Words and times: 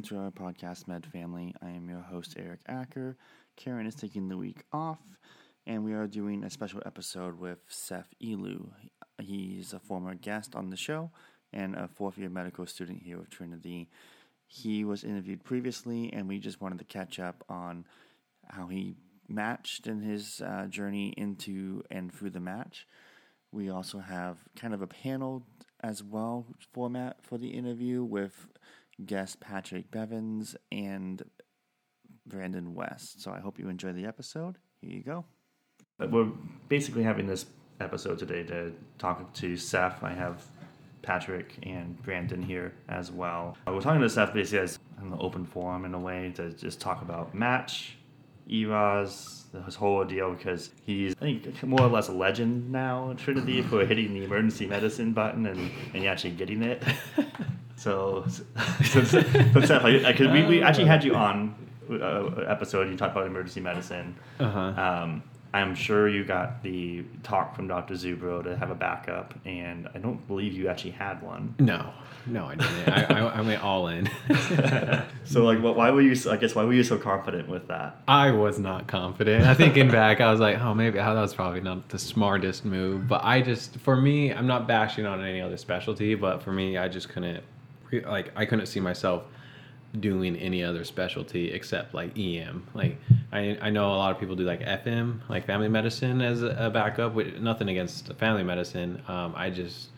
Welcome 0.00 0.16
to 0.16 0.24
our 0.24 0.50
podcast, 0.50 0.88
Med 0.88 1.04
Family. 1.04 1.54
I 1.60 1.68
am 1.72 1.90
your 1.90 2.00
host, 2.00 2.34
Eric 2.38 2.60
Acker. 2.66 3.18
Karen 3.56 3.86
is 3.86 3.94
taking 3.94 4.28
the 4.28 4.36
week 4.38 4.62
off, 4.72 5.00
and 5.66 5.84
we 5.84 5.92
are 5.92 6.06
doing 6.06 6.42
a 6.42 6.48
special 6.48 6.80
episode 6.86 7.38
with 7.38 7.58
Seth 7.68 8.08
Elu. 8.22 8.70
He's 9.20 9.74
a 9.74 9.78
former 9.78 10.14
guest 10.14 10.54
on 10.54 10.70
the 10.70 10.76
show 10.76 11.10
and 11.52 11.74
a 11.74 11.86
fourth 11.86 12.16
year 12.16 12.30
medical 12.30 12.64
student 12.64 13.02
here 13.02 13.18
with 13.18 13.28
Trinity. 13.28 13.90
He 14.46 14.84
was 14.84 15.04
interviewed 15.04 15.44
previously, 15.44 16.10
and 16.14 16.26
we 16.26 16.38
just 16.38 16.62
wanted 16.62 16.78
to 16.78 16.86
catch 16.86 17.18
up 17.18 17.44
on 17.50 17.84
how 18.46 18.68
he 18.68 18.94
matched 19.28 19.86
in 19.86 20.00
his 20.00 20.40
uh, 20.40 20.64
journey 20.64 21.12
into 21.18 21.82
and 21.90 22.10
through 22.10 22.30
the 22.30 22.40
match. 22.40 22.86
We 23.52 23.68
also 23.68 23.98
have 23.98 24.38
kind 24.56 24.72
of 24.72 24.80
a 24.80 24.86
panel 24.86 25.42
as 25.82 26.02
well 26.02 26.46
format 26.72 27.18
for 27.22 27.36
the 27.36 27.48
interview 27.48 28.02
with 28.02 28.46
guest 29.06 29.40
Patrick 29.40 29.90
Bevins 29.90 30.56
and 30.70 31.22
Brandon 32.26 32.74
West. 32.74 33.22
So 33.22 33.30
I 33.30 33.40
hope 33.40 33.58
you 33.58 33.68
enjoy 33.68 33.92
the 33.92 34.06
episode. 34.06 34.58
Here 34.80 34.90
you 34.90 35.02
go. 35.02 35.24
We're 35.98 36.28
basically 36.68 37.02
having 37.02 37.26
this 37.26 37.46
episode 37.80 38.18
today 38.18 38.42
to 38.44 38.72
talk 38.98 39.32
to 39.34 39.56
Seth. 39.56 40.02
I 40.02 40.12
have 40.12 40.44
Patrick 41.02 41.58
and 41.62 42.00
Brandon 42.02 42.42
here 42.42 42.74
as 42.88 43.10
well. 43.10 43.56
Uh, 43.66 43.72
We're 43.72 43.80
talking 43.80 44.00
to 44.00 44.08
Seth 44.08 44.32
basically 44.32 44.60
as 44.60 44.78
an 44.98 45.14
open 45.18 45.44
forum 45.44 45.84
in 45.84 45.94
a 45.94 45.98
way 45.98 46.32
to 46.36 46.52
just 46.52 46.80
talk 46.80 47.02
about 47.02 47.34
match, 47.34 47.96
ERAS, 48.48 49.44
his 49.64 49.74
whole 49.74 49.94
ordeal 49.96 50.34
because 50.34 50.70
he's 50.84 51.14
I 51.20 51.38
think 51.38 51.62
more 51.62 51.82
or 51.82 51.88
less 51.88 52.08
a 52.08 52.12
legend 52.12 52.70
now 52.70 53.10
in 53.10 53.16
Trinity 53.16 53.62
for 53.62 53.84
hitting 53.84 54.14
the 54.14 54.24
emergency 54.24 54.66
medicine 54.66 55.12
button 55.12 55.46
and, 55.46 55.70
and 55.94 56.06
actually 56.06 56.32
getting 56.32 56.62
it. 56.62 56.82
so, 57.80 58.24
so 58.28 59.60
Seth, 59.60 59.82
because 59.82 60.28
we, 60.28 60.44
we 60.44 60.62
actually 60.62 60.84
had 60.84 61.02
you 61.02 61.14
on 61.14 61.54
uh, 61.90 62.44
episode. 62.46 62.90
You 62.90 62.96
talked 62.96 63.12
about 63.12 63.26
emergency 63.26 63.60
medicine. 63.60 64.16
Uh-huh. 64.38 64.60
Um, 64.60 65.22
I'm 65.52 65.74
sure 65.74 66.08
you 66.08 66.22
got 66.24 66.62
the 66.62 67.04
talk 67.24 67.56
from 67.56 67.66
Dr. 67.66 67.94
Zubro 67.94 68.44
to 68.44 68.56
have 68.56 68.70
a 68.70 68.74
backup, 68.74 69.34
and 69.44 69.88
I 69.94 69.98
don't 69.98 70.24
believe 70.28 70.52
you 70.52 70.68
actually 70.68 70.92
had 70.92 71.20
one. 71.22 71.54
No, 71.58 71.92
no, 72.26 72.46
I 72.46 72.54
didn't. 72.54 72.88
I, 72.88 73.04
I, 73.04 73.20
I 73.38 73.40
went 73.40 73.62
all 73.62 73.88
in. 73.88 74.08
So, 75.24 75.44
like, 75.44 75.62
what, 75.62 75.76
why 75.76 75.92
were 75.92 76.00
you? 76.00 76.16
I 76.28 76.36
guess 76.36 76.56
why 76.56 76.64
were 76.64 76.72
you 76.72 76.82
so 76.82 76.98
confident 76.98 77.48
with 77.48 77.68
that? 77.68 78.02
I 78.08 78.32
was 78.32 78.58
not 78.58 78.88
confident. 78.88 79.44
I 79.46 79.54
thinking 79.54 79.88
back, 79.88 80.20
I 80.20 80.28
was 80.28 80.40
like, 80.40 80.58
oh, 80.58 80.74
maybe 80.74 80.98
that 80.98 81.14
was 81.14 81.34
probably 81.34 81.60
not 81.60 81.88
the 81.88 82.00
smartest 82.00 82.64
move. 82.64 83.06
But 83.06 83.22
I 83.22 83.40
just, 83.40 83.76
for 83.76 83.94
me, 83.94 84.32
I'm 84.32 84.48
not 84.48 84.66
bashing 84.66 85.06
on 85.06 85.24
any 85.24 85.40
other 85.40 85.56
specialty, 85.56 86.16
but 86.16 86.42
for 86.42 86.50
me, 86.50 86.78
I 86.78 86.88
just 86.88 87.10
couldn't, 87.10 87.44
like, 87.92 88.32
I 88.36 88.44
couldn't 88.44 88.66
see 88.66 88.80
myself 88.80 89.24
doing 89.98 90.36
any 90.36 90.62
other 90.62 90.84
specialty 90.84 91.50
except 91.52 91.94
like 91.94 92.16
EM. 92.16 92.66
Like, 92.74 92.98
I, 93.32 93.58
I 93.60 93.70
know 93.70 93.86
a 93.86 93.96
lot 93.96 94.12
of 94.12 94.20
people 94.20 94.36
do 94.36 94.44
like 94.44 94.60
FM, 94.60 95.20
like 95.28 95.46
family 95.46 95.68
medicine 95.68 96.20
as 96.22 96.42
a 96.42 96.70
backup. 96.72 97.14
With 97.14 97.38
nothing 97.38 97.68
against 97.68 98.12
family 98.14 98.44
medicine, 98.44 99.02
um, 99.08 99.34
I 99.36 99.50
just 99.50 99.88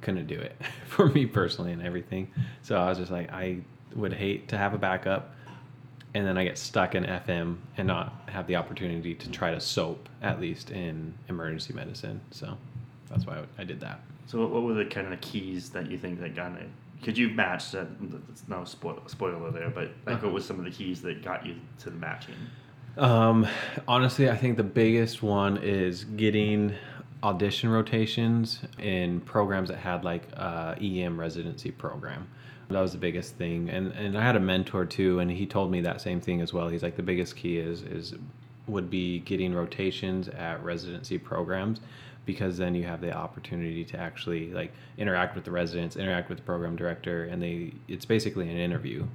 couldn't 0.00 0.26
do 0.26 0.38
it 0.38 0.56
for 0.86 1.08
me 1.08 1.26
personally 1.26 1.72
and 1.72 1.82
everything. 1.82 2.30
So 2.62 2.76
I 2.76 2.88
was 2.88 2.98
just 2.98 3.10
like, 3.10 3.32
I 3.32 3.58
would 3.94 4.12
hate 4.12 4.48
to 4.48 4.58
have 4.58 4.74
a 4.74 4.78
backup 4.78 5.34
and 6.14 6.26
then 6.26 6.36
I 6.36 6.44
get 6.44 6.58
stuck 6.58 6.94
in 6.94 7.04
FM 7.04 7.56
and 7.76 7.88
not 7.88 8.12
have 8.26 8.46
the 8.46 8.56
opportunity 8.56 9.14
to 9.14 9.30
try 9.30 9.50
to 9.50 9.60
soap 9.60 10.08
at 10.20 10.40
least 10.40 10.70
in 10.70 11.14
emergency 11.28 11.72
medicine. 11.72 12.20
So 12.30 12.56
that's 13.08 13.26
why 13.26 13.42
I 13.58 13.64
did 13.64 13.80
that. 13.80 14.00
So, 14.26 14.40
what, 14.40 14.50
what 14.50 14.62
were 14.62 14.74
the 14.74 14.84
kind 14.84 15.12
of 15.12 15.20
keys 15.20 15.70
that 15.70 15.90
you 15.90 15.98
think 15.98 16.20
that 16.20 16.34
got 16.34 16.52
Could 17.02 17.18
you 17.18 17.30
match 17.30 17.72
that? 17.72 17.88
It's 18.30 18.44
no 18.48 18.64
spoil, 18.64 19.02
spoiler 19.06 19.50
there, 19.50 19.70
but 19.70 19.90
like, 20.06 20.16
Uh-huh. 20.16 20.26
what 20.26 20.34
was 20.34 20.46
some 20.46 20.58
of 20.58 20.64
the 20.64 20.70
keys 20.70 21.02
that 21.02 21.22
got 21.22 21.44
you 21.44 21.56
to 21.80 21.90
the 21.90 21.96
matching? 21.96 22.34
Um, 22.96 23.46
honestly, 23.88 24.30
I 24.30 24.36
think 24.36 24.56
the 24.56 24.62
biggest 24.62 25.22
one 25.22 25.56
is 25.56 26.04
getting 26.04 26.74
audition 27.22 27.70
rotations 27.70 28.60
in 28.78 29.20
programs 29.20 29.68
that 29.70 29.78
had 29.78 30.04
like 30.04 30.28
EM 30.38 31.18
residency 31.18 31.70
program. 31.70 32.28
That 32.68 32.80
was 32.80 32.92
the 32.92 32.98
biggest 32.98 33.34
thing, 33.36 33.68
and 33.68 33.92
and 33.92 34.16
I 34.16 34.22
had 34.22 34.34
a 34.36 34.40
mentor 34.40 34.86
too, 34.86 35.18
and 35.18 35.30
he 35.30 35.44
told 35.44 35.70
me 35.70 35.82
that 35.82 36.00
same 36.00 36.20
thing 36.22 36.40
as 36.40 36.54
well. 36.54 36.68
He's 36.68 36.82
like 36.82 36.96
the 36.96 37.02
biggest 37.02 37.36
key 37.36 37.58
is 37.58 37.82
is 37.82 38.14
would 38.66 38.88
be 38.88 39.18
getting 39.20 39.52
rotations 39.52 40.28
at 40.28 40.62
residency 40.64 41.18
programs 41.18 41.80
because 42.24 42.56
then 42.56 42.74
you 42.74 42.84
have 42.84 43.00
the 43.00 43.12
opportunity 43.12 43.84
to 43.84 43.98
actually 43.98 44.52
like 44.52 44.72
interact 44.98 45.34
with 45.34 45.44
the 45.44 45.50
residents, 45.50 45.96
interact 45.96 46.28
with 46.28 46.38
the 46.38 46.44
program 46.44 46.76
director, 46.76 47.24
and 47.24 47.42
they 47.42 47.72
it's 47.88 48.04
basically 48.04 48.50
an 48.50 48.56
interview, 48.56 49.06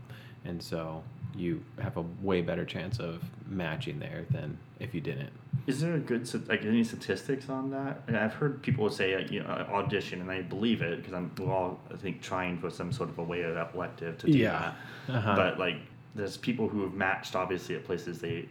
and 0.45 0.61
so 0.61 1.03
you 1.35 1.63
have 1.79 1.97
a 1.97 2.05
way 2.21 2.41
better 2.41 2.65
chance 2.65 2.99
of 2.99 3.21
matching 3.47 3.99
there 3.99 4.25
than 4.31 4.57
if 4.79 4.93
you 4.95 5.01
didn't. 5.01 5.29
Is 5.67 5.81
there 5.81 5.95
a 5.95 5.99
good 5.99 6.27
like 6.49 6.65
any 6.65 6.83
statistics 6.83 7.49
on 7.49 7.69
that? 7.71 8.01
And 8.07 8.17
I've 8.17 8.33
heard 8.33 8.61
people 8.61 8.89
say 8.89 9.13
uh, 9.15 9.19
you 9.29 9.41
know 9.43 9.49
audition, 9.49 10.21
and 10.21 10.31
I 10.31 10.41
believe 10.41 10.81
it 10.81 10.97
because 10.97 11.13
I'm 11.13 11.31
we're 11.37 11.51
all 11.53 11.79
I 11.93 11.97
think 11.97 12.21
trying 12.21 12.57
for 12.59 12.69
some 12.69 12.91
sort 12.91 13.09
of 13.09 13.19
a 13.19 13.23
way 13.23 13.41
of 13.43 13.55
elective 13.75 14.17
to 14.19 14.27
do 14.27 14.37
Yeah. 14.37 14.73
that. 15.07 15.15
Uh-huh. 15.15 15.35
But 15.35 15.59
like, 15.59 15.77
there's 16.15 16.37
people 16.37 16.67
who 16.67 16.81
have 16.83 16.93
matched 16.93 17.35
obviously 17.35 17.75
at 17.75 17.83
places 17.85 18.19
they 18.19 18.47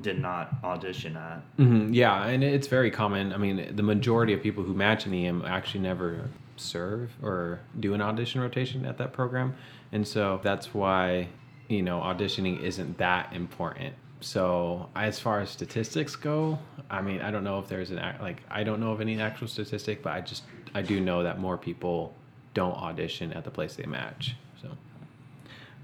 did 0.00 0.18
not 0.18 0.54
audition 0.64 1.16
at. 1.16 1.42
hmm 1.56 1.92
Yeah, 1.92 2.26
and 2.26 2.42
it's 2.42 2.66
very 2.66 2.90
common. 2.90 3.32
I 3.32 3.36
mean, 3.36 3.74
the 3.74 3.82
majority 3.82 4.32
of 4.32 4.42
people 4.42 4.62
who 4.64 4.74
match 4.74 5.06
an 5.06 5.14
EM 5.14 5.44
actually 5.46 5.80
never 5.80 6.28
serve 6.56 7.12
or 7.22 7.60
do 7.78 7.94
an 7.94 8.00
audition 8.02 8.40
rotation 8.40 8.84
at 8.84 8.98
that 8.98 9.12
program, 9.12 9.54
and 9.92 10.06
so 10.06 10.40
that's 10.42 10.72
why 10.74 11.28
you 11.68 11.82
know 11.82 12.00
auditioning 12.00 12.60
isn't 12.62 12.98
that 12.98 13.32
important. 13.32 13.94
So 14.22 14.90
as 14.94 15.18
far 15.18 15.40
as 15.40 15.48
statistics 15.48 16.14
go, 16.14 16.58
I 16.90 17.00
mean, 17.00 17.22
I 17.22 17.30
don't 17.30 17.44
know 17.44 17.58
if 17.58 17.68
there's 17.68 17.90
an 17.90 17.98
ac- 17.98 18.18
like 18.20 18.42
I 18.50 18.64
don't 18.64 18.80
know 18.80 18.92
of 18.92 19.00
any 19.00 19.20
actual 19.20 19.48
statistic, 19.48 20.02
but 20.02 20.12
I 20.12 20.20
just 20.20 20.42
I 20.74 20.82
do 20.82 21.00
know 21.00 21.22
that 21.22 21.38
more 21.40 21.56
people 21.56 22.14
don't 22.52 22.74
audition 22.74 23.32
at 23.32 23.44
the 23.44 23.50
place 23.50 23.76
they 23.76 23.86
match. 23.86 24.34
So 24.60 24.68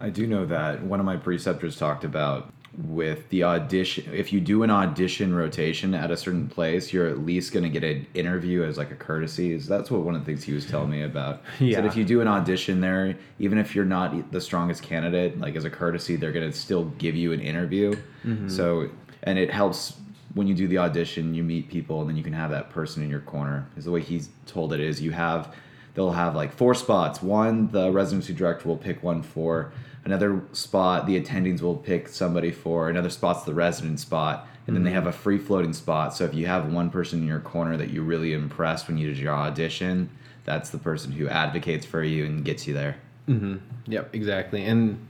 I 0.01 0.11
do 0.11 0.27
know 0.27 0.45
that 0.47 0.83
one 0.83 1.01
of 1.01 1.07
my 1.07 1.17
preceptors 1.17 1.79
talked 1.79 2.05
about 2.05 2.53
with 2.79 3.29
the 3.31 3.43
audition 3.43 4.05
if 4.13 4.33
you 4.33 4.41
do 4.41 4.63
an 4.63 4.71
audition 4.71 5.35
rotation 5.35 5.95
at 5.95 6.11
a 6.11 6.17
certain 6.17 6.47
place 6.47 6.93
you're 6.93 7.07
at 7.09 7.21
least 7.21 7.53
going 7.53 7.63
to 7.63 7.71
get 7.71 7.83
an 7.83 8.07
interview 8.13 8.63
as 8.63 8.77
like 8.77 8.91
a 8.91 8.95
courtesy 8.95 9.57
that's 9.57 9.91
what 9.91 10.03
one 10.03 10.15
of 10.15 10.21
the 10.21 10.27
things 10.27 10.45
he 10.45 10.53
was 10.53 10.67
telling 10.67 10.91
me 10.91 11.03
about 11.03 11.41
Yeah. 11.59 11.85
if 11.87 11.97
you 11.97 12.05
do 12.05 12.21
an 12.21 12.29
audition 12.29 12.81
there 12.81 13.17
even 13.39 13.57
if 13.57 13.75
you're 13.75 13.87
not 13.87 14.31
the 14.31 14.41
strongest 14.41 14.83
candidate 14.83 15.41
like 15.41 15.57
as 15.57 15.65
a 15.65 15.71
courtesy 15.71 16.17
they're 16.17 16.33
going 16.33 16.51
to 16.51 16.57
still 16.57 16.85
give 16.99 17.17
you 17.17 17.33
an 17.33 17.41
interview 17.41 17.95
mm-hmm. 18.25 18.49
so 18.49 18.91
and 19.23 19.39
it 19.39 19.51
helps 19.51 19.97
when 20.35 20.47
you 20.47 20.55
do 20.55 20.69
the 20.69 20.77
audition 20.77 21.35
you 21.35 21.43
meet 21.43 21.71
people 21.71 22.01
and 22.03 22.11
then 22.11 22.17
you 22.17 22.23
can 22.23 22.35
have 22.35 22.51
that 22.51 22.69
person 22.69 23.03
in 23.03 23.09
your 23.09 23.21
corner 23.21 23.67
is 23.79 23.87
the 23.87 23.91
way 23.91 24.03
he's 24.03 24.29
told 24.45 24.75
it 24.75 24.81
is 24.81 25.01
you 25.01 25.13
have 25.13 25.55
they'll 25.97 26.13
have 26.13 26.37
like 26.37 26.53
four 26.53 26.75
spots. 26.75 27.21
One, 27.21 27.69
the 27.73 27.91
residency 27.91 28.33
director 28.33 28.69
will 28.69 28.77
pick 28.77 29.03
one 29.03 29.23
for. 29.23 29.73
Another 30.07 30.41
spot, 30.53 31.05
the 31.07 31.21
attendings 31.21 31.61
will 31.61 31.77
pick 31.77 32.09
somebody 32.09 32.53
for. 32.53 32.89
Another 32.89 33.11
spot's 33.11 33.43
the 33.43 33.53
resident 33.53 33.99
spot. 34.01 34.49
And 34.67 34.75
then 34.75 34.83
they 34.83 34.93
have 34.93 35.07
a 35.07 35.13
free 35.13 35.39
floating 35.39 35.73
spot. 35.73 36.15
So 36.15 36.25
if 36.25 36.33
you 36.33 36.47
have 36.47 36.73
one 36.73 36.91
person 36.91 37.21
in 37.21 37.27
your 37.27 37.41
corner 37.41 37.77
that 37.77 37.91
you 37.91 38.03
really 38.03 38.33
impressed 38.33 38.89
when 38.89 38.99
you 38.99 39.09
did 39.09 39.19
your 39.19 39.35
audition, 39.35 40.09
that's 40.45 40.71
the 40.71 40.79
person 40.79 41.13
who 41.13 41.29
advocates 41.29 41.85
for 41.85 42.03
you 42.03 42.25
and 42.25 42.45
gets 42.45 42.67
you 42.67 42.75
there. 42.75 42.97
Mm-hmm. 43.29 43.57
Yep, 43.87 44.15
exactly. 44.15 44.65
And 44.65 45.07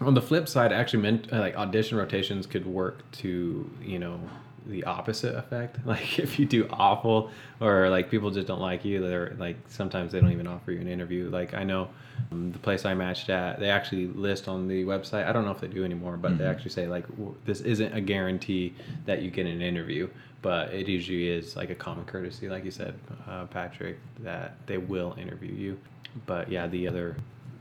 on 0.00 0.14
the 0.14 0.22
flip 0.22 0.48
side, 0.48 0.72
actually, 0.72 1.02
meant 1.02 1.32
uh, 1.32 1.40
like 1.40 1.56
audition 1.56 1.96
rotations 1.96 2.46
could 2.46 2.66
work 2.66 3.10
to 3.12 3.70
you 3.82 3.98
know 3.98 4.20
the 4.66 4.84
opposite 4.84 5.34
effect. 5.34 5.78
Like 5.86 6.18
if 6.18 6.38
you 6.38 6.44
do 6.44 6.68
awful 6.70 7.30
or 7.60 7.88
like 7.88 8.10
people 8.10 8.30
just 8.30 8.46
don't 8.46 8.60
like 8.60 8.84
you, 8.84 9.00
they're 9.00 9.34
like 9.38 9.56
sometimes 9.68 10.12
they 10.12 10.20
don't 10.20 10.32
even 10.32 10.46
offer 10.46 10.72
you 10.72 10.80
an 10.80 10.88
interview. 10.88 11.30
Like 11.30 11.54
I 11.54 11.64
know 11.64 11.88
the 12.30 12.58
place 12.58 12.84
I 12.84 12.94
matched 12.94 13.28
at, 13.30 13.60
they 13.60 13.70
actually 13.70 14.08
list 14.08 14.48
on 14.48 14.68
the 14.68 14.84
website. 14.84 15.26
I 15.26 15.32
don't 15.32 15.44
know 15.44 15.50
if 15.50 15.60
they 15.60 15.68
do 15.68 15.84
anymore, 15.84 16.16
but 16.16 16.38
they 16.38 16.44
actually 16.44 16.70
say 16.70 16.86
like 16.86 17.04
this 17.44 17.60
isn't 17.60 17.94
a 17.94 18.00
guarantee 18.00 18.74
that 19.04 19.22
you 19.22 19.30
get 19.30 19.46
an 19.46 19.62
interview. 19.62 20.08
But 20.42 20.72
it 20.72 20.86
usually 20.88 21.28
is 21.28 21.56
like 21.56 21.70
a 21.70 21.74
common 21.74 22.04
courtesy, 22.04 22.48
like 22.48 22.64
you 22.64 22.70
said, 22.70 22.94
uh, 23.26 23.46
Patrick, 23.46 23.98
that 24.20 24.54
they 24.66 24.78
will 24.78 25.16
interview 25.18 25.52
you. 25.52 25.78
But 26.26 26.50
yeah, 26.50 26.66
the 26.66 26.86
other 26.86 27.16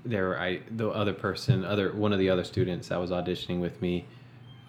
there 0.06 0.40
I 0.40 0.62
the 0.72 0.90
other 0.90 1.14
person 1.14 1.66
other 1.66 1.92
one 1.94 2.14
of 2.14 2.20
the 2.20 2.30
other 2.30 2.44
students 2.44 2.90
that 2.90 3.00
was 3.00 3.10
auditioning 3.12 3.60
with 3.60 3.82
me 3.82 4.06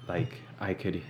like 0.09 0.41
I 0.59 0.75
could 0.75 1.03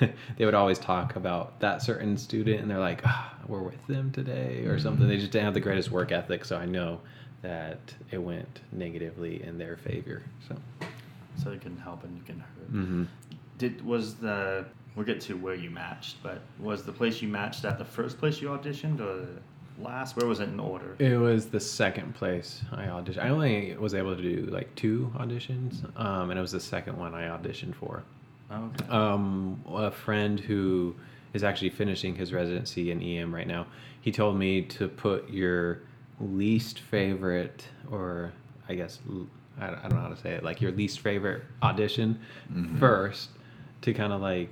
they 0.00 0.44
would 0.44 0.54
always 0.54 0.78
talk 0.78 1.16
about 1.16 1.60
that 1.60 1.82
certain 1.82 2.16
student 2.16 2.60
and 2.60 2.70
they're 2.70 2.78
like 2.78 3.02
ah, 3.04 3.34
we're 3.46 3.62
with 3.62 3.86
them 3.86 4.10
today 4.12 4.64
or 4.64 4.78
something 4.78 5.06
they 5.06 5.18
just 5.18 5.30
didn't 5.30 5.44
have 5.44 5.54
the 5.54 5.60
greatest 5.60 5.90
work 5.90 6.10
ethic 6.10 6.44
so 6.44 6.56
I 6.56 6.64
know 6.64 7.00
that 7.42 7.78
it 8.10 8.18
went 8.18 8.60
negatively 8.72 9.42
in 9.42 9.58
their 9.58 9.76
favor 9.76 10.22
so 10.48 10.56
So 11.42 11.50
you 11.52 11.58
can 11.58 11.76
help 11.76 12.04
and 12.04 12.16
you 12.16 12.22
can 12.24 12.40
hurt. 12.40 12.68
hmm 12.70 13.04
Did 13.58 13.84
was 13.84 14.14
the 14.14 14.64
we'll 14.94 15.06
get 15.06 15.20
to 15.22 15.36
where 15.36 15.54
you 15.54 15.70
matched, 15.70 16.16
but 16.22 16.40
was 16.58 16.82
the 16.84 16.92
place 16.92 17.20
you 17.20 17.28
matched 17.28 17.64
at 17.64 17.78
the 17.78 17.84
first 17.84 18.18
place 18.18 18.40
you 18.40 18.48
auditioned 18.48 19.00
or 19.00 19.26
last? 19.78 20.16
Where 20.16 20.26
was 20.26 20.40
it 20.40 20.48
in 20.48 20.58
order? 20.58 20.96
It 20.98 21.18
was 21.18 21.46
the 21.46 21.60
second 21.60 22.14
place 22.14 22.62
I 22.72 22.86
auditioned. 22.86 23.22
I 23.22 23.28
only 23.28 23.76
was 23.78 23.92
able 23.94 24.16
to 24.16 24.22
do 24.22 24.46
like 24.50 24.74
two 24.74 25.12
auditions, 25.18 25.84
um, 26.00 26.30
and 26.30 26.38
it 26.38 26.40
was 26.42 26.52
the 26.52 26.60
second 26.60 26.96
one 26.96 27.14
I 27.14 27.24
auditioned 27.28 27.74
for. 27.74 28.02
Okay. 28.50 28.88
Um, 28.88 29.62
a 29.68 29.90
friend 29.90 30.40
who 30.40 30.94
is 31.34 31.44
actually 31.44 31.70
finishing 31.70 32.14
his 32.14 32.32
residency 32.32 32.90
in 32.90 33.02
EM 33.02 33.34
right 33.34 33.46
now, 33.46 33.66
he 34.00 34.10
told 34.12 34.38
me 34.38 34.62
to 34.62 34.88
put 34.88 35.28
your 35.28 35.80
least 36.20 36.80
favorite, 36.80 37.66
or 37.90 38.32
I 38.68 38.74
guess 38.74 38.98
I 39.60 39.66
don't 39.68 39.78
I 39.78 39.88
don't 39.88 39.94
know 39.94 40.02
how 40.02 40.08
to 40.08 40.16
say 40.16 40.32
it, 40.32 40.44
like 40.44 40.60
your 40.60 40.72
least 40.72 41.00
favorite 41.00 41.42
audition 41.62 42.18
mm-hmm. 42.52 42.78
first 42.78 43.30
to 43.82 43.92
kind 43.94 44.12
of 44.12 44.20
like 44.20 44.50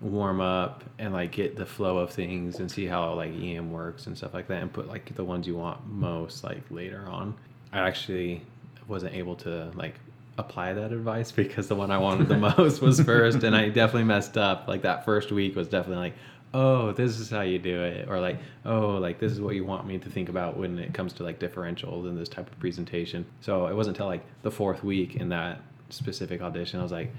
warm 0.00 0.40
up 0.40 0.84
and 0.98 1.12
like 1.12 1.32
get 1.32 1.56
the 1.56 1.64
flow 1.64 1.98
of 1.98 2.10
things 2.10 2.60
and 2.60 2.70
see 2.70 2.86
how 2.86 3.12
like 3.14 3.32
EM 3.32 3.72
works 3.72 4.06
and 4.06 4.16
stuff 4.16 4.34
like 4.34 4.46
that 4.48 4.62
and 4.62 4.72
put 4.72 4.88
like 4.88 5.14
the 5.14 5.24
ones 5.24 5.46
you 5.46 5.56
want 5.56 5.84
most 5.86 6.44
like 6.44 6.62
later 6.70 7.06
on. 7.08 7.34
I 7.72 7.80
actually 7.80 8.42
wasn't 8.88 9.14
able 9.14 9.36
to 9.36 9.70
like 9.74 9.94
apply 10.38 10.74
that 10.74 10.92
advice 10.92 11.32
because 11.32 11.68
the 11.68 11.74
one 11.74 11.90
I 11.90 11.98
wanted 11.98 12.28
the 12.28 12.36
most 12.58 12.82
was 12.82 13.00
first 13.00 13.42
and 13.42 13.56
I 13.56 13.68
definitely 13.68 14.04
messed 14.04 14.36
up. 14.36 14.68
Like 14.68 14.82
that 14.82 15.04
first 15.04 15.32
week 15.32 15.56
was 15.56 15.68
definitely 15.68 16.04
like, 16.04 16.14
oh, 16.56 16.92
this 16.92 17.18
is 17.18 17.28
how 17.28 17.42
you 17.42 17.58
do 17.58 17.82
it 17.82 18.08
or 18.08 18.18
like, 18.18 18.38
oh, 18.64 18.92
like 18.92 19.18
this 19.18 19.30
is 19.30 19.40
what 19.40 19.54
you 19.54 19.64
want 19.64 19.86
me 19.86 19.98
to 19.98 20.08
think 20.08 20.30
about 20.30 20.56
when 20.56 20.78
it 20.78 20.94
comes 20.94 21.12
to 21.12 21.22
like 21.22 21.38
differentials 21.38 22.08
and 22.08 22.16
this 22.16 22.30
type 22.30 22.50
of 22.50 22.58
presentation. 22.58 23.26
So 23.42 23.66
it 23.66 23.76
wasn't 23.76 23.96
until 23.96 24.06
like 24.06 24.24
the 24.42 24.50
fourth 24.50 24.82
week 24.82 25.16
in 25.16 25.28
that 25.28 25.60
specific 25.90 26.40
audition 26.42 26.80
I 26.80 26.82
was 26.82 26.90
like 26.90 27.12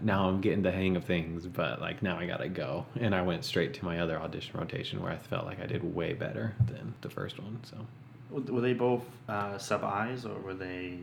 now 0.00 0.28
I'm 0.28 0.40
getting 0.40 0.62
the 0.62 0.70
hang 0.70 0.94
of 0.96 1.04
things, 1.04 1.44
but 1.46 1.80
like 1.80 2.02
now 2.04 2.18
I 2.18 2.26
gotta 2.26 2.48
go. 2.48 2.86
And 3.00 3.16
I 3.16 3.22
went 3.22 3.44
straight 3.44 3.74
to 3.74 3.84
my 3.84 3.98
other 3.98 4.16
audition 4.16 4.58
rotation 4.58 5.02
where 5.02 5.10
I 5.10 5.16
felt 5.16 5.44
like 5.44 5.60
I 5.60 5.66
did 5.66 5.82
way 5.94 6.12
better 6.12 6.54
than 6.66 6.94
the 7.00 7.10
first 7.10 7.40
one. 7.40 7.58
So 7.64 7.76
Were 8.30 8.60
they 8.60 8.74
both 8.74 9.04
uh, 9.28 9.58
sub 9.58 9.82
I's 9.82 10.24
or 10.24 10.38
were 10.38 10.54
they? 10.54 10.98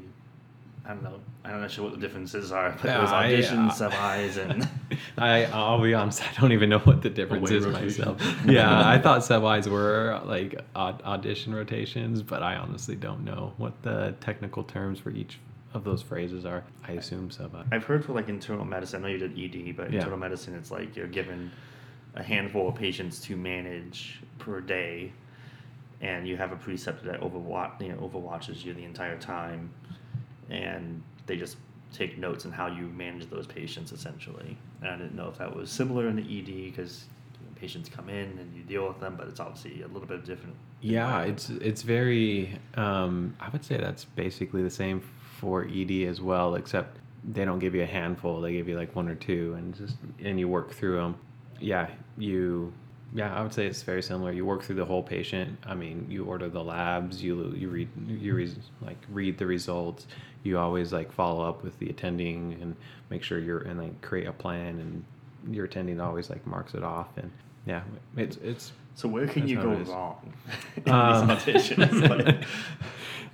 I 0.86 0.90
don't 0.90 1.04
know. 1.04 1.20
I'm 1.44 1.62
not 1.62 1.72
sure 1.72 1.84
what 1.84 1.94
the 1.94 2.00
differences 2.00 2.52
are, 2.52 2.70
but 2.82 2.86
it 2.92 3.00
was 3.02 3.12
Yeah, 3.12 3.18
I, 3.18 3.32
auditions, 3.32 3.70
uh, 3.70 3.74
sub 3.74 3.94
I's, 3.94 4.38
and 4.38 4.70
I 5.18 5.46
I'll 5.46 5.82
be 5.82 5.94
honest, 5.96 6.22
I 6.24 6.40
don't 6.40 6.52
even 6.52 6.70
know 6.70 6.78
what 6.80 7.02
the 7.02 7.10
difference 7.10 7.50
Away 7.50 7.58
is 7.60 7.66
rotation. 7.66 8.06
myself. 8.16 8.38
Yeah, 8.48 8.88
I 8.88 9.00
thought 9.00 9.24
sub 9.24 9.44
I's 9.46 9.68
were 9.68 10.20
like 10.26 10.60
aud- 10.76 11.02
audition 11.04 11.56
rotations, 11.56 12.22
but 12.22 12.44
I 12.44 12.56
honestly 12.58 12.96
don't 12.96 13.24
know 13.26 13.54
what 13.58 13.82
the 13.82 14.14
technical 14.22 14.64
terms 14.64 15.00
for 15.00 15.10
each 15.10 15.40
of 15.74 15.84
those 15.84 16.02
phrases 16.04 16.46
are. 16.46 16.64
I 16.88 16.94
assume 16.94 17.31
sub 17.31 17.56
I. 17.56 17.76
I've 17.76 17.84
heard 17.86 18.06
for 18.06 18.14
like 18.14 18.30
internal 18.30 18.64
medicine. 18.66 19.04
I 19.04 19.08
know 19.08 19.14
you 19.14 19.28
did 19.28 19.38
ED, 19.40 19.76
but 19.76 19.92
Yeah. 19.92 19.98
internal 20.00 20.20
medicine, 20.20 20.54
it's 20.56 20.70
like 20.72 20.96
you're 20.96 21.08
given 21.08 21.52
a 22.14 22.22
handful 22.24 22.70
of 22.70 22.76
patients 22.76 23.20
to 23.22 23.36
manage 23.36 24.22
per 24.38 24.62
day, 24.62 25.12
and 26.02 26.28
you 26.28 26.38
have 26.38 26.52
a 26.52 26.56
preceptor 26.56 27.08
that 27.08 27.22
overwatch, 27.22 27.81
you 27.81 27.90
know, 27.90 27.98
overwatches 28.08 28.64
you 28.64 28.74
the 28.74 28.84
entire 28.84 29.18
time, 29.18 29.70
and 30.50 31.01
they 31.25 31.38
just 31.38 31.57
take 31.94 32.18
notes 32.18 32.45
on 32.45 32.51
how 32.51 32.68
you 32.68 32.88
manage 32.88 33.30
those 33.30 33.47
patients 33.47 33.92
essentially. 33.92 34.57
And 34.81 34.89
I 34.89 34.97
didn't 34.97 35.15
know 35.15 35.30
if 35.30 35.38
that 35.38 35.56
was 35.56 35.69
similar 35.69 36.07
in 36.07 36.15
the 36.15 36.21
ED 36.21 36.71
because 36.71 37.06
patients 37.56 37.89
come 37.89 38.09
in 38.09 38.38
and 38.38 38.56
you 38.56 38.63
deal 38.63 38.88
with 38.88 39.00
them, 39.00 39.15
but 39.18 39.27
it's 39.27 39.39
obviously 39.39 39.81
a 39.81 39.88
little 39.88 40.07
bit 40.07 40.25
different. 40.25 40.56
Yeah, 40.81 41.21
it's 41.21 41.50
it's 41.50 41.81
very. 41.81 42.59
Um, 42.75 43.36
I 43.39 43.50
would 43.50 43.63
say 43.63 43.77
that's 43.77 44.06
basically 44.06 44.62
the 44.62 44.69
same 44.69 45.01
for 45.39 45.65
ED 45.65 46.07
as 46.07 46.21
well, 46.21 46.56
except 46.56 46.97
they 47.24 47.45
don't 47.45 47.59
give 47.59 47.74
you 47.74 47.83
a 47.83 47.88
handful; 47.88 48.42
they 48.42 48.53
give 48.53 48.68
you 48.68 48.77
like 48.77 48.95
one 48.95 49.07
or 49.07 49.15
two, 49.15 49.56
and 49.57 49.75
just 49.75 49.95
and 50.24 50.39
you 50.39 50.47
work 50.47 50.71
through 50.71 50.97
them. 50.97 51.15
Yeah, 51.59 51.89
you. 52.18 52.74
Yeah, 53.13 53.34
I 53.34 53.42
would 53.42 53.54
say 53.54 53.66
it's 53.66 53.81
very 53.84 54.02
similar. 54.04 54.31
You 54.31 54.46
work 54.46 54.63
through 54.63 54.75
the 54.75 54.86
whole 54.86 55.04
patient. 55.04 55.57
I 55.66 55.74
mean, 55.75 56.06
you 56.10 56.25
order 56.25 56.50
the 56.50 56.63
labs, 56.63 57.24
you 57.24 57.54
you 57.56 57.69
read 57.69 57.90
you 58.07 58.36
read, 58.36 58.56
like 58.81 58.98
read 59.10 59.38
the 59.38 59.46
results. 59.46 60.07
You 60.44 60.57
always 60.60 60.92
like 60.94 61.12
follow 61.12 61.48
up 61.48 61.63
with 61.63 61.78
the 61.80 61.90
attending 61.90 62.57
and 62.62 62.75
make 63.10 63.24
sure 63.24 63.40
you're 63.40 63.60
and 63.62 63.80
like 63.81 64.02
create 64.02 64.28
a 64.28 64.34
plan 64.34 64.80
and 64.80 65.56
your 65.56 65.66
attending 65.66 66.00
always 66.02 66.30
like 66.30 66.46
marks 66.48 66.74
it 66.74 66.84
off 66.84 67.07
and 67.18 67.31
yeah, 67.66 67.84
it's 68.18 68.38
it's 68.38 68.74
So 68.96 69.07
where 69.07 69.28
can 69.28 69.48
you 69.48 69.57
go 69.62 69.75
wrong 69.75 70.34
in 70.86 70.92
Um, 70.92 71.28
these 71.28 71.38
auditions? 71.38 72.46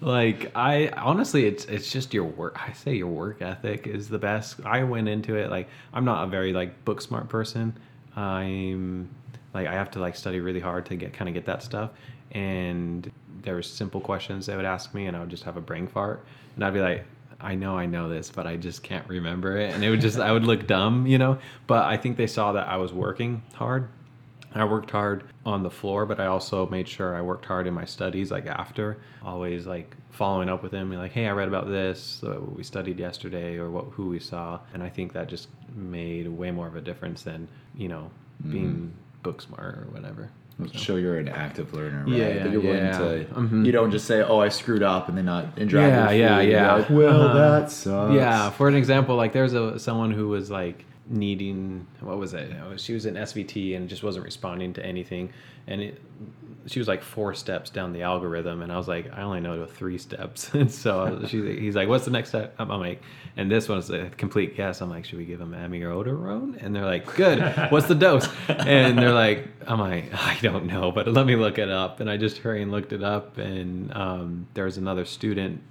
Like, 0.02 0.44
like 0.44 0.52
I 0.56 0.88
honestly, 0.98 1.46
it's 1.46 1.66
it's 1.66 1.92
just 1.92 2.14
your 2.14 2.24
work. 2.26 2.58
I 2.68 2.74
say 2.74 2.96
your 2.96 3.08
work 3.08 3.42
ethic 3.42 3.86
is 3.88 4.10
the 4.10 4.18
best. 4.18 4.60
I 4.66 4.84
went 4.84 5.08
into 5.08 5.36
it 5.36 5.50
like 5.52 5.70
I'm 5.94 6.06
not 6.06 6.24
a 6.26 6.28
very 6.28 6.54
like 6.54 6.84
book 6.86 7.02
smart 7.02 7.30
person. 7.30 7.78
I'm 8.16 9.10
like 9.54 9.68
I 9.68 9.74
have 9.74 9.92
to 9.92 10.00
like 10.00 10.16
study 10.16 10.40
really 10.40 10.60
hard 10.60 10.86
to 10.88 10.96
get 10.96 11.14
kind 11.14 11.28
of 11.28 11.34
get 11.34 11.46
that 11.46 11.64
stuff. 11.64 11.92
And 12.32 13.12
there 13.42 13.56
were 13.56 13.62
simple 13.62 14.00
questions 14.00 14.46
they 14.46 14.56
would 14.56 14.66
ask 14.66 14.94
me, 14.94 15.08
and 15.08 15.18
I 15.18 15.20
would 15.20 15.30
just 15.30 15.44
have 15.44 15.58
a 15.58 15.62
brain 15.62 15.88
fart, 15.88 16.24
and 16.56 16.64
I'd 16.64 16.74
be 16.74 16.82
like. 16.82 17.06
I 17.44 17.56
know 17.56 17.76
I 17.76 17.88
know 17.88 18.08
this, 18.08 18.30
but 18.30 18.46
I 18.46 18.56
just 18.56 18.84
can't 18.84 19.10
remember 19.10 19.58
it. 19.58 19.74
And 19.74 19.84
it 19.84 19.90
would 19.90 20.00
just, 20.00 20.20
I 20.20 20.32
would 20.32 20.44
look 20.44 20.68
dumb, 20.68 21.08
you 21.08 21.18
know? 21.18 21.40
But 21.66 21.86
I 21.86 21.98
think 21.98 22.16
they 22.16 22.28
saw 22.28 22.52
that 22.52 22.68
I 22.68 22.78
was 22.78 22.94
working 22.94 23.42
hard 23.56 23.88
I 24.54 24.66
worked 24.66 24.92
hard 24.92 25.24
on 25.46 25.64
the 25.64 25.70
floor, 25.70 26.06
but 26.06 26.20
I 26.20 26.26
also 26.26 26.68
made 26.68 26.88
sure 26.88 27.16
I 27.16 27.22
worked 27.22 27.46
hard 27.46 27.68
in 27.68 27.74
my 27.74 27.86
studies, 27.86 28.32
like 28.32 28.48
after, 28.48 28.98
always 29.24 29.66
like 29.66 29.96
following 30.10 30.50
up 30.50 30.62
with 30.62 30.72
them, 30.72 30.92
like, 30.92 31.14
hey, 31.14 31.28
I 31.28 31.32
read 31.32 31.48
about 31.48 31.68
this, 31.68 32.22
uh, 32.24 32.34
what 32.34 32.56
we 32.58 32.64
studied 32.64 33.00
yesterday, 33.00 33.58
or 33.58 33.70
what 33.72 33.86
who 33.92 34.10
we 34.10 34.20
saw, 34.20 34.60
and 34.74 34.84
I 34.84 34.90
think 34.90 35.14
that 35.14 35.30
just 35.30 35.48
made 35.74 36.28
way 36.28 36.52
more 36.52 36.68
of 36.68 36.76
a 36.76 36.82
difference 36.82 37.22
than 37.24 37.48
you 37.76 37.88
know 37.88 38.12
being 38.50 38.94
book 39.24 39.42
smart 39.42 39.76
or 39.76 39.88
whatever. 39.92 40.30
So- 40.60 40.78
Show 40.78 40.96
you're 40.98 41.18
an 41.18 41.28
active 41.28 41.74
learner, 41.74 42.04
right? 42.06 42.16
Yeah, 42.16 42.44
that 42.44 42.52
you're 42.52 42.62
willing 42.62 42.78
yeah. 42.78 42.98
to. 43.00 43.26
Mhm. 43.34 43.66
You 43.66 43.72
don't 43.72 43.90
just 43.90 44.06
say, 44.06 44.22
"Oh, 44.22 44.40
I 44.40 44.50
screwed 44.50 44.84
up," 44.84 45.10
and 45.10 45.18
then 45.18 45.26
not 45.26 45.46
and 45.58 45.68
drag 45.70 45.88
Yeah, 45.90 46.12
yeah, 46.12 46.40
yeah. 46.42 46.74
Like, 46.76 46.90
well, 46.92 47.22
Uh-huh. 47.22 47.34
that 47.60 47.72
sucks. 47.72 48.14
Yeah, 48.14 48.50
for 48.52 48.68
an 48.68 48.76
example, 48.76 49.16
like 49.16 49.34
there's 49.34 49.54
a 49.54 49.80
someone 49.80 50.12
who 50.12 50.28
was 50.28 50.52
like 50.52 50.86
needing 51.12 51.86
what 52.00 52.18
was 52.18 52.34
it? 52.34 52.52
She 52.78 52.94
was 52.94 53.06
in 53.06 53.16
SVT 53.16 53.76
and 53.76 53.90
just 53.90 54.04
wasn't 54.04 54.26
responding 54.26 54.74
to 54.74 54.86
anything, 54.86 55.32
and 55.68 55.82
it, 55.82 56.02
she 56.68 56.80
was 56.80 56.88
like 56.88 57.04
four 57.04 57.34
steps 57.34 57.70
down 57.70 57.92
the 57.92 58.04
algorithm, 58.04 58.62
and 58.62 58.72
I 58.72 58.78
was 58.78 58.88
like, 58.88 59.12
I 59.14 59.22
only 59.22 59.42
know 59.42 59.66
three 59.66 59.98
steps, 59.98 60.50
and 60.54 60.72
so 60.72 61.24
she, 61.28 61.60
he's 61.60 61.76
like, 61.76 61.88
"What's 61.88 62.06
the 62.06 62.12
next 62.12 62.30
step?" 62.30 62.56
I'm 62.58 62.70
like, 62.70 63.02
and 63.38 63.52
this 63.52 63.68
one's 63.68 63.90
a 63.90 64.10
complete 64.12 64.56
guess. 64.56 64.82
I'm 64.82 64.90
like, 64.90 65.06
should 65.06 65.18
we 65.18 65.26
give 65.26 65.40
him 65.40 65.52
amiodarone? 65.52 66.62
And 66.64 66.76
they're 66.76 66.86
like, 66.86 67.16
good. 67.16 67.40
What's 67.72 67.88
the 67.88 67.96
dose? 67.96 68.28
And 68.50 68.98
they're 68.98 69.14
like, 69.14 69.48
I'm 69.68 69.80
like, 69.80 70.14
I 70.14 70.38
don't 70.42 70.66
know, 70.66 70.92
but 70.92 71.08
let 71.08 71.26
me 71.26 71.36
look 71.36 71.58
it 71.58 71.70
up. 71.70 72.00
And 72.00 72.10
I 72.10 72.18
just 72.18 72.40
hurried 72.40 72.64
and 72.64 72.72
looked 72.72 72.94
it 72.94 73.04
up, 73.04 73.38
and 73.38 73.94
um, 73.96 74.48
there 74.54 74.66
was 74.66 74.78
another 74.78 75.06
student 75.06 75.62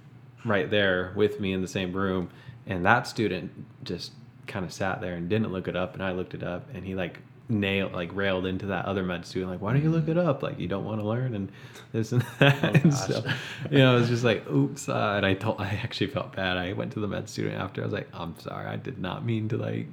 right 0.43 0.69
there 0.69 1.13
with 1.15 1.39
me 1.39 1.53
in 1.53 1.61
the 1.61 1.67
same 1.67 1.93
room 1.93 2.29
and 2.65 2.85
that 2.85 3.07
student 3.07 3.51
just 3.83 4.11
kind 4.51 4.65
of 4.65 4.71
sat 4.73 5.01
there 5.01 5.13
and 5.15 5.29
didn't 5.29 5.51
look 5.51 5.67
it 5.67 5.75
up 5.75 5.93
and 5.93 6.03
i 6.03 6.11
looked 6.11 6.33
it 6.33 6.43
up 6.43 6.67
and 6.73 6.85
he 6.85 6.93
like 6.95 7.19
nailed 7.49 7.91
like 7.91 8.09
railed 8.15 8.45
into 8.45 8.67
that 8.67 8.85
other 8.85 9.03
med 9.03 9.25
student 9.25 9.51
like 9.51 9.61
why 9.61 9.73
don't 9.73 9.83
you 9.83 9.89
look 9.91 10.07
it 10.07 10.17
up 10.17 10.41
like 10.41 10.57
you 10.57 10.67
don't 10.69 10.85
want 10.85 11.01
to 11.01 11.05
learn 11.05 11.33
and 11.35 11.51
this 11.91 12.13
and 12.13 12.21
that 12.39 12.63
Oh, 12.63 12.67
and 12.67 12.83
gosh. 12.91 13.07
so 13.07 13.23
you 13.69 13.77
know 13.79 13.97
it 13.97 13.99
was 13.99 14.07
just 14.09 14.23
like 14.23 14.47
oops 14.49 14.87
uh, 14.87 15.13
and 15.17 15.25
i 15.25 15.33
told 15.33 15.59
i 15.59 15.67
actually 15.83 16.07
felt 16.07 16.33
bad 16.33 16.55
i 16.55 16.71
went 16.71 16.93
to 16.93 17.01
the 17.01 17.07
med 17.07 17.27
student 17.27 17.55
after 17.59 17.81
i 17.81 17.83
was 17.85 17.93
like 17.93 18.07
i'm 18.13 18.37
sorry 18.39 18.67
i 18.67 18.77
did 18.77 18.99
not 18.99 19.25
mean 19.25 19.49
to 19.49 19.57
like 19.57 19.87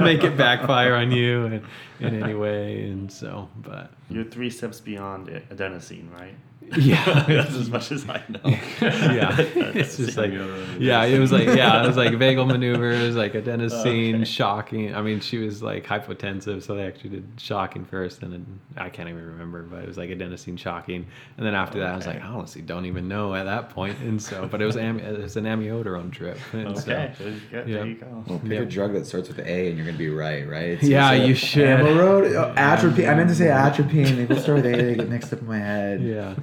make 0.00 0.22
it 0.22 0.36
backfire 0.36 0.94
on 0.94 1.10
you 1.10 1.46
in, 1.46 1.64
in 2.00 2.22
any 2.22 2.34
way 2.34 2.82
and 2.84 3.10
so 3.10 3.48
but 3.56 3.90
You're 4.08 4.22
three 4.24 4.50
steps 4.50 4.78
beyond 4.80 5.28
adenosine, 5.50 6.12
right? 6.12 6.36
Yeah. 6.76 7.04
that's 7.28 7.54
as 7.54 7.68
much 7.70 7.92
as 7.92 8.08
I 8.08 8.22
know. 8.28 8.40
yeah, 8.80 9.36
it's 9.40 9.96
just 9.96 10.16
like 10.16 10.32
yeah, 10.78 11.04
it 11.04 11.18
was 11.18 11.32
like 11.32 11.46
yeah, 11.48 11.82
it 11.82 11.86
was 11.86 11.96
like 11.96 12.12
vagal 12.12 12.46
maneuvers, 12.46 13.14
like 13.16 13.32
adenosine, 13.34 14.14
Okay. 14.16 14.24
shocking. 14.24 14.94
I 14.94 15.02
mean, 15.02 15.20
she 15.20 15.38
was 15.38 15.62
like 15.62 15.84
hypotensive, 15.86 16.62
so 16.62 16.74
they 16.74 16.86
actually 16.86 17.10
did 17.10 17.24
shocking 17.36 17.84
first, 17.84 18.22
and 18.22 18.32
then 18.32 18.60
I 18.76 18.88
can't 18.88 19.08
even 19.08 19.24
remember, 19.26 19.62
but 19.62 19.82
it 19.82 19.88
was 19.88 19.98
like 19.98 20.10
adenosine 20.10 20.58
shocking, 20.58 21.06
and 21.36 21.46
then 21.46 21.54
after 21.54 21.78
that, 21.80 21.92
I 21.92 21.96
was 21.96 22.06
like, 22.06 22.22
I 22.22 22.26
honestly 22.26 22.62
don't 22.62 22.86
even 22.86 23.08
know 23.08 23.34
at 23.34 23.44
that 23.44 23.70
point, 23.70 23.98
and 24.00 24.20
so, 24.20 24.46
but 24.50 24.62
it 24.62 24.66
was 24.66 24.76
am- 24.76 24.98
it 25.00 25.18
was 25.20 25.36
an 25.36 25.44
amiodarone 25.44 26.10
trip, 26.12 26.38
and 26.52 26.68
Okay, 26.68 27.12
so. 27.18 27.24
there 27.24 27.32
you 27.32 27.40
go. 27.50 27.58
yeah. 27.58 27.64
There 27.76 27.86
you 27.86 27.94
go. 27.96 28.24
Well, 28.26 28.38
pick 28.38 28.50
Yeah. 28.52 28.58
a 28.60 28.64
drug 28.66 28.92
that 28.94 29.06
starts 29.06 29.28
with 29.28 29.38
A, 29.40 29.68
and 29.68 29.76
you're 29.76 29.86
gonna 29.86 29.98
be 29.98 30.08
right, 30.10 30.48
right? 30.48 30.70
It's- 30.70 30.84
Yeah, 30.88 31.12
it's, 31.12 31.28
you 31.28 31.34
should. 31.34 31.68
Amorode, 31.80 32.34
uh, 32.34 32.54
atropine. 32.56 33.08
I 33.08 33.14
meant 33.14 33.28
to 33.28 33.34
say 33.34 33.46
atropine. 33.48 34.16
They 34.16 34.24
both 34.24 34.42
start 34.42 34.56
with 34.62 34.66
A. 34.66 34.76
They 34.76 34.94
get 34.96 35.08
mixed 35.08 35.32
up 35.32 35.40
in 35.40 35.46
my 35.46 35.58
head. 35.58 36.00
Yeah, 36.02 36.34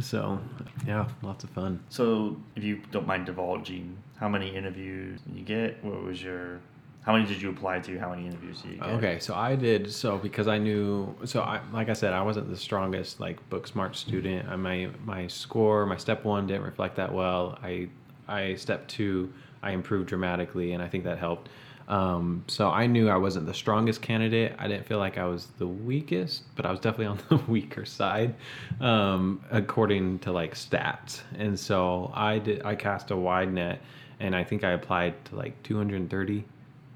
so 0.00 0.38
yeah, 0.86 1.08
lots 1.22 1.44
of 1.44 1.50
fun. 1.50 1.80
So, 1.88 2.36
if 2.54 2.64
you 2.64 2.80
don't 2.90 3.06
mind 3.06 3.26
divulging, 3.26 3.96
how 4.18 4.28
many 4.28 4.54
interviews 4.54 5.20
did 5.22 5.36
you 5.36 5.44
get? 5.44 5.82
What 5.84 6.02
was 6.02 6.22
your 6.22 6.60
how 7.06 7.12
many 7.12 7.24
did 7.24 7.40
you 7.40 7.50
apply 7.50 7.78
to? 7.78 7.98
How 8.00 8.10
many 8.10 8.26
interviews 8.26 8.62
did 8.62 8.72
you 8.72 8.78
get? 8.78 8.88
Okay, 8.88 9.18
so 9.20 9.32
I 9.32 9.54
did 9.54 9.92
so 9.92 10.18
because 10.18 10.48
I 10.48 10.58
knew 10.58 11.14
so 11.24 11.40
I 11.40 11.60
like 11.72 11.88
I 11.88 11.92
said 11.92 12.12
I 12.12 12.22
wasn't 12.22 12.50
the 12.50 12.56
strongest 12.56 13.20
like 13.20 13.48
book 13.48 13.68
smart 13.68 13.94
student. 13.94 14.48
I 14.48 14.56
my 14.56 14.90
my 15.04 15.28
score 15.28 15.86
my 15.86 15.96
step 15.96 16.24
one 16.24 16.48
didn't 16.48 16.64
reflect 16.64 16.96
that 16.96 17.14
well. 17.14 17.58
I 17.62 17.88
I 18.26 18.56
step 18.56 18.88
two 18.88 19.32
I 19.62 19.70
improved 19.70 20.08
dramatically 20.08 20.72
and 20.72 20.82
I 20.82 20.88
think 20.88 21.04
that 21.04 21.18
helped. 21.18 21.48
Um, 21.88 22.44
so 22.48 22.68
I 22.68 22.86
knew 22.86 23.08
I 23.08 23.16
wasn't 23.16 23.46
the 23.46 23.54
strongest 23.54 24.02
candidate. 24.02 24.54
I 24.58 24.66
didn't 24.66 24.86
feel 24.86 24.98
like 24.98 25.18
I 25.18 25.26
was 25.26 25.46
the 25.58 25.68
weakest, 25.68 26.42
but 26.56 26.66
I 26.66 26.70
was 26.70 26.80
definitely 26.80 27.06
on 27.06 27.20
the 27.28 27.36
weaker 27.50 27.84
side, 27.84 28.34
um, 28.80 29.40
according 29.50 30.18
to 30.20 30.32
like 30.32 30.54
stats. 30.54 31.20
And 31.38 31.58
so 31.58 32.10
I 32.14 32.38
did. 32.40 32.62
I 32.64 32.74
cast 32.74 33.10
a 33.12 33.16
wide 33.16 33.52
net, 33.52 33.80
and 34.18 34.34
I 34.34 34.42
think 34.44 34.64
I 34.64 34.70
applied 34.72 35.24
to 35.26 35.36
like 35.36 35.62
230 35.62 36.44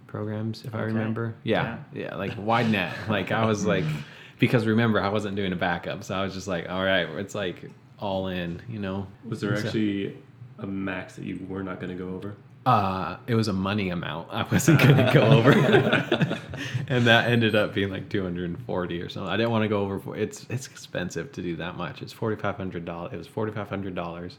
programs, 0.08 0.64
if 0.64 0.74
I 0.74 0.78
Okay. 0.78 0.86
remember. 0.86 1.34
Yeah, 1.44 1.78
yeah, 1.92 2.16
like 2.16 2.32
wide 2.36 2.68
net. 2.70 2.94
Like 3.08 3.30
I 3.30 3.44
was 3.46 3.64
like, 3.64 3.84
because 4.40 4.66
remember 4.66 5.00
I 5.00 5.08
wasn't 5.10 5.36
doing 5.36 5.52
a 5.52 5.56
backup, 5.56 6.02
so 6.02 6.14
I 6.16 6.24
was 6.24 6.34
just 6.34 6.48
like, 6.48 6.68
all 6.68 6.82
right, 6.84 7.08
it's 7.10 7.34
like 7.36 7.70
all 8.00 8.26
in, 8.26 8.60
you 8.68 8.80
know. 8.80 9.06
Was 9.28 9.40
there 9.40 9.56
So- 9.56 9.66
actually 9.66 10.16
a 10.58 10.66
max 10.66 11.14
that 11.14 11.24
you 11.24 11.38
were 11.48 11.62
not 11.62 11.78
going 11.80 11.96
to 11.96 12.02
go 12.04 12.10
over? 12.14 12.34
Uh, 12.66 13.16
it 13.26 13.34
was 13.34 13.48
a 13.48 13.52
money 13.54 13.88
amount 13.88 14.28
I 14.30 14.42
wasn't 14.42 14.80
gonna 14.80 15.10
go 15.14 15.22
over, 15.38 15.50
and 16.88 17.06
that 17.06 17.30
ended 17.30 17.54
up 17.54 17.72
being 17.74 17.90
like 17.90 18.08
two 18.10 18.22
hundred 18.22 18.50
and 18.50 18.58
forty 18.66 19.00
or 19.00 19.08
something. 19.08 19.30
I 19.32 19.36
didn't 19.38 19.50
want 19.50 19.62
to 19.62 19.68
go 19.68 19.80
over. 19.80 19.98
For, 19.98 20.14
it's 20.16 20.46
it's 20.50 20.66
expensive 20.66 21.32
to 21.32 21.42
do 21.42 21.56
that 21.56 21.76
much. 21.76 22.02
It's 22.02 22.12
forty 22.12 22.36
five 22.40 22.56
hundred 22.56 22.84
dollars. 22.84 23.12
It 23.14 23.16
was 23.16 23.26
forty 23.26 23.50
five 23.52 23.68
hundred 23.70 23.94
dollars. 23.94 24.36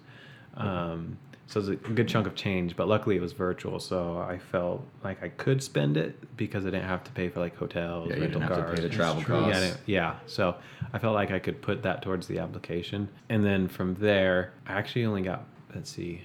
Um, 0.55 1.17
so 1.47 1.59
it 1.59 1.63
was 1.63 1.69
a 1.69 1.75
good 1.75 2.07
chunk 2.07 2.27
of 2.27 2.35
change, 2.35 2.75
but 2.77 2.87
luckily 2.87 3.15
it 3.17 3.21
was 3.21 3.33
virtual, 3.33 3.79
so 3.79 4.19
I 4.19 4.37
felt 4.37 4.85
like 5.03 5.21
I 5.23 5.29
could 5.29 5.61
spend 5.61 5.97
it 5.97 6.37
because 6.37 6.65
I 6.65 6.69
didn't 6.69 6.87
have 6.87 7.03
to 7.05 7.11
pay 7.11 7.27
for 7.27 7.39
like 7.41 7.57
hotels, 7.57 8.09
Yeah, 8.09 8.17
rental 8.17 8.39
to 8.41 8.47
cars. 8.47 8.79
pay 8.79 8.87
the 8.87 8.89
travel. 8.93 9.21
Yeah, 9.21 9.25
costs. 9.27 9.59
didn't- 9.61 9.79
yeah, 9.87 10.15
so 10.27 10.55
I 10.93 10.99
felt 10.99 11.13
like 11.15 11.31
I 11.31 11.39
could 11.39 11.61
put 11.61 11.81
that 11.83 12.01
towards 12.03 12.27
the 12.27 12.37
application, 12.39 13.09
and 13.29 13.43
then 13.43 13.67
from 13.67 13.95
there, 13.95 14.53
I 14.67 14.73
actually 14.73 15.05
only 15.05 15.23
got 15.23 15.43
let's 15.75 15.89
see, 15.89 16.21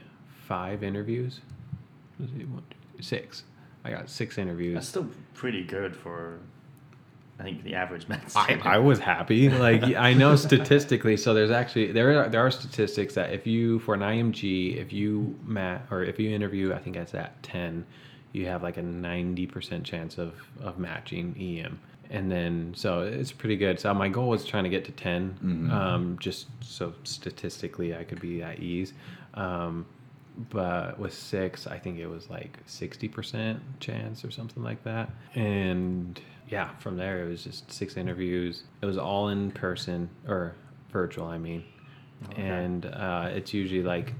five 0.46 0.82
interviews. 0.84 1.40
Let's 2.18 2.32
see, 2.32 2.44
one, 2.44 2.62
two, 2.96 3.02
six. 3.02 3.44
I 3.85 3.90
got 3.90 4.08
six 4.11 4.38
interviews. 4.38 4.75
That's 4.75 4.88
still 4.88 5.08
pretty 5.35 5.62
good 5.62 5.94
for, 5.94 6.38
I 7.38 7.44
think, 7.44 7.62
the 7.62 7.75
average 7.75 8.08
med 8.08 8.20
I. 8.35 8.58
I 8.64 8.78
was 8.78 8.99
happy. 8.99 9.49
Like 9.49 9.82
I 9.85 10.12
know 10.14 10.35
statistically, 10.37 11.16
so 11.16 11.35
there's 11.35 11.50
actually 11.50 11.92
there 11.92 12.20
are 12.23 12.28
there 12.28 12.44
are 12.44 12.50
statistics 12.50 13.14
that 13.14 13.32
if 13.32 13.46
you 13.46 13.78
for 13.80 13.94
an 13.94 14.00
IMG, 14.00 14.76
if 14.76 14.92
you 14.92 15.38
mat 15.44 15.87
or 15.90 16.02
if 16.02 16.18
you 16.18 16.30
interview, 16.35 16.73
I 16.73 16.78
think 16.78 16.96
it's 16.96 17.14
at 17.14 17.40
ten, 17.42 17.85
you 18.32 18.46
have 18.46 18.62
like 18.62 18.76
a 18.76 18.82
ninety 18.82 19.46
percent 19.46 19.85
chance 19.85 20.18
of 20.18 20.35
of 20.61 20.78
matching 20.78 21.35
EM. 21.38 21.78
And 22.08 22.30
then 22.30 22.73
so 22.76 23.00
it's 23.00 23.32
pretty 23.32 23.56
good. 23.56 23.78
So 23.80 23.92
my 23.94 24.08
goal 24.08 24.28
was 24.28 24.44
trying 24.44 24.62
to 24.62 24.70
get 24.70 24.85
to 24.85 24.92
10 24.92 25.38
Mhm. 25.42 25.70
um, 25.73 26.16
just 26.20 26.46
so 26.61 26.92
statistically 27.02 27.96
I 27.96 28.04
could 28.04 28.20
be 28.20 28.42
at 28.44 28.61
ease. 28.61 28.92
Um, 29.35 29.87
but 30.50 30.99
with 30.99 31.14
six, 31.14 31.66
I 31.66 31.78
think 31.78 31.99
it 31.99 32.07
was 32.07 32.28
like 32.28 32.64
60% 32.66 33.59
chance 33.81 34.25
or 34.25 34.31
something 34.31 34.62
like 34.62 34.83
that. 34.85 35.11
And 35.35 36.21
yeah, 36.49 36.69
from 36.78 36.97
there, 36.97 37.25
it 37.25 37.28
was 37.28 37.43
just 37.45 37.71
six 37.73 37.97
interviews. 37.97 38.64
It 38.83 38.87
was 38.87 38.99
all 38.99 39.28
in 39.28 39.50
person 39.50 40.09
or 40.28 40.55
virtual, 40.93 41.26
I 41.26 41.38
mean. 41.38 41.64
Okay. 42.31 42.43
And 42.43 42.87
uh, 42.87 43.31
it's 43.33 43.52
usually 43.55 43.83
like 43.83 44.14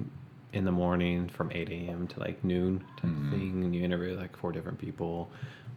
in 0.53 0.65
the 0.65 0.73
morning 0.73 1.29
from 1.29 1.51
8 1.53 1.69
a.m. 1.69 2.07
to 2.09 2.21
like 2.21 2.43
noon 2.45 2.83
type 2.97 3.11
Mhm. 3.11 3.31
thing. 3.31 3.65
And 3.65 3.75
you 3.75 3.83
interview 3.85 4.17
like 4.17 4.37
four 4.37 4.53
different 4.53 4.79
people 4.79 5.31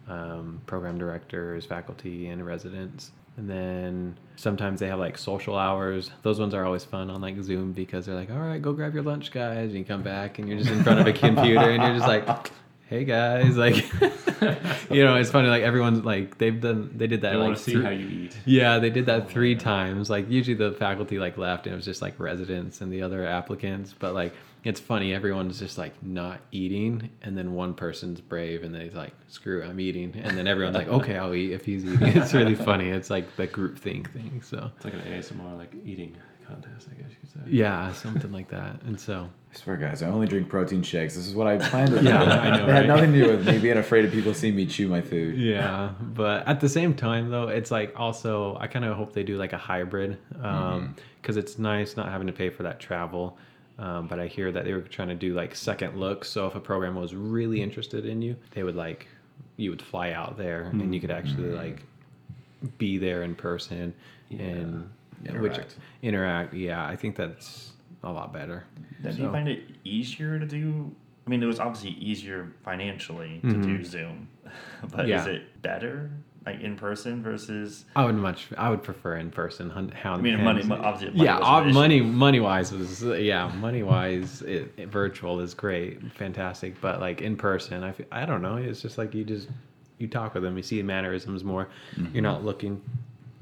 um, 0.08 0.60
program 0.66 0.98
directors, 0.98 1.64
faculty, 1.66 2.28
and 2.28 2.44
residents. 2.44 3.12
And 3.40 3.48
then 3.48 4.18
sometimes 4.36 4.80
they 4.80 4.88
have 4.88 4.98
like 4.98 5.16
social 5.16 5.56
hours. 5.56 6.10
Those 6.20 6.38
ones 6.38 6.52
are 6.52 6.62
always 6.62 6.84
fun 6.84 7.08
on 7.08 7.22
like 7.22 7.42
Zoom 7.42 7.72
because 7.72 8.04
they're 8.04 8.14
like, 8.14 8.30
all 8.30 8.38
right, 8.38 8.60
go 8.60 8.74
grab 8.74 8.92
your 8.92 9.02
lunch, 9.02 9.30
guys. 9.30 9.70
And 9.70 9.78
you 9.78 9.84
come 9.86 10.02
back 10.02 10.38
and 10.38 10.46
you're 10.46 10.58
just 10.58 10.70
in 10.70 10.84
front 10.84 11.00
of 11.00 11.06
a 11.06 11.12
computer 11.14 11.70
and 11.70 11.82
you're 11.82 11.94
just 11.94 12.06
like, 12.06 12.50
hey 12.90 13.04
guys. 13.04 13.56
Like, 13.56 13.76
you 14.90 15.02
know, 15.02 15.16
it's 15.16 15.30
funny. 15.30 15.48
Like 15.48 15.62
everyone's 15.62 16.04
like, 16.04 16.36
they've 16.36 16.60
done, 16.60 16.92
they 16.94 17.06
did 17.06 17.22
that 17.22 17.32
I 17.32 17.36
like 17.36 17.46
want 17.46 17.56
to 17.56 17.62
see 17.62 17.72
three- 17.72 17.82
how 17.82 17.88
you 17.88 18.06
eat. 18.06 18.36
yeah, 18.44 18.78
they 18.78 18.90
did 18.90 19.06
that 19.06 19.22
oh, 19.22 19.26
three 19.26 19.56
times. 19.56 20.10
Like 20.10 20.28
usually 20.28 20.54
the 20.54 20.72
faculty 20.72 21.18
like 21.18 21.38
left 21.38 21.64
and 21.64 21.72
it 21.72 21.76
was 21.76 21.86
just 21.86 22.02
like 22.02 22.20
residents 22.20 22.82
and 22.82 22.92
the 22.92 23.00
other 23.00 23.26
applicants. 23.26 23.94
But 23.98 24.12
like 24.12 24.34
it's 24.64 24.80
funny, 24.80 25.14
everyone's 25.14 25.58
just 25.58 25.78
like 25.78 26.02
not 26.02 26.40
eating, 26.52 27.10
and 27.22 27.36
then 27.36 27.54
one 27.54 27.74
person's 27.74 28.20
brave 28.20 28.62
and 28.62 28.74
they's 28.74 28.94
like, 28.94 29.12
"Screw, 29.28 29.62
I'm 29.62 29.80
eating," 29.80 30.14
and 30.22 30.36
then 30.36 30.46
everyone's 30.46 30.76
like, 30.76 30.88
"Okay, 30.88 31.16
I'll 31.16 31.34
eat 31.34 31.52
if 31.52 31.64
he's 31.64 31.84
eating." 31.84 32.16
It's 32.16 32.34
really 32.34 32.54
funny. 32.54 32.90
It's 32.90 33.10
like 33.10 33.36
the 33.36 33.46
group 33.46 33.78
think 33.78 34.12
thing. 34.12 34.42
So 34.42 34.70
It's 34.76 34.84
like 34.84 34.94
an 34.94 35.00
ASMR 35.00 35.56
like 35.56 35.74
eating 35.84 36.16
contest, 36.46 36.88
I 36.90 37.00
guess 37.00 37.10
you 37.10 37.16
could 37.20 37.30
say. 37.30 37.40
yeah, 37.50 37.92
something 37.92 38.32
like 38.32 38.48
that. 38.48 38.82
And 38.82 38.98
so 38.98 39.28
I 39.52 39.56
swear, 39.56 39.76
guys, 39.76 40.02
I 40.02 40.08
only 40.08 40.26
drink 40.26 40.48
protein 40.48 40.82
shakes. 40.82 41.14
This 41.14 41.26
is 41.26 41.34
what 41.34 41.46
I 41.46 41.56
planned 41.58 41.92
to 41.92 42.00
do. 42.00 42.06
Yeah, 42.08 42.22
I 42.22 42.56
know, 42.56 42.64
It 42.66 42.70
had 42.70 42.86
nothing 42.86 43.12
to 43.12 43.24
do 43.24 43.30
with 43.30 43.46
me 43.46 43.58
being 43.58 43.78
afraid 43.78 44.04
of 44.04 44.12
people 44.12 44.34
seeing 44.34 44.56
me 44.56 44.66
chew 44.66 44.88
my 44.88 45.00
food. 45.00 45.36
yeah, 45.38 45.92
but 46.00 46.46
at 46.46 46.60
the 46.60 46.68
same 46.68 46.94
time 46.94 47.30
though, 47.30 47.48
it's 47.48 47.70
like 47.70 47.92
also 47.98 48.56
I 48.60 48.66
kind 48.66 48.84
of 48.84 48.96
hope 48.96 49.12
they 49.12 49.22
do 49.22 49.38
like 49.38 49.52
a 49.52 49.58
hybrid 49.58 50.18
um, 50.42 50.42
mm-hmm. 50.44 50.92
because 51.20 51.36
it's 51.36 51.58
nice 51.58 51.96
not 51.96 52.08
having 52.08 52.26
to 52.26 52.32
pay 52.32 52.50
for 52.50 52.64
that 52.64 52.80
travel. 52.80 53.38
Um, 53.80 54.06
but 54.08 54.20
I 54.20 54.26
hear 54.26 54.52
that 54.52 54.64
they 54.64 54.74
were 54.74 54.82
trying 54.82 55.08
to 55.08 55.14
do 55.14 55.32
like 55.34 55.56
second 55.56 55.98
looks. 55.98 56.28
So 56.28 56.46
if 56.46 56.54
a 56.54 56.60
program 56.60 56.94
was 56.94 57.14
really 57.14 57.62
interested 57.62 58.04
in 58.04 58.20
you, 58.20 58.36
they 58.52 58.62
would 58.62 58.76
like 58.76 59.08
you 59.56 59.70
would 59.70 59.80
fly 59.82 60.12
out 60.12 60.36
there 60.36 60.64
and 60.72 60.94
you 60.94 61.00
could 61.00 61.10
actually 61.10 61.50
like 61.50 61.82
be 62.78 62.98
there 62.98 63.22
in 63.22 63.34
person 63.34 63.94
and 64.30 64.88
which 65.40 65.52
Interact. 65.52 65.76
interact. 66.02 66.54
Yeah, 66.54 66.86
I 66.86 66.94
think 66.96 67.16
that's 67.16 67.72
a 68.02 68.10
lot 68.12 68.32
better. 68.32 68.64
Now, 69.02 69.10
do 69.12 69.22
you 69.22 69.30
find 69.32 69.48
it 69.48 69.62
easier 69.84 70.38
to 70.38 70.46
do? 70.46 70.94
I 71.26 71.30
mean, 71.30 71.42
it 71.42 71.46
was 71.46 71.60
obviously 71.60 71.90
easier 71.92 72.52
financially 72.64 73.40
to 73.42 73.62
do 73.62 73.84
Zoom, 73.84 74.28
but 74.82 74.90
Mm-hmm. 74.90 75.08
Yeah. 75.08 75.20
is 75.22 75.26
it 75.26 75.62
better 75.62 76.10
like 76.46 76.60
in 76.60 76.76
person 76.76 77.22
versus? 77.22 77.84
I 77.94 78.04
would 78.04 78.14
much. 78.14 78.48
I 78.56 78.70
would 78.70 78.82
prefer 78.82 79.16
in 79.16 79.30
person. 79.30 79.68
How 79.94 80.14
I 80.14 80.16
mean, 80.16 80.42
money. 80.42 80.62
Obviously, 80.70 81.10
money 81.16 81.24
yeah, 81.24 81.60
issue. 81.62 81.72
money 81.74 82.00
money 82.00 82.40
wise 82.40 82.72
was 82.72 83.02
yeah 83.02 83.48
money 83.56 83.82
wise 83.82 84.42
it, 84.42 84.72
it- 84.76 84.88
virtual 84.88 85.40
is 85.40 85.54
great, 85.54 86.00
fantastic. 86.12 86.80
But 86.80 87.00
like 87.00 87.20
in 87.20 87.36
person, 87.36 87.82
I 87.84 87.92
feel, 87.92 88.06
I 88.10 88.24
don't 88.26 88.42
know. 88.42 88.56
It's 88.56 88.80
just 88.80 88.96
like 88.98 89.14
you 89.14 89.24
just 89.24 89.48
you 89.98 90.08
talk 90.08 90.32
with 90.34 90.42
them, 90.42 90.56
you 90.56 90.62
see 90.62 90.82
mannerisms 90.82 91.44
more. 91.44 91.68
You're 92.14 92.22
not 92.22 92.42
looking, 92.42 92.80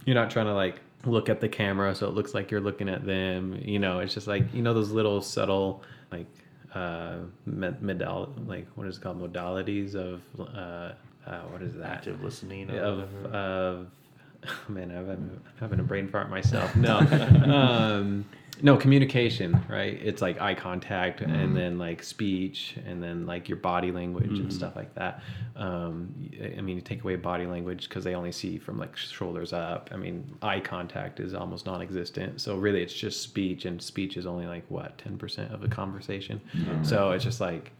you're 0.04 0.16
not 0.16 0.30
trying 0.30 0.46
to 0.46 0.54
like 0.54 0.80
look 1.04 1.28
at 1.28 1.40
the 1.40 1.48
camera 1.48 1.94
so 1.94 2.08
it 2.08 2.14
looks 2.14 2.34
like 2.34 2.50
you're 2.50 2.60
looking 2.60 2.88
at 2.88 3.06
them. 3.06 3.60
You 3.64 3.78
know, 3.78 4.00
it's 4.00 4.12
just 4.12 4.26
like 4.26 4.52
you 4.52 4.62
know 4.62 4.74
those 4.74 4.90
little 4.90 5.22
subtle 5.22 5.82
like 6.10 6.26
uh 6.74 7.18
med- 7.46 7.80
modal 7.80 8.34
like 8.46 8.66
what 8.74 8.86
is 8.88 8.96
it 8.98 9.00
called 9.02 9.18
modalities 9.22 9.94
of 9.94 10.20
uh, 10.54 10.92
uh 11.28 11.40
what 11.50 11.62
is 11.62 11.74
that 11.74 11.86
active 11.86 12.22
listening 12.22 12.70
of 12.70 13.24
of 13.26 13.86
man, 14.68 14.90
I'm 14.90 15.40
having, 15.58 15.80
a 15.80 15.82
brain 15.82 16.08
fart 16.08 16.30
myself. 16.30 16.74
No, 16.76 16.98
um, 16.98 18.24
no 18.62 18.76
communication. 18.76 19.64
Right? 19.68 19.98
It's 20.02 20.22
like 20.22 20.40
eye 20.40 20.54
contact, 20.54 21.20
and 21.20 21.56
then 21.56 21.78
like 21.78 22.02
speech, 22.02 22.76
and 22.86 23.02
then 23.02 23.26
like 23.26 23.48
your 23.48 23.58
body 23.58 23.90
language 23.90 24.38
and 24.38 24.52
stuff 24.52 24.76
like 24.76 24.94
that. 24.94 25.22
Um, 25.56 26.14
I 26.56 26.60
mean, 26.60 26.76
you 26.76 26.82
take 26.82 27.02
away 27.02 27.16
body 27.16 27.46
language 27.46 27.88
because 27.88 28.04
they 28.04 28.14
only 28.14 28.32
see 28.32 28.58
from 28.58 28.78
like 28.78 28.96
shoulders 28.96 29.52
up. 29.52 29.90
I 29.92 29.96
mean, 29.96 30.36
eye 30.42 30.60
contact 30.60 31.20
is 31.20 31.34
almost 31.34 31.66
non-existent. 31.66 32.40
So 32.40 32.56
really, 32.56 32.82
it's 32.82 32.94
just 32.94 33.22
speech, 33.22 33.64
and 33.64 33.82
speech 33.82 34.16
is 34.16 34.26
only 34.26 34.46
like 34.46 34.64
what 34.68 34.98
ten 34.98 35.18
percent 35.18 35.52
of 35.52 35.62
a 35.64 35.68
conversation. 35.68 36.40
So 36.82 37.10
it's 37.12 37.24
just 37.24 37.40
like. 37.40 37.72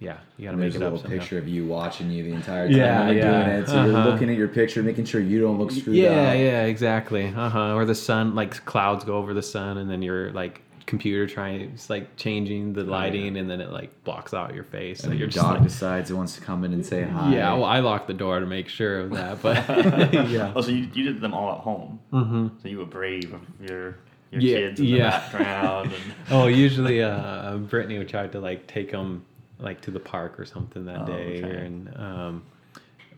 Yeah, 0.00 0.18
you 0.36 0.44
gotta 0.44 0.52
And 0.56 0.60
make 0.60 0.74
it 0.74 0.82
a 0.82 0.86
up. 0.86 0.92
little 0.92 0.98
somehow. 0.98 1.18
picture 1.18 1.38
of 1.38 1.48
you 1.48 1.66
watching 1.66 2.10
you 2.10 2.22
the 2.22 2.32
entire 2.32 2.68
time 2.68 2.76
Yeah, 2.76 3.10
you're 3.10 3.16
yeah. 3.18 3.44
doing 3.44 3.56
it. 3.62 3.66
So 3.68 3.84
you're 3.84 3.96
Uh-huh. 3.96 4.08
looking 4.10 4.30
at 4.30 4.36
your 4.36 4.46
picture, 4.48 4.82
making 4.82 5.06
sure 5.06 5.20
you 5.20 5.40
don't 5.40 5.58
look 5.58 5.72
screwed 5.72 5.96
yeah, 5.96 6.08
up. 6.10 6.14
yeah, 6.14 6.32
yeah, 6.34 6.62
exactly. 6.64 7.26
Uh 7.36 7.48
huh. 7.48 7.74
Or 7.74 7.84
the 7.84 7.94
sun, 7.96 8.34
like 8.36 8.64
clouds 8.64 9.04
go 9.04 9.16
over 9.16 9.34
the 9.34 9.42
sun, 9.42 9.76
and 9.78 9.90
then 9.90 10.00
your 10.02 10.30
like 10.32 10.62
computer 10.86 11.26
trying, 11.26 11.60
it's 11.60 11.90
like 11.90 12.16
changing 12.16 12.72
the 12.74 12.84
lighting, 12.84 13.36
and 13.36 13.50
then 13.50 13.60
it 13.60 13.70
like 13.72 13.90
blocks 14.04 14.32
out 14.32 14.54
your 14.54 14.62
face. 14.64 15.02
And 15.02 15.12
you're 15.12 15.18
your 15.20 15.28
just 15.28 15.44
dog 15.44 15.54
like, 15.56 15.64
decides 15.64 16.10
it 16.10 16.14
wants 16.14 16.34
to 16.36 16.40
come 16.42 16.64
in 16.64 16.72
and 16.72 16.86
say 16.86 17.02
hi. 17.02 17.34
yeah. 17.34 17.52
Well, 17.54 17.64
I 17.64 17.80
locked 17.80 18.06
the 18.06 18.14
door 18.14 18.38
to 18.40 18.46
make 18.46 18.68
sure 18.68 19.00
of 19.00 19.10
that, 19.10 19.42
but 19.42 19.56
yeah. 20.30 20.52
Oh, 20.54 20.60
so 20.60 20.70
you, 20.70 20.88
you 20.94 21.04
did 21.04 21.20
them 21.20 21.34
all 21.34 21.52
at 21.56 21.60
home. 21.60 21.98
Mm-hmm. 22.12 22.46
So 22.62 22.68
you 22.68 22.78
were 22.78 22.86
brave 22.86 23.34
of 23.34 23.40
your 23.60 23.96
your 24.30 24.40
Yeah, 24.42 24.56
kids 24.58 24.78
in 24.80 24.86
the 24.86 24.92
yeah. 24.92 25.10
background. 25.10 25.92
And, 25.92 26.14
Oh, 26.30 26.46
usually 26.46 27.02
uh, 27.02 27.56
Brittany 27.56 27.98
would 27.98 28.08
try 28.08 28.28
to 28.28 28.38
like 28.40 28.66
take 28.68 28.92
them 28.92 29.24
like 29.60 29.80
to 29.82 29.90
the 29.90 30.00
park 30.00 30.38
or 30.38 30.44
something 30.44 30.84
that 30.86 31.02
Oh, 31.02 31.06
day, 31.06 31.42
okay. 31.44 31.66
and 31.66 31.96
um, 31.96 32.42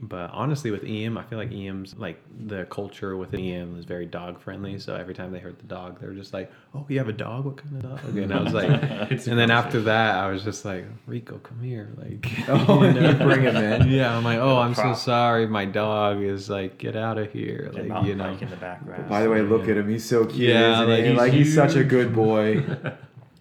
But 0.02 0.30
honestly, 0.32 0.70
with 0.70 0.82
EM, 0.84 1.18
I 1.18 1.22
feel 1.24 1.36
like 1.38 1.52
EM's 1.52 1.94
like 1.98 2.18
the 2.46 2.64
culture 2.70 3.18
within 3.18 3.40
EM 3.40 3.76
is 3.78 3.84
very 3.84 4.06
dog 4.06 4.40
friendly. 4.40 4.78
So 4.78 4.94
every 4.94 5.12
time 5.12 5.30
they 5.30 5.40
heard 5.40 5.58
the 5.58 5.66
dog, 5.66 6.00
they 6.00 6.06
were 6.06 6.14
just 6.14 6.32
like, 6.32 6.50
"Oh, 6.74 6.86
you 6.88 6.96
have 6.96 7.10
a 7.10 7.12
dog? 7.12 7.44
What 7.44 7.58
kind 7.58 7.76
of 7.76 7.82
dog?" 7.82 8.16
And 8.16 8.32
I 8.32 8.40
was 8.42 8.54
like, 8.54 8.70
and 9.10 9.38
then 9.38 9.50
after 9.50 9.82
that, 9.82 10.14
I 10.14 10.30
was 10.30 10.42
just 10.42 10.64
like, 10.64 10.86
"Rico, 11.06 11.36
come 11.38 11.60
here!" 11.60 11.90
Like, 11.98 12.26
Oh, 12.48 12.82
you 12.82 12.94
know? 12.94 13.12
bring 13.12 13.42
him 13.42 13.56
in? 13.56 13.90
Yeah, 13.90 14.16
I'm 14.16 14.24
like, 14.24 14.38
"Oh, 14.38 14.56
I'm 14.56 14.74
so 14.74 14.94
sorry, 14.94 15.46
my 15.46 15.66
dog 15.66 16.22
is 16.22 16.48
like, 16.48 16.78
get 16.78 16.96
out 16.96 17.18
of 17.18 17.30
here!" 17.30 17.70
Like, 17.74 18.06
you 18.06 18.14
know. 18.14 18.30
in 18.40 18.48
the 18.48 18.56
background. 18.56 19.06
By 19.06 19.22
the 19.22 19.28
way, 19.28 19.42
look 19.42 19.68
at 19.68 19.76
him. 19.76 19.86
He's 19.90 20.08
so 20.08 20.24
cute. 20.24 20.48
Yeah, 20.48 20.72
isn't 20.82 20.88
like, 20.88 21.02
he? 21.02 21.08
he's 21.10 21.18
like 21.18 21.32
he's 21.34 21.54
such 21.54 21.74
a 21.74 21.84
good 21.84 22.14
boy. 22.14 22.64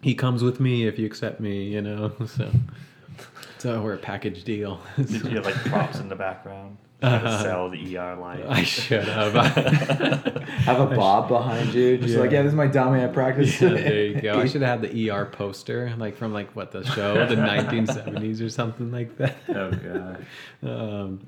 he 0.02 0.14
comes 0.14 0.42
with 0.42 0.60
me 0.60 0.86
if 0.86 0.98
you 0.98 1.06
accept 1.06 1.40
me, 1.40 1.64
you 1.64 1.80
know. 1.80 2.12
So, 2.26 2.50
so 3.60 3.80
we're 3.82 3.94
a 3.94 3.98
package 3.98 4.42
deal. 4.44 4.80
Did 4.96 5.10
you 5.10 5.30
have 5.36 5.44
like 5.44 5.54
props 5.66 5.98
in 6.00 6.08
the 6.08 6.16
background? 6.16 6.76
To 7.00 7.06
Uh, 7.06 7.42
sell 7.42 7.70
the 7.70 7.96
ER 7.96 8.14
line. 8.16 8.42
I 8.46 8.62
should 8.62 9.08
have. 9.08 9.32
Have 10.66 10.80
a 10.80 10.94
bob 10.94 11.28
behind 11.28 11.72
you, 11.72 11.96
just 11.96 12.14
like 12.18 12.30
Yeah. 12.30 12.36
yeah, 12.38 12.42
this 12.42 12.50
is 12.50 12.54
my 12.56 12.66
dummy 12.66 13.00
at 13.00 13.14
practice. 13.14 13.58
Yeah, 13.58 13.70
there 13.70 14.04
you 14.04 14.20
go. 14.20 14.38
I 14.38 14.44
should 14.46 14.60
have 14.60 14.82
had 14.82 14.90
the 14.90 15.08
ER 15.10 15.24
poster, 15.24 15.94
like 15.96 16.18
from 16.18 16.34
like 16.34 16.54
what 16.54 16.72
the 16.72 16.84
show, 16.84 17.14
the 17.26 17.36
1970s 17.36 18.44
or 18.44 18.50
something 18.50 18.92
like 18.92 19.16
that. 19.16 19.34
Oh 19.48 19.70
god. 19.70 20.26
Um, 20.62 21.20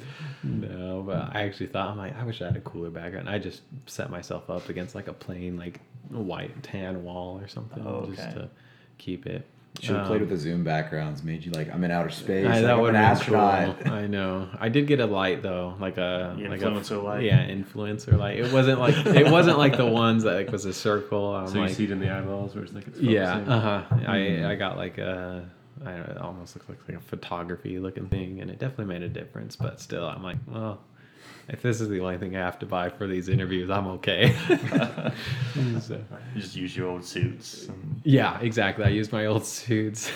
no, 0.43 1.05
but 1.07 1.35
I 1.35 1.45
actually 1.45 1.69
thought 1.69 1.89
I'm 1.89 1.97
like 1.97 2.17
I 2.19 2.25
wish 2.25 2.43
I 2.43 2.47
had 2.49 2.57
a 2.59 2.61
cooler 2.61 2.91
background. 2.91 3.31
I 3.31 3.39
just 3.39 3.63
set 3.87 4.11
myself 4.11 4.51
up 4.51 4.69
against 4.69 4.95
like 4.95 5.09
a 5.09 5.15
plain 5.15 5.57
like 5.57 5.81
white 6.11 6.63
tan 6.63 7.03
wall 7.03 7.39
or 7.41 7.49
something 7.49 7.83
Oh, 7.87 8.13
just 8.15 8.31
to 8.37 8.51
keep 8.99 9.25
it. 9.25 9.47
Should 9.81 9.97
have 9.97 10.07
played 10.07 10.17
Um, 10.17 10.29
with 10.29 10.31
the 10.31 10.37
Zoom 10.37 10.65
backgrounds. 10.65 11.23
Made 11.25 11.45
you 11.45 11.51
like 11.53 11.73
I'm 11.73 11.83
in 11.83 11.91
outer 11.91 12.11
space. 12.11 12.47
I, 12.47 12.51
like, 12.51 12.63
that 12.63 12.71
I'm 12.75 12.81
would 12.83 12.95
have 12.95 13.19
been 13.27 13.35
astronaut. 13.35 13.81
cool. 13.85 13.93
I 13.93 14.07
know. 14.07 14.49
I 14.61 14.69
did 14.69 14.87
get 14.87 15.01
a 15.01 15.07
light 15.07 15.43
though, 15.43 15.75
like 15.81 15.97
a 15.97 16.37
The 16.39 16.49
like 16.49 16.61
influencer 16.61 16.97
a, 16.97 16.99
light? 17.01 17.23
Yeah, 17.25 17.47
influencer 17.49 18.17
light. 18.19 18.39
It 18.39 18.53
wasn't 18.53 18.79
like 18.81 18.95
it 19.07 19.31
wasn't 19.31 19.59
like 19.59 19.77
the 19.77 19.87
ones 19.87 20.25
that 20.25 20.35
like 20.35 20.53
was 20.53 20.67
a 20.67 20.73
circle. 20.75 21.35
I'm 21.35 21.49
so 21.49 21.55
you 21.55 21.61
like, 21.63 21.73
see 21.75 21.85
it 21.85 21.91
in 21.91 22.01
the 22.01 22.11
eyeballs, 22.11 22.55
where 22.55 22.65
it's 22.65 22.73
like 22.75 22.87
it's 22.87 23.01
yeah, 23.01 23.37
uh 23.39 23.61
huh. 23.61 23.83
Mhm. 23.97 24.09
I 24.47 24.53
I 24.53 24.55
got 24.57 24.77
like 24.77 24.99
a. 24.99 25.49
I 25.85 25.91
don't 25.91 26.07
know, 26.07 26.13
it 26.15 26.19
almost 26.19 26.55
looks 26.55 26.69
like, 26.69 26.79
like 26.87 26.99
a 26.99 27.01
photography 27.01 27.81
looking 27.81 28.07
thing, 28.09 28.41
and 28.41 28.51
it 28.51 28.61
definitely 28.61 28.85
made 28.95 29.03
a 29.03 29.09
difference. 29.09 29.57
But 29.57 29.81
still, 29.81 30.07
I'm 30.07 30.23
like, 30.23 30.37
well, 30.47 30.81
if 31.49 31.63
this 31.63 31.81
is 31.81 31.89
the 31.89 32.01
only 32.01 32.19
thing 32.19 32.37
I 32.37 32.41
have 32.41 32.59
to 32.61 32.67
buy 32.67 32.89
for 32.89 33.07
these 33.07 33.29
interviews, 33.29 33.71
I'm 33.71 33.87
okay. 33.89 34.35
So- 35.81 36.03
just 36.37 36.57
use 36.57 36.77
your 36.77 36.89
old 36.89 37.05
suits. 37.05 37.67
And 37.69 38.01
yeah, 38.05 38.39
exactly. 38.41 38.85
I 38.85 38.89
used 38.89 39.13
my 39.13 39.27
old 39.27 39.45
suits. 39.45 40.11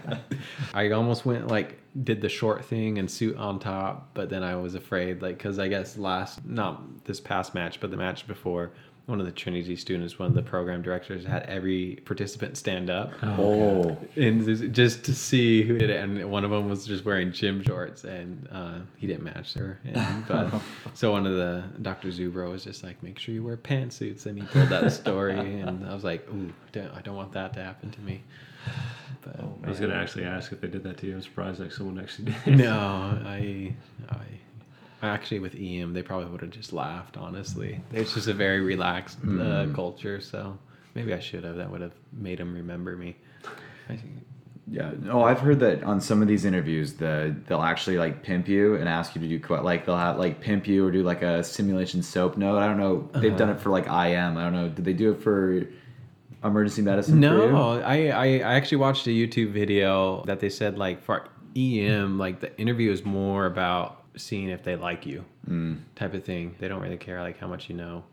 I 0.74 0.90
almost 0.90 1.26
went 1.26 1.48
like 1.48 1.78
did 2.04 2.20
the 2.22 2.28
short 2.28 2.64
thing 2.64 2.98
and 2.98 3.10
suit 3.10 3.36
on 3.36 3.58
top, 3.58 4.10
but 4.14 4.30
then 4.30 4.42
I 4.42 4.56
was 4.56 4.74
afraid 4.74 5.20
like 5.20 5.36
because 5.36 5.58
I 5.58 5.68
guess 5.68 5.98
last 5.98 6.44
not 6.46 7.04
this 7.04 7.20
past 7.20 7.54
match, 7.54 7.80
but 7.80 7.90
the 7.90 7.96
match 7.98 8.26
before, 8.26 8.72
one 9.06 9.18
of 9.18 9.26
the 9.26 9.32
Trinity 9.32 9.74
students, 9.74 10.18
one 10.18 10.28
of 10.28 10.34
the 10.34 10.42
program 10.42 10.80
directors, 10.80 11.24
had 11.24 11.42
every 11.44 12.00
participant 12.04 12.56
stand 12.56 12.88
up. 12.88 13.12
Oh, 13.22 13.96
And 14.16 14.44
just- 14.44 14.70
just 14.72 15.04
to 15.04 15.14
see 15.14 15.62
who 15.64 15.76
did 15.76 15.90
it, 15.90 15.96
and 16.02 16.30
one 16.30 16.44
of 16.44 16.50
them 16.52 16.68
was 16.68 16.86
just 16.86 17.04
wearing 17.04 17.32
gym 17.32 17.62
shorts, 17.64 18.04
and 18.04 18.46
uh, 18.52 18.78
he 18.96 19.06
didn't 19.08 19.24
match 19.24 19.54
her. 19.54 19.80
And, 19.84 20.26
but 20.28 20.54
so 20.94 21.10
one 21.12 21.26
of 21.26 21.32
the 21.34 21.64
Dr. 21.82 22.08
Zubro 22.08 22.50
was 22.52 22.62
just 22.64 22.84
like, 22.84 23.02
"Make 23.02 23.18
sure 23.18 23.34
you 23.34 23.42
wear 23.42 23.56
pantsuits," 23.56 24.26
and 24.26 24.40
he 24.40 24.46
told 24.48 24.68
that 24.68 24.92
story, 24.92 25.60
and 25.60 25.84
I 25.86 25.92
was 25.94 26.04
like, 26.04 26.28
"Ooh, 26.32 26.52
don't, 26.70 26.90
I 26.94 27.00
don't 27.00 27.16
want 27.16 27.32
that 27.32 27.54
to 27.54 27.62
happen 27.62 27.90
to 27.90 28.00
me." 28.02 28.22
But 29.22 29.36
Oh, 29.40 29.58
I 29.64 29.68
was 29.68 29.80
gonna 29.80 29.94
actually 29.94 30.24
ask 30.24 30.52
if 30.52 30.60
they 30.60 30.68
did 30.68 30.84
that 30.84 30.98
to 30.98 31.06
you. 31.06 31.14
I'm 31.16 31.22
surprised 31.22 31.60
like 31.60 31.72
someone 31.72 31.98
actually 31.98 32.32
did. 32.44 32.58
no, 32.58 33.18
I, 33.24 33.74
I, 34.10 34.16
actually 35.02 35.40
with 35.40 35.54
EM, 35.56 35.92
they 35.92 36.02
probably 36.02 36.26
would 36.30 36.40
have 36.40 36.50
just 36.50 36.72
laughed. 36.72 37.16
Honestly, 37.16 37.80
it's 37.92 38.14
just 38.14 38.28
a 38.28 38.32
very 38.34 38.60
relaxed 38.60 39.18
uh, 39.22 39.26
Mm. 39.66 39.74
culture, 39.74 40.20
so 40.20 40.56
maybe 40.94 41.12
I 41.12 41.18
should 41.20 41.44
have. 41.44 41.56
That 41.56 41.70
would 41.70 41.80
have 41.80 41.94
made 42.12 42.38
them 42.38 42.54
remember 42.54 42.96
me. 42.96 43.16
I 43.88 43.96
think, 43.96 44.12
yeah. 44.70 44.92
No, 45.00 45.22
I've 45.24 45.40
heard 45.40 45.58
that 45.60 45.82
on 45.82 46.00
some 46.00 46.22
of 46.22 46.28
these 46.28 46.44
interviews, 46.44 46.94
the 46.94 47.34
they'll 47.46 47.62
actually 47.62 47.98
like 47.98 48.22
pimp 48.22 48.46
you 48.48 48.76
and 48.76 48.88
ask 48.88 49.14
you 49.16 49.20
to 49.20 49.38
do 49.38 49.54
like 49.56 49.84
they'll 49.84 49.96
have 49.96 50.18
like 50.18 50.40
pimp 50.40 50.66
you 50.68 50.86
or 50.86 50.90
do 50.92 51.02
like 51.02 51.22
a 51.22 51.42
simulation 51.42 52.02
soap 52.02 52.36
note. 52.36 52.58
I 52.58 52.66
don't 52.68 52.78
know. 52.78 53.08
They've 53.20 53.30
Uh-huh. 53.30 53.38
done 53.38 53.50
it 53.50 53.60
for 53.60 53.70
like 53.70 53.86
IM. 53.86 54.36
I 54.38 54.44
don't 54.44 54.52
know. 54.52 54.68
Did 54.68 54.84
they 54.84 54.92
do 54.92 55.10
it 55.12 55.20
for 55.20 55.66
emergency 56.44 56.82
medicine? 56.82 57.18
No, 57.20 57.80
I, 57.82 58.06
I 58.08 58.24
I 58.38 58.54
actually 58.54 58.78
watched 58.78 59.06
a 59.08 59.10
YouTube 59.10 59.50
video 59.52 60.22
that 60.26 60.38
they 60.40 60.48
said 60.48 60.78
like 60.78 61.02
for 61.02 61.26
EM, 61.56 62.18
like 62.18 62.38
the 62.40 62.56
interview 62.58 62.92
is 62.92 63.04
more 63.04 63.46
about 63.46 64.01
seeing 64.16 64.48
if 64.50 64.62
they 64.62 64.76
like 64.76 65.06
you, 65.06 65.24
Mm. 65.48 65.78
type 65.94 66.14
of 66.14 66.24
thing. 66.24 66.54
They 66.58 66.68
don't 66.68 66.82
really 66.82 66.96
care 66.98 67.20
like 67.22 67.38
how 67.38 67.46
much 67.48 67.68
you 67.68 67.76
know. 67.76 68.04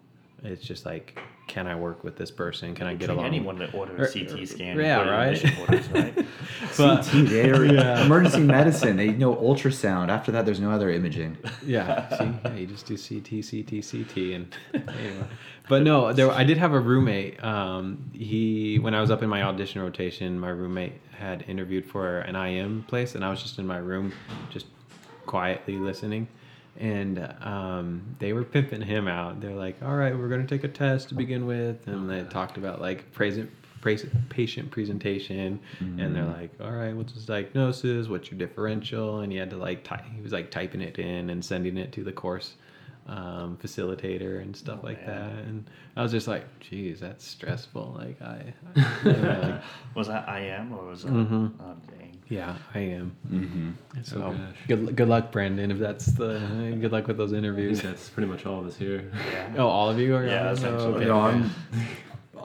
It's 0.41 0.63
just 0.63 0.85
like, 0.85 1.19
can 1.47 1.67
I 1.67 1.75
work 1.75 2.05
with 2.05 2.15
this 2.15 2.31
person? 2.31 2.73
Can 2.73 2.87
I 2.87 2.93
get 2.93 3.07
Train 3.07 3.17
along? 3.17 3.27
anyone 3.27 3.55
to 3.57 3.69
order 3.73 3.97
Or- 3.97 4.05
a 4.05 4.07
CT 4.07 4.45
scan. 4.47 4.79
yeah, 4.79 4.99
put 4.99 5.07
it 5.07 5.09
in 5.09 5.17
right? 5.17 5.59
orders, 5.59 5.89
right? 5.89 6.25
But- 6.77 7.03
CT, 7.03 7.25
they're 7.27 7.65
Yeah. 7.65 8.05
emergency 8.05 8.39
medicine. 8.39 8.95
They 8.95 9.09
know 9.11 9.35
ultrasound. 9.35 10.07
After 10.07 10.31
that, 10.31 10.45
there's 10.45 10.61
no 10.61 10.71
other 10.71 10.89
imaging. 10.89 11.37
Yeah, 11.65 12.07
see, 12.17 12.23
yeah, 12.45 12.53
you 12.55 12.67
just 12.67 12.85
do 12.85 12.95
CT, 12.95 13.41
CT, 13.43 13.81
CT, 13.81 14.33
and 14.33 14.55
anyway. 14.73 15.25
But 15.67 15.83
no, 15.83 16.13
there. 16.13 16.31
I 16.31 16.45
did 16.45 16.57
have 16.57 16.71
a 16.73 16.79
roommate. 16.79 17.43
Um, 17.43 18.09
he 18.13 18.79
when 18.79 18.95
I 18.95 19.01
was 19.01 19.11
up 19.11 19.21
in 19.21 19.27
my 19.29 19.43
audition 19.43 19.81
rotation, 19.81 20.39
my 20.39 20.49
roommate 20.49 20.93
had 21.11 21.43
interviewed 21.49 21.85
for 21.85 22.19
an 22.19 22.35
IM 22.37 22.83
place, 22.87 23.13
and 23.15 23.25
I 23.25 23.29
was 23.29 23.41
just 23.41 23.59
in 23.59 23.67
my 23.67 23.77
room, 23.77 24.13
just 24.49 24.67
quietly 25.33 25.77
listening. 25.77 26.27
And 26.79 27.19
um, 27.41 28.15
they 28.19 28.31
were 28.33 28.43
pimping 28.43 28.81
him 28.81 29.07
out. 29.07 29.41
They're 29.41 29.53
like, 29.67 29.81
"All 29.83 29.95
right, 29.95 30.17
we're 30.17 30.29
gonna 30.29 30.47
take 30.47 30.63
a 30.63 30.67
test 30.69 31.09
to 31.09 31.15
begin 31.15 31.45
with," 31.45 31.87
and 31.87 32.09
they 32.09 32.23
talked 32.23 32.57
about 32.57 32.79
like 32.81 33.11
present 33.11 33.49
patient 33.81 34.69
presentation 34.71 35.57
and 35.79 36.13
they're 36.13 36.25
like 36.25 36.51
all 36.59 36.73
right 36.73 36.93
what's 36.93 37.13
his 37.13 37.25
diagnosis 37.25 38.09
what's 38.09 38.29
your 38.29 38.37
differential 38.37 39.21
and 39.21 39.31
he 39.31 39.37
had 39.37 39.49
to 39.49 39.55
like 39.55 39.85
ty- 39.85 40.03
he 40.13 40.21
was 40.21 40.33
like 40.33 40.51
typing 40.51 40.81
it 40.81 40.99
in 40.99 41.29
and 41.29 41.45
sending 41.45 41.77
it 41.77 41.89
to 41.93 42.03
the 42.03 42.11
course 42.11 42.55
um, 43.07 43.57
facilitator 43.63 44.41
and 44.41 44.53
stuff 44.53 44.79
Oh, 44.83 44.85
like 44.85 45.07
man. 45.07 45.15
that 45.15 45.45
and 45.45 45.69
i 45.95 46.03
was 46.03 46.11
just 46.11 46.27
like 46.27 46.43
geez 46.59 46.99
that's 46.99 47.25
stressful 47.25 47.95
like 47.97 48.21
i, 48.21 48.53
I 48.75 49.09
like, 49.49 49.61
was 49.95 50.07
that 50.09 50.27
i 50.27 50.41
am 50.41 50.73
or 50.73 50.87
was 50.89 51.03
that? 51.03 51.13
Mhm. 51.13 51.53
Oh. 51.61 51.75
Yeah 52.29 52.55
i 52.75 52.79
am 52.79 53.15
Mm-hmm. 53.29 53.69
so 54.03 54.19
gosh. 54.19 54.37
good, 54.67 54.95
good 54.95 55.07
luck 55.09 55.31
brandon 55.31 55.71
if 55.71 55.79
that's 55.79 56.05
the 56.07 56.39
good 56.79 56.91
luck 56.91 57.07
with 57.07 57.17
those 57.17 57.31
I 57.31 57.35
think 57.37 57.45
interviews 57.45 57.81
that's 57.81 58.09
pretty 58.09 58.27
much 58.29 58.45
all 58.45 58.59
of 58.59 58.67
us 58.67 58.77
here. 58.77 59.11
Yeah. 59.33 59.53
oh 59.57 59.67
all 59.67 59.89
of 59.89 59.99
you 59.99 60.15
are 60.15 60.25
Yeah, 60.25 60.49
oh, 60.49 60.51
essentially. 60.53 60.93
okay. 60.95 61.05
No, 61.05 61.19
I'm. 61.19 61.49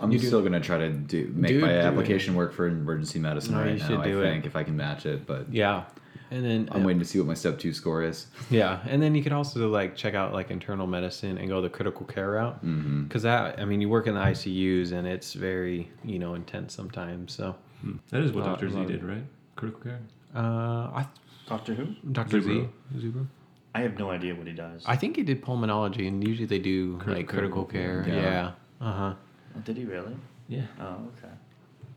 I'm 0.01 0.11
You 0.11 0.19
do- 0.19 0.27
still 0.27 0.43
gonna 0.43 0.61
try 0.61 0.79
to 0.79 0.91
do 0.91 1.31
make 1.35 1.51
Dude, 1.53 1.61
my 1.63 1.69
do 1.69 1.75
it. 1.75 1.85
application 1.85 2.35
work 2.35 2.53
for 2.53 2.67
emergency 2.67 3.19
medicine 3.19 3.55
No, 3.55 3.61
right 3.61 3.73
you 3.75 3.79
now. 3.79 3.87
should 3.87 4.01
I 4.01 4.05
do 4.05 4.21
it. 4.23 4.25
think 4.25 4.47
if 4.47 4.57
I 4.57 4.65
can 4.65 4.77
match 4.77 5.07
it, 5.07 5.27
but 5.27 5.53
yeah 5.53 5.85
and 6.31 6.45
then 6.45 6.69
I'm 6.73 6.83
waiting 6.83 6.99
to 6.99 7.05
see 7.05 7.19
what 7.19 7.29
my 7.29 7.35
step 7.35 7.59
two 7.61 7.73
score 7.73 8.03
is. 8.03 8.27
Yeah, 8.51 8.81
and 8.89 9.01
then 9.01 9.15
you 9.15 9.23
could 9.23 9.33
also 9.33 9.69
like 9.69 9.95
check 9.95 10.15
out 10.15 10.33
like 10.33 10.51
internal 10.51 10.87
medicine 10.87 11.39
and 11.39 11.49
go 11.49 11.61
the 11.61 11.69
critical 11.69 12.05
care 12.07 12.33
route 12.33 12.57
Mm-hmm. 12.65 13.05
because 13.05 13.23
that 13.23 13.61
I 13.61 13.65
mean 13.67 13.81
you 13.81 13.89
work 13.89 14.07
in 14.09 14.15
the 14.15 14.21
ICUs 14.21 14.93
and 14.93 15.07
it's 15.07 15.35
very 15.35 15.91
you 16.03 16.19
know 16.19 16.35
intense 16.35 16.75
sometimes. 16.75 17.33
So 17.35 17.55
Hmm. 17.83 17.97
That 18.11 18.23
is 18.23 18.33
what 18.33 18.45
Uh, 18.45 18.55
Dr. 18.55 18.71
Z 18.71 18.85
did, 18.87 19.05
right? 19.05 19.25
Critical 19.73 19.81
care. 19.81 20.01
uh, 20.35 20.91
I 21.01 21.07
Doctor 21.47 21.75
Who? 21.75 21.87
Dr. 22.13 22.41
Zubro. 22.41 22.69
Z 22.99 23.07
Zubro. 23.07 23.27
I 23.75 23.81
have 23.81 23.99
no 23.99 24.11
idea 24.11 24.35
what 24.35 24.47
he 24.47 24.53
does. 24.53 24.83
I 24.87 24.97
think 24.97 25.17
he 25.17 25.23
did 25.23 25.43
pulmonology 25.45 26.07
and 26.09 26.27
usually 26.27 26.47
they 26.47 26.59
do 26.59 26.97
Critical 26.99 27.15
like 27.15 27.29
care. 27.29 27.39
critical 27.39 27.65
care. 27.65 28.05
Yeah. 28.07 28.15
Yeah. 28.15 28.53
Uh 28.81 28.93
huh. 28.93 29.15
Oh, 29.57 29.61
Did 29.61 29.77
he 29.77 29.85
really? 29.85 30.15
Yeah. 30.49 30.63
Oh, 30.81 31.11
okay. 31.19 31.33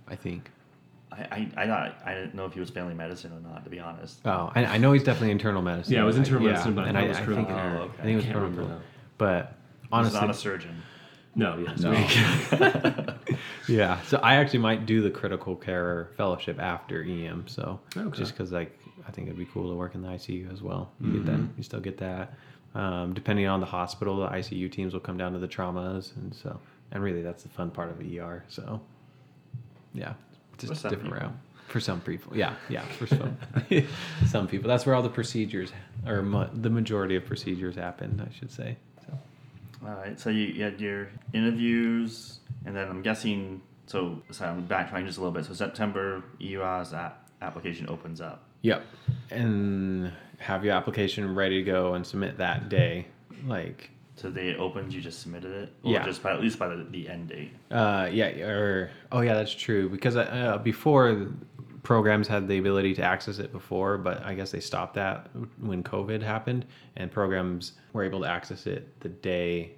I 0.08 0.16
think. 0.16 0.50
I, 1.12 1.16
I, 1.16 1.52
I, 1.64 1.68
thought, 1.68 2.02
I 2.06 2.14
didn't 2.14 2.36
know 2.36 2.46
if 2.46 2.54
he 2.54 2.60
was 2.60 2.70
family 2.70 2.94
medicine 2.94 3.32
or 3.32 3.40
not, 3.40 3.64
to 3.64 3.70
be 3.70 3.80
honest. 3.80 4.20
Oh, 4.26 4.52
I, 4.54 4.66
I 4.66 4.78
know 4.78 4.92
he's 4.92 5.04
definitely 5.04 5.32
internal 5.32 5.62
medicine. 5.62 5.94
Yeah, 5.94 6.02
it 6.02 6.06
was 6.06 6.18
I- 6.18 6.20
internal 6.20 6.44
yeah, 6.44 6.52
medicine, 6.52 6.76
but 6.76 6.86
I 6.86 6.88
and 6.90 6.98
I, 6.98 7.02
it 7.04 7.08
was 7.10 7.18
I 7.18 7.24
critical 7.24 7.46
think, 7.46 7.58
care. 7.58 7.72
I 7.72 7.78
Oh, 7.78 7.82
okay. 7.84 8.04
think 8.04 8.12
it 8.12 8.16
was 8.16 8.24
I 8.24 8.28
can't 8.28 8.38
critical. 8.40 8.64
remember, 8.64 8.84
But 9.18 9.54
He's 9.82 9.90
honestly, 9.92 10.20
not 10.20 10.30
a 10.30 10.34
surgeon. 10.34 10.84
No, 11.38 11.58
yes. 11.66 11.80
No. 11.80 13.08
Yeah, 13.70 14.02
so 14.04 14.18
I 14.24 14.36
actually 14.36 14.60
might 14.60 14.86
do 14.86 15.02
the 15.02 15.12
critical 15.12 15.54
care 15.56 16.10
fellowship 16.16 16.58
after 16.60 17.04
EM. 17.04 17.48
So 17.48 17.80
Okay. 17.96 18.18
just 18.18 18.32
because 18.32 18.52
like 18.54 18.78
I 19.08 19.12
think 19.12 19.28
it'd 19.28 19.38
be 19.38 19.46
cool 19.54 19.70
to 19.70 19.76
work 19.76 19.94
in 19.94 20.02
the 20.02 20.08
ICU 20.08 20.52
as 20.54 20.62
well. 20.62 20.92
You 21.02 21.12
get 21.14 21.26
that, 21.26 21.36
Mm-hmm. 21.36 21.58
you 21.58 21.64
still 21.64 21.80
get 21.82 21.98
that. 21.98 22.34
Um, 22.76 23.14
depending 23.14 23.46
on 23.48 23.60
the 23.60 23.66
hospital, 23.66 24.18
the 24.22 24.28
ICU 24.30 24.72
teams 24.72 24.94
will 24.94 25.02
come 25.02 25.18
down 25.18 25.34
to 25.34 25.40
the 25.40 25.48
traumas, 25.48 26.16
and 26.16 26.34
so 26.34 26.60
and 26.92 27.04
really 27.04 27.22
that's 27.22 27.44
the 27.44 27.50
fun 27.50 27.70
part 27.72 27.90
of 27.92 28.00
ER. 28.00 28.44
So 28.48 28.80
yeah, 29.94 30.14
just 30.58 30.86
a 30.86 30.90
different 30.90 31.14
route 31.14 31.34
for 31.68 31.80
some 31.82 32.00
people. 32.02 32.36
Yeah, 32.38 32.54
yeah, 32.70 32.84
for 32.84 33.08
some 33.18 33.38
some 34.28 34.48
people. 34.48 34.68
That's 34.70 34.86
where 34.86 34.96
all 34.96 35.04
the 35.04 35.10
procedures 35.10 35.72
or 36.06 36.22
mo- 36.22 36.50
the 36.54 36.70
majority 36.70 37.16
of 37.18 37.26
procedures 37.26 37.76
happen, 37.76 38.26
I 38.26 38.34
should 38.34 38.52
say. 38.52 38.78
All 39.86 39.94
right. 39.94 40.20
So 40.20 40.30
you, 40.30 40.46
you 40.48 40.64
had 40.64 40.80
your 40.82 41.10
interviews, 41.34 42.40
and 42.66 42.76
then 42.76 42.88
I'm 42.88 43.02
guessing. 43.02 43.62
So, 43.86 44.22
so 44.32 44.46
I'm 44.46 44.68
backtracking 44.68 45.06
just 45.06 45.18
a 45.18 45.22
little 45.22 45.34
bit. 45.34 45.46
So 45.46 45.54
September, 45.54 46.24
ERAS 46.42 46.94
app 46.94 47.30
application 47.42 47.88
opens 47.90 48.20
up. 48.22 48.44
Yep. 48.64 48.84
and 49.30 50.12
have 50.40 50.66
your 50.66 50.74
application 50.74 51.34
ready 51.36 51.64
to 51.64 51.72
go 51.72 51.94
and 51.94 52.06
submit 52.06 52.38
that 52.40 52.70
day. 52.70 53.08
Like, 53.46 53.92
So 54.16 54.30
they 54.30 54.56
opened. 54.56 54.92
you 54.94 55.00
just 55.00 55.22
submitted 55.22 55.52
it, 55.52 55.74
or 55.84 55.94
Yeah. 55.94 56.04
just 56.06 56.22
by 56.24 56.34
at 56.34 56.42
least 56.42 56.58
by 56.60 56.68
the, 56.68 56.84
the 56.90 57.08
end 57.08 57.30
date. 57.30 57.52
uh, 57.72 58.10
yeah, 58.12 58.28
or 58.46 58.92
oh 59.12 59.22
yeah, 59.22 59.36
that's 59.36 59.54
true. 59.54 59.88
Because 59.90 60.16
uh, 60.18 60.60
before 60.64 61.28
programs 61.88 62.28
had 62.28 62.50
the 62.50 62.58
ability 62.58 62.94
to 62.94 63.02
access 63.02 63.40
it 63.40 63.50
before, 63.54 63.98
but 63.98 64.22
I 64.26 64.36
guess 64.36 64.52
they 64.52 64.60
stopped 64.60 64.96
that 64.96 65.30
when 65.58 65.82
COVID 65.84 66.22
happened, 66.22 66.66
and 66.98 67.10
programs 67.10 67.72
were 67.94 68.04
able 68.04 68.20
to 68.20 68.28
access 68.28 68.68
it 68.68 69.00
the 69.00 69.08
day 69.08 69.72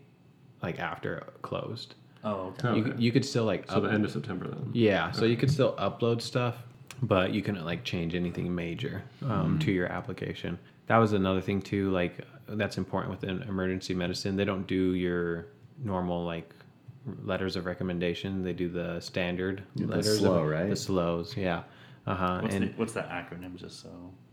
like 0.63 0.80
after 0.80 1.17
it 1.17 1.41
closed. 1.43 1.93
Oh, 2.24 2.52
okay. 2.58 2.67
Oh, 2.69 2.74
You, 2.74 2.95
you 2.98 3.12
could 3.12 3.24
still 3.24 3.45
like 3.45 3.69
So 3.69 3.80
the 3.80 3.91
end 3.91 4.06
of 4.06 4.12
September 4.12 4.48
then. 4.48 4.72
Yeah, 4.74 5.12
so 5.12 5.26
you 5.26 5.38
could 5.38 5.52
still 5.52 5.76
upload 5.76 6.24
stuff, 6.24 6.56
but 7.04 7.32
you 7.32 7.43
couldn't 7.43 7.63
like 7.63 7.84
change 7.84 8.15
anything 8.15 8.56
major 8.56 9.04
um, 9.24 9.60
to 9.60 9.72
your 9.72 9.86
application. 9.86 10.58
That 10.88 10.98
was 10.98 11.13
another 11.13 11.41
thing 11.41 11.62
too. 11.62 11.91
Like 11.91 12.26
that's 12.48 12.80
important 12.80 13.12
within 13.12 13.43
emergency 13.43 13.93
medicine. 13.93 14.36
They 14.36 14.45
don't 14.45 14.65
do 14.65 14.95
your 14.95 15.45
normal 15.78 16.26
like 16.26 16.56
letters 17.24 17.56
of 17.56 17.67
recommendation. 17.67 18.43
They 18.43 18.54
do 18.54 18.67
the 18.67 19.00
standard 19.00 19.62
The 19.76 19.86
letters. 19.86 20.17
slow, 20.17 20.39
of, 20.45 20.50
right? 20.50 20.69
The 20.72 20.76
slows, 20.76 21.38
yeah. 21.38 21.62
Uh 22.10 22.15
huh. 22.15 22.39
What's, 22.41 22.56
the, 22.56 22.62
And 22.62 22.78
what's 22.78 22.93
that 22.93 23.10
acronym? 23.10 23.56
Just 23.56 23.82
so. 23.82 23.89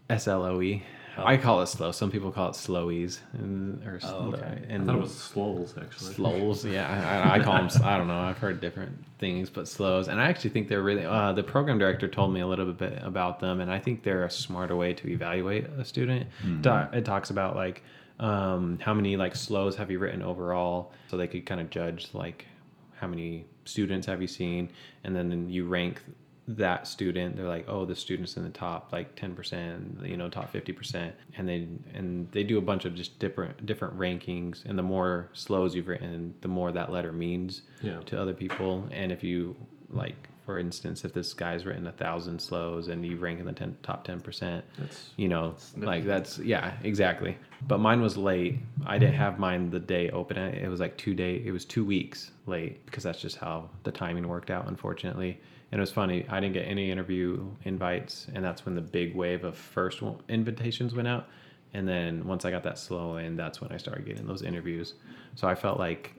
S 0.08 0.26
L 0.28 0.44
O 0.44 0.60
E. 0.62 0.82
Oh. 1.18 1.24
I 1.24 1.36
call 1.36 1.62
it 1.62 1.66
slow. 1.66 1.92
Some 1.92 2.10
people 2.10 2.30
call 2.30 2.50
it 2.50 2.52
slowies, 2.54 3.20
and, 3.32 3.82
or 3.86 3.98
Oh, 4.04 4.32
okay. 4.34 4.62
I 4.70 4.78
thought 4.78 4.96
it 4.96 5.00
was 5.00 5.14
slows 5.14 5.74
actually. 5.78 6.12
slows 6.12 6.64
yeah 6.64 7.30
I, 7.30 7.38
I, 7.38 7.42
call 7.42 7.54
them 7.68 7.70
i 7.84 7.96
don't 7.96 8.06
know 8.06 8.18
i've 8.20 8.36
heard 8.36 8.60
different 8.60 8.92
things 9.18 9.48
but 9.48 9.66
slows 9.66 10.08
and 10.08 10.20
i 10.20 10.28
actually 10.28 10.50
think 10.50 10.68
they're 10.68 10.82
really 10.82 11.06
uh, 11.06 11.32
the 11.32 11.42
program 11.42 11.78
director 11.78 12.06
told 12.06 12.34
me 12.34 12.40
a 12.40 12.46
little 12.46 12.70
bit 12.72 12.98
about 13.02 13.40
them 13.40 13.60
and 13.62 13.70
i 13.70 13.78
think 13.78 14.02
they're 14.02 14.24
a 14.24 14.30
smarter 14.30 14.76
way 14.76 14.92
to 14.92 15.08
evaluate 15.08 15.64
a 15.78 15.84
student 15.86 16.26
Ta- 16.62 16.90
it 16.92 17.04
talks 17.06 17.30
about 17.30 17.56
like 17.56 17.82
um, 18.18 18.78
how 18.82 18.92
many 18.94 19.16
like 19.16 19.34
slows 19.36 19.74
have 19.76 19.90
you 19.90 19.98
written 19.98 20.22
overall 20.22 20.92
so 21.08 21.16
they 21.16 21.26
could 21.26 21.46
kind 21.46 21.60
of 21.62 21.70
judge 21.70 22.08
like 22.12 22.46
how 22.94 23.06
many 23.06 23.46
students 23.64 24.06
have 24.06 24.20
you 24.20 24.28
seen 24.28 24.70
and 25.04 25.16
then 25.16 25.48
you 25.48 25.66
rank 25.66 26.02
that 26.48 26.86
student 26.86 27.34
they're 27.36 27.48
like 27.48 27.64
oh 27.68 27.84
the 27.84 27.96
students 27.96 28.36
in 28.36 28.44
the 28.44 28.50
top 28.50 28.92
like 28.92 29.16
10% 29.16 30.08
you 30.08 30.16
know 30.16 30.28
top 30.28 30.52
50% 30.52 31.10
and 31.36 31.48
they 31.48 31.66
and 31.92 32.30
they 32.30 32.44
do 32.44 32.56
a 32.58 32.60
bunch 32.60 32.84
of 32.84 32.94
just 32.94 33.18
different 33.18 33.66
different 33.66 33.98
rankings. 33.98 34.64
And 34.64 34.78
the 34.78 34.82
more 34.84 35.28
slows 35.32 35.74
you've 35.74 35.88
written 35.88 36.34
the 36.42 36.48
more 36.48 36.70
that 36.72 36.92
letter 36.92 37.12
means 37.12 37.62
Yeah. 37.82 37.98
to 38.06 38.20
other 38.20 38.32
people. 38.34 38.86
And 38.92 39.10
if 39.10 39.24
you 39.24 39.56
like 39.90 40.28
for 40.44 40.60
instance 40.60 41.04
if 41.04 41.12
this 41.12 41.34
guy's 41.34 41.66
written 41.66 41.88
a 41.88 41.92
thousand 41.92 42.40
slows 42.40 42.86
and 42.86 43.04
you 43.04 43.16
rank 43.16 43.40
in 43.40 43.46
the 43.46 43.52
10, 43.52 43.78
top 43.82 44.06
10% 44.06 44.62
That's 44.78 45.10
you 45.16 45.26
know 45.26 45.54
Significant. 45.56 45.84
like 45.86 46.04
that's 46.04 46.38
yeah 46.38 46.74
exactly. 46.84 47.36
But 47.66 47.78
mine 47.78 48.00
was 48.00 48.16
late. 48.16 48.58
I 48.86 48.98
didn't 48.98 49.16
have 49.16 49.40
mine 49.40 49.70
the 49.70 49.80
day 49.80 50.10
open. 50.10 50.36
It 50.38 50.68
was 50.68 50.78
like 50.78 50.96
two 50.96 51.14
day 51.14 51.42
it 51.44 51.50
was 51.50 51.64
two 51.64 51.84
weeks 51.84 52.30
late 52.46 52.86
because 52.86 53.02
that's 53.02 53.20
just 53.20 53.36
how 53.38 53.68
the 53.82 53.90
timing 53.90 54.28
worked 54.28 54.50
out 54.52 54.68
unfortunately 54.68 55.40
and 55.72 55.78
it 55.78 55.82
was 55.82 55.92
funny 55.92 56.26
i 56.28 56.40
didn't 56.40 56.54
get 56.54 56.62
any 56.62 56.90
interview 56.90 57.44
invites 57.64 58.26
and 58.34 58.44
that's 58.44 58.64
when 58.64 58.74
the 58.74 58.80
big 58.80 59.14
wave 59.14 59.44
of 59.44 59.56
first 59.56 60.02
invitations 60.28 60.94
went 60.94 61.08
out 61.08 61.28
and 61.74 61.86
then 61.86 62.26
once 62.26 62.44
i 62.44 62.50
got 62.50 62.62
that 62.62 62.78
slow 62.78 63.16
in 63.16 63.36
that's 63.36 63.60
when 63.60 63.70
i 63.72 63.76
started 63.76 64.04
getting 64.06 64.26
those 64.26 64.42
interviews 64.42 64.94
so 65.34 65.48
i 65.48 65.54
felt 65.54 65.78
like 65.78 66.14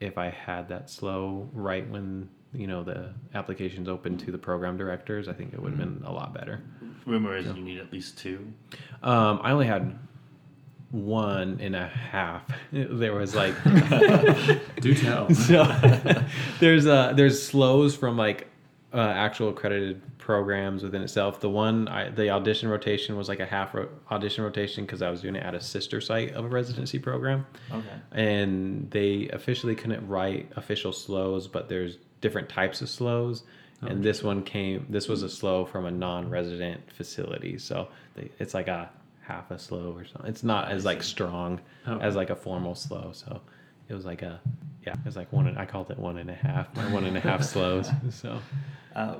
if 0.00 0.18
i 0.18 0.28
had 0.28 0.68
that 0.68 0.88
slow 0.90 1.48
right 1.52 1.88
when 1.90 2.28
you 2.54 2.66
know 2.66 2.82
the 2.82 3.12
applications 3.34 3.88
open 3.88 4.16
to 4.16 4.32
the 4.32 4.38
program 4.38 4.76
directors 4.76 5.28
i 5.28 5.32
think 5.32 5.52
it 5.52 5.60
would 5.60 5.72
have 5.72 5.78
been 5.78 6.02
a 6.06 6.12
lot 6.12 6.32
better 6.32 6.62
Rumor 7.06 7.36
is 7.36 7.46
you 7.46 7.54
need 7.62 7.78
at 7.78 7.92
least 7.92 8.18
two. 8.18 8.52
um, 9.02 9.40
I 9.42 9.52
only 9.52 9.66
had 9.66 9.98
one 10.90 11.58
and 11.60 11.76
a 11.76 11.86
half. 11.86 12.42
there 12.72 13.14
was 13.14 13.34
like 13.34 13.54
do 14.80 14.94
tell. 14.94 15.30
so 15.34 15.64
there's 16.60 16.86
uh 16.86 17.12
there's 17.14 17.42
slows 17.42 17.94
from 17.94 18.16
like 18.16 18.48
uh, 18.94 18.98
actual 19.00 19.50
accredited 19.50 20.00
programs 20.18 20.82
within 20.82 21.02
itself. 21.02 21.40
The 21.40 21.48
one 21.50 21.88
I, 21.88 22.08
the 22.10 22.30
audition 22.30 22.68
rotation 22.68 23.16
was 23.16 23.28
like 23.28 23.40
a 23.40 23.46
half 23.46 23.74
ro- 23.74 23.88
audition 24.10 24.44
rotation 24.44 24.84
because 24.84 25.02
I 25.02 25.10
was 25.10 25.20
doing 25.20 25.36
it 25.36 25.42
at 25.42 25.54
a 25.54 25.60
sister 25.60 26.00
site 26.00 26.32
of 26.34 26.44
a 26.44 26.48
residency 26.48 26.98
program, 26.98 27.46
Okay. 27.70 27.86
and 28.12 28.90
they 28.90 29.28
officially 29.32 29.74
couldn't 29.74 30.06
write 30.08 30.50
official 30.56 30.92
slows, 30.92 31.46
but 31.46 31.68
there's 31.68 31.98
different 32.20 32.48
types 32.48 32.80
of 32.80 32.88
slows. 32.88 33.42
Okay. 33.82 33.92
And 33.92 34.02
this 34.02 34.22
one 34.24 34.42
came. 34.42 34.86
This 34.88 35.06
was 35.06 35.22
a 35.22 35.28
slow 35.28 35.64
from 35.64 35.86
a 35.86 35.90
non-resident 35.90 36.90
facility, 36.92 37.58
so 37.58 37.88
they, 38.16 38.30
it's 38.40 38.52
like 38.54 38.66
a 38.68 38.90
half 39.20 39.50
a 39.50 39.58
slow 39.58 39.92
or 39.94 40.04
something. 40.06 40.28
It's 40.30 40.42
not 40.42 40.70
as 40.70 40.84
like 40.84 41.02
strong 41.02 41.60
Oh. 41.86 41.98
as 41.98 42.16
like 42.16 42.30
a 42.30 42.36
formal 42.36 42.74
slow. 42.74 43.10
So 43.12 43.40
it 43.88 43.94
was 43.94 44.04
like 44.04 44.22
a 44.22 44.40
yeah, 44.86 44.92
it 44.94 45.04
was 45.04 45.16
like 45.16 45.32
one. 45.32 45.46
and- 45.46 45.58
I 45.58 45.66
called 45.66 45.90
it 45.90 45.98
one 45.98 46.18
and 46.18 46.30
a 46.30 46.34
half. 46.34 46.74
My 46.76 46.90
one 46.92 47.04
and 47.04 47.16
a 47.16 47.20
half 47.20 47.42
slows. 47.54 47.90
So 48.10 48.38
Uh, 48.94 49.16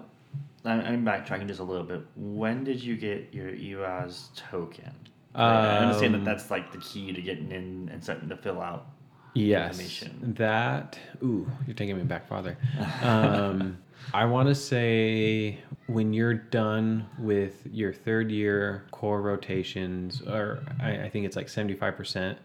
I'm, 0.64 1.04
backtracking 1.04 1.46
just 1.46 1.60
a 1.60 1.64
little 1.64 1.84
bit. 1.84 2.00
When 2.16 2.64
did 2.64 2.82
you 2.82 2.96
get 2.96 3.28
your 3.32 3.48
ERAS 3.50 4.30
token? 4.36 4.92
I 5.34 5.78
understand 5.78 6.14
that 6.14 6.18
Um, 6.18 6.24
that's 6.24 6.50
like 6.50 6.72
the 6.72 6.78
key 6.78 7.12
to 7.12 7.20
getting 7.22 7.50
in 7.52 7.88
and 7.92 8.02
starting 8.02 8.28
to 8.28 8.36
fill 8.36 8.60
out. 8.60 8.86
yes, 9.34 10.04
that. 10.22 10.98
Ooh, 11.22 11.48
you're 11.66 11.74
taking 11.74 11.96
me 11.96 12.02
back 12.04 12.26
farther. 12.26 12.56
Um, 13.02 13.78
I 14.14 14.24
want 14.24 14.48
to 14.48 14.54
say 14.54 15.58
when 15.86 16.12
you're 16.12 16.34
done 16.34 17.06
with 17.18 17.66
your 17.70 17.92
third 17.92 18.30
year 18.30 18.86
core 18.90 19.20
rotations, 19.22 20.22
or 20.22 20.62
I, 20.80 21.02
I 21.04 21.08
think 21.10 21.24
it's 21.26 21.36
like 21.36 21.46
75%, 21.48 22.36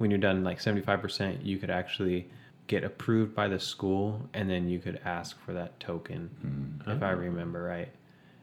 when 0.00 0.10
you're 0.10 0.18
done 0.18 0.42
like 0.42 0.58
75%, 0.58 1.44
you 1.44 1.58
could 1.58 1.68
actually 1.68 2.26
get 2.68 2.84
approved 2.84 3.34
by 3.34 3.46
the 3.48 3.60
school 3.60 4.26
and 4.32 4.48
then 4.48 4.66
you 4.66 4.78
could 4.78 4.98
ask 5.04 5.38
for 5.44 5.52
that 5.52 5.78
token, 5.78 6.30
hmm. 6.40 6.90
if 6.90 7.02
I 7.02 7.12
oh. 7.12 7.16
remember 7.16 7.62
right. 7.62 7.90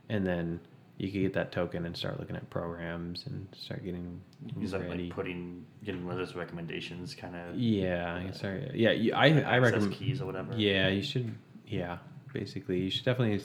And 0.08 0.24
then 0.26 0.60
you 1.00 1.12
could 1.12 1.22
get 1.22 1.34
that 1.34 1.52
token 1.52 1.88
and 1.88 1.98
start 1.98 2.20
looking 2.20 2.36
at 2.36 2.48
programs 2.52 3.26
and 3.26 3.48
start 3.58 3.84
getting 3.84 4.22
You 4.56 4.68
start 4.68 4.84
ready. 4.84 5.06
like 5.06 5.14
putting, 5.14 5.66
getting 5.84 6.08
letters 6.08 6.30
of 6.30 6.36
recommendations, 6.36 7.16
kind 7.16 7.36
of. 7.36 7.58
yeah, 7.58 8.22
you 8.22 8.34
sorry. 8.34 8.70
Yeah, 8.76 8.92
you, 8.92 9.14
I, 9.16 9.42
I 9.42 9.58
recommend. 9.58 9.94
keys 9.94 10.22
or 10.22 10.28
whatever. 10.28 10.54
Yeah, 10.56 10.90
you 10.90 11.02
should. 11.02 11.34
Yeah, 11.66 11.98
basically, 12.34 12.82
you 12.82 12.92
should 12.92 13.06
definitely 13.06 13.44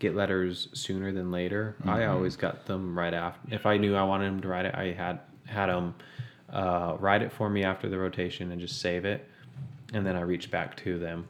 get 0.00 0.16
letters 0.16 0.70
sooner 0.72 1.12
than 1.12 1.30
later. 1.30 1.76
I 1.84 2.00
mm-hmm. 2.00 2.10
always 2.10 2.34
got 2.34 2.66
them 2.66 2.98
right 2.98 3.14
after. 3.14 3.54
If 3.54 3.64
I 3.64 3.76
knew 3.76 3.94
I 3.94 4.02
wanted 4.02 4.26
them 4.26 4.40
to 4.40 4.48
write 4.48 4.66
it, 4.66 4.74
I 4.74 4.92
had 4.92 5.20
had 5.46 5.66
them 5.66 5.94
uh, 6.54 6.96
write 7.00 7.22
it 7.22 7.32
for 7.32 7.50
me 7.50 7.64
after 7.64 7.88
the 7.88 7.98
rotation 7.98 8.50
and 8.52 8.60
just 8.60 8.80
save 8.80 9.04
it, 9.04 9.28
and 9.92 10.06
then 10.06 10.16
I 10.16 10.20
reached 10.22 10.50
back 10.50 10.76
to 10.78 10.98
them 10.98 11.26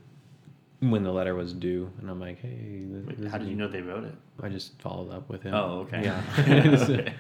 when 0.81 1.03
the 1.03 1.13
letter 1.13 1.35
was 1.35 1.53
due, 1.53 1.91
and 2.01 2.11
I'm 2.11 2.21
like, 2.21 2.41
hey, 2.41 2.83
this, 2.87 3.07
Wait, 3.07 3.21
this 3.21 3.31
how 3.31 3.39
is 3.39 3.45
did 3.45 3.51
you 3.51 3.57
know 3.57 3.69
they 3.69 3.81
wrote 3.81 4.05
it? 4.05 4.15
I 4.43 4.49
just 4.49 4.81
followed 4.83 5.11
up 5.13 5.29
with 5.31 5.43
him. 5.43 5.55
Oh, 5.55 5.87
okay. 5.87 6.03
Yeah. 6.05 6.23
Okay. 6.41 7.15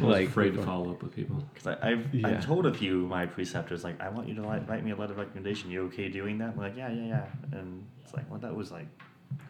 I 0.00 0.04
was 0.04 0.14
like 0.16 0.28
afraid 0.28 0.54
to 0.54 0.62
follow 0.62 0.90
up 0.90 1.02
with 1.02 1.14
people. 1.14 1.36
Because 1.54 1.78
I've, 1.80 2.12
Yeah. 2.12 2.28
I've 2.28 2.44
told 2.44 2.66
a 2.66 2.74
few 2.74 3.04
of 3.04 3.08
my 3.08 3.26
preceptors, 3.26 3.84
like, 3.84 4.00
I 4.00 4.08
want 4.08 4.28
you 4.28 4.34
to 4.34 4.42
like, 4.42 4.68
write 4.68 4.84
me 4.84 4.90
a 4.90 4.96
letter 4.96 5.12
of 5.12 5.18
recommendation. 5.18 5.70
You 5.70 5.82
okay 5.84 6.08
doing 6.08 6.38
that? 6.38 6.50
I'm 6.50 6.56
like, 6.58 6.76
yeah, 6.76 6.90
yeah, 6.90 7.06
yeah. 7.06 7.58
And 7.58 7.86
it's 8.02 8.12
like, 8.14 8.28
well, 8.28 8.40
that 8.40 8.54
was 8.54 8.72
like, 8.72 8.86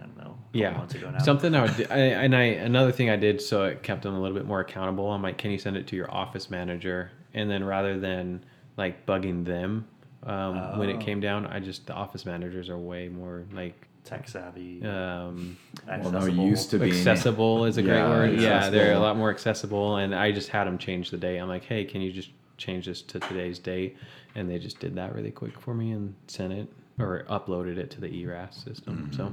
I 0.00 0.04
don't 0.04 0.16
know, 0.18 0.38
yeah 0.52 0.76
months 0.76 0.94
ago 0.94 1.10
now. 1.10 1.18
something 1.18 1.54
i 1.54 1.62
would 1.62 1.76
do, 1.76 1.84
I, 1.90 1.96
and 1.98 2.34
i 2.34 2.42
another 2.42 2.90
thing 2.90 3.10
i 3.10 3.16
did 3.16 3.42
so 3.42 3.64
it 3.64 3.82
kept 3.82 4.02
them 4.02 4.14
a 4.14 4.20
little 4.20 4.34
bit 4.36 4.46
more 4.46 4.60
accountable 4.60 5.10
i'm 5.10 5.20
like 5.22 5.36
can 5.36 5.50
you 5.50 5.58
send 5.58 5.76
it 5.76 5.86
to 5.88 5.96
your 5.96 6.10
office 6.10 6.48
manager 6.48 7.10
and 7.34 7.50
then 7.50 7.62
rather 7.64 7.98
than 7.98 8.44
like 8.76 9.04
bugging 9.06 9.44
them 9.44 9.86
um, 10.24 10.78
when 10.78 10.88
it 10.88 10.96
Oh. 10.96 10.98
came 11.00 11.20
down 11.20 11.46
i 11.46 11.58
just 11.60 11.86
the 11.86 11.92
office 11.92 12.24
managers 12.24 12.68
are 12.70 12.78
way 12.78 13.08
more 13.08 13.44
like 13.52 13.74
Tech 14.04 14.28
savvy. 14.28 14.82
um, 14.84 15.56
Well, 15.86 15.96
accessible. 15.96 16.34
no, 16.34 16.44
used 16.44 16.70
to 16.70 16.78
be 16.78 16.88
accessible 16.90 17.64
is 17.64 17.76
a 17.78 17.82
great 17.82 17.94
Yeah, 17.98 18.08
word 18.08 18.40
yeah 18.40 18.70
they're 18.70 18.94
a 18.94 18.98
lot 19.00 19.16
more 19.16 19.30
accessible 19.30 19.96
and 19.96 20.14
i 20.14 20.30
just 20.32 20.48
had 20.48 20.64
them 20.66 20.78
change 20.78 21.10
the 21.10 21.16
date 21.16 21.38
i'm 21.38 21.48
like 21.48 21.64
hey 21.64 21.84
can 21.84 22.00
you 22.00 22.12
just 22.12 22.30
change 22.58 22.86
this 22.86 23.02
to 23.02 23.18
today's 23.20 23.58
date 23.58 23.96
and 24.34 24.48
they 24.50 24.58
just 24.58 24.78
did 24.78 24.94
that 24.96 25.14
really 25.14 25.30
quick 25.30 25.58
for 25.58 25.74
me 25.74 25.92
and 25.92 26.14
sent 26.28 26.52
it 26.52 26.68
or 26.98 27.24
uploaded 27.28 27.76
it 27.78 27.90
to 27.90 28.00
the 28.00 28.08
ERAS 28.22 28.54
system 28.56 29.10
so 29.12 29.32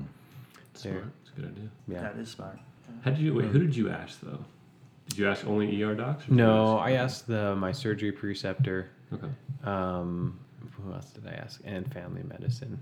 Smart. 0.74 1.04
It's 1.22 1.30
a 1.38 1.42
good 1.42 1.50
idea. 1.52 1.70
yeah 1.88 2.02
That 2.02 2.16
is 2.18 2.30
smart. 2.32 2.58
How 3.04 3.12
did 3.12 3.20
you 3.20 3.34
wait? 3.36 3.46
Who 3.48 3.60
did 3.60 3.76
you 3.76 3.90
ask 3.90 4.20
though? 4.22 4.44
Did 5.12 5.20
you 5.20 5.28
ask 5.30 5.46
only 5.46 5.84
ER 5.84 5.94
docs? 5.94 6.24
or 6.24 6.28
did 6.28 6.32
you 6.32 6.36
No, 6.38 6.80
ask- 6.80 6.88
I 6.88 6.92
asked 6.94 7.28
the 7.28 7.56
my 7.56 7.72
surgery 7.74 8.12
preceptor. 8.14 8.90
Okay. 9.14 9.28
Um, 9.64 10.40
who 10.72 10.94
else 10.94 11.12
did 11.12 11.28
I 11.28 11.32
ask? 11.34 11.62
And 11.66 11.92
family 11.94 12.24
medicine. 12.24 12.80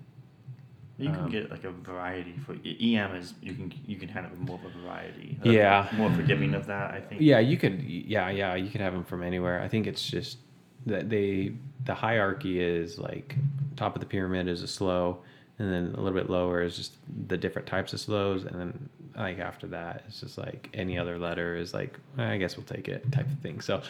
You 1.00 1.10
can 1.10 1.20
Um, 1.24 1.30
get 1.30 1.50
like 1.50 1.63
a 1.63 1.72
variety 1.72 2.36
for 2.46 2.54
EM 2.65 3.15
is 3.15 3.34
you 3.42 3.54
can 3.54 3.74
you 3.88 3.96
can 3.98 4.10
have 4.10 4.38
more 4.38 4.60
of 4.60 4.65
a 4.65 4.80
variety. 4.82 5.39
Yeah. 5.44 5.88
more 5.98 6.12
forgiving 6.12 6.54
of 6.54 6.65
that. 6.68 6.92
I 6.94 7.00
think. 7.02 7.22
Yeah, 7.22 7.39
you 7.39 7.58
could. 7.58 7.82
Yeah, 7.84 8.30
yeah, 8.30 8.56
you 8.56 8.70
could 8.70 8.82
have 8.82 8.94
them 8.94 9.06
from 9.06 9.24
anywhere. 9.24 9.62
I 9.62 9.68
think 9.70 9.88
it's 9.88 10.06
just 10.08 10.38
that 10.86 11.10
they 11.10 11.54
the 11.86 11.94
hierarchy 11.96 12.60
is 12.62 13.00
like 13.00 13.36
top 13.76 13.96
of 13.96 14.02
the 14.02 14.06
pyramid 14.06 14.48
is 14.50 14.62
a 14.62 14.68
slow, 14.68 15.24
and 15.58 15.72
then 15.72 15.96
a 15.96 16.02
little 16.02 16.20
bit 16.20 16.30
lower 16.30 16.62
is 16.62 16.76
just 16.76 16.98
the 17.28 17.38
different 17.38 17.65
types 17.68 17.94
of 17.94 18.00
slows, 18.02 18.44
and 18.44 18.60
then 18.60 18.89
like 19.19 19.39
after 19.39 19.67
that, 19.67 20.03
it's 20.08 20.21
just 20.21 20.38
like 20.38 20.69
any 20.73 20.97
other 20.97 21.17
letter 21.19 21.55
is 21.55 21.73
like 21.73 21.93
"Eh, 22.17 22.23
I 22.32 22.38
guess 22.38 22.55
we'll 22.58 22.65
take 22.65 22.88
it 22.88 23.12
type 23.12 23.27
of 23.27 23.38
thing. 23.39 23.60
So 23.62 23.82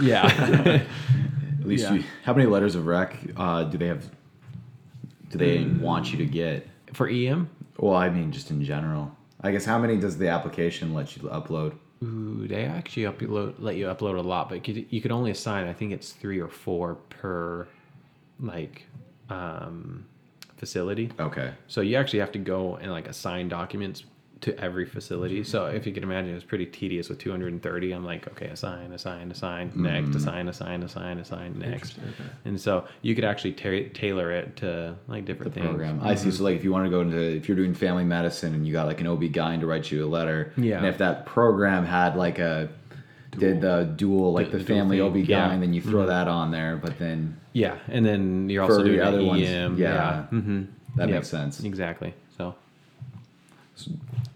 yeah, 0.00 0.26
At 1.60 1.66
least 1.66 1.84
Yeah. 1.84 1.94
you. 1.94 2.04
How 2.24 2.34
many 2.34 2.46
letters 2.46 2.74
of 2.74 2.86
rec 2.86 3.16
uh, 3.36 3.64
do 3.64 3.78
they 3.78 3.86
have? 3.88 4.04
Do 5.30 5.38
they 5.38 5.58
Mm. 5.64 5.80
want 5.80 6.12
you 6.12 6.18
to 6.18 6.26
get? 6.26 6.68
for 6.92 7.08
EM, 7.08 7.48
Well, 7.78 7.96
I 7.96 8.08
mean, 8.08 8.30
just 8.30 8.52
in 8.52 8.62
general. 8.62 9.10
I 9.40 9.50
guess 9.50 9.64
how 9.64 9.78
many 9.78 9.96
does 9.96 10.16
the 10.16 10.28
application 10.28 10.94
let 10.94 11.16
you 11.16 11.24
upload? 11.24 11.72
Ooh, 12.04 12.46
they 12.46 12.66
actually 12.66 13.02
upload 13.04 13.54
let 13.58 13.74
you 13.76 13.86
upload 13.86 14.16
a 14.16 14.20
lot, 14.22 14.48
but 14.48 14.56
you 14.56 14.74
could, 14.74 14.92
you 14.92 15.00
could 15.00 15.10
only 15.10 15.30
assign 15.32 15.66
I 15.66 15.72
think 15.72 15.90
it's 15.92 16.12
three 16.12 16.38
or 16.40 16.48
four 16.48 16.96
per 17.08 17.66
like 18.38 18.84
um, 19.30 20.04
facility. 20.56 21.10
Okay. 21.18 21.52
So 21.66 21.80
you 21.80 21.96
actually 21.96 22.20
have 22.20 22.32
to 22.32 22.38
go 22.38 22.76
and 22.76 22.92
like 22.92 23.08
assign 23.08 23.48
documents 23.48 24.04
to 24.44 24.60
every 24.60 24.84
facility. 24.84 25.42
So 25.42 25.66
if 25.66 25.86
you 25.86 25.92
can 25.92 26.02
imagine, 26.02 26.34
it's 26.34 26.44
pretty 26.44 26.66
tedious 26.66 27.08
with 27.08 27.18
230. 27.18 27.92
I'm 27.92 28.04
like, 28.04 28.26
okay, 28.28 28.46
assign, 28.48 28.92
assign, 28.92 29.30
assign, 29.30 29.72
next, 29.74 30.14
assign, 30.14 30.48
assign, 30.48 30.82
assign, 30.82 31.18
assign, 31.18 31.58
next. 31.58 31.98
And 32.44 32.60
so 32.60 32.84
you 33.00 33.14
could 33.14 33.24
actually 33.24 33.52
ta- 33.52 33.88
tailor 33.94 34.30
it 34.32 34.56
to 34.56 34.96
like 35.08 35.24
different 35.24 35.54
things. 35.54 35.66
program. 35.66 36.00
I 36.02 36.14
see. 36.14 36.30
So 36.30 36.44
like, 36.44 36.56
if 36.56 36.62
you 36.64 36.72
want 36.72 36.84
to 36.84 36.90
go 36.90 37.00
into, 37.00 37.18
if 37.18 37.48
you're 37.48 37.56
doing 37.56 37.72
family 37.72 38.04
medicine 38.04 38.52
and 38.54 38.66
you 38.66 38.72
got 38.74 38.86
like 38.86 39.00
an 39.00 39.06
OB 39.06 39.32
guy 39.32 39.56
to 39.56 39.66
write 39.66 39.90
you 39.90 40.04
a 40.04 40.08
letter, 40.08 40.52
Yeah. 40.58 40.76
and 40.78 40.86
if 40.86 40.98
that 40.98 41.24
program 41.24 41.86
had 41.86 42.16
like 42.16 42.38
a 42.38 42.68
did 43.38 43.62
the 43.62 43.92
dual 43.96 44.32
like 44.34 44.50
The- 44.52 44.58
the, 44.58 44.64
the 44.64 44.74
family 44.74 44.98
thing, 44.98 45.06
OB 45.06 45.16
yeah. 45.16 45.22
Mm-hmm. 45.22 45.54
guy, 45.54 45.58
then 45.58 45.72
you 45.72 45.80
throw 45.80 46.04
that 46.06 46.28
on 46.28 46.50
there. 46.50 46.76
But 46.76 46.98
then 46.98 47.38
Yeah, 47.54 47.78
and 47.88 48.04
then 48.04 48.50
you're 48.50 48.62
also 48.62 48.84
doing 48.84 48.98
the 48.98 49.06
other 49.06 49.18
the 49.18 49.24
ones, 49.24 49.48
EM. 49.48 49.78
yeah. 49.78 50.22
hmm 50.26 50.62
that 50.96 51.08
makes 51.08 51.28
sense. 51.28 51.64
Exactly. 51.64 52.12
So 52.36 52.54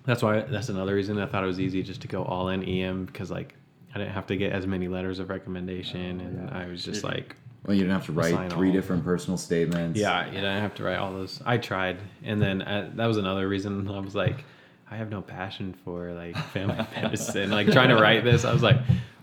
that's 0.08 0.22
why 0.22 0.40
that's 0.40 0.68
another 0.70 0.94
reason 0.94 1.18
I 1.18 1.26
thought 1.26 1.44
it 1.44 1.46
was 1.46 1.60
easy 1.60 1.82
just 1.82 2.00
to 2.00 2.08
go 2.08 2.24
all 2.24 2.48
in 2.48 2.64
EM 2.64 3.04
because 3.04 3.30
like 3.30 3.54
I 3.94 3.98
didn't 3.98 4.12
have 4.14 4.26
to 4.28 4.36
get 4.36 4.52
as 4.52 4.66
many 4.66 4.88
letters 4.88 5.18
of 5.18 5.28
recommendation, 5.28 6.20
and 6.20 6.50
I 6.50 6.66
was 6.66 6.82
just 6.84 7.04
like, 7.04 7.36
Well, 7.64 7.74
you 7.76 7.82
didn't 7.82 7.92
have 7.94 8.06
to 8.06 8.12
write 8.12 8.50
three 8.52 8.68
all. 8.68 8.74
different 8.74 9.04
personal 9.04 9.36
statements. 9.38 9.98
yeah, 10.00 10.26
you 10.26 10.32
didn't 10.32 10.60
have 10.62 10.74
to 10.76 10.82
write 10.84 10.96
all 10.98 11.12
those. 11.12 11.40
I 11.46 11.58
tried, 11.58 11.98
and 12.24 12.40
then 12.42 12.62
uh 12.62 12.90
that 12.96 13.06
was 13.06 13.16
another 13.18 13.46
reason 13.48 13.88
I 13.90 14.00
was 14.00 14.14
like, 14.14 14.44
I 14.90 14.96
have 14.96 15.10
no 15.10 15.20
passion 15.22 15.74
for 15.84 16.12
like 16.12 16.36
family 16.54 16.84
medicine. 16.96 17.50
Like 17.50 17.70
trying 17.70 17.90
to 17.90 17.96
write 17.96 18.24
this, 18.24 18.44
I 18.44 18.52
was 18.52 18.62
like. 18.62 18.78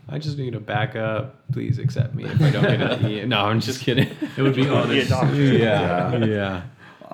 I 0.07 0.19
just 0.19 0.37
need 0.37 0.53
a 0.53 0.59
backup. 0.59 1.51
Please 1.51 1.79
accept 1.79 2.13
me 2.13 2.25
if 2.25 2.39
I 2.39 2.51
don't 2.51 2.61
get 2.61 2.79
an 2.79 3.09
E. 3.09 3.25
No, 3.25 3.39
I'm 3.45 3.59
just 3.59 3.81
kidding. 3.81 4.07
It 4.37 4.41
would 4.43 4.53
be 4.55 4.61
Be 4.61 4.67
a 4.69 4.73
honest. 4.75 5.09
doctor. 5.09 5.35
yeah, 5.35 6.15
yeah. 6.23 6.61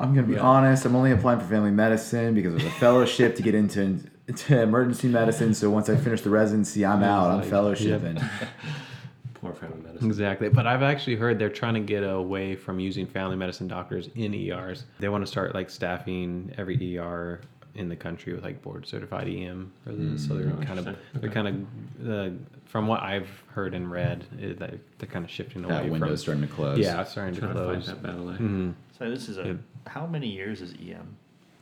I'm 0.01 0.13
gonna 0.15 0.27
be 0.27 0.37
honest. 0.37 0.85
I'm 0.85 0.95
only 0.95 1.11
applying 1.11 1.39
for 1.39 1.45
family 1.45 1.71
medicine 1.71 2.33
because 2.33 2.53
there's 2.53 2.65
a 2.65 2.71
fellowship 2.75 3.35
to 3.35 3.43
get 3.43 3.55
into, 3.55 3.99
into 4.27 4.61
emergency 4.61 5.07
medicine. 5.07 5.53
So 5.53 5.69
once 5.69 5.89
I 5.89 5.95
finish 5.95 6.21
the 6.21 6.29
residency, 6.29 6.85
I'm 6.85 7.03
out. 7.03 7.31
I'm 7.31 7.39
like, 7.41 7.49
fellowshipping. 7.49 8.23
Poor 9.35 9.53
family 9.53 9.79
medicine. 9.81 10.07
Exactly. 10.07 10.49
But 10.49 10.67
I've 10.67 10.83
actually 10.83 11.15
heard 11.15 11.39
they're 11.39 11.49
trying 11.49 11.73
to 11.75 11.79
get 11.79 12.01
away 12.03 12.55
from 12.55 12.79
using 12.79 13.05
family 13.07 13.35
medicine 13.35 13.67
doctors 13.67 14.09
in 14.15 14.33
ERs. 14.33 14.85
They 14.99 15.09
want 15.09 15.23
to 15.23 15.27
start 15.27 15.53
like 15.55 15.69
staffing 15.69 16.53
every 16.57 16.97
ER 16.99 17.41
in 17.73 17.87
the 17.87 17.95
country 17.95 18.33
with 18.33 18.43
like 18.43 18.61
board 18.61 18.85
certified 18.85 19.27
EM. 19.27 19.71
Or 19.87 19.93
the, 19.93 20.19
so 20.19 20.35
they're 20.35 20.51
Oh, 20.51 20.63
kind 20.63 20.79
of 20.79 20.85
they're 20.85 20.95
Okay. 21.17 21.29
kind 21.29 21.47
of 21.47 22.09
uh, 22.09 22.29
from 22.65 22.85
what 22.87 23.01
I've 23.01 23.29
heard 23.47 23.73
and 23.73 23.89
read, 23.89 24.25
it, 24.39 24.59
that 24.59 24.75
they're 24.99 25.09
kind 25.09 25.25
of 25.25 25.31
shifting 25.31 25.63
away 25.63 25.73
That 25.75 25.89
window's 25.89 26.23
from. 26.23 26.37
starting 26.39 26.47
to 26.47 26.53
close. 26.53 26.77
Yeah, 26.79 27.01
it's 27.01 27.11
starting 27.11 27.33
to 27.35 27.39
Trying 27.41 27.53
to 27.53 27.59
fight 27.59 27.73
close. 27.73 27.87
that 27.87 28.03
battle. 28.03 28.29
eh? 28.29 28.71
So 29.01 29.09
this 29.09 29.29
is 29.29 29.37
a. 29.39 29.43
Good. 29.43 29.63
How 29.87 30.05
many 30.05 30.27
years 30.27 30.61
is 30.61 30.73
EM? 30.73 31.17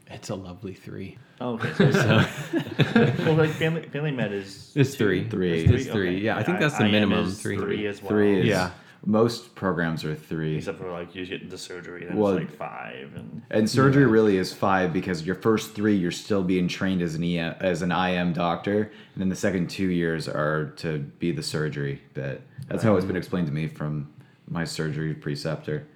It's 0.08 0.30
a 0.30 0.36
lovely 0.36 0.74
three. 0.74 1.18
Oh, 1.40 1.54
okay. 1.54 1.70
So, 1.94 2.20
it's- 2.20 3.20
well, 3.20 3.36
like 3.36 3.52
family 3.52 3.84
family 3.84 4.12
med 4.12 4.34
is 4.34 4.74
It's 4.76 4.96
three. 4.96 5.26
Three. 5.30 5.64
It's 5.64 5.88
three. 5.88 6.20
Yeah, 6.20 6.38
I 6.38 6.44
think 6.44 6.60
that's 6.60 6.78
the 6.78 6.84
IM 6.84 6.92
minimum. 6.92 7.28
is 7.28 7.42
Three. 7.42 7.58
Three 7.58 7.88
as 7.88 8.02
well. 8.02 8.10
Three 8.10 8.42
is 8.42 8.46
Yeah. 8.48 8.72
Most 9.06 9.56
programs 9.56 10.04
are 10.04 10.16
three. 10.16 10.58
Except 10.58 10.80
for 10.80 10.92
like 10.92 11.16
you 11.16 11.26
get 11.26 11.50
the 11.50 11.58
surgery, 11.58 12.04
then 12.06 12.18
Well- 12.18 12.36
it's 12.36 12.50
like 12.50 12.58
five, 12.58 13.16
and 13.16 13.42
And 13.50 13.70
surgery 13.70 14.06
really 14.06 14.36
is 14.36 14.52
five 14.52 14.92
because 14.92 15.26
your 15.26 15.36
first 15.36 15.74
three 15.74 15.96
you're 15.96 16.12
still 16.12 16.44
being 16.44 16.68
trained 16.68 17.02
as 17.02 17.16
an 17.16 17.24
EM, 17.24 17.56
as 17.62 17.82
an 17.82 17.94
IM 17.94 18.34
doctor, 18.34 18.82
and 18.82 19.22
then 19.22 19.30
the 19.30 19.38
second 19.38 19.70
two 19.70 19.88
years 19.88 20.28
are 20.28 20.74
to 20.78 21.00
be 21.20 21.32
the 21.32 21.44
surgery 21.44 22.02
bit. 22.14 22.42
That's 22.68 22.84
how 22.84 22.98
it's 22.98 23.06
been 23.06 23.16
mm. 23.16 23.20
explained 23.20 23.48
to 23.48 23.54
me 23.54 23.70
from 23.70 24.10
my 24.50 24.66
surgery 24.66 25.14
preceptor, 25.14 25.88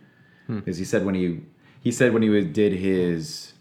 Hmm. 0.47 0.59
because 0.59 0.77
he 0.77 0.85
said 0.85 1.05
when 1.05 1.15
he 1.15 1.41
he 1.81 1.91
said 1.91 2.13
when 2.13 2.21
he 2.21 2.29
was- 2.29 2.45
did 2.45 2.73
his 2.73 3.53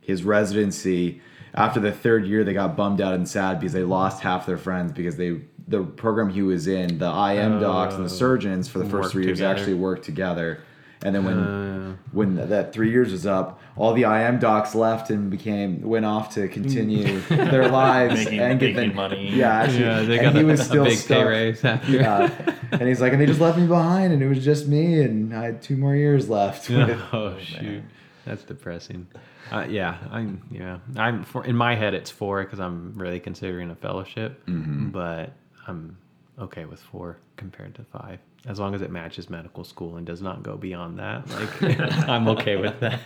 his 0.00 0.24
residency 0.24 1.20
after 1.54 1.80
the 1.80 1.92
third 1.92 2.26
year 2.26 2.44
they 2.44 2.54
got 2.54 2.76
bummed 2.76 3.00
out 3.00 3.14
and 3.14 3.28
sad 3.28 3.58
because 3.60 3.72
they 3.72 3.84
lost 3.84 4.22
half 4.22 4.46
their 4.46 4.58
friends 4.58 4.92
because 4.92 5.16
they 5.16 5.40
the 5.68 5.82
program 5.82 6.30
he 6.30 6.42
was 6.42 6.66
in 6.66 6.98
the 6.98 7.06
IM 7.06 7.60
docs 7.60 7.94
and 7.94 8.04
the 8.04 8.10
oh. 8.10 8.12
surgeons 8.12 8.68
for 8.68 8.78
the 8.78 8.88
first 8.88 9.12
three 9.12 9.24
years 9.24 9.38
together. 9.38 9.54
actually 9.54 9.74
worked 9.74 10.04
together, 10.04 10.62
and 11.02 11.14
then 11.14 11.24
when 11.24 11.38
Uh, 11.38 11.96
when 12.12 12.36
th- 12.36 12.48
that 12.48 12.72
three 12.72 12.90
years 12.90 13.12
was 13.12 13.26
up, 13.26 13.60
all 13.76 13.92
the 13.92 14.02
IM 14.04 14.38
docs 14.38 14.74
left 14.74 15.10
and 15.10 15.30
became 15.30 15.80
went 15.82 16.04
off 16.04 16.34
to 16.34 16.48
continue 16.48 17.20
their 17.28 17.68
lives 17.68 18.24
Making- 18.24 18.40
and 18.40 18.60
get 18.60 18.74
making 18.74 18.90
the, 18.90 18.94
money. 18.94 19.30
Yeah, 19.34 19.60
actually, 19.62 19.80
yeah, 19.84 20.02
they 20.02 20.18
and 20.18 20.26
got 20.26 20.34
he 20.34 20.40
a, 20.40 20.44
was 20.46 20.60
a 20.60 20.64
still 20.64 20.84
big 20.84 20.92
pay 20.94 20.98
stuck. 20.98 21.26
raise 21.28 21.64
after. 21.64 21.92
Yeah, 21.92 22.54
and 22.72 22.82
he's 22.82 23.00
like, 23.00 23.12
and 23.12 23.20
they 23.22 23.26
just 23.26 23.40
left 23.40 23.58
me 23.58 23.66
behind, 23.66 24.12
and 24.12 24.22
it 24.22 24.28
was 24.28 24.44
just 24.44 24.66
me, 24.68 25.00
and 25.02 25.34
I 25.34 25.44
had 25.44 25.62
two 25.62 25.76
more 25.76 25.94
years 25.94 26.28
left. 26.28 26.70
oh 27.12 27.36
shoot, 27.42 27.82
that's 28.24 28.44
depressing. 28.44 29.06
Uh, 29.50 29.64
yeah, 29.68 29.96
I'm. 30.10 30.42
Yeah, 30.50 30.78
I'm. 30.96 31.24
For 31.24 31.44
in 31.44 31.56
my 31.56 31.74
head, 31.74 31.94
it's 31.94 32.10
four 32.10 32.42
because 32.44 32.58
I'm 32.60 32.92
really 32.96 33.20
considering 33.20 33.70
a 33.70 33.74
fellowship, 33.76 34.44
Mm-hmm. 34.46 34.88
but 34.90 35.32
I'm 35.66 35.96
okay 36.38 36.64
with 36.66 36.80
four 36.80 37.16
compared 37.36 37.74
to 37.76 37.84
five, 37.84 38.18
as 38.46 38.58
long 38.58 38.74
as 38.74 38.82
it 38.82 38.90
matches 38.90 39.28
medical 39.28 39.64
school 39.64 39.96
and 39.96 40.06
does 40.06 40.22
not 40.22 40.42
go 40.42 40.56
beyond 40.56 40.98
that. 40.98 41.26
Like, 41.60 41.80
I'm 42.08 42.28
okay 42.28 42.56
with 42.56 42.78
that. 42.80 43.00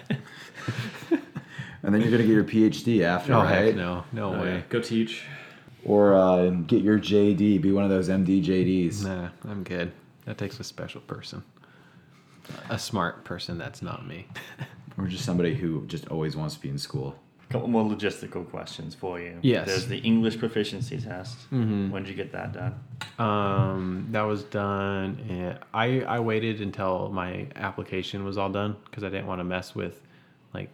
and 1.82 1.94
then 1.94 2.00
you're 2.00 2.10
gonna 2.10 2.22
get 2.24 2.28
your 2.28 2.44
PhD 2.44 3.02
after, 3.02 3.34
Oh 3.34 3.42
right? 3.42 3.74
no, 3.74 4.04
no 4.12 4.34
Oh, 4.34 4.40
way. 4.42 4.54
yeah. 4.56 4.60
Go 4.68 4.80
teach. 4.80 5.24
Or 5.84 6.14
uh, 6.14 6.50
get 6.50 6.82
your 6.82 6.98
JD, 6.98 7.60
be 7.60 7.72
one 7.72 7.82
of 7.84 7.90
those 7.90 8.08
MD 8.08 8.44
JDs. 8.44 9.04
Nah, 9.04 9.30
I'm 9.50 9.64
good. 9.64 9.90
That 10.26 10.38
takes 10.38 10.60
a 10.60 10.64
special 10.64 11.00
person, 11.00 11.42
a 12.70 12.78
smart 12.78 13.24
person. 13.24 13.58
That's 13.58 13.82
not 13.82 14.06
me. 14.06 14.28
Or 14.96 15.08
just 15.08 15.24
somebody 15.24 15.54
who 15.54 15.84
just 15.88 16.06
always 16.08 16.36
wants 16.36 16.54
to 16.54 16.60
be 16.60 16.68
in 16.68 16.78
school. 16.78 17.18
Couple 17.52 17.68
more 17.68 17.84
logistical 17.84 18.48
questions 18.48 18.94
for 18.94 19.20
you. 19.20 19.38
Yes. 19.42 19.66
There's 19.66 19.86
the 19.86 19.98
English 19.98 20.38
proficiency 20.38 20.98
test. 20.98 21.36
Mhm. 21.50 21.90
When 21.90 22.02
did 22.02 22.10
you 22.10 22.16
get 22.16 22.32
that 22.32 22.52
done? 22.52 22.74
Um, 23.18 24.08
that 24.10 24.22
was 24.22 24.44
done. 24.44 25.18
And 25.28 25.58
I 25.74 26.00
I 26.02 26.20
waited 26.20 26.60
until 26.60 27.10
my 27.10 27.46
application 27.56 28.24
was 28.24 28.38
all 28.38 28.50
done 28.50 28.76
because 28.86 29.04
I 29.04 29.08
didn't 29.10 29.26
want 29.26 29.40
to 29.40 29.44
mess 29.44 29.74
with 29.74 30.00
like 30.54 30.70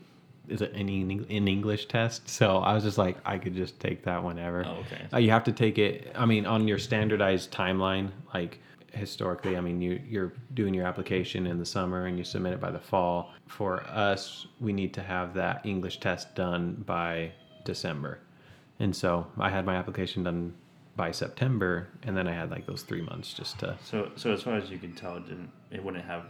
is 0.49 0.63
it 0.63 0.73
an 0.73 0.89
in 0.89 1.49
English 1.49 1.87
test. 1.87 2.29
So 2.29 2.59
I 2.59 2.73
was 2.75 2.83
just 2.85 2.97
like 2.99 3.17
I 3.25 3.37
could 3.39 3.55
just 3.55 3.79
take 3.81 4.05
that 4.05 4.23
whenever. 4.25 4.65
Oh, 4.67 4.77
okay. 4.87 5.03
Uh, 5.13 5.19
you 5.19 5.31
have 5.31 5.45
to 5.45 5.53
take 5.53 5.79
it. 5.79 6.11
I 6.15 6.25
mean, 6.27 6.47
on 6.47 6.67
your 6.69 6.79
standardized 6.79 7.53
timeline, 7.53 8.09
like 8.33 8.59
historically, 8.93 9.57
I 9.57 9.61
mean, 9.61 9.81
you 9.81 10.01
you're 10.09 10.33
doing 10.55 10.75
your 10.75 10.87
application 10.87 11.47
in 11.47 11.59
the 11.59 11.67
summer 11.67 12.07
and 12.07 12.19
you 12.19 12.25
submit 12.25 12.53
it 12.55 12.61
by 12.61 12.71
the 12.71 12.79
fall. 12.81 13.33
For 13.47 13.83
us, 13.85 14.47
we 14.61 14.73
need 14.73 14.93
to 14.95 15.03
have 15.03 15.35
that 15.35 15.65
English 15.65 16.01
test 16.01 16.35
done 16.35 16.83
by 16.87 17.33
December, 17.65 18.21
and 18.81 18.95
so 18.95 19.27
I 19.39 19.51
had 19.51 19.65
my 19.67 19.77
application 19.77 20.23
done 20.25 20.55
by 20.97 21.11
September, 21.13 21.89
and 22.03 22.17
then 22.17 22.27
I 22.27 22.33
had 22.33 22.51
like 22.51 22.67
those 22.67 22.83
three 22.83 23.03
months 23.03 23.33
just 23.33 23.59
to. 23.61 23.79
So, 23.85 24.11
so 24.17 24.33
as 24.33 24.43
far 24.43 24.55
as 24.57 24.69
you 24.71 24.79
can 24.79 24.95
tell, 24.95 25.17
it 25.17 25.27
didn't. 25.27 25.51
It 25.71 25.83
wouldn't 25.85 26.05
have 26.05 26.25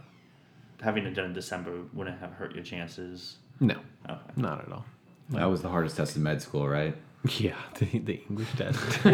having 0.81 1.05
it 1.05 1.11
done 1.13 1.25
in 1.25 1.33
December 1.33 1.71
wouldn't 1.93 2.19
have 2.19 2.31
hurt 2.31 2.55
your 2.55 2.63
chances. 2.63 3.37
No, 3.59 3.75
Okay. 4.09 4.17
not 4.37 4.61
at 4.65 4.71
all. 4.71 4.85
That 5.31 5.45
was 5.45 5.61
the 5.61 5.67
hardest 5.69 5.97
test 5.97 6.15
in 6.15 6.23
med 6.23 6.41
school, 6.41 6.67
right? 6.67 6.95
Yeah, 7.37 7.55
the, 7.79 7.99
the 7.99 8.21
English 8.29 8.47
test. 8.55 8.99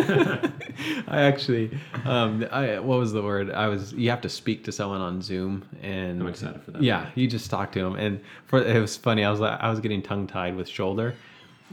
I 1.08 1.22
actually, 1.22 1.78
um, 2.06 2.46
I 2.52 2.80
what 2.80 3.00
was 3.00 3.14
the 3.14 3.24
word? 3.24 3.52
I 3.52 3.68
was. 3.68 3.94
You 3.94 4.10
have 4.12 4.22
to 4.22 4.30
speak 4.30 4.64
to 4.66 4.72
someone 4.72 5.02
on 5.02 5.22
Zoom, 5.22 5.66
and 5.82 6.22
I'm 6.22 6.28
excited 6.28 6.62
for 6.62 6.72
that. 6.72 6.84
Yeah, 6.84 7.10
you 7.16 7.28
just 7.28 7.50
talk 7.50 7.72
to 7.72 7.80
him, 7.80 7.96
and 7.96 8.22
for 8.46 8.64
it 8.64 8.80
was 8.80 8.96
funny. 8.96 9.24
I 9.24 9.32
was 9.32 9.40
like, 9.40 9.60
I 9.60 9.70
was 9.70 9.80
getting 9.80 10.04
tongue 10.04 10.28
tied 10.28 10.56
with 10.56 10.70
shoulder, 10.70 11.16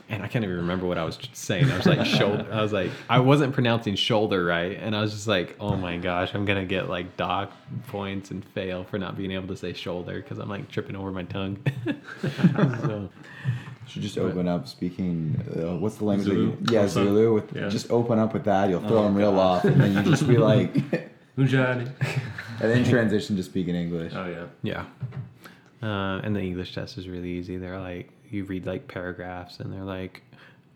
and 0.08 0.22
I 0.22 0.28
can't 0.28 0.42
even 0.42 0.56
remember 0.56 0.86
what 0.86 0.96
I 0.96 1.04
was 1.04 1.18
saying. 1.34 1.70
I 1.70 1.76
was 1.76 1.86
like 1.86 2.06
shoulder. 2.06 2.46
I 2.50 2.62
was 2.62 2.72
like, 2.72 2.90
I 3.10 3.18
wasn't 3.18 3.52
pronouncing 3.52 3.94
shoulder 3.94 4.44
right, 4.44 4.78
and 4.80 4.96
I 4.96 5.02
was 5.02 5.12
just 5.12 5.26
like, 5.26 5.54
oh 5.60 5.76
my 5.76 5.98
gosh, 5.98 6.34
I'm 6.34 6.46
gonna 6.46 6.64
get 6.64 6.88
like 6.88 7.16
dock 7.18 7.52
points 7.88 8.30
and 8.30 8.42
fail 8.42 8.84
for 8.84 8.98
not 8.98 9.18
being 9.18 9.32
able 9.32 9.48
to 9.48 9.56
say 9.56 9.74
shoulder 9.74 10.14
because 10.14 10.38
I'm 10.38 10.48
like 10.48 10.70
tripping 10.70 10.96
over 10.96 11.10
my 11.10 11.24
tongue. 11.24 11.58
so, 12.22 13.10
Should 13.86 14.02
just 14.02 14.18
open 14.18 14.48
up 14.48 14.66
speaking. 14.68 15.36
Uh, 15.56 15.76
what's 15.76 15.96
the 15.96 16.04
language? 16.04 16.28
that 16.28 16.34
Zulu 16.34 16.46
you- 16.50 16.58
yeah, 16.70 16.82
or? 16.84 16.88
Zulu. 16.88 17.34
With 17.34 17.54
Yeah. 17.56 17.68
just 17.68 17.90
open 17.90 18.18
up 18.18 18.32
with 18.32 18.44
that, 18.44 18.70
you'll 18.70 18.80
throw 18.80 18.98
Oh, 18.98 19.02
them 19.04 19.14
real 19.14 19.32
God. 19.32 19.38
off, 19.58 19.64
and 19.64 19.80
then 19.80 19.92
you 19.94 20.02
just 20.10 20.26
be 20.26 20.36
like, 20.50 20.74
and 21.36 22.70
then 22.70 22.84
transition 22.84 23.36
to 23.36 23.42
speaking 23.42 23.74
English. 23.74 24.12
Oh 24.14 24.26
yeah. 24.26 24.46
Yeah. 24.62 24.84
Uh, 25.82 26.20
and 26.22 26.34
the 26.36 26.40
English 26.40 26.74
test 26.74 26.96
is 26.98 27.08
really 27.08 27.30
easy. 27.30 27.56
They're 27.56 27.80
like, 27.80 28.10
you 28.30 28.44
read 28.44 28.66
like 28.66 28.86
paragraphs 28.88 29.58
and 29.60 29.72
they're 29.72 29.84
like, 29.84 30.22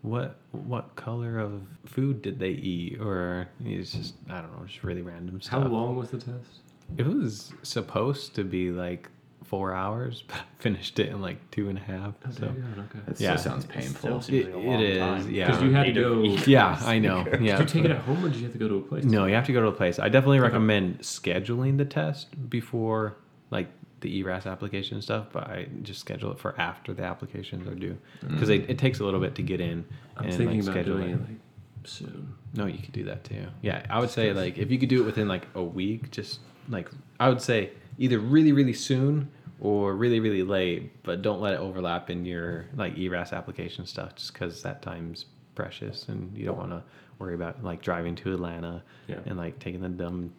what 0.01 0.35
what 0.51 0.95
color 0.95 1.39
of 1.39 1.61
food 1.85 2.21
did 2.21 2.39
they 2.39 2.49
eat, 2.51 2.99
or 2.99 3.47
it's 3.63 3.93
just 3.93 4.15
I 4.29 4.41
don't 4.41 4.51
know, 4.59 4.65
just 4.65 4.83
really 4.83 5.01
random 5.01 5.39
stuff. 5.41 5.63
How 5.63 5.67
long 5.67 5.95
was 5.95 6.11
the 6.11 6.17
test? 6.17 6.61
It 6.97 7.05
was 7.05 7.53
supposed 7.63 8.35
to 8.35 8.43
be 8.43 8.71
like 8.71 9.09
four 9.47 9.73
hours, 9.73 10.23
but 10.27 10.37
I 10.37 10.41
finished 10.59 10.99
it 10.99 11.09
in 11.09 11.21
like 11.21 11.37
two 11.51 11.69
and 11.69 11.77
a 11.77 11.81
half. 11.81 12.13
Oh, 12.25 12.31
so 12.31 12.45
okay. 12.45 12.99
That 13.07 13.19
Yeah. 13.19 13.35
still 13.35 13.51
sounds 13.53 13.65
painful. 13.65 14.21
still 14.21 14.21
seems 14.21 14.45
It- 14.47 14.55
like 14.55 14.55
a 14.55 14.59
it 14.59 14.69
long 14.69 14.81
is, 14.81 14.97
time. 15.25 15.33
yeah. 15.33 15.45
Because 15.47 15.63
you 15.63 15.71
had 15.71 15.85
to 15.85 15.91
go. 15.93 16.21
yeah. 16.45 16.79
I 16.83 16.99
know. 16.99 17.25
Yeah, 17.39 17.57
Did 17.57 17.59
you 17.59 17.65
take 17.81 17.85
it 17.85 17.91
at 17.91 18.01
home 18.01 18.23
or 18.25 18.29
did 18.29 18.37
you 18.37 18.43
have 18.43 18.53
to 18.53 18.59
go 18.59 18.67
to 18.67 18.75
a 18.75 18.81
place? 18.81 19.03
No, 19.05 19.25
you 19.25 19.35
have 19.35 19.45
to 19.45 19.53
go 19.53 19.61
to 19.61 19.67
a 19.67 19.71
place. 19.71 19.99
I 19.99 20.09
definitely 20.09 20.39
recommend 20.39 20.99
scheduling 20.99 21.77
the 21.77 21.85
test 21.85 22.49
before 22.49 23.15
like 23.51 23.69
the 24.01 24.15
ERAS 24.17 24.45
application 24.45 25.01
stuff, 25.01 25.27
but 25.31 25.45
I 25.47 25.67
just 25.81 25.99
schedule 26.01 26.31
it 26.31 26.37
for 26.39 26.59
after 26.59 26.93
the 26.93 27.03
applications 27.03 27.67
are 27.67 27.73
due 27.73 27.97
because 28.27 28.49
it, 28.49 28.69
it 28.69 28.77
takes 28.77 28.99
a 28.99 29.03
little 29.05 29.19
bit 29.19 29.33
to 29.35 29.41
get 29.41 29.59
in 29.59 29.85
I'm 30.17 30.25
and 30.25 30.33
thinking 30.35 30.57
like 30.59 30.63
about 30.65 30.71
schedule 30.73 30.97
doing 30.97 31.09
it. 31.09 31.13
it 31.13 31.21
like 31.21 31.37
soon. 31.85 32.33
No, 32.53 32.65
you 32.67 32.77
could 32.79 32.91
do 32.91 33.05
that 33.05 33.23
too. 33.23 33.47
Yeah, 33.61 33.83
I 33.89 33.99
would 33.99 34.09
say 34.11 34.33
like 34.33 34.57
if 34.57 34.69
you 34.69 34.77
could 34.77 34.89
do 34.89 35.01
it 35.01 35.05
within 35.05 35.27
like 35.27 35.47
a 35.55 35.63
week, 35.63 36.11
just 36.11 36.41
like 36.69 36.89
I 37.19 37.29
would 37.29 37.41
say 37.41 37.71
either 37.97 38.19
really 38.19 38.51
really 38.51 38.73
soon 38.73 39.29
or 39.59 39.95
really 39.95 40.19
really 40.19 40.43
late, 40.43 41.01
but 41.03 41.21
don't 41.21 41.41
let 41.41 41.53
it 41.53 41.59
overlap 41.59 42.09
in 42.09 42.25
your 42.25 42.65
like 42.75 42.97
ERAS 42.97 43.33
application 43.33 43.85
stuff, 43.85 44.15
just 44.15 44.33
because 44.33 44.61
that 44.63 44.81
time's 44.81 45.25
precious 45.55 46.07
and 46.09 46.35
you 46.37 46.45
don't 46.45 46.57
want 46.57 46.69
to 46.69 46.83
worry 47.19 47.33
about 47.33 47.63
like 47.63 47.81
driving 47.81 48.15
to 48.15 48.33
Atlanta 48.33 48.83
Yeah. 49.07 49.15
and 49.25 49.37
like 49.37 49.57
taking 49.59 49.81
the 49.81 49.89
dumb 49.89 50.31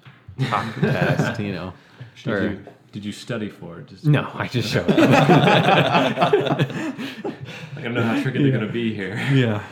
talk 0.49 0.73
test, 0.81 1.41
you 1.41 1.51
know. 1.53 1.73
Did 2.23 2.33
Or- 2.33 2.51
you, 2.51 2.65
did 2.93 3.05
you 3.05 3.11
study 3.13 3.49
for 3.49 3.81
it? 3.81 3.89
Just 3.89 4.07
no, 4.07 4.31
I 4.35 4.47
just 4.47 4.69
showed 4.71 4.89
up. 4.91 6.33
Like 7.77 7.85
I 7.85 7.89
know 7.89 8.03
how 8.03 8.21
tricky 8.23 8.43
they're 8.43 8.53
gonna 8.53 8.73
be 8.73 8.93
here. 8.95 9.15
yeah 9.33 9.63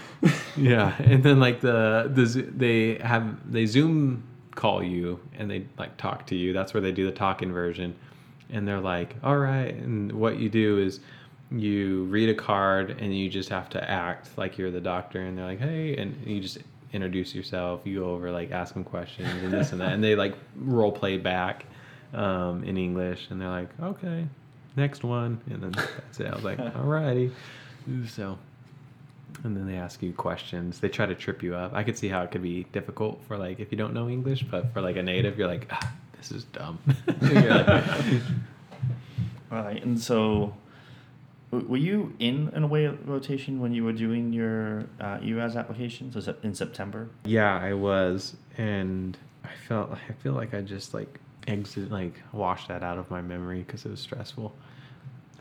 yeah 0.57 0.94
and 0.99 1.22
then 1.22 1.38
like 1.40 1.61
the 1.61 2.11
the 2.12 2.25
they 2.57 2.94
have 3.05 3.51
they 3.53 3.66
zoom 3.66 4.22
call 4.57 4.83
you 4.83 5.21
and 5.38 5.49
they 5.49 5.64
like 5.79 5.97
talk 5.97 6.27
to 6.27 6.35
you. 6.35 6.53
That's 6.53 6.75
where 6.75 6.81
they 6.81 6.90
do 6.90 7.07
the 7.07 7.12
talking 7.12 7.53
version 7.53 7.95
and 8.51 8.66
they're 8.66 8.81
like 8.81 9.14
all 9.23 9.38
right. 9.38 9.75
And 9.75 10.11
what 10.12 10.38
you 10.38 10.49
do 10.49 10.79
is 10.79 11.01
you 11.53 12.05
read 12.05 12.29
a 12.29 12.35
card 12.35 12.97
and 12.99 13.16
you 13.16 13.29
just 13.29 13.49
have 13.51 13.69
to 13.71 13.90
act 13.90 14.37
like 14.37 14.59
you're 14.59 14.73
the 14.73 14.81
doctor. 14.81 15.21
And 15.21 15.38
they're 15.38 15.47
like 15.47 15.61
hey 15.61 15.97
and 15.97 16.16
you 16.27 16.40
just 16.40 16.59
introduce 16.92 17.35
yourself. 17.35 17.83
You 17.85 18.01
go 18.01 18.11
over 18.11 18.33
like 18.33 18.51
ask 18.51 18.75
them 18.75 18.83
questions 18.83 19.29
and 19.42 19.53
this 19.53 19.71
and 19.71 19.81
that. 19.81 19.92
And 19.92 20.03
they 20.03 20.16
like 20.16 20.35
role 20.57 20.92
play 20.92 21.19
back 21.19 21.66
um, 22.12 22.64
in 22.64 22.77
english. 22.77 23.29
And 23.31 23.40
they're 23.40 23.49
like 23.49 23.69
okay 23.81 24.27
next 24.77 25.05
one. 25.05 25.40
And 25.51 25.62
then 25.62 25.71
that's 25.73 26.21
it. 26.21 26.27
I 26.27 26.35
was 26.35 26.45
like 26.45 26.59
all 26.59 26.83
righty. 26.83 27.31
so 28.09 28.38
and 29.44 29.57
then 29.57 29.66
they 29.66 29.77
ask 29.77 30.03
you 30.03 30.12
questions. 30.12 30.81
They 30.81 30.88
try 30.88 31.07
to 31.07 31.14
trip 31.14 31.42
you 31.42 31.55
up. 31.55 31.72
I 31.75 31.83
could 31.85 31.96
see 31.99 32.09
how 32.09 32.22
it 32.22 32.31
could 32.31 32.42
be 32.42 32.64
difficult 32.72 33.22
for 33.29 33.37
like 33.37 33.61
if 33.61 33.70
you 33.70 33.79
don't 33.79 33.94
know 33.94 34.09
English, 34.09 34.42
but 34.51 34.72
for 34.72 34.81
like 34.81 34.96
a 34.96 35.03
native, 35.03 35.38
you're 35.38 35.49
like, 35.49 35.66
ah, 35.70 35.92
this 36.16 36.31
is 36.33 36.44
dumb. 36.44 36.79
You're 37.22 37.62
like, 37.64 37.87
All 39.53 39.59
right, 39.62 39.83
and 39.85 39.99
so 40.01 40.55
were 41.51 41.77
you 41.77 42.14
in 42.18 42.51
an 42.55 42.64
away 42.64 42.87
rotation 42.87 43.61
when 43.61 43.72
you 43.72 43.85
were 43.85 43.92
doing 43.92 44.33
your 44.33 44.85
uh, 45.01 45.18
ERAS 45.22 45.55
application? 45.57 46.11
So 46.12 46.20
sep- 46.20 46.44
in 46.44 46.55
September. 46.55 47.09
yeah, 47.25 47.57
I 47.59 47.72
was, 47.75 48.37
and 48.59 49.16
I 49.44 49.51
felt 49.68 49.92
I 49.92 50.12
feel 50.14 50.33
like 50.33 50.55
I 50.55 50.61
just 50.62 50.92
like 50.94 51.20
exit 51.46 51.92
like 51.92 52.20
washed 52.33 52.68
that 52.68 52.83
out 52.83 52.99
of 52.99 53.09
my 53.11 53.20
memory 53.22 53.59
because 53.62 53.85
it 53.87 53.90
was 53.90 54.01
stressful. 54.01 54.53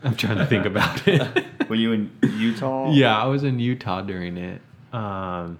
I'm 0.04 0.16
trying 0.16 0.38
to 0.38 0.46
think 0.46 0.66
about 0.66 1.06
it. 1.08 1.44
Were 1.68 1.76
you 1.76 1.92
in 1.92 2.10
Utah? 2.22 2.90
yeah, 2.92 3.16
I 3.16 3.26
was 3.26 3.44
in 3.44 3.58
Utah 3.58 4.02
during 4.02 4.36
it. 4.36 4.60
Um, 4.92 5.58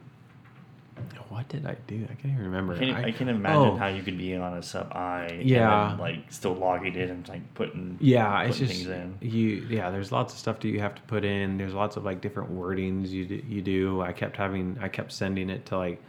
what 1.37 1.49
did 1.49 1.67
I 1.67 1.77
do? 1.87 2.03
I 2.05 2.15
can't 2.15 2.33
even 2.33 2.45
remember. 2.45 2.75
I 2.75 2.79
can, 2.79 2.95
I, 2.95 3.13
can 3.13 3.29
imagine 3.29 3.61
oh. 3.61 3.77
how 3.77 3.89
you 3.89 4.03
could 4.03 4.17
be 4.17 4.35
on 4.37 4.55
a 4.57 4.63
sub 4.63 4.91
I. 4.93 5.41
Yeah. 5.43 5.89
Then, 5.91 5.99
like 5.99 6.33
still 6.33 6.55
logging 6.55 6.95
in 6.95 7.11
and 7.11 7.29
like 7.29 7.55
putting. 7.55 7.99
Yeah, 8.01 8.43
it's 8.45 8.59
just 8.59 8.73
things 8.73 8.87
in. 8.87 9.19
you. 9.21 9.67
Yeah, 9.69 9.91
there's 9.91 10.11
lots 10.11 10.33
of 10.33 10.39
stuff 10.39 10.61
that 10.61 10.69
you 10.69 10.81
have 10.81 10.95
to 10.95 11.03
put 11.03 11.27
in. 11.27 11.59
There's 11.59 11.75
lots 11.75 11.99
of 11.99 12.05
like 12.05 12.23
different 12.23 12.57
wordings 12.57 13.11
you 13.11 13.27
do, 13.27 13.43
you 13.47 13.61
do. 13.61 14.01
I 14.01 14.13
kept 14.13 14.39
having. 14.39 14.79
I 14.81 14.89
kept 14.89 15.13
sending 15.13 15.51
it 15.51 15.67
to 15.67 15.77
like. 15.77 16.03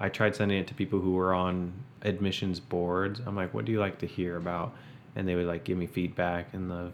I 0.00 0.10
tried 0.10 0.36
sending 0.36 0.58
it 0.58 0.66
to 0.66 0.74
people 0.74 1.00
who 1.00 1.12
were 1.12 1.32
on 1.32 1.72
admissions 2.02 2.60
boards. 2.60 3.22
I'm 3.24 3.34
like, 3.34 3.54
what 3.54 3.64
do 3.64 3.72
you 3.72 3.80
like 3.80 3.98
to 4.00 4.06
hear 4.06 4.36
about? 4.36 4.74
And 5.16 5.26
they 5.26 5.34
would 5.34 5.46
like 5.46 5.64
give 5.64 5.78
me 5.78 5.86
feedback. 5.86 6.52
And 6.52 6.70
the 6.70 6.92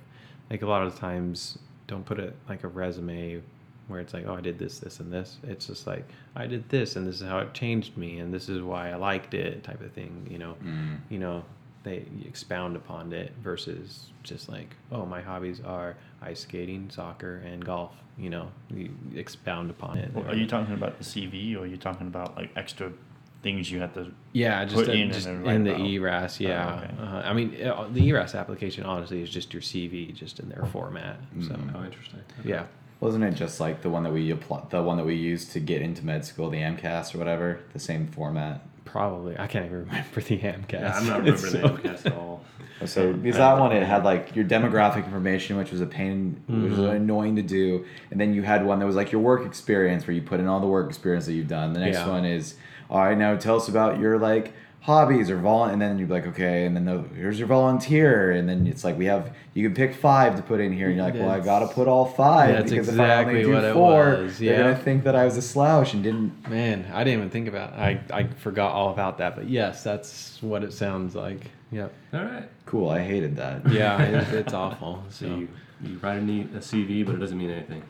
like 0.50 0.62
a 0.62 0.66
lot 0.66 0.82
of 0.82 0.92
the 0.94 1.00
times, 1.00 1.58
don't 1.86 2.04
put 2.04 2.18
it 2.18 2.34
like 2.48 2.64
a 2.64 2.68
resume 2.68 3.40
where 3.88 4.00
it's 4.00 4.14
like, 4.14 4.24
oh, 4.26 4.34
I 4.34 4.40
did 4.40 4.58
this, 4.58 4.78
this, 4.78 5.00
and 5.00 5.12
this. 5.12 5.38
It's 5.44 5.66
just 5.66 5.86
like 5.86 6.04
I 6.36 6.46
did 6.46 6.68
this, 6.68 6.96
and 6.96 7.06
this 7.06 7.20
is 7.20 7.26
how 7.28 7.38
it 7.38 7.54
changed 7.54 7.96
me, 7.96 8.18
and 8.18 8.32
this 8.32 8.48
is 8.48 8.62
why 8.62 8.90
I 8.90 8.96
liked 8.96 9.34
it, 9.34 9.62
type 9.64 9.80
of 9.80 9.92
thing. 9.92 10.26
You 10.30 10.38
know 10.38 10.56
Mm. 10.64 10.98
you 11.08 11.18
know 11.18 11.44
they 11.82 12.04
expound 12.26 12.76
upon 12.76 13.12
it 13.12 13.32
versus 13.42 14.10
just 14.22 14.50
like 14.50 14.76
oh 14.92 15.06
my 15.06 15.22
hobbies 15.22 15.62
are 15.62 15.96
ice 16.20 16.40
skating 16.40 16.90
soccer 16.90 17.36
and 17.38 17.64
golf 17.64 17.92
you 18.18 18.28
know 18.28 18.50
you 18.68 18.90
expound 19.16 19.70
upon 19.70 19.96
it 19.96 20.12
Well, 20.12 20.26
or- 20.26 20.28
are 20.32 20.34
you 20.34 20.46
talking 20.46 20.74
about 20.74 20.98
the 20.98 21.04
CV 21.04 21.56
or 21.56 21.60
are 21.60 21.66
you 21.66 21.78
talking 21.78 22.06
about 22.06 22.36
like 22.36 22.50
extra 22.54 22.92
things 23.42 23.70
you 23.70 23.80
have 23.80 23.94
to? 23.94 24.12
yeah 24.32 24.64
just, 24.64 24.76
put 24.76 24.88
uh, 24.88 24.92
in 24.92 25.10
just 25.12 25.26
then 25.26 25.46
in 25.46 25.64
the 25.64 25.74
ERAS 25.76 26.38
yeah 26.40 26.80
Oh, 26.80 26.84
okay. 26.84 27.16
uh, 27.16 27.28
i 27.28 27.32
mean 27.32 27.60
uh, 27.66 27.88
the 27.92 28.06
ERAS 28.08 28.34
application 28.34 28.84
honestly 28.84 29.22
is 29.22 29.30
just 29.30 29.52
your 29.52 29.62
cv 29.62 30.14
just 30.14 30.38
in 30.40 30.48
their 30.48 30.64
format 30.66 31.18
so 31.40 31.48
Mhm. 31.54 31.74
Oh, 31.74 31.84
interesting. 31.84 32.20
yeah 32.44 32.64
Wasn't 33.00 33.24
it 33.24 33.34
just 33.34 33.60
like 33.60 33.80
the 33.82 33.88
one 33.88 34.02
that 34.04 34.12
we 34.12 34.30
apply, 34.30 34.60
the 34.68 34.82
one 34.82 34.98
that 34.98 35.06
we 35.06 35.14
used 35.14 35.52
to 35.52 35.60
get 35.60 35.80
into 35.80 36.04
med 36.04 36.22
school, 36.26 36.50
the 36.50 36.58
AMCAS 36.58 37.14
or 37.14 37.18
whatever, 37.18 37.60
the 37.72 37.78
same 37.78 38.06
format? 38.08 38.60
Probably 38.90 39.38
i 39.38 39.46
can't 39.46 39.66
even 39.66 39.78
remember 39.86 40.20
the 40.20 40.38
AMCAS 40.38 40.72
Yeah, 40.72 40.94
I'm 40.96 41.06
not 41.06 41.28
It's 41.28 41.42
remembering 41.44 41.76
so- 41.82 41.82
the 41.82 41.88
AMCAS 41.88 42.06
at 42.06 42.12
all. 42.14 42.44
So 42.86 43.12
because 43.12 43.36
that 43.36 43.58
one 43.58 43.72
it 43.72 43.82
had 43.82 44.04
like 44.04 44.34
your 44.34 44.46
demographic 44.46 45.04
information, 45.04 45.58
which 45.58 45.70
was 45.70 45.82
a 45.82 45.86
pain, 45.86 46.42
which 46.46 46.70
was 46.70 46.78
Mhm. 46.78 46.96
annoying 46.96 47.36
to 47.36 47.42
do, 47.42 47.84
and 48.10 48.18
then 48.18 48.32
you 48.32 48.40
had 48.42 48.64
one 48.64 48.78
that 48.78 48.86
was 48.86 48.96
like 48.96 49.12
your 49.12 49.20
work 49.20 49.44
experience, 49.44 50.06
where 50.06 50.14
you 50.14 50.22
put 50.22 50.40
in 50.40 50.46
all 50.46 50.60
the 50.60 50.66
work 50.66 50.88
experience 50.88 51.26
that 51.26 51.34
you've 51.34 51.46
done. 51.46 51.74
The 51.74 51.80
next 51.80 51.98
Yeah. 51.98 52.08
one 52.08 52.24
is, 52.24 52.54
all 52.88 53.00
right, 53.04 53.18
now 53.18 53.36
tell 53.36 53.56
us 53.56 53.68
about 53.68 53.98
your 54.00 54.18
like 54.18 54.54
hobbies 54.82 55.28
or 55.30 55.36
vol, 55.36 55.64
and 55.64 55.80
then 55.80 55.98
you'd 55.98 56.08
be 56.08 56.14
like, 56.14 56.26
okay, 56.26 56.64
and 56.64 56.74
then 56.74 56.84
the, 56.86 57.02
here's 57.14 57.38
your 57.38 57.46
volunteer, 57.48 58.30
and 58.32 58.48
then 58.48 58.66
it's 58.66 58.82
like 58.82 58.96
we 58.96 59.04
have 59.04 59.34
you 59.54 59.62
can 59.66 59.74
pick 59.74 59.94
five 59.94 60.36
to 60.36 60.42
put 60.42 60.58
in 60.60 60.72
here, 60.72 60.86
and 60.88 60.96
you're 60.96 61.04
like, 61.04 61.14
well, 61.14 61.28
I 61.28 61.38
That's- 61.38 61.44
gotta 61.44 61.68
put 61.74 61.86
all 61.86 62.06
five 62.06 62.54
That's 62.54 62.70
because 62.70 62.88
if 62.88 62.98
I 62.98 63.04
exactly 63.04 63.32
only 63.34 63.44
do 63.44 63.52
what 63.52 63.64
it 63.64 63.72
four, 63.74 64.22
was, 64.22 64.38
they're 64.38 64.52
yeah. 64.54 64.62
gonna 64.72 64.76
think 64.82 65.04
that 65.04 65.14
I 65.14 65.24
was 65.24 65.36
a 65.36 65.42
slouch 65.42 65.92
and 65.94 66.02
didn't. 66.02 66.48
man 66.48 66.86
i 66.94 67.04
didn't 67.04 67.18
even 67.18 67.30
think 67.30 67.46
about 67.48 67.72
it. 67.74 67.78
i 67.78 68.18
i 68.20 68.26
forgot 68.26 68.72
all 68.72 68.90
about 68.90 69.18
that 69.18 69.36
but 69.36 69.48
yes 69.48 69.82
that's 69.84 70.38
what 70.42 70.64
it 70.64 70.72
sounds 70.72 71.14
like 71.14 71.50
yep 71.70 71.92
All 72.14 72.24
right. 72.24 72.48
Cool, 72.66 72.88
I 72.88 73.00
hated 73.00 73.36
that. 73.36 73.70
yeah 73.70 74.00
it, 74.02 74.28
it's 74.40 74.54
awful 74.54 75.04
So 75.10 75.26
so 75.26 75.34
you, 75.36 75.48
you 75.82 75.98
write 76.02 76.18
a, 76.18 76.22
neat, 76.24 76.46
a 76.54 76.58
CV, 76.58 77.04
but 77.04 77.14
it 77.14 77.18
doesn't 77.18 77.38
mean 77.38 77.50
anything. 77.50 77.82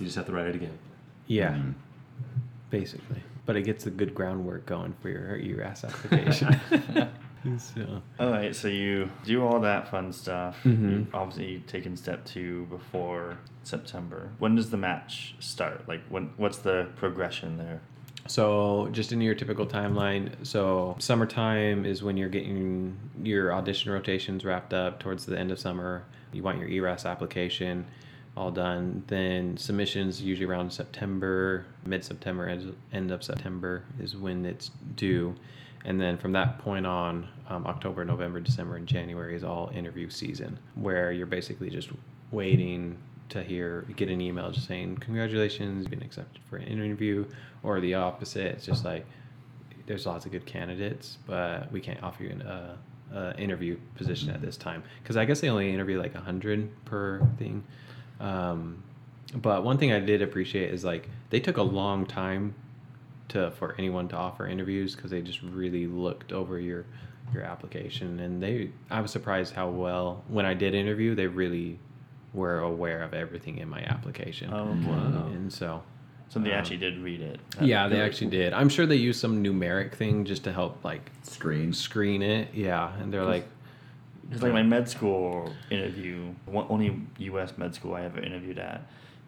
You 0.00 0.06
just 0.06 0.16
have 0.16 0.26
to 0.26 0.32
write 0.32 0.46
it 0.46 0.54
again. 0.54 0.76
Yeah, 1.26 1.50
Mhm. 1.54 1.74
basically. 2.70 3.22
But 3.48 3.56
it 3.56 3.62
gets 3.62 3.84
the 3.84 3.90
good 3.90 4.14
groundwork 4.14 4.66
going 4.66 4.94
for 5.00 5.08
your 5.08 5.38
ERAS 5.38 5.82
application. 5.82 6.60
so, 7.58 8.02
All 8.20 8.30
right, 8.30 8.54
so 8.54 8.68
you 8.68 9.08
do 9.24 9.42
all 9.42 9.58
that 9.60 9.90
fun 9.90 10.12
stuff. 10.12 10.58
Mhm. 10.64 10.90
You've 10.90 11.14
obviously 11.14 11.60
taken 11.60 11.96
step 11.96 12.26
two 12.26 12.66
before 12.66 13.38
September. 13.62 14.28
When 14.38 14.54
does 14.54 14.68
the 14.68 14.76
match 14.76 15.34
start? 15.38 15.88
Like, 15.88 16.02
when? 16.10 16.24
What's 16.36 16.58
the 16.58 16.88
progression 16.96 17.56
there? 17.56 17.80
so 18.26 18.90
just 18.92 19.12
in 19.12 19.22
your 19.22 19.34
typical 19.34 19.64
timeline, 19.66 20.30
so 20.42 20.94
summertime 20.98 21.86
is 21.86 22.02
when 22.02 22.18
you're 22.18 22.28
getting 22.28 22.98
your 23.22 23.54
audition 23.54 23.90
rotations 23.90 24.44
wrapped 24.44 24.74
up 24.74 25.00
towards 25.00 25.24
the 25.24 25.38
end 25.38 25.50
of 25.50 25.58
summer. 25.58 26.04
You 26.34 26.42
want 26.42 26.58
your 26.58 26.68
ERAS 26.68 27.06
application 27.06 27.86
all 28.36 28.50
done. 28.50 29.02
Then 29.06 29.56
submissions 29.56 30.20
usually 30.20 30.46
around 30.48 30.72
September, 30.72 31.66
mid 31.84 32.04
September, 32.04 32.48
end 32.92 33.10
of 33.10 33.22
September 33.22 33.84
is 34.00 34.16
when 34.16 34.44
it's 34.44 34.70
due. 34.96 35.34
And 35.84 36.00
then 36.00 36.18
from 36.18 36.32
that 36.32 36.58
point 36.58 36.86
on, 36.86 37.28
um, 37.48 37.66
October, 37.66 38.04
November, 38.04 38.40
December, 38.40 38.76
and 38.76 38.86
January 38.86 39.34
is 39.34 39.44
all 39.44 39.70
interview 39.74 40.10
season, 40.10 40.58
where 40.74 41.12
you're 41.12 41.26
basically 41.26 41.70
just 41.70 41.90
waiting 42.30 42.98
to 43.30 43.42
hear, 43.42 43.86
get 43.96 44.08
an 44.08 44.20
email 44.20 44.50
just 44.50 44.66
saying, 44.66 44.96
Congratulations, 44.98 45.82
you've 45.82 45.90
been 45.90 46.02
accepted 46.02 46.42
for 46.48 46.56
an 46.56 46.66
interview, 46.66 47.24
or 47.62 47.80
the 47.80 47.94
opposite. 47.94 48.46
It's 48.46 48.66
just 48.66 48.84
like, 48.84 49.06
there's 49.86 50.04
lots 50.04 50.26
of 50.26 50.32
good 50.32 50.46
candidates, 50.46 51.18
but 51.26 51.70
we 51.72 51.80
can't 51.80 52.02
offer 52.02 52.22
you 52.22 52.30
an 52.30 52.42
uh, 52.42 52.76
uh, 53.14 53.32
interview 53.38 53.78
position 53.96 54.30
at 54.30 54.40
this 54.40 54.56
time. 54.56 54.82
Because 55.02 55.16
I 55.16 55.24
guess 55.24 55.40
they 55.40 55.48
only 55.48 55.72
interview 55.72 55.98
like 55.98 56.14
100 56.14 56.84
per 56.84 57.26
thing. 57.38 57.64
Um, 58.20 58.82
but 59.34 59.62
one 59.64 59.78
thing 59.78 59.92
I 59.92 60.00
did 60.00 60.22
appreciate 60.22 60.72
is 60.72 60.84
like 60.84 61.08
they 61.30 61.40
took 61.40 61.56
a 61.56 61.62
long 61.62 62.06
time 62.06 62.54
to 63.28 63.50
for 63.52 63.74
anyone 63.78 64.08
to 64.08 64.16
offer 64.16 64.46
interviews 64.46 64.94
because 64.96 65.10
they 65.10 65.20
just 65.20 65.42
really 65.42 65.86
looked 65.86 66.32
over 66.32 66.58
your 66.58 66.86
your 67.34 67.42
application 67.42 68.20
and 68.20 68.42
they 68.42 68.70
I 68.90 69.02
was 69.02 69.10
surprised 69.10 69.52
how 69.54 69.68
well 69.68 70.24
when 70.28 70.46
I 70.46 70.54
did 70.54 70.74
interview 70.74 71.14
they 71.14 71.26
really 71.26 71.78
were 72.32 72.60
aware 72.60 73.02
of 73.02 73.12
everything 73.12 73.58
in 73.58 73.68
my 73.68 73.80
application 73.82 74.50
Oh, 74.52 74.72
Wow. 74.88 75.26
and 75.34 75.52
so 75.52 75.82
So 76.30 76.40
they 76.40 76.52
Um, 76.52 76.58
actually 76.58 76.78
did 76.78 76.96
read 76.98 77.20
it. 77.20 77.38
yeah, 77.60 77.86
they 77.88 78.00
actually 78.00 78.28
cool. 78.28 78.38
did. 78.38 78.52
I'm 78.54 78.68
sure 78.70 78.86
they 78.86 78.96
used 78.96 79.20
some 79.20 79.44
numeric 79.44 79.92
thing 79.94 80.24
just 80.24 80.42
to 80.44 80.52
help 80.52 80.82
like 80.84 81.10
Screen. 81.22 81.72
screen 81.74 82.22
it. 82.22 82.48
Yeah, 82.54 82.92
and 83.00 83.12
they're 83.12 83.24
like, 83.26 83.46
It's 84.30 84.42
like 84.42 84.52
my 84.52 84.62
med 84.62 84.88
school 84.88 85.52
interview, 85.70 86.34
one, 86.46 86.66
only 86.68 87.00
U.S. 87.18 87.56
med 87.56 87.74
school 87.74 87.94
I 87.94 88.02
ever 88.02 88.20
interviewed 88.20 88.58
at. 88.58 88.80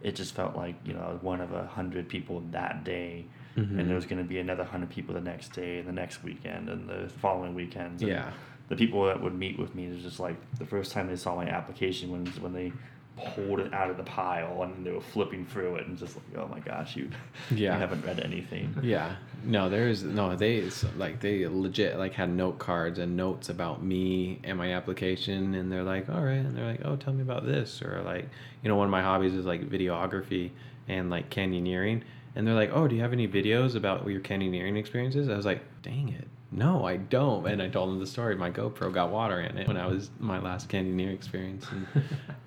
It 0.03 0.15
just 0.17 0.35
felt 0.35 0.57
like 0.57 0.75
you 0.85 0.93
know 0.95 1.01
I 1.01 1.13
was 1.13 1.23
one 1.23 1.41
of 1.41 1.53
a 1.53 1.67
hundred 1.67 2.09
people 2.09 2.43
that 2.53 2.85
day, 2.85 3.25
Mhm. 3.57 3.79
and 3.79 3.89
there 3.89 3.97
was 3.97 4.07
going 4.07 4.23
to 4.23 4.29
be 4.29 4.39
another 4.39 4.65
hundred 4.65 4.91
people 4.91 5.15
the 5.15 5.21
next 5.21 5.53
day, 5.53 5.79
and 5.79 5.89
the 5.89 5.93
next 5.93 6.23
weekend, 6.25 6.69
and 6.69 6.89
the 6.89 7.09
following 7.21 7.55
weekends. 7.55 8.03
Yeah. 8.03 8.31
The 8.69 8.77
people 8.77 9.05
that 9.07 9.21
would 9.23 9.35
meet 9.35 9.59
with 9.59 9.75
me 9.75 9.87
is 9.87 10.03
just 10.03 10.21
like 10.21 10.37
the 10.59 10.65
first 10.67 10.93
time 10.93 11.09
they 11.09 11.17
saw 11.17 11.35
my 11.37 11.47
application 11.49 12.11
when 12.11 12.27
when 12.43 12.53
they 12.53 12.73
pulled 13.35 13.61
it 13.61 13.73
out 13.75 13.91
of 13.91 13.97
the 13.97 14.03
pile 14.03 14.62
and 14.62 14.85
they 14.85 14.91
were 14.91 15.01
flipping 15.01 15.45
through 15.47 15.77
it 15.77 15.87
and 15.87 15.99
just 15.99 16.16
like 16.16 16.25
oh 16.43 16.49
my 16.49 16.61
gosh 16.61 16.97
you 16.97 17.11
Yeah. 17.51 17.75
you 17.75 17.81
haven't 17.81 18.05
read 18.05 18.21
anything 18.21 18.75
yeah, 18.83 19.16
no, 19.45 19.68
there's 19.71 20.03
no 20.03 20.37
they 20.37 20.68
like 20.97 21.21
they 21.21 21.47
legit 21.49 21.99
like 21.99 22.12
had 22.12 22.31
note 22.31 22.59
cards 22.59 22.99
and 22.99 23.16
notes 23.16 23.49
about 23.49 23.83
me 23.83 24.39
and 24.45 24.59
my 24.59 24.73
application, 24.75 25.55
and 25.55 25.71
they're 25.73 25.83
like, 25.83 26.09
all 26.11 26.23
right, 26.23 26.35
and 26.35 26.57
they're 26.57 26.66
like, 26.66 26.81
oh, 26.85 26.97
tell 26.97 27.12
me 27.12 27.23
about 27.23 27.47
this, 27.47 27.81
or 27.83 28.03
like, 28.05 28.29
you 28.62 28.68
know, 28.68 28.77
one 28.77 28.87
of 28.87 28.91
my 28.91 29.03
hobbies 29.03 29.35
is 29.35 29.47
like 29.47 29.68
videography 29.68 30.51
and 30.89 31.11
like 31.11 31.31
canyoneering, 31.31 32.03
and 32.35 32.47
they're 32.47 32.55
like, 32.55 32.71
oh, 32.73 32.87
do 32.87 32.95
you 32.95 33.03
have 33.03 33.12
any 33.12 33.27
videos 33.29 33.75
about 33.77 34.07
your 34.07 34.21
canyoneering 34.21 34.77
experiences? 34.77 35.29
I 35.29 35.37
was 35.37 35.47
like, 35.47 35.62
dang 35.83 36.11
it. 36.11 36.29
No, 36.53 36.85
I 36.85 36.97
don't. 36.97 37.47
And 37.47 37.63
I 37.63 37.69
told 37.69 37.91
them 37.91 38.01
the 38.01 38.07
story. 38.07 38.35
My 38.35 38.51
GoPro 38.51 38.93
got 38.93 39.11
water 39.11 39.41
in 39.41 39.57
it 39.57 39.69
when 39.69 39.77
I 39.77 39.87
was 39.87 40.11
my 40.19 40.41
last 40.41 40.69
canyoneering 40.69 41.15
experience. 41.15 41.65
And, 41.71 41.87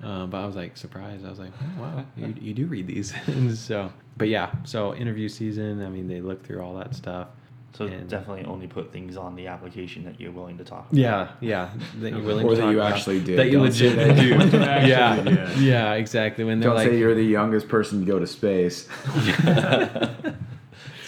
um, 0.04 0.30
but 0.32 0.40
I 0.42 0.46
was 0.46 0.56
like 0.58 0.76
surprised. 0.76 1.26
I 1.26 1.30
was 1.30 1.40
like, 1.40 1.52
oh, 1.62 1.82
wow, 1.82 2.06
you, 2.18 2.36
you 2.42 2.54
do 2.54 2.66
read 2.66 2.88
these. 2.88 3.14
and 3.28 3.56
so, 3.58 3.92
but 4.18 4.28
yeah, 4.28 4.52
so 4.66 4.94
interview 4.94 5.30
season. 5.30 5.82
I 5.84 5.88
mean, 5.90 6.08
they 6.08 6.20
look 6.20 6.46
through 6.46 6.62
all 6.62 6.76
that 6.80 6.94
stuff. 6.96 7.30
so 7.72 7.86
And- 7.86 8.10
definitely 8.10 8.44
only 8.44 8.68
put 8.68 8.92
things 8.92 9.16
on 9.16 9.36
the 9.38 9.48
application 9.48 10.04
that 10.04 10.20
you're 10.20 10.34
willing 10.34 10.58
to 10.58 10.66
talk 10.66 10.82
about 10.92 10.96
Yeah, 11.00 11.32
yeah. 11.40 11.70
That 12.02 12.12
you're 12.12 12.22
willing 12.24 12.46
Or 12.46 12.50
to 12.50 12.56
that 12.58 12.62
talk 12.64 12.72
you 12.74 12.80
about. 12.82 12.92
actually 12.92 13.22
did. 13.22 13.40
That 13.40 13.46
you 13.48 13.54
Don't 13.54 13.64
legit 13.68 13.96
that 13.96 14.18
do. 14.18 14.28
you 14.28 14.34
actually 14.64 14.90
yeah, 14.90 15.22
did. 15.22 15.58
yeah, 15.60 15.94
exactly. 15.94 16.44
When 16.44 16.60
they're 16.60 16.68
Don't 16.72 16.76
like, 16.78 16.90
say 16.90 16.98
you're 17.00 17.16
the 17.16 17.24
youngest 17.24 17.70
person 17.70 18.02
to 18.02 18.06
go 18.06 18.20
to 18.20 18.28
space. 18.28 18.86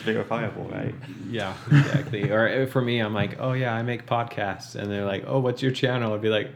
It's 0.08 0.18
verifiable 0.18 0.66
right 0.66 0.94
Yeah, 1.30 1.54
exactly. 1.72 2.32
or 2.32 2.48
uh, 2.48 2.66
for 2.68 2.82
me, 2.82 3.00
I'm 3.00 3.14
like, 3.14 3.38
oh 3.40 3.54
yeah, 3.54 3.74
I 3.74 3.82
make 3.84 4.06
podcasts, 4.06 4.76
and 4.76 4.92
they're 4.92 5.06
like, 5.06 5.24
oh, 5.28 5.40
what's 5.40 5.62
your 5.62 5.72
channel? 5.72 6.14
I'd 6.14 6.22
be 6.22 6.30
like, 6.30 6.52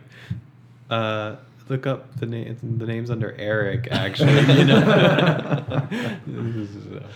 uh, 0.90 1.36
look 1.68 1.86
up 1.88 2.16
the 2.20 2.26
name, 2.26 2.58
the 2.78 2.86
names 2.86 3.10
under 3.12 3.34
Eric. 3.38 3.88
Actually, 3.92 4.40
you 4.58 4.66
know. 4.66 5.88
This 6.28 6.70
is, 6.70 6.88
uh, 6.94 7.08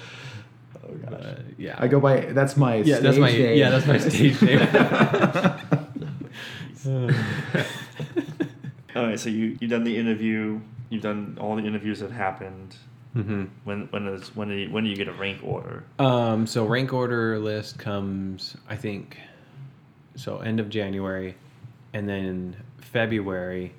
oh 0.83 0.93
gosh 0.95 1.37
yeah, 1.57 1.75
I 1.79 1.87
go 1.87 1.99
by. 1.99 2.21
That's 2.33 2.57
my. 2.57 2.75
Yeah, 2.77 2.99
that's 2.99 3.15
stage 3.15 3.19
my 3.21 3.31
name. 3.31 3.57
yeah, 3.57 3.69
that's 3.69 3.85
my 3.87 3.97
stage 3.97 4.41
name. 4.41 4.59
all 8.95 9.05
right 9.07 9.19
so 9.19 9.29
you 9.29 9.57
you've 9.61 9.71
done 9.71 9.83
the 9.85 9.95
interview 9.97 10.59
you've 10.89 11.01
done 11.01 11.37
all 11.39 11.55
the 11.55 11.63
interviews 11.63 11.99
that 12.01 12.11
happened 12.11 12.75
hmm 13.13 13.45
when 13.63 13.87
when 13.91 14.07
is 14.07 14.35
when 14.35 14.49
do 14.49 14.55
you, 14.55 14.71
when 14.71 14.83
do 14.83 14.89
you 14.89 14.95
get 14.95 15.07
a 15.07 15.13
rank 15.13 15.39
order 15.43 15.83
Um, 15.99 16.47
so 16.47 16.65
rank 16.65 16.93
order 16.93 17.37
list 17.39 17.77
comes, 17.77 18.57
I 18.67 18.75
think, 18.75 19.17
so 20.15 20.39
end 20.39 20.59
of 20.59 20.69
January, 20.69 21.35
and 21.93 22.09
then 22.09 22.55
February, 22.79 23.73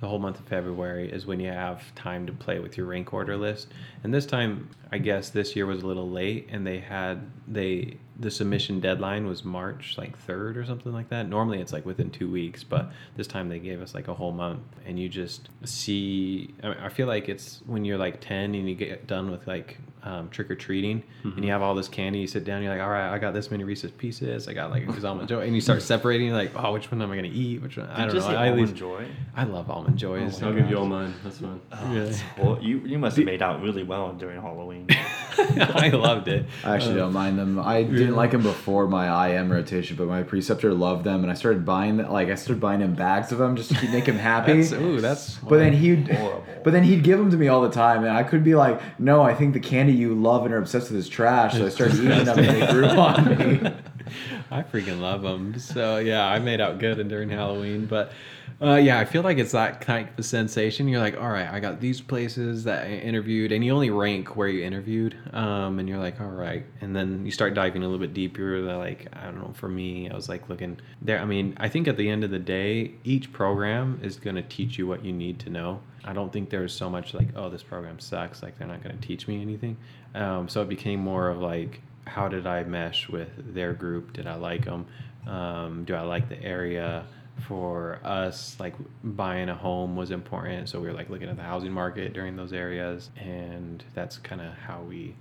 the 0.00 0.06
whole 0.06 0.18
month 0.20 0.38
of 0.38 0.46
February 0.46 1.10
is 1.10 1.26
when 1.26 1.40
you 1.40 1.50
have 1.50 1.94
time 1.96 2.26
to 2.26 2.32
play 2.32 2.60
with 2.60 2.76
your 2.76 2.86
rank 2.86 3.12
order 3.12 3.36
list. 3.36 3.68
And 4.04 4.14
this 4.14 4.26
time, 4.26 4.68
I 4.92 4.98
guess 4.98 5.30
this 5.30 5.56
year 5.56 5.66
was 5.66 5.82
a 5.82 5.86
little 5.86 6.08
late, 6.08 6.48
and 6.50 6.66
they 6.66 6.78
had 6.78 7.28
they 7.48 7.96
the 8.20 8.30
submission 8.30 8.80
deadline 8.80 9.26
was 9.26 9.44
March 9.44 9.94
like 9.96 10.18
third 10.18 10.56
or 10.56 10.64
something 10.64 10.92
like 10.92 11.08
that. 11.10 11.28
Normally 11.28 11.60
it's 11.60 11.72
like 11.72 11.86
within 11.86 12.10
two 12.10 12.30
weeks, 12.30 12.64
but 12.64 12.90
this 13.16 13.26
time 13.28 13.48
they 13.48 13.58
gave 13.60 13.80
us 13.80 13.94
like 13.94 14.08
a 14.08 14.14
whole 14.14 14.32
month, 14.32 14.60
and 14.86 14.98
you 14.98 15.08
just 15.08 15.48
see. 15.64 16.54
I, 16.62 16.68
mean, 16.68 16.78
I 16.78 16.88
feel 16.88 17.06
like 17.06 17.28
it's 17.28 17.60
when 17.66 17.84
you're 17.84 17.98
like 17.98 18.20
ten 18.20 18.54
and 18.54 18.68
you 18.68 18.74
get 18.74 19.06
done 19.06 19.30
with 19.30 19.46
like 19.46 19.78
um, 20.02 20.30
trick 20.30 20.50
or 20.50 20.54
treating, 20.54 21.02
and 21.22 21.44
you 21.44 21.50
have 21.52 21.62
all 21.62 21.74
this 21.74 21.88
candy. 21.88 22.18
You 22.20 22.26
sit 22.26 22.44
down, 22.44 22.62
you're 22.62 22.72
like, 22.72 22.80
all 22.82 22.88
right, 22.90 23.12
I 23.12 23.18
got 23.18 23.34
this 23.34 23.50
many 23.50 23.62
Reese's 23.64 23.90
Pieces, 23.92 24.48
I 24.48 24.52
got 24.52 24.70
like 24.70 24.84
a 24.88 25.06
almond 25.06 25.28
joy, 25.28 25.40
and 25.42 25.54
you 25.54 25.60
start 25.60 25.82
separating. 25.82 26.32
Like, 26.32 26.52
oh, 26.56 26.72
which 26.72 26.90
one 26.90 27.00
am 27.02 27.10
I 27.12 27.16
gonna 27.16 27.28
eat? 27.28 27.62
Which 27.62 27.76
one? 27.76 27.88
I 27.88 28.04
Did 28.04 28.06
don't 28.06 28.14
you 28.16 28.20
know. 28.22 28.26
say 28.26 28.34
I, 28.36 28.46
at 28.46 28.50
almond 28.52 28.68
least- 28.68 28.74
joy 28.78 29.06
I 29.36 29.44
love 29.44 29.70
almond 29.70 29.96
joys. 29.98 30.42
I'll 30.42 30.52
give 30.54 30.68
you 30.68 30.78
all 30.78 30.86
mine. 30.86 31.14
That's 31.22 31.38
fine. 31.38 31.60
oh, 31.72 31.86
Really? 31.92 32.00
that's- 32.10 32.22
well, 32.38 32.58
you 32.60 32.78
you 32.78 32.98
must 32.98 33.16
have 33.16 33.26
made 33.26 33.42
out 33.42 33.62
really 33.62 33.82
well 33.84 34.12
during 34.12 34.40
Halloween 34.40 34.88
I 35.74 35.90
loved 35.90 36.28
it. 36.28 36.46
I 36.64 36.74
actually 36.74 36.96
don't 36.96 37.12
mind 37.12 37.38
them. 37.38 37.58
I 37.58 37.82
didn't 37.82 38.16
like 38.16 38.32
them 38.32 38.42
before 38.42 38.88
my 38.88 39.30
IM 39.30 39.50
rotation, 39.50 39.96
but 39.96 40.06
my 40.08 40.22
preceptor 40.22 40.74
loved 40.74 41.04
them, 41.04 41.22
and 41.22 41.30
I 41.30 41.34
started 41.34 41.64
buying 41.64 41.96
them. 41.98 42.10
Like 42.10 42.28
I 42.28 42.34
started 42.34 42.60
buying 42.60 42.80
him 42.80 42.94
bags 42.94 43.32
of 43.32 43.38
them 43.38 43.56
just 43.56 43.74
to 43.74 43.88
make 43.90 44.04
him 44.06 44.16
happy. 44.18 44.62
That's, 44.62 44.72
ooh, 44.72 45.00
that's. 45.00 45.36
but 45.36 45.58
then 45.58 45.72
he'd, 45.72 46.08
Horrible. 46.10 46.44
but 46.64 46.72
then 46.72 46.82
he'd 46.82 47.02
give 47.04 47.18
them 47.18 47.30
to 47.30 47.36
me 47.36 47.48
all 47.48 47.62
the 47.62 47.70
time, 47.70 48.04
and 48.04 48.16
I 48.16 48.22
could 48.22 48.42
be 48.42 48.54
like, 48.54 48.80
"No, 48.98 49.22
I 49.22 49.34
think 49.34 49.54
the 49.54 49.60
candy 49.60 49.92
you 49.92 50.14
love 50.14 50.44
and 50.44 50.54
are 50.54 50.58
obsessed 50.58 50.90
with 50.90 50.98
is 50.98 51.08
trash." 51.08 51.54
So 51.54 51.66
I 51.66 51.68
started 51.68 51.96
eating 51.96 52.24
them, 52.24 52.38
and 52.38 52.48
they 52.48 52.66
grew 52.72 52.86
on 52.86 53.38
me. 53.38 53.70
I 54.50 54.62
freaking 54.62 55.00
love 55.00 55.22
them. 55.22 55.58
So 55.58 55.98
yeah, 55.98 56.26
I 56.26 56.38
made 56.38 56.60
out 56.60 56.78
good 56.78 57.08
during 57.08 57.30
Halloween, 57.30 57.86
but 57.86 58.12
uh, 58.60 58.74
yeah, 58.74 58.98
I 58.98 59.04
feel 59.04 59.22
like 59.22 59.38
it's 59.38 59.52
that 59.52 59.80
kind 59.80 60.08
of 60.18 60.24
sensation. 60.24 60.88
You're 60.88 61.00
like, 61.00 61.16
all 61.16 61.28
right, 61.28 61.48
I 61.48 61.60
got 61.60 61.80
these 61.80 62.00
places 62.00 62.64
that 62.64 62.86
I 62.86 62.90
interviewed, 62.90 63.52
and 63.52 63.64
you 63.64 63.72
only 63.72 63.90
rank 63.90 64.36
where 64.36 64.48
you 64.48 64.64
interviewed, 64.64 65.16
um, 65.32 65.78
and 65.78 65.88
you're 65.88 65.98
like, 65.98 66.20
all 66.20 66.26
right, 66.26 66.64
and 66.80 66.94
then 66.94 67.24
you 67.24 67.30
start 67.30 67.54
diving 67.54 67.82
a 67.82 67.84
little 67.86 68.00
bit 68.00 68.14
deeper. 68.14 68.58
Like, 68.60 69.06
I 69.12 69.26
don't 69.26 69.38
know. 69.38 69.52
For 69.54 69.68
me, 69.68 70.10
I 70.10 70.14
was 70.14 70.28
like 70.28 70.48
looking 70.48 70.80
there. 71.00 71.20
I 71.20 71.24
mean, 71.24 71.54
I 71.58 71.68
think 71.68 71.86
at 71.86 71.96
the 71.96 72.08
end 72.08 72.24
of 72.24 72.30
the 72.30 72.38
day, 72.40 72.94
each 73.04 73.32
program 73.32 74.00
is 74.02 74.16
going 74.16 74.36
to 74.36 74.42
teach 74.42 74.76
you 74.76 74.88
what 74.88 75.04
you 75.04 75.12
need 75.12 75.38
to 75.40 75.50
know. 75.50 75.80
I 76.04 76.12
don't 76.12 76.32
think 76.32 76.50
there's 76.50 76.72
so 76.72 76.88
much 76.90 77.14
like, 77.14 77.28
oh, 77.36 77.50
this 77.50 77.62
program 77.62 78.00
sucks. 78.00 78.42
Like 78.42 78.58
they're 78.58 78.66
not 78.66 78.82
going 78.82 78.98
to 78.98 79.06
teach 79.06 79.28
me 79.28 79.40
anything. 79.42 79.76
Um, 80.14 80.48
so 80.48 80.62
it 80.62 80.68
became 80.68 81.00
more 81.00 81.28
of 81.28 81.38
like, 81.38 81.80
how 82.08 82.26
did 82.28 82.46
I 82.46 82.64
mesh 82.64 83.08
with 83.08 83.30
their 83.54 83.72
group? 83.74 84.12
Did 84.14 84.26
I 84.26 84.34
like 84.36 84.64
them? 84.64 84.86
Um, 85.26 85.84
do 85.84 85.94
I 85.94 86.00
like 86.02 86.28
the 86.28 86.42
area? 86.42 87.04
For 87.46 88.00
us, 88.02 88.56
like 88.58 88.74
buying 89.04 89.48
a 89.48 89.54
home 89.54 89.94
was 89.94 90.10
important, 90.10 90.68
so 90.68 90.80
we 90.80 90.88
were 90.88 90.92
like 90.92 91.08
looking 91.08 91.28
at 91.28 91.36
the 91.36 91.42
housing 91.44 91.70
market 91.70 92.12
during 92.12 92.34
those 92.34 92.52
areas, 92.52 93.10
and 93.16 93.84
that's 93.94 94.18
kind 94.18 94.40
of 94.40 94.52
how 94.54 94.80
we 94.82 95.14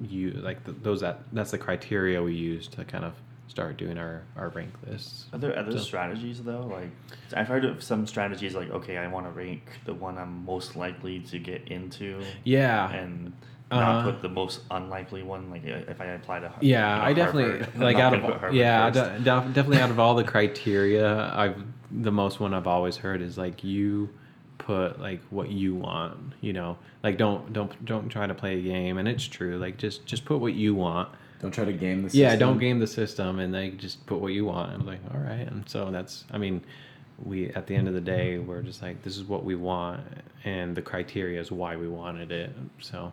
you 0.00 0.32
like 0.32 0.64
th 0.64 0.76
those 0.82 1.00
that 1.00 1.20
that's 1.32 1.52
the 1.52 1.58
criteria 1.58 2.20
we 2.22 2.34
use 2.34 2.66
to 2.68 2.84
kind 2.84 3.04
of 3.04 3.14
start 3.48 3.76
doing 3.76 3.96
our 3.98 4.22
our 4.36 4.48
rank 4.48 4.72
lists. 4.86 5.26
Are 5.32 5.38
there 5.38 5.56
other 5.56 5.72
So- 5.72 5.78
strategies 5.78 6.42
though? 6.42 6.66
Like 6.66 6.90
I've 7.34 7.46
heard 7.48 7.64
of 7.64 7.84
some 7.84 8.04
strategies 8.08 8.56
like 8.56 8.70
okay, 8.70 8.98
I 8.98 9.06
want 9.06 9.26
to 9.26 9.32
rank 9.32 9.62
the 9.84 9.94
one 9.94 10.18
I'm 10.18 10.44
most 10.44 10.74
likely 10.74 11.20
to 11.20 11.38
get 11.38 11.68
into, 11.68 12.20
Yeah, 12.42 12.90
and 12.92 13.32
not 13.70 14.06
Uh, 14.06 14.12
put 14.12 14.22
the 14.22 14.28
most 14.28 14.60
unlikely 14.70 15.22
one. 15.22 15.50
Like 15.50 15.64
uh, 15.64 15.90
if 15.90 16.00
I 16.00 16.06
apply 16.06 16.40
to 16.40 16.48
Harvard, 16.48 16.64
Yeah, 16.64 17.02
I 17.02 17.12
definitely 17.12 17.64
Harvard, 17.64 17.78
like 17.80 17.96
out 18.04 18.14
of 18.14 18.54
yeah, 18.54 18.90
de- 18.90 19.18
definitely 19.20 19.78
out 19.78 19.90
of 19.90 19.98
all 19.98 20.14
the 20.14 20.24
criteria, 20.24 21.32
I've 21.34 21.62
the 21.90 22.12
most 22.12 22.40
one 22.40 22.52
I've 22.54 22.66
always 22.66 22.96
heard 22.96 23.22
is 23.22 23.38
like 23.38 23.62
you 23.64 24.08
put 24.58 25.00
like 25.00 25.20
what 25.30 25.50
you 25.50 25.74
want, 25.74 26.34
you 26.40 26.52
know, 26.52 26.76
like 27.02 27.16
don't 27.18 27.52
don't 27.52 27.84
don't 27.84 28.08
try 28.08 28.26
to 28.26 28.34
play 28.34 28.58
a 28.58 28.62
game, 28.62 28.98
and 28.98 29.08
it's 29.08 29.24
true, 29.24 29.58
like 29.58 29.76
just 29.78 30.06
just 30.06 30.24
put 30.24 30.38
what 30.38 30.54
you 30.54 30.74
want. 30.74 31.08
Don't 31.40 31.50
try 31.52 31.64
to 31.64 31.72
game 31.72 32.02
the 32.02 32.08
system. 32.08 32.22
Yeah, 32.22 32.36
don't 32.36 32.58
game 32.58 32.78
the 32.78 32.86
system, 32.86 33.40
and 33.40 33.52
like 33.52 33.76
just 33.78 34.06
put 34.06 34.20
what 34.20 34.32
you 34.32 34.44
want. 34.46 34.72
I'm 34.72 34.86
like, 34.86 35.00
all 35.12 35.20
right, 35.20 35.46
and 35.46 35.68
so 35.68 35.90
that's 35.90 36.24
I 36.30 36.38
mean. 36.38 36.62
We 37.24 37.48
at 37.48 37.66
the 37.66 37.74
end 37.74 37.88
of 37.88 37.94
the 37.94 38.00
day, 38.02 38.38
we're 38.38 38.60
just 38.60 38.82
like 38.82 39.02
this 39.02 39.16
is 39.16 39.24
what 39.24 39.42
we 39.42 39.54
want, 39.54 40.02
and 40.44 40.76
the 40.76 40.82
criteria 40.82 41.40
is 41.40 41.50
why 41.50 41.74
we 41.74 41.88
wanted 41.88 42.30
it. 42.30 42.54
So 42.82 43.10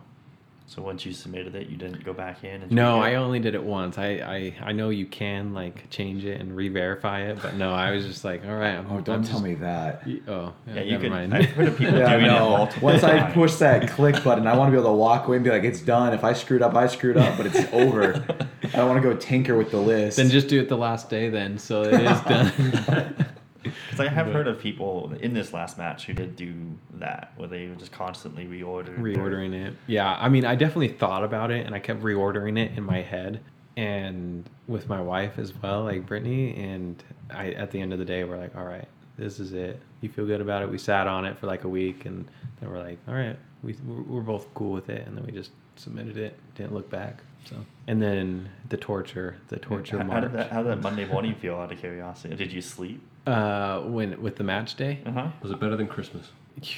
So 0.66 0.80
once 0.80 1.04
you 1.04 1.12
submitted 1.12 1.54
it, 1.54 1.68
you 1.68 1.76
didn't 1.76 2.04
go 2.04 2.14
back 2.14 2.42
in. 2.42 2.62
And 2.62 2.72
no, 2.72 2.96
tweak 2.98 3.12
I 3.12 3.14
only 3.16 3.38
did 3.38 3.54
it 3.54 3.62
once. 3.62 3.98
I, 3.98 4.06
I, 4.14 4.54
I 4.68 4.72
know 4.72 4.88
you 4.88 5.04
can 5.04 5.52
like 5.52 5.90
change 5.90 6.24
it 6.24 6.40
and 6.40 6.56
re-verify 6.56 7.20
it, 7.26 7.38
but 7.42 7.54
no, 7.54 7.72
I 7.74 7.90
was 7.90 8.06
just 8.06 8.24
like, 8.24 8.44
all 8.46 8.54
right. 8.54 8.74
I'm, 8.76 8.86
Oh, 8.90 9.00
don't 9.00 9.16
I'm 9.16 9.22
tell 9.24 9.32
just- 9.34 9.44
me 9.44 9.54
that. 9.56 10.06
Y- 10.06 10.20
Oh, 10.26 10.54
yeah, 10.66 10.74
Yeah, 10.76 10.80
you 10.82 10.90
never 10.92 11.02
could. 11.02 11.10
mind. 11.12 11.34
I've 11.34 11.44
heard 11.50 11.68
of 11.68 11.76
people 11.78 11.94
Yeah, 11.98 12.14
doing 12.16 12.26
no. 12.28 12.48
multiple 12.50 12.86
Once 12.88 13.04
I 13.04 13.30
push 13.32 13.54
that 13.56 13.90
click 13.90 14.24
button, 14.24 14.46
I 14.46 14.56
want 14.56 14.68
to 14.68 14.72
be 14.72 14.80
able 14.80 14.90
to 14.92 14.96
walk 14.96 15.28
away 15.28 15.36
and 15.36 15.44
be 15.44 15.50
like, 15.50 15.64
"It's 15.64 15.80
done." 15.82 16.14
If 16.14 16.24
I 16.24 16.32
screwed 16.32 16.62
up, 16.62 16.74
I 16.74 16.86
screwed 16.86 17.18
up, 17.18 17.36
but 17.36 17.44
it's 17.46 17.60
over. 17.72 18.24
I 18.62 18.76
don't 18.78 18.88
want 18.88 19.02
to 19.02 19.08
go 19.08 19.14
tinker 19.16 19.56
with 19.56 19.70
the 19.70 19.76
list. 19.80 20.16
then 20.16 20.30
just 20.30 20.48
do 20.48 20.58
it 20.60 20.68
the 20.70 20.78
last 20.78 21.10
day 21.10 21.28
then, 21.28 21.58
so 21.58 21.82
it 21.82 22.00
is 22.00 22.20
done. 22.22 23.26
Because 23.64 24.00
I 24.00 24.08
have 24.08 24.26
heard 24.28 24.46
of 24.46 24.58
people 24.58 25.12
in 25.20 25.34
this 25.34 25.52
last 25.52 25.78
match 25.78 26.06
who 26.06 26.12
did 26.12 26.36
do 26.36 26.54
that, 26.94 27.32
where 27.36 27.48
they 27.48 27.66
would 27.66 27.78
just 27.78 27.92
constantly 27.92 28.44
reorder. 28.46 28.86
their- 28.86 28.96
reordering 28.98 29.52
it. 29.54 29.74
Yeah, 29.86 30.16
I 30.20 30.28
mean, 30.28 30.44
I 30.44 30.54
definitely 30.54 30.88
thought 30.88 31.24
about 31.24 31.50
it, 31.50 31.66
and 31.66 31.74
I 31.74 31.78
kept 31.78 32.02
reordering 32.02 32.58
it 32.58 32.76
in 32.76 32.84
my 32.84 33.00
head, 33.02 33.40
and 33.76 34.48
with 34.68 34.88
my 34.88 35.00
wife 35.00 35.38
as 35.38 35.52
well, 35.62 35.84
like 35.84 36.06
Brittany. 36.06 36.54
And 36.56 37.02
I, 37.30 37.50
at 37.52 37.70
the 37.70 37.80
end 37.80 37.92
of 37.92 37.98
the 37.98 38.04
day, 38.04 38.24
we're 38.24 38.38
like, 38.38 38.54
all 38.56 38.64
right, 38.64 38.88
this 39.18 39.40
is 39.40 39.52
it. 39.52 39.80
You 40.00 40.08
feel 40.08 40.26
good 40.26 40.40
about 40.40 40.62
it. 40.62 40.70
We 40.70 40.78
sat 40.78 41.06
on 41.06 41.24
it 41.24 41.38
for 41.38 41.46
like 41.46 41.64
a 41.64 41.68
week, 41.68 42.04
and 42.04 42.26
then 42.60 42.70
we're 42.70 42.78
like, 42.80 42.98
all 43.08 43.14
right, 43.14 43.38
we 43.62 43.74
we're 43.86 44.02
we're 44.02 44.20
both 44.20 44.52
cool 44.54 44.72
with 44.72 44.88
it, 44.90 45.06
and 45.06 45.16
then 45.16 45.24
we 45.24 45.32
just 45.32 45.50
submitted 45.76 46.16
it. 46.16 46.38
Didn't 46.54 46.74
look 46.74 46.90
back. 46.90 47.22
So 47.48 47.56
and 47.86 48.00
then 48.00 48.48
the 48.68 48.76
torture, 48.76 49.36
the 49.48 49.58
torture 49.58 49.98
How, 49.98 50.10
how 50.10 50.20
did 50.20 50.32
that? 50.32 50.50
How 50.50 50.62
did 50.62 50.72
that 50.72 50.82
Monday 50.82 51.04
morning 51.04 51.34
feel? 51.34 51.56
Out 51.56 51.72
of 51.72 51.78
curiosity, 51.78 52.34
did 52.36 52.52
you 52.52 52.60
sleep? 52.62 53.02
Uh, 53.26 53.80
when 53.80 54.20
with 54.22 54.36
the 54.36 54.44
match 54.44 54.74
day. 54.76 55.00
Uh 55.06 55.10
huh. 55.12 55.28
Was 55.42 55.50
it 55.52 55.60
better 55.60 55.76
than 55.76 55.86
Christmas? 55.88 56.30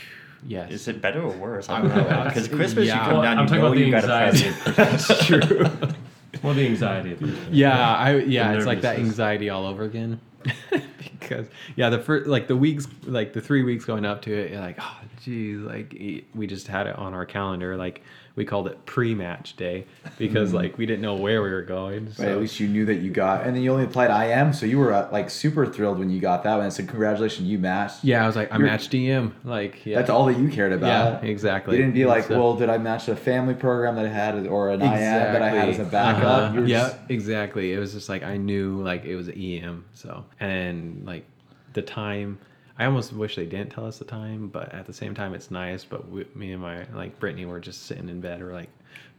Yes. 0.49 0.71
Is 0.71 0.87
it 0.87 1.01
better 1.03 1.23
or 1.23 1.33
worse? 1.33 1.69
I 1.69 1.79
I 1.79 1.81
don't 1.81 1.89
don't 1.89 2.09
know. 2.09 2.11
know. 2.23 2.25
Because 2.25 2.47
Christmas, 2.47 2.87
Yeah. 2.87 2.95
you 2.97 3.01
come 3.01 3.13
Well, 3.15 3.23
down, 3.23 3.39
I'm 3.39 3.45
you 3.45 3.49
talking 3.49 3.63
know 3.63 3.67
about 3.69 3.79
you 3.79 3.91
got 3.91 4.05
a 4.05 4.13
anxiety 4.13 4.61
present. 4.61 4.77
That's 5.09 5.27
true. 5.27 5.91
Well, 6.43 6.55
the 6.55 6.67
anxiety 6.67 7.13
of 7.13 7.19
Christmas. 7.19 7.49
yeah, 7.51 7.95
I 7.97 8.17
yeah, 8.19 8.53
The 8.53 8.59
it's 8.59 8.67
like 8.67 8.83
that 8.83 8.99
anxiety 8.99 9.49
all 9.51 9.67
over 9.67 9.83
again. 9.85 10.21
because 11.19 11.47
yeah, 11.75 11.89
the 11.89 11.99
first 11.99 12.27
like 12.29 12.47
the 12.47 12.57
weeks 12.57 12.87
like 13.07 13.33
the 13.33 13.41
three 13.41 13.63
weeks 13.63 13.85
going 13.87 14.05
up 14.05 14.23
to 14.23 14.33
it, 14.33 14.53
you're 14.53 14.61
like, 14.61 14.77
oh 14.79 14.99
geez, 15.25 15.59
like 15.61 15.95
e- 15.95 16.25
we 16.35 16.47
just 16.47 16.69
had 16.69 16.87
it 16.87 16.95
on 16.97 17.15
our 17.15 17.25
calendar, 17.25 17.77
like 17.77 18.03
we 18.37 18.45
called 18.45 18.67
it 18.69 18.85
pre-match 18.85 19.57
day 19.57 19.87
because 20.19 20.53
like 20.53 20.77
we 20.77 20.85
didn't 20.85 21.01
know 21.01 21.15
where 21.15 21.43
we 21.43 21.51
were 21.51 21.63
going. 21.63 22.13
So 22.13 22.23
Right, 22.23 22.33
at 22.33 22.39
least 22.39 22.61
you 22.61 22.69
knew 22.69 22.85
that 22.85 22.97
you 22.97 23.11
got, 23.11 23.47
and 23.47 23.57
then 23.57 23.63
you 23.63 23.73
only 23.73 23.85
applied 23.85 24.11
IM, 24.11 24.53
so 24.53 24.67
you 24.67 24.79
were 24.79 24.93
uh, 24.93 25.09
like 25.11 25.31
super 25.31 25.65
thrilled 25.67 25.99
when 25.99 26.11
you 26.11 26.21
got 26.21 26.45
that 26.45 26.57
one. 26.57 26.67
I 26.67 26.69
said, 26.69 26.87
"Congratulations, 26.87 27.49
you 27.49 27.59
matched." 27.59 28.05
yeah, 28.05 28.23
I 28.23 28.27
was 28.27 28.37
like, 28.37 28.53
I 28.53 28.59
You're- 28.59 28.69
matched 28.71 28.95
EM, 28.95 29.35
like 29.43 29.85
yeah, 29.87 29.97
That's 29.97 30.11
all 30.11 30.27
that 30.27 30.39
you 30.39 30.49
cared 30.51 30.75
about. 30.75 31.23
Yeah, 31.23 31.29
exactly. 31.29 31.77
You 31.77 31.83
didn't 31.83 31.95
be 31.95 32.05
like, 32.05 32.25
So- 32.25 32.39
"Well, 32.39 32.55
did 32.57 32.69
I 32.69 32.77
match 32.77 33.09
a 33.09 33.17
family 33.17 33.55
program 33.55 33.97
that 33.97 34.05
I 34.05 34.11
had, 34.11 34.47
or 34.47 34.69
an 34.71 34.83
IM 34.83 34.91
that 34.91 35.43
I 35.43 35.49
had 35.49 35.69
as 35.71 35.79
a 35.79 35.85
backup?" 35.85 36.51
Uh-huh. 36.51 36.61
Yeah, 36.67 36.81
just- 36.89 36.97
exactly. 37.09 37.73
It 37.73 37.79
was 37.79 37.95
just 37.95 38.11
like 38.11 38.23
I 38.23 38.37
knew 38.37 38.83
like 38.83 39.07
it 39.07 39.17
was 39.17 39.31
EM. 39.31 39.87
So 39.95 40.25
and 40.39 41.07
like 41.07 41.25
the 41.73 41.81
time, 41.83 42.39
I 42.79 42.85
almost 42.85 43.13
wish 43.13 43.37
they 43.37 43.47
didn't 43.47 43.71
tell 43.71 43.87
us 43.87 43.99
the 43.99 44.05
time, 44.05 44.49
but 44.49 44.73
at 44.75 44.87
the 44.87 44.93
same 44.93 45.15
time, 45.15 45.35
it's 45.35 45.51
nice. 45.51 45.85
But 45.85 46.09
we, 46.09 46.27
me 46.35 46.53
and 46.53 46.63
my 46.63 46.87
like 46.93 47.19
Brittany 47.19 47.47
were 47.47 47.61
just 47.61 47.87
sitting 47.87 48.09
in 48.09 48.21
bed. 48.21 48.43
We're 48.43 48.53
like. 48.53 48.71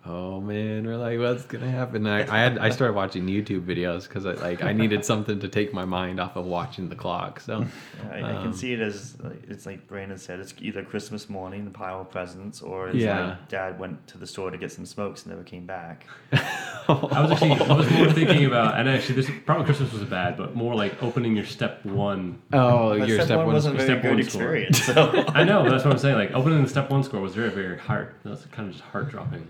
Oh 0.05 0.39
man, 0.39 0.85
we're 0.85 0.95
like, 0.95 1.19
what's 1.19 1.43
gonna 1.43 1.69
happen? 1.69 2.07
I, 2.07 2.19
I 2.21 2.39
had 2.41 2.57
I 2.59 2.69
started 2.77 2.93
watching 2.93 3.25
YouTube 3.25 3.65
videos 3.65 4.07
because 4.07 4.25
I 4.25 4.33
like 4.33 4.63
I 4.63 4.71
needed 4.71 5.03
something 5.03 5.39
to 5.41 5.49
take 5.49 5.73
my 5.73 5.83
mind 5.83 6.21
off 6.21 6.37
of 6.37 6.45
watching 6.45 6.87
the 6.87 6.95
clock. 6.95 7.41
So 7.41 7.65
I, 8.09 8.17
I 8.19 8.21
can 8.21 8.47
um, 8.47 8.53
see 8.53 8.71
it 8.71 8.79
as 8.79 9.17
it's 9.49 9.65
like 9.65 9.85
Brandon 9.87 10.17
said. 10.17 10.39
It's 10.39 10.53
either 10.61 10.81
Christmas 10.83 11.29
morning, 11.29 11.65
the 11.65 11.71
pile 11.71 11.99
of 12.01 12.09
presents, 12.09 12.61
or 12.61 12.87
it's 12.89 12.97
Yeah. 12.99 13.25
like 13.27 13.49
Dad 13.49 13.79
went 13.79 14.07
to 14.07 14.17
the 14.17 14.25
store 14.27 14.49
to 14.49 14.57
get 14.57 14.71
some 14.71 14.85
smokes 14.85 15.23
and 15.23 15.31
never 15.31 15.43
came 15.43 15.65
back. 15.65 16.05
I 16.31 17.21
was 17.21 17.31
actually 17.31 17.51
I 17.51 17.73
was 17.73 17.89
more 17.91 18.09
thinking 18.13 18.45
about, 18.45 18.79
and 18.79 18.87
actually, 18.87 19.15
this 19.15 19.29
probably 19.45 19.65
Christmas 19.65 19.91
was 19.91 20.03
bad, 20.05 20.37
but 20.37 20.55
more 20.55 20.73
like 20.73 21.03
opening 21.03 21.35
your 21.35 21.45
step 21.45 21.83
one. 21.83 22.41
Oh, 22.53 22.97
But 22.97 23.09
your 23.09 23.19
step 23.23 23.39
one 23.39 23.47
wasn't 23.47 23.75
a 23.75 23.77
very 23.79 23.89
step 23.89 24.01
good 24.03 24.13
one 24.15 24.23
score. 24.23 24.55
experience. 24.55 24.83
So 24.85 25.25
I 25.35 25.43
know, 25.43 25.63
but 25.63 25.71
that's 25.71 25.83
what 25.83 25.91
I'm 25.91 25.99
saying. 25.99 26.15
Like 26.15 26.31
opening 26.31 26.63
the 26.63 26.69
step 26.69 26.89
one 26.89 27.03
score 27.03 27.19
was 27.19 27.35
very 27.35 27.49
very 27.49 27.77
hard. 27.77 28.13
That's 28.23 28.45
kind 28.45 28.69
of 28.69 28.73
just 28.75 28.85
heart 28.85 29.09
dropping. 29.09 29.45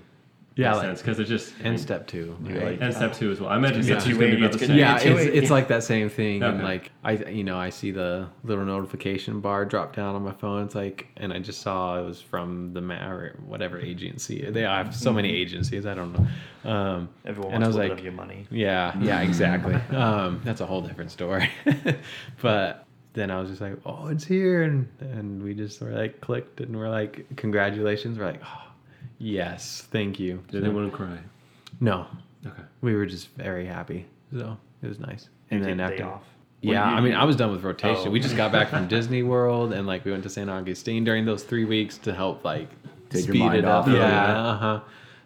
Yeah, 0.57 0.71
in 0.71 0.77
like- 0.77 0.85
sense 0.87 1.01
because 1.01 1.19
it's 1.19 1.29
just 1.29 1.53
I 1.63 1.67
and 1.67 1.79
step 1.79 2.07
two. 2.07 2.35
You're 2.43 2.57
right? 2.57 2.71
like, 2.71 2.81
and 2.81 2.93
step 2.93 3.13
two 3.13 3.31
as 3.31 3.39
well. 3.39 3.49
I 3.49 3.57
imagine 3.57 3.77
Yeah. 3.85 3.99
step 3.99 4.03
two 4.03 4.11
is 4.11 4.17
going 4.17 4.31
to 4.31 4.37
be 4.37 4.41
about 4.45 4.51
the 4.53 4.57
It's 4.59 4.67
same. 4.67 4.77
yeah, 4.77 4.97
be 5.03 5.09
it's, 5.09 5.21
eight- 5.21 5.33
it's 5.35 5.51
like 5.51 5.67
that 5.69 5.83
same 5.83 6.09
thing, 6.09 6.41
and 6.43 6.63
like 6.63 6.91
I, 7.03 7.11
you 7.13 7.43
know, 7.43 7.57
I 7.57 7.69
see 7.69 7.91
the 7.91 8.27
little 8.43 8.65
notification 8.65 9.39
bar 9.39 9.65
drop 9.65 9.95
down 9.95 10.15
on 10.15 10.23
my 10.23 10.33
phone. 10.33 10.65
It's 10.65 10.75
like, 10.75 11.07
and 11.17 11.31
I 11.31 11.39
just 11.39 11.61
saw 11.61 11.99
it 12.01 12.05
was 12.05 12.19
from 12.21 12.73
the 12.73 12.81
ma- 12.81 13.07
or 13.07 13.35
whatever 13.45 13.79
agency. 13.79 14.49
They 14.49 14.61
have 14.61 14.95
so 14.95 15.13
many 15.13 15.31
agencies. 15.31 15.85
I 15.85 15.93
don't 15.93 16.13
know. 16.13 16.27
Um, 16.69 17.09
everyone 17.25 17.53
and 17.53 17.63
I 17.63 17.67
wants 17.67 17.77
was 17.77 17.85
a 17.85 17.89
like, 17.89 17.99
of 17.99 18.03
your 18.03 18.13
money. 18.13 18.45
yeah, 18.51 18.93
yeah, 18.99 19.21
exactly. 19.29 19.75
um, 19.95 20.41
that's 20.43 20.59
a 20.61 20.65
whole 20.65 20.81
different 20.81 21.11
story. 21.11 21.49
but 22.41 22.85
then 23.13 23.31
I 23.31 23.39
was 23.39 23.49
just 23.49 23.61
like, 23.61 23.73
oh, 23.85 24.07
it's 24.07 24.25
here, 24.25 24.63
and 24.63 24.87
and 24.99 25.41
we 25.43 25.53
just 25.53 25.81
were 25.81 25.91
like 25.91 26.19
clicked, 26.21 26.59
and 26.61 26.75
we're 26.75 26.89
like, 26.89 27.25
congratulations. 27.35 28.17
We're 28.17 28.25
like, 28.25 28.41
oh, 28.43 28.66
yes, 29.19 29.87
thank 29.91 30.19
you. 30.19 30.43
Did 30.49 30.63
anyone 30.63 30.91
cry? 30.91 31.17
No, 31.79 32.07
Okay. 32.45 32.61
we 32.81 32.95
were 32.95 33.05
just 33.05 33.29
very 33.35 33.65
happy. 33.65 34.05
So 34.33 34.57
it 34.81 34.87
was 34.87 34.99
nice. 34.99 35.29
And 35.51 35.61
You 35.61 35.65
then 35.65 35.77
take 35.77 35.97
day 35.97 36.03
after, 36.03 36.15
off. 36.15 36.23
yeah, 36.61 36.79
What 36.83 36.85
do 36.87 36.91
you 36.91 36.97
I 36.97 37.01
mean. 37.01 37.13
I 37.13 37.23
was 37.25 37.35
done 37.35 37.51
with 37.51 37.63
rotation. 37.63 38.07
Oh. 38.07 38.11
We 38.11 38.19
just 38.19 38.35
got 38.37 38.51
back 38.51 38.69
from 38.69 38.87
Disney 38.95 39.23
World, 39.23 39.73
and 39.73 39.87
like 39.87 40.03
we 40.05 40.11
went 40.11 40.23
to 40.23 40.29
St. 40.29 40.49
Augustine 40.49 41.03
during 41.03 41.25
those 41.25 41.43
three 41.43 41.65
weeks 41.65 41.97
to 41.99 42.13
help 42.13 42.43
like 42.43 42.69
Take 43.09 43.23
speed 43.23 43.53
it 43.53 43.65
up. 43.65 43.87
off. 43.87 43.93
Yeah, 43.93 44.35
uh 44.49 44.57
huh. 44.57 44.79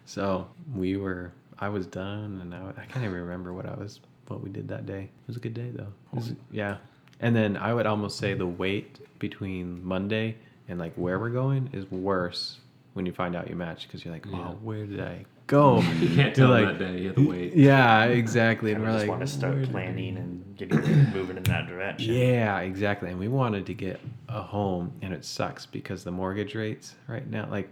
So 0.06 0.48
we 0.74 0.96
were, 0.96 1.32
I 1.58 1.68
was 1.68 1.86
done, 1.86 2.38
and 2.42 2.54
I, 2.54 2.70
I 2.80 2.84
can't 2.86 3.04
even 3.04 3.12
remember 3.20 3.52
what 3.52 3.66
I 3.66 3.74
was, 3.74 4.00
what 4.28 4.42
we 4.42 4.50
did 4.50 4.68
that 4.68 4.86
day. 4.86 5.02
It 5.04 5.26
was 5.28 5.36
a 5.36 5.40
good 5.40 5.54
day 5.54 5.70
though. 5.72 5.92
Was- 6.12 6.32
yeah, 6.50 6.76
and 7.20 7.34
then 7.34 7.56
I 7.56 7.72
would 7.74 7.86
almost 7.86 8.18
say 8.18 8.34
the 8.34 8.46
wait 8.46 8.98
between 9.18 9.84
Monday 9.84 10.36
and 10.68 10.78
like 10.78 10.94
where 10.94 11.18
we're 11.18 11.30
going 11.30 11.68
is 11.72 11.90
worse 11.90 12.58
when 12.94 13.06
you 13.06 13.12
find 13.12 13.34
out 13.34 13.48
you 13.48 13.56
match 13.56 13.86
because 13.86 14.04
you're 14.04 14.12
like, 14.14 14.26
Yeah. 14.26 14.36
oh, 14.50 14.58
where 14.62 14.84
did 14.86 15.00
I 15.00 15.24
go? 15.46 15.80
You 16.00 16.08
can't 16.14 16.34
tell 16.34 16.50
like, 16.50 16.66
that 16.66 16.78
day. 16.78 16.98
You 17.00 17.06
have 17.08 17.16
to 17.16 17.28
wait. 17.28 17.52
Yeah, 17.56 18.04
exactly. 18.04 18.72
And 18.72 18.82
And 18.82 18.84
we 18.84 18.92
we're 18.92 18.98
just 18.98 19.08
like, 19.08 19.18
want 19.18 19.26
to 19.28 19.32
start 19.32 19.70
planning 19.70 20.16
and 20.16 20.56
getting 20.56 20.78
moving 21.12 21.36
in 21.36 21.42
that 21.44 21.66
direction. 21.66 22.14
Yeah, 22.14 22.58
exactly. 22.60 23.10
And 23.10 23.18
we 23.18 23.28
wanted 23.28 23.66
to 23.66 23.74
get 23.74 24.00
a 24.28 24.42
home, 24.42 24.92
and 25.02 25.12
it 25.14 25.24
sucks 25.24 25.66
because 25.66 26.04
the 26.04 26.10
mortgage 26.10 26.54
rates 26.54 26.94
right 27.08 27.28
now, 27.28 27.48
like, 27.50 27.70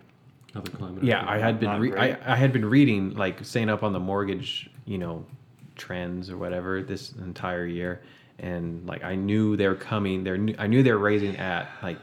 Another 0.55 0.71
climate. 0.73 1.05
yeah, 1.05 1.25
I 1.29 1.39
had 1.39 1.61
been 1.61 1.79
re- 1.79 1.95
I. 1.97 2.33
I 2.33 2.35
had 2.35 2.53
been 2.53 2.64
reading 2.64 3.14
like 3.14 3.45
staying 3.45 3.68
up 3.68 3.85
on 3.85 3.93
the 3.93 4.01
mortgage, 4.01 4.68
you 4.85 4.99
know, 4.99 5.25
trends 5.77 6.29
or 6.29 6.37
whatever 6.37 6.83
this 6.83 7.12
entire 7.12 7.66
year, 7.66 8.03
and 8.41 8.85
like 8.85 9.05
I 9.05 9.14
knew 9.14 9.57
they 9.57 9.68
were 9.68 9.77
coming. 9.77 10.25
They're 10.25 10.37
new- 10.39 10.57
I 10.59 10.66
knew 10.66 10.83
they 10.83 10.91
were 10.91 10.99
raising 10.99 11.37
at 11.37 11.68
like 11.85 11.99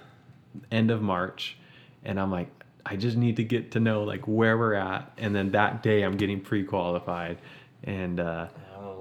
end 0.71 0.91
of 0.91 1.01
March, 1.01 1.57
and 2.05 2.17
I'm 2.17 2.31
like, 2.31 2.49
I 2.89 2.95
just 2.95 3.17
need 3.17 3.35
to 3.37 3.43
get 3.43 3.71
to 3.71 3.79
know 3.79 4.03
like 4.03 4.27
where 4.27 4.57
we're 4.57 4.75
at, 4.75 5.11
and 5.17 5.35
then 5.35 5.51
that 5.51 5.83
day 5.83 6.03
I'm 6.03 6.15
getting 6.15 6.39
pre-qualified, 6.39 7.37
and 7.83 8.19
uh, 8.19 8.47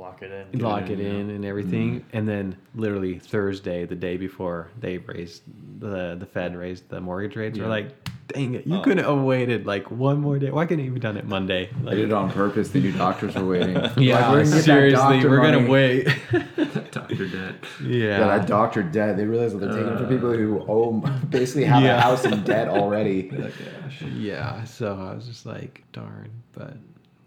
lock 0.07 0.23
it 0.23 0.31
in. 0.53 0.59
lock 0.61 0.89
in, 0.91 1.01
it 1.01 1.03
yeah. 1.05 1.11
in 1.21 1.31
and 1.31 1.45
everything, 1.45 2.01
mm-hmm. 2.01 2.17
and 2.17 2.29
then 2.29 2.57
literally 2.75 3.19
Thursday, 3.19 3.85
the 3.85 3.95
day 3.97 4.17
before 4.17 4.71
they 4.81 4.99
raised 4.99 5.43
the 5.81 6.17
the 6.19 6.27
Fed 6.27 6.57
raised 6.57 6.89
the 6.89 7.01
mortgage 7.01 7.37
rates, 7.37 7.59
we're 7.59 7.67
like, 7.67 7.89
dang 8.29 8.55
it, 8.55 8.67
you 8.67 8.77
Oh. 8.77 8.83
couldn't 8.83 9.05
have 9.05 9.19
waited 9.21 9.67
like 9.67 9.91
one 9.91 10.21
more 10.21 10.39
day. 10.39 10.51
Why 10.51 10.67
couldn't 10.67 10.85
you 10.85 10.93
have 10.93 11.01
done 11.01 11.17
it 11.17 11.27
Monday? 11.27 11.71
They 11.85 11.91
did 11.97 12.05
it 12.07 12.13
on 12.13 12.31
purpose. 12.31 12.71
The 12.71 12.81
new 12.81 12.93
doctors 12.93 13.35
were 13.35 13.45
waiting. 13.47 13.75
Like, 13.83 13.97
Yeah, 13.97 14.31
we're 14.31 14.45
gonna 14.45 14.63
seriously, 14.63 15.25
we're 15.25 15.43
money. 15.43 15.59
gonna 15.59 15.71
wait. 15.71 16.09
Doctor 16.93 17.27
Debt. 17.29 17.55
yeah. 17.83 18.19
Yeah, 18.19 18.19
that 18.39 18.47
doctor 18.47 18.83
debt. 18.83 19.17
They 19.17 19.25
realize 19.25 19.53
that 19.53 19.59
they're 19.59 19.73
taking 19.75 19.93
it 19.93 19.99
for 19.99 20.07
people 20.07 20.33
who 20.33 20.61
uh. 20.61 20.65
owe, 20.67 20.93
basically 21.29 21.65
have 21.65 21.83
Yeah. 21.83 21.99
a 21.99 22.01
house 22.01 22.25
in 22.25 22.43
debt 22.45 22.69
already. 22.69 23.31
Oh, 23.37 23.51
yeah. 24.07 24.09
yeah. 24.17 24.65
So 24.65 24.95
I 24.99 25.15
was 25.15 25.27
just 25.27 25.47
like, 25.47 25.83
darn, 25.93 26.31
but. 26.53 26.77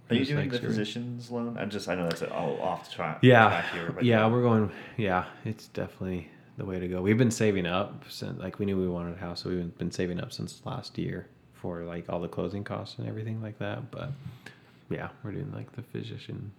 Are 0.10 0.16
you 0.16 0.26
doing 0.26 0.50
like, 0.50 0.62
the 0.62 0.68
physician's 0.68 1.30
loan? 1.30 1.58
I 1.58 1.66
just 1.66 1.88
I 1.88 1.96
know 1.96 2.04
that's 2.04 2.24
all 2.24 2.60
off 2.62 2.90
the 2.90 2.96
track. 2.96 3.20
Yeah, 3.22 3.50
track 3.50 3.74
here, 3.74 3.96
yeah, 4.02 4.28
we're 4.28 4.42
going. 4.42 4.72
Yeah, 4.98 5.26
it's 5.46 5.68
definitely 5.68 6.30
the 6.58 6.66
way 6.66 6.80
to 6.80 6.88
go. 6.88 7.02
We've 7.02 7.18
been 7.18 7.32
saving 7.32 7.66
up 7.66 8.04
since, 8.10 8.40
like, 8.40 8.60
we 8.60 8.66
knew 8.66 8.78
we 8.78 8.88
wanted 8.88 9.16
a 9.16 9.20
house, 9.20 9.44
so 9.44 9.50
we've 9.50 9.78
been 9.78 9.92
saving 9.92 10.20
up 10.20 10.34
since 10.34 10.62
last 10.66 10.98
year 10.98 11.28
for 11.54 11.84
like 11.84 12.10
all 12.10 12.20
the 12.20 12.28
closing 12.28 12.64
costs 12.64 12.98
and 13.00 13.08
everything 13.08 13.42
like 13.42 13.60
that. 13.60 13.92
But 13.92 14.12
yeah, 14.90 15.10
we're 15.24 15.32
doing 15.32 15.52
like 15.54 15.72
the 15.74 15.82
physician 15.82 16.52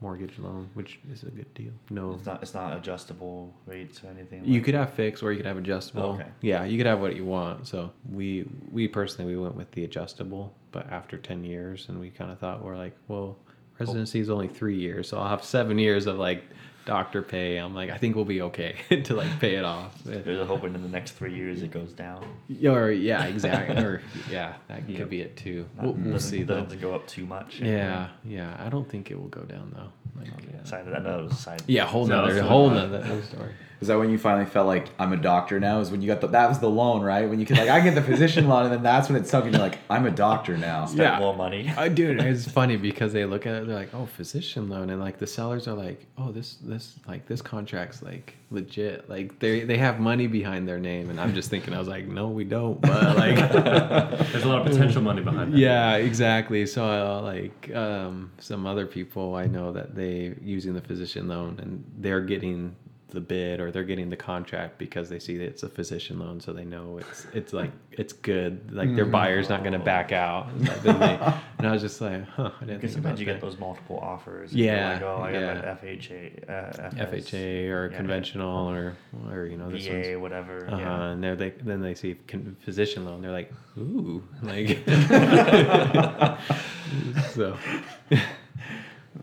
mortgage 0.00 0.38
loan, 0.38 0.68
which 0.74 0.98
is 1.12 1.22
a 1.24 1.30
good 1.30 1.52
deal. 1.54 1.72
No, 1.90 2.12
It's 2.14 2.26
not 2.26 2.42
it's 2.42 2.54
not 2.54 2.76
adjustable 2.76 3.52
rates 3.66 4.02
or 4.02 4.08
anything. 4.08 4.44
you 4.44 4.54
like- 4.54 4.64
could 4.64 4.74
have 4.74 4.92
fixed 4.94 5.22
or 5.22 5.30
you 5.32 5.38
could 5.38 5.46
have 5.46 5.58
adjustable. 5.58 6.02
Okay. 6.14 6.26
Yeah, 6.40 6.64
you 6.64 6.76
could 6.78 6.86
have 6.86 7.00
what 7.00 7.16
you 7.16 7.24
want. 7.24 7.66
So 7.66 7.92
we 8.10 8.46
we 8.72 8.88
personally 8.88 9.34
we 9.34 9.40
went 9.40 9.56
with 9.56 9.70
the 9.72 9.84
adjustable, 9.84 10.54
but 10.72 10.90
after 10.90 11.18
ten 11.18 11.44
years, 11.44 11.86
and 11.88 12.00
we 12.00 12.10
kind 12.10 12.30
of 12.30 12.38
thought 12.38 12.64
we're 12.64 12.76
like, 12.76 12.96
well, 13.08 13.36
residency 13.78 14.20
is 14.20 14.30
only 14.30 14.48
three 14.48 14.76
years, 14.78 15.08
so 15.08 15.18
I'll 15.18 15.28
have 15.28 15.44
seven 15.44 15.78
years 15.78 16.06
of 16.06 16.18
like 16.18 16.44
doctor 16.84 17.22
pay. 17.22 17.56
I'm 17.58 17.74
like, 17.74 17.90
I 17.90 17.98
think 17.98 18.16
we'll 18.16 18.24
be 18.24 18.42
okay 18.42 18.76
to 19.04 19.14
like 19.14 19.38
pay 19.40 19.54
it 19.56 19.64
off. 19.64 19.96
There's 20.04 20.40
a 20.40 20.44
hoping 20.46 20.74
in 20.74 20.82
the 20.82 20.88
next 20.88 21.12
three 21.12 21.34
years 21.34 21.62
it 21.62 21.70
goes 21.70 21.92
down. 21.92 22.24
Or 22.64 22.90
yeah, 22.90 23.24
exactly. 23.24 23.76
or 23.82 24.02
yeah, 24.30 24.54
that 24.68 24.88
Yeah. 24.88 24.98
could 24.98 25.10
be 25.10 25.20
it 25.20 25.36
too. 25.36 25.66
Not- 25.76 25.84
We'll, 25.84 25.94
we'll 25.94 26.18
see 26.20 26.42
though. 26.42 26.62
Doesn't 26.62 26.80
go 26.80 26.94
up 26.94 27.06
too 27.06 27.26
much. 27.26 27.60
Yeah, 27.60 28.08
yeah. 28.24 28.56
I 28.58 28.68
don't 28.68 28.88
think 28.88 29.10
it 29.10 29.18
will 29.20 29.28
go 29.28 29.42
down 29.42 29.72
though. 29.74 29.90
Like, 30.20 30.66
Side 30.66 30.86
of 30.86 30.92
that, 30.92 31.04
that 31.04 31.22
was 31.22 31.32
a 31.32 31.36
side. 31.36 31.62
yeah, 31.66 31.86
whole 31.86 32.06
No, 32.06 32.20
nother, 32.22 32.34
that's 32.34 32.46
whole 32.48 32.68
not- 32.70 32.90
nother 32.90 33.22
story. 33.22 33.52
Is 33.80 33.88
that 33.88 33.98
when 33.98 34.10
you 34.10 34.18
finally 34.18 34.44
felt 34.44 34.66
like 34.66 34.88
I'm 34.98 35.12
a 35.14 35.16
doctor 35.16 35.58
now? 35.58 35.80
Is 35.80 35.90
when 35.90 36.02
you 36.02 36.06
got 36.06 36.20
the 36.20 36.26
that 36.28 36.48
was 36.50 36.58
the 36.58 36.68
loan, 36.68 37.00
right? 37.02 37.26
When 37.28 37.40
you 37.40 37.46
could 37.46 37.56
like 37.56 37.70
I 37.70 37.80
get 37.80 37.94
the 37.94 38.02
physician 38.02 38.46
loan, 38.46 38.64
and 38.64 38.72
then 38.74 38.82
that's 38.82 39.08
when 39.08 39.16
it 39.20 39.26
sunk, 39.26 39.46
and 39.46 39.54
you're 39.54 39.62
like, 39.62 39.78
I'm 39.88 40.04
a 40.04 40.10
doctor 40.10 40.58
now. 40.58 40.84
Spend 40.84 41.00
Yeah. 41.00 41.18
more 41.18 41.34
money. 41.34 41.72
I 41.76 41.88
dude, 42.00 42.20
it's 42.20 42.46
funny 42.50 42.76
because 42.76 43.14
they 43.14 43.24
look 43.24 43.46
at 43.46 43.54
it, 43.54 43.66
they're 43.66 43.76
like, 43.76 43.94
"Oh, 43.94 44.04
physician 44.04 44.68
loan," 44.68 44.90
and 44.90 45.00
like 45.00 45.18
the 45.18 45.26
sellers 45.26 45.66
are 45.66 45.72
like, 45.74 46.04
"Oh, 46.18 46.30
this 46.30 46.56
this 46.62 46.96
like 47.08 47.26
this 47.26 47.40
contract's 47.40 48.02
like 48.02 48.36
legit." 48.50 49.08
Like 49.08 49.38
they 49.38 49.60
they 49.60 49.78
have 49.78 49.98
money 49.98 50.26
behind 50.26 50.68
their 50.68 50.78
name, 50.78 51.08
and 51.08 51.18
I'm 51.18 51.34
just 51.34 51.48
thinking, 51.48 51.72
I 51.72 51.78
was 51.78 51.88
like, 51.88 52.06
"No, 52.06 52.28
we 52.28 52.44
don't," 52.44 52.78
but 52.82 53.16
like, 53.16 53.36
There's 54.32 54.44
a 54.44 54.48
lot 54.48 54.60
of 54.60 54.66
potential 54.70 55.00
money 55.00 55.22
behind 55.22 55.54
that. 55.54 55.58
yeah, 55.58 55.94
exactly. 55.94 56.66
So 56.66 56.84
uh, 56.84 57.22
like 57.22 57.74
um, 57.74 58.30
some 58.40 58.66
other 58.66 58.84
people 58.86 59.34
I 59.36 59.46
know 59.46 59.72
that 59.72 59.94
they 59.94 60.34
using 60.42 60.74
the 60.74 60.82
physician 60.82 61.28
loan, 61.28 61.58
and 61.62 61.82
they're 61.98 62.20
getting 62.20 62.76
the 63.10 63.20
bid 63.20 63.60
or 63.60 63.70
they're 63.70 63.84
getting 63.84 64.10
the 64.10 64.16
contract 64.16 64.78
because 64.78 65.08
they 65.08 65.18
see 65.18 65.36
that 65.38 65.44
it's 65.44 65.62
a 65.62 65.68
physician 65.68 66.18
loan, 66.18 66.40
so 66.40 66.52
they 66.52 66.64
know 66.64 66.98
it's 66.98 67.26
it's 67.34 67.52
like 67.52 67.70
it's 67.92 68.12
good. 68.12 68.72
Like 68.72 68.94
their 68.94 69.04
buyer's 69.06 69.48
not 69.48 69.60
going 69.60 69.72
to 69.74 69.78
back 69.78 70.12
out. 70.12 70.48
And 70.50 70.66
then 70.66 70.98
they- 71.00 71.32
and 71.58 71.66
I 71.68 71.72
was 71.72 71.82
just 71.82 72.00
like, 72.00 72.24
huh, 72.26 72.50
I 72.56 72.60
didn't 72.64 72.80
Because 72.80 72.80
think 72.80 72.92
sometimes 72.92 73.06
about 73.06 73.18
you 73.18 73.24
get 73.26 73.40
those 73.40 73.58
multiple 73.58 73.98
offers. 73.98 74.52
Yeah, 74.54 74.94
Like, 74.94 75.02
oh, 75.02 75.20
I 75.22 75.32
got 75.32 75.40
yeah. 75.40 75.70
an 75.72 75.76
FHA, 75.76 76.48
uh, 76.48 76.52
FS, 76.98 77.30
FHA 77.30 77.68
or 77.70 77.88
yeah, 77.90 77.96
conventional 77.96 78.68
or 78.70 78.96
or 79.30 79.44
you 79.46 79.56
know 79.58 79.70
this 79.70 79.86
one's 79.88 80.06
VA, 80.06 80.18
whatever. 80.18 80.66
Uh-huh. 80.66 80.76
Yeah. 80.78 81.02
And 81.10 81.22
they're 81.22 81.36
they 81.36 81.50
then 81.50 81.80
they 81.82 81.94
see 81.94 82.16
physician 82.64 83.04
loan. 83.04 83.20
They're 83.22 83.30
like, 83.32 83.52
ooh, 83.78 84.22
like. 84.42 84.78
so, 87.34 87.56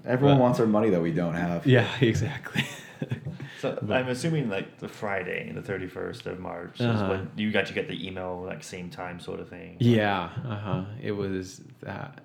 Everyone 0.06 0.38
But- 0.38 0.42
wants 0.42 0.60
our 0.60 0.68
money 0.68 0.90
that 0.92 1.02
we 1.02 1.12
don't 1.12 1.34
have. 1.34 1.66
yeah, 1.66 1.88
exactly. 2.02 2.64
So 3.60 3.78
I'm 3.90 4.08
assuming 4.10 4.50
like 4.50 4.78
the 4.80 4.88
Friday, 4.88 5.52
the 5.52 5.62
31st 5.62 6.26
of 6.28 6.40
March, 6.40 6.80
Uh-huh. 6.80 7.08
when 7.10 7.32
you 7.36 7.52
got 7.52 7.66
to 7.68 7.74
get 7.74 7.88
the 7.88 8.08
email 8.08 8.44
like 8.46 8.64
same 8.64 8.90
time 8.90 9.20
sort 9.20 9.40
of 9.40 9.50
thing. 9.50 9.78
yeah, 9.80 10.30
uh 10.48 10.56
huh. 10.58 10.84
It 11.02 11.12
was 11.12 11.62
that. 11.82 12.22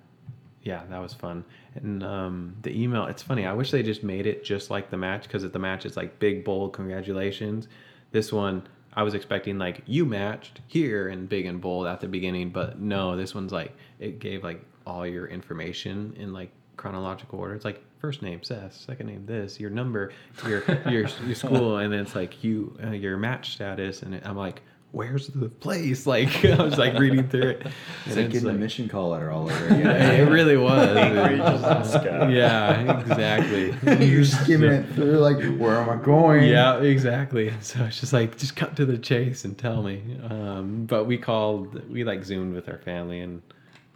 Yeah, 0.61 0.83
that 0.89 0.99
was 1.01 1.13
fun. 1.13 1.43
And 1.75 2.01
um, 2.03 2.55
the 2.61 2.71
email, 2.81 3.05
it's 3.07 3.21
funny. 3.21 3.45
I 3.45 3.51
wish 3.51 3.71
they 3.71 3.83
just 3.83 4.01
made 4.01 4.25
it 4.25 4.45
just 4.45 4.69
like 4.69 4.89
the 4.89 4.95
match 4.97 5.23
because 5.23 5.43
at 5.43 5.51
the 5.51 5.59
match 5.59 5.85
it's 5.85 5.97
like 5.97 6.19
big, 6.19 6.45
bold, 6.45 6.71
congratulations. 6.71 7.67
This 8.11 8.31
one, 8.31 8.65
I 8.93 9.03
was 9.03 9.13
expecting 9.13 9.57
like 9.57 9.81
you 9.87 10.05
matched 10.05 10.61
here 10.67 11.09
and 11.09 11.27
big 11.27 11.47
and 11.47 11.59
bold 11.59 11.87
at 11.87 11.99
the 11.99 12.07
beginning, 12.07 12.51
but 12.51 12.79
no, 12.79 13.17
this 13.17 13.35
one's 13.35 13.51
like 13.51 13.75
it 13.99 14.19
gave 14.19 14.43
like 14.43 14.63
all 14.87 15.05
your 15.05 15.27
information 15.27 16.13
in 16.17 16.31
like 16.31 16.51
chronological 16.77 17.39
order. 17.39 17.55
It's 17.55 17.65
like 17.65 17.83
first 17.99 18.21
name 18.21 18.43
Seth, 18.43 18.73
second 18.75 19.07
name 19.07 19.25
this, 19.25 19.59
your 19.59 19.69
number, 19.69 20.11
your 20.47 20.63
your 20.89 21.07
your 21.25 21.35
school, 21.35 21.77
and 21.77 21.91
then 21.93 21.99
it's 22.01 22.15
like 22.15 22.43
you 22.43 22.77
uh, 22.83 22.91
your 22.91 23.17
match 23.17 23.53
status, 23.53 24.01
and 24.03 24.19
I'm 24.25 24.35
like, 24.37 24.61
where's 24.91 25.27
the 25.29 25.49
place? 25.49 26.05
Like 26.13 26.45
I 26.45 26.61
was 26.61 26.77
like 26.77 26.97
reading 26.99 27.27
through 27.27 27.49
it. 27.49 27.67
It's 28.05 28.15
and 28.15 28.25
like 28.25 28.29
getting 28.31 28.49
a 28.49 28.53
mission 28.53 28.87
call 28.89 29.09
letter 29.09 29.31
all 29.31 29.49
over 29.49 29.65
again. 29.67 29.87
it 30.19 30.29
really 30.29 30.57
was. 30.57 30.89
It 30.95 31.39
was- 31.39 31.61
Alaska. 31.61 32.29
yeah, 32.31 32.99
exactly. 33.01 34.05
You're 34.07 34.25
skimming 34.25 34.71
it 34.71 34.89
through, 34.93 35.17
like, 35.19 35.37
where 35.57 35.77
am 35.77 35.89
I 35.89 35.95
going? 36.03 36.43
Yeah, 36.43 36.79
exactly. 36.81 37.51
So 37.61 37.83
it's 37.85 37.99
just 37.99 38.13
like, 38.13 38.37
just 38.37 38.55
cut 38.55 38.75
to 38.75 38.85
the 38.85 38.97
chase 38.97 39.45
and 39.45 39.57
tell 39.57 39.81
me. 39.81 40.03
Um, 40.29 40.85
but 40.85 41.05
we 41.05 41.17
called, 41.17 41.89
we 41.89 42.03
like 42.03 42.23
zoomed 42.23 42.53
with 42.53 42.69
our 42.69 42.77
family 42.79 43.19
and 43.21 43.41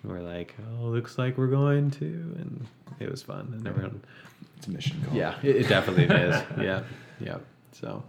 we're 0.07 0.21
like, 0.21 0.55
oh, 0.79 0.85
looks 0.85 1.17
like 1.17 1.37
we're 1.37 1.47
going 1.47 1.91
to, 1.91 2.05
and 2.05 2.65
it 2.99 3.09
was 3.09 3.21
fun. 3.21 3.51
And 3.55 3.67
everyone, 3.67 4.01
It's 4.57 4.67
a 4.67 4.71
mission 4.71 5.01
call. 5.05 5.15
yeah, 5.15 5.35
it, 5.43 5.55
it 5.57 5.67
definitely 5.67 6.05
is. 6.05 6.35
Yeah, 6.61 6.83
yeah. 7.19 7.37
So 7.73 8.03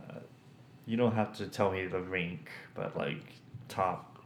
You 0.87 0.97
don't 0.97 1.15
have 1.15 1.37
to 1.39 1.47
tell 1.47 1.71
me 1.73 1.87
the 1.87 2.01
rank, 2.01 2.49
but 2.75 2.97
like 2.97 3.23
top 3.69 4.19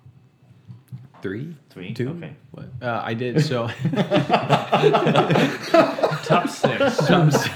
three, 1.22 1.56
three. 1.70 1.92
two. 1.94 2.10
Okay. 2.10 2.34
What? 2.52 2.66
Uh, 2.80 3.00
I 3.04 3.14
did 3.14 3.40
so. 3.44 3.68
Top 6.22 6.48
six. 6.48 6.96
top 7.06 7.30
six. 7.32 7.48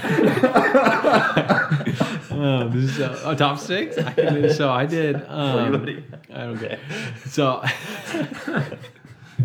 um, 2.31 2.71
this 2.71 2.91
is, 2.91 2.99
uh, 2.99 3.21
oh, 3.25 3.35
top 3.35 3.57
six. 3.59 3.97
I 3.97 4.47
so 4.49 4.69
I 4.69 4.85
did. 4.85 5.15
Um, 5.27 6.03
I 6.33 6.37
don't 6.39 6.59
get. 6.59 6.79
So 7.27 7.63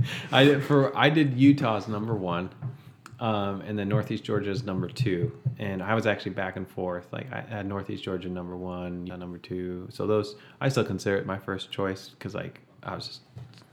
I 0.33 0.45
did 0.45 0.65
for 0.65 0.97
I 0.97 1.11
did 1.11 1.39
Utah's 1.39 1.89
number 1.89 2.15
one, 2.15 2.51
um, 3.21 3.61
and 3.63 3.79
then 3.79 3.89
Northeast 3.89 4.25
Georgia's 4.25 4.65
number 4.65 4.89
two, 4.89 5.33
and 5.59 5.83
I 5.83 5.95
was 5.95 6.07
actually 6.07 6.33
back 6.33 6.57
and 6.57 6.69
forth. 6.69 7.07
Like 7.13 7.33
I 7.33 7.41
had 7.43 7.67
Northeast 7.67 8.03
Georgia 8.03 8.29
number 8.29 8.57
one, 8.57 9.07
Utah 9.07 9.17
number 9.17 9.39
two. 9.39 9.89
So 9.91 10.07
those 10.07 10.37
I 10.61 10.69
still 10.69 10.85
consider 10.85 11.17
it 11.17 11.27
my 11.27 11.39
first 11.39 11.71
choice 11.71 12.09
because 12.09 12.35
like 12.35 12.61
I 12.83 12.95
was 12.95 13.07
just 13.07 13.21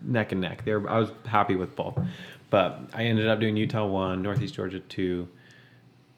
neck 0.02 0.32
and 0.32 0.42
neck. 0.42 0.66
There 0.66 0.88
I 0.90 1.00
was 1.00 1.12
happy 1.26 1.56
with 1.56 1.76
both, 1.76 2.00
but 2.50 2.80
I 2.94 3.04
ended 3.06 3.28
up 3.28 3.40
doing 3.40 3.58
Utah 3.58 3.86
one, 3.88 4.22
Northeast 4.22 4.54
Georgia 4.54 4.80
two. 4.82 5.28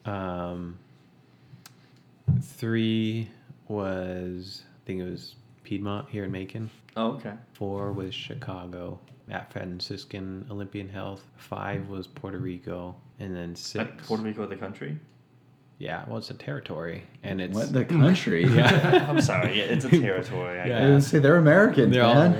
Um, 0.04 0.78
three 2.42 3.30
was 3.68 4.62
I 4.64 4.86
think 4.86 5.00
it 5.00 5.10
was 5.10 5.36
Piedmont 5.64 6.08
here 6.10 6.24
in 6.24 6.32
Macon. 6.32 6.70
Oh, 6.96 7.12
okay. 7.12 7.32
Four 7.54 7.92
was 7.92 8.14
Chicago 8.14 9.00
at 9.30 9.52
Franciscan 9.52 10.46
Olympian 10.50 10.88
Health. 10.88 11.24
Five 11.36 11.88
was 11.88 12.06
Puerto 12.06 12.38
Rico, 12.38 12.94
and 13.18 13.34
then 13.34 13.54
six. 13.54 13.78
Like 13.78 14.04
Puerto 14.06 14.22
Rico, 14.22 14.46
the 14.46 14.56
country. 14.56 14.98
Yeah, 15.78 16.04
well, 16.06 16.18
it's 16.18 16.30
a 16.30 16.34
territory, 16.34 17.02
and 17.24 17.40
it's 17.40 17.54
What 17.56 17.72
the 17.72 17.84
country? 17.84 18.44
yeah. 18.54 19.04
I'm 19.10 19.20
sorry. 19.20 19.58
Yeah, 19.58 19.64
it's 19.64 19.84
a 19.84 19.88
territory. 20.00 20.60
I 20.60 20.66
Yeah. 20.68 20.76
I 20.78 20.80
didn't 20.82 21.00
say 21.02 21.18
they're 21.18 21.36
Americans, 21.38 21.92
They're 21.92 22.04
all 22.04 22.32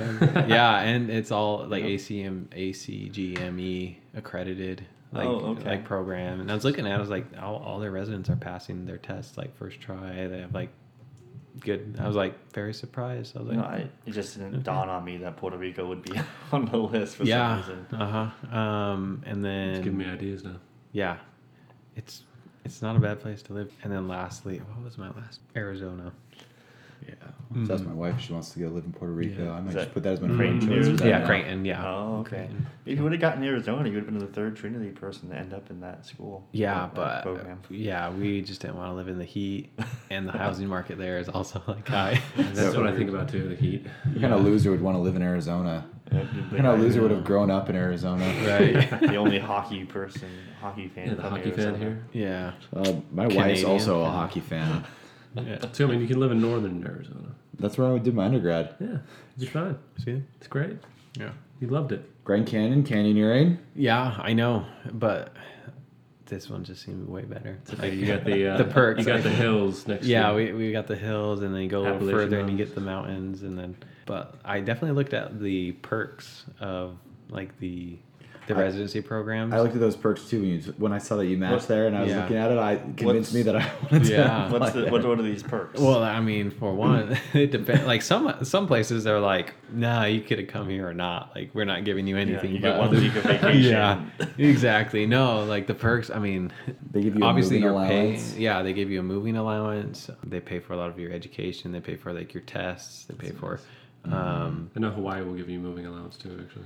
yeah, 0.47 0.79
and 0.79 1.09
it's 1.09 1.29
all 1.31 1.65
like 1.67 1.83
ACM, 1.83 2.45
ACGME 2.47 3.59
E 3.59 3.99
accredited, 4.15 4.85
oh, 5.13 5.17
like 5.17 5.27
Oh, 5.27 5.31
okay. 5.57 5.69
like 5.71 5.83
program. 5.85 6.39
And 6.39 6.49
I 6.49 6.55
was 6.55 6.63
looking 6.63 6.85
at, 6.85 6.91
it, 6.91 6.95
I 6.95 6.99
was 6.99 7.09
like, 7.09 7.25
all, 7.41 7.57
all 7.57 7.79
their 7.79 7.91
residents 7.91 8.29
are 8.29 8.37
passing 8.37 8.85
their 8.85 8.97
tests 8.97 9.37
like 9.37 9.53
first 9.57 9.81
try. 9.81 10.27
They 10.27 10.39
have 10.39 10.53
like 10.53 10.69
good. 11.59 11.95
I 11.99 12.07
was 12.07 12.15
like 12.15 12.35
very 12.53 12.73
surprised. 12.73 13.35
I 13.35 13.39
was 13.39 13.47
like, 13.49 13.57
know, 13.57 13.63
I, 13.63 13.87
it 14.05 14.11
just 14.11 14.37
didn't 14.37 14.55
Okay. 14.55 14.63
dawn 14.63 14.89
on 14.89 15.03
me 15.05 15.17
that 15.17 15.37
Puerto 15.37 15.57
Rico 15.57 15.87
would 15.87 16.01
be 16.01 16.13
on 16.51 16.65
the 16.65 16.77
list 16.77 17.15
for 17.17 17.23
yeah, 17.23 17.61
some 17.61 17.75
reason. 17.75 17.99
uh 17.99 18.29
huh. 18.49 18.57
Um, 18.57 19.23
and 19.25 19.43
then 19.43 19.69
It's 19.75 19.83
giving 19.83 19.97
me 19.97 20.05
ideas 20.05 20.43
now. 20.43 20.57
yeah, 20.91 21.17
it's 21.95 22.23
it's 22.65 22.81
not 22.81 22.95
a 22.95 22.99
bad 22.99 23.19
place 23.19 23.41
to 23.43 23.53
live. 23.53 23.71
And 23.83 23.91
then 23.91 24.07
lastly, 24.07 24.59
what 24.59 24.83
was 24.83 24.97
my 24.97 25.09
last? 25.11 25.41
Arizona. 25.55 26.11
Yeah. 27.07 27.13
So 27.55 27.59
that's 27.65 27.83
my 27.83 27.93
wife. 27.93 28.19
She 28.19 28.33
wants 28.33 28.49
to 28.51 28.59
go 28.59 28.67
live 28.69 28.83
in 28.85 28.91
Puerto 28.93 29.13
Rico. 29.13 29.43
Yeah. 29.43 29.51
I 29.51 29.61
might 29.61 29.69
Is 29.69 29.75
just 29.75 29.93
put 29.93 30.01
that 30.03 30.13
as 30.13 30.21
my 30.21 30.27
Creighton, 30.35 30.61
friend 30.61 30.61
choice. 30.81 30.87
Arizona? 30.87 31.09
Yeah, 31.09 31.19
now. 31.19 31.25
Creighton. 31.27 31.65
Yeah. 31.65 31.85
Oh, 31.87 32.15
okay. 32.21 32.29
Creighton. 32.37 32.65
If 32.85 32.97
you 32.97 33.03
would 33.03 33.11
have 33.11 33.21
gotten 33.21 33.43
Arizona, 33.43 33.87
you 33.89 33.95
would 33.95 34.05
have 34.05 34.11
been 34.11 34.17
the 34.19 34.33
third 34.33 34.55
Trinity 34.55 34.89
person 34.89 35.29
to 35.29 35.35
end 35.35 35.53
up 35.53 35.69
in 35.69 35.79
that 35.81 36.05
school. 36.05 36.47
Yeah, 36.51 36.73
that 36.73 36.95
but 36.95 37.21
program. 37.23 37.59
yeah, 37.69 38.09
we 38.09 38.41
just 38.41 38.61
didn't 38.61 38.77
want 38.77 38.89
to 38.89 38.95
live 38.95 39.07
in 39.07 39.19
the 39.19 39.23
heat, 39.25 39.71
and 40.09 40.27
the 40.27 40.31
housing 40.37 40.67
market 40.67 40.97
there 40.97 41.19
is 41.19 41.29
also 41.29 41.61
like 41.67 41.87
high. 41.87 42.19
That's 42.37 42.75
what 42.75 42.87
I 42.87 42.95
think 42.95 43.09
about 43.09 43.29
too. 43.29 43.49
The 43.49 43.55
heat. 43.55 43.85
What 44.13 44.21
kind 44.21 44.33
of 44.33 44.43
loser 44.43 44.71
would 44.71 44.81
want 44.81 44.95
to 44.97 45.01
live 45.01 45.15
in 45.15 45.21
Arizona? 45.21 45.85
Yeah, 46.11 46.19
What 46.19 46.49
kind 46.57 46.67
of 46.67 46.79
loser 46.79 47.01
would 47.01 47.11
have 47.11 47.23
grown 47.23 47.51
up 47.51 47.69
in 47.69 47.75
Arizona? 47.75 48.25
right. 48.47 48.89
the 48.99 49.15
only 49.15 49.39
hockey 49.39 49.85
person, 49.85 50.29
hockey 50.59 50.87
fan. 50.87 51.07
Yeah, 51.09 51.13
the 51.13 51.21
from 51.21 51.31
hockey 51.31 51.51
fan 51.51 51.79
here. 51.79 52.03
Yeah. 52.13 52.53
Uh, 52.75 52.93
my 53.11 53.27
wife's 53.27 53.63
also 53.63 54.01
a 54.01 54.09
hockey 54.09 54.39
fan. 54.41 54.83
Yeah. 55.35 55.59
So 55.71 55.85
I 55.85 55.91
mean, 55.91 56.01
you 56.01 56.07
can 56.07 56.19
live 56.19 56.31
in 56.31 56.41
northern 56.41 56.85
Arizona. 56.85 57.35
That's 57.59 57.77
where 57.77 57.93
I 57.93 57.97
did 57.97 58.13
my 58.13 58.25
undergrad. 58.25 58.75
Yeah, 58.79 58.97
you're 59.37 59.51
fine. 59.51 59.77
See? 60.03 60.21
It's 60.37 60.47
great. 60.47 60.77
Yeah. 61.17 61.31
You 61.59 61.67
loved 61.67 61.91
it. 61.91 62.09
Grand 62.23 62.47
Canyon, 62.47 62.83
Canyoneering. 62.83 63.57
Yeah, 63.75 64.17
I 64.19 64.33
know, 64.33 64.65
but 64.91 65.33
this 66.25 66.49
one 66.49 66.63
just 66.63 66.83
seemed 66.83 67.07
way 67.07 67.23
better. 67.23 67.59
Like 67.77 67.93
you 67.93 68.05
got 68.05 68.25
the 68.25 68.47
uh, 68.47 68.57
the 68.63 68.65
perks. 68.65 68.99
You 68.99 69.05
got 69.05 69.23
the 69.23 69.29
hills 69.29 69.87
next. 69.87 70.05
Yeah, 70.05 70.29
to 70.29 70.35
we, 70.35 70.51
we 70.53 70.71
got 70.71 70.87
the 70.87 70.95
hills, 70.95 71.41
and 71.41 71.53
then 71.53 71.61
you 71.61 71.69
go 71.69 71.79
a 71.79 71.83
little 71.83 71.95
Appalachian 71.97 72.19
further, 72.19 72.39
and 72.39 72.49
you 72.49 72.57
get 72.57 72.75
the 72.75 72.81
mountains, 72.81 73.43
and 73.43 73.57
then. 73.57 73.77
But 74.05 74.35
I 74.43 74.59
definitely 74.59 74.95
looked 74.95 75.13
at 75.13 75.39
the 75.39 75.73
perks 75.73 76.45
of 76.59 76.97
like 77.29 77.57
the 77.59 77.97
the 78.47 78.55
I- 78.55 78.59
residency 78.59 79.01
programs. 79.01 79.53
I 79.53 79.59
looked 79.61 79.73
at 79.75 79.79
those 79.79 79.95
perks 79.95 80.29
too 80.29 80.41
when, 80.41 80.49
you, 80.49 80.59
when 80.77 80.93
I 80.93 80.97
saw 80.97 81.15
that 81.17 81.25
you 81.27 81.37
matched 81.37 81.53
What- 81.53 81.67
there, 81.67 81.87
and 81.87 81.97
I 81.97 82.01
was 82.01 82.09
Yeah. 82.11 82.21
looking 82.21 82.37
at 82.37 82.51
it. 82.51 82.57
I 82.57 82.75
convinced 82.75 83.05
What's- 83.05 83.33
me 83.33 83.41
that 83.43 83.55
I 83.55 83.71
wanted 83.91 84.03
to. 84.07 84.11
Yeah. 84.11 84.51
What's 84.51 84.71
the, 84.73 84.81
what, 84.89 85.05
what 85.05 85.19
are 85.19 85.23
these 85.23 85.43
perks? 85.43 85.79
Well, 85.79 86.03
I 86.03 86.19
mean, 86.19 86.51
for 86.51 86.73
one, 86.73 87.17
it 87.33 87.51
depends. 87.51 87.85
Like 87.85 88.01
some 88.01 88.35
some 88.43 88.67
places 88.67 89.07
are 89.07 89.19
like, 89.19 89.53
nah, 89.71 90.05
you 90.05 90.21
could 90.21 90.39
have 90.39 90.47
come 90.47 90.69
here 90.69 90.87
or 90.87 90.93
not. 90.93 91.31
Like 91.35 91.51
we're 91.53 91.65
not 91.65 91.83
giving 91.85 92.05
you 92.07 92.15
yeah, 92.15 92.21
anything. 92.21 92.51
you 92.53 92.59
get 92.59 92.77
one 92.77 92.91
week 92.91 93.15
of 93.15 93.23
vacation. 93.23 93.61
yeah, 93.63 94.05
exactly. 94.37 95.05
No, 95.05 95.43
like 95.45 95.67
the 95.67 95.73
perks. 95.73 96.09
I 96.09 96.19
mean, 96.19 96.51
They 96.91 97.01
give 97.01 97.15
you 97.15 97.23
a 97.23 97.25
obviously 97.25 97.55
moving 97.59 97.63
you're 97.63 97.71
allowance. 97.73 98.31
paying. 98.31 98.41
Yeah, 98.41 98.61
they 98.61 98.73
give 98.73 98.91
you 98.91 98.99
a 98.99 99.03
moving 99.03 99.37
allowance. 99.37 100.09
They 100.25 100.39
pay 100.39 100.59
for 100.59 100.73
a 100.73 100.77
lot 100.77 100.89
of 100.89 100.99
your 100.99 101.11
education. 101.11 101.71
They 101.71 101.79
pay 101.79 101.95
for 101.95 102.13
like 102.13 102.33
your 102.33 102.43
tests. 102.43 103.05
They 103.05 103.15
pay 103.15 103.31
for. 103.31 103.59
Um, 104.05 104.69
I 104.75 104.79
know 104.81 104.89
Hawaii 104.91 105.23
will 105.23 105.33
give 105.33 105.49
you 105.49 105.59
moving 105.59 105.85
allowance 105.85 106.17
too. 106.17 106.37
Actually, 106.43 106.65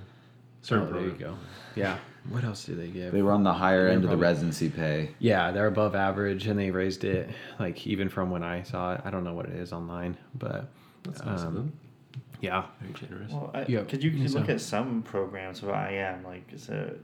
certain 0.68 0.90
oh, 0.90 1.00
there 1.00 1.02
you 1.04 1.12
go. 1.12 1.38
Yeah. 1.76 1.98
What 2.30 2.44
else 2.44 2.66
do 2.66 2.76
they 2.76 2.90
give? 2.90 3.14
They 3.14 3.22
were 3.22 3.32
on 3.32 3.44
the 3.46 3.54
higher 3.54 3.84
They're 3.84 3.94
end 3.94 4.04
of 4.04 4.10
the 4.10 4.18
residency 4.18 4.70
pay. 4.70 5.12
Yeah, 5.20 5.52
they're 5.52 5.68
above 5.68 5.96
average, 5.96 6.46
and 6.48 6.60
they 6.60 6.72
raised 6.72 7.06
it 7.06 7.30
like 7.58 7.88
even 7.88 8.10
from 8.10 8.32
when 8.32 8.44
I 8.44 8.64
saw 8.64 8.96
it. 8.96 9.02
I 9.06 9.10
don't 9.10 9.24
know 9.24 9.34
what 9.34 9.46
it 9.46 9.56
is 9.56 9.72
online, 9.72 10.18
but 10.36 10.68
That's 11.04 11.24
nice 11.24 11.40
of 11.40 11.48
um, 11.48 11.54
them. 11.54 11.74
yeah, 12.42 12.66
Very 12.82 12.94
generous. 12.96 13.32
Well, 13.32 13.52
I, 13.54 13.64
Yeah, 13.70 13.84
could 13.84 14.04
you 14.04 14.12
I 14.12 14.28
think 14.28 14.34
look 14.34 14.50
at 14.50 14.60
some 14.60 15.04
programs 15.04 15.62
where 15.62 15.74
I 15.74 15.94
am 15.94 16.26
like 16.26 16.44
it's 16.52 16.68
a, 16.68 16.96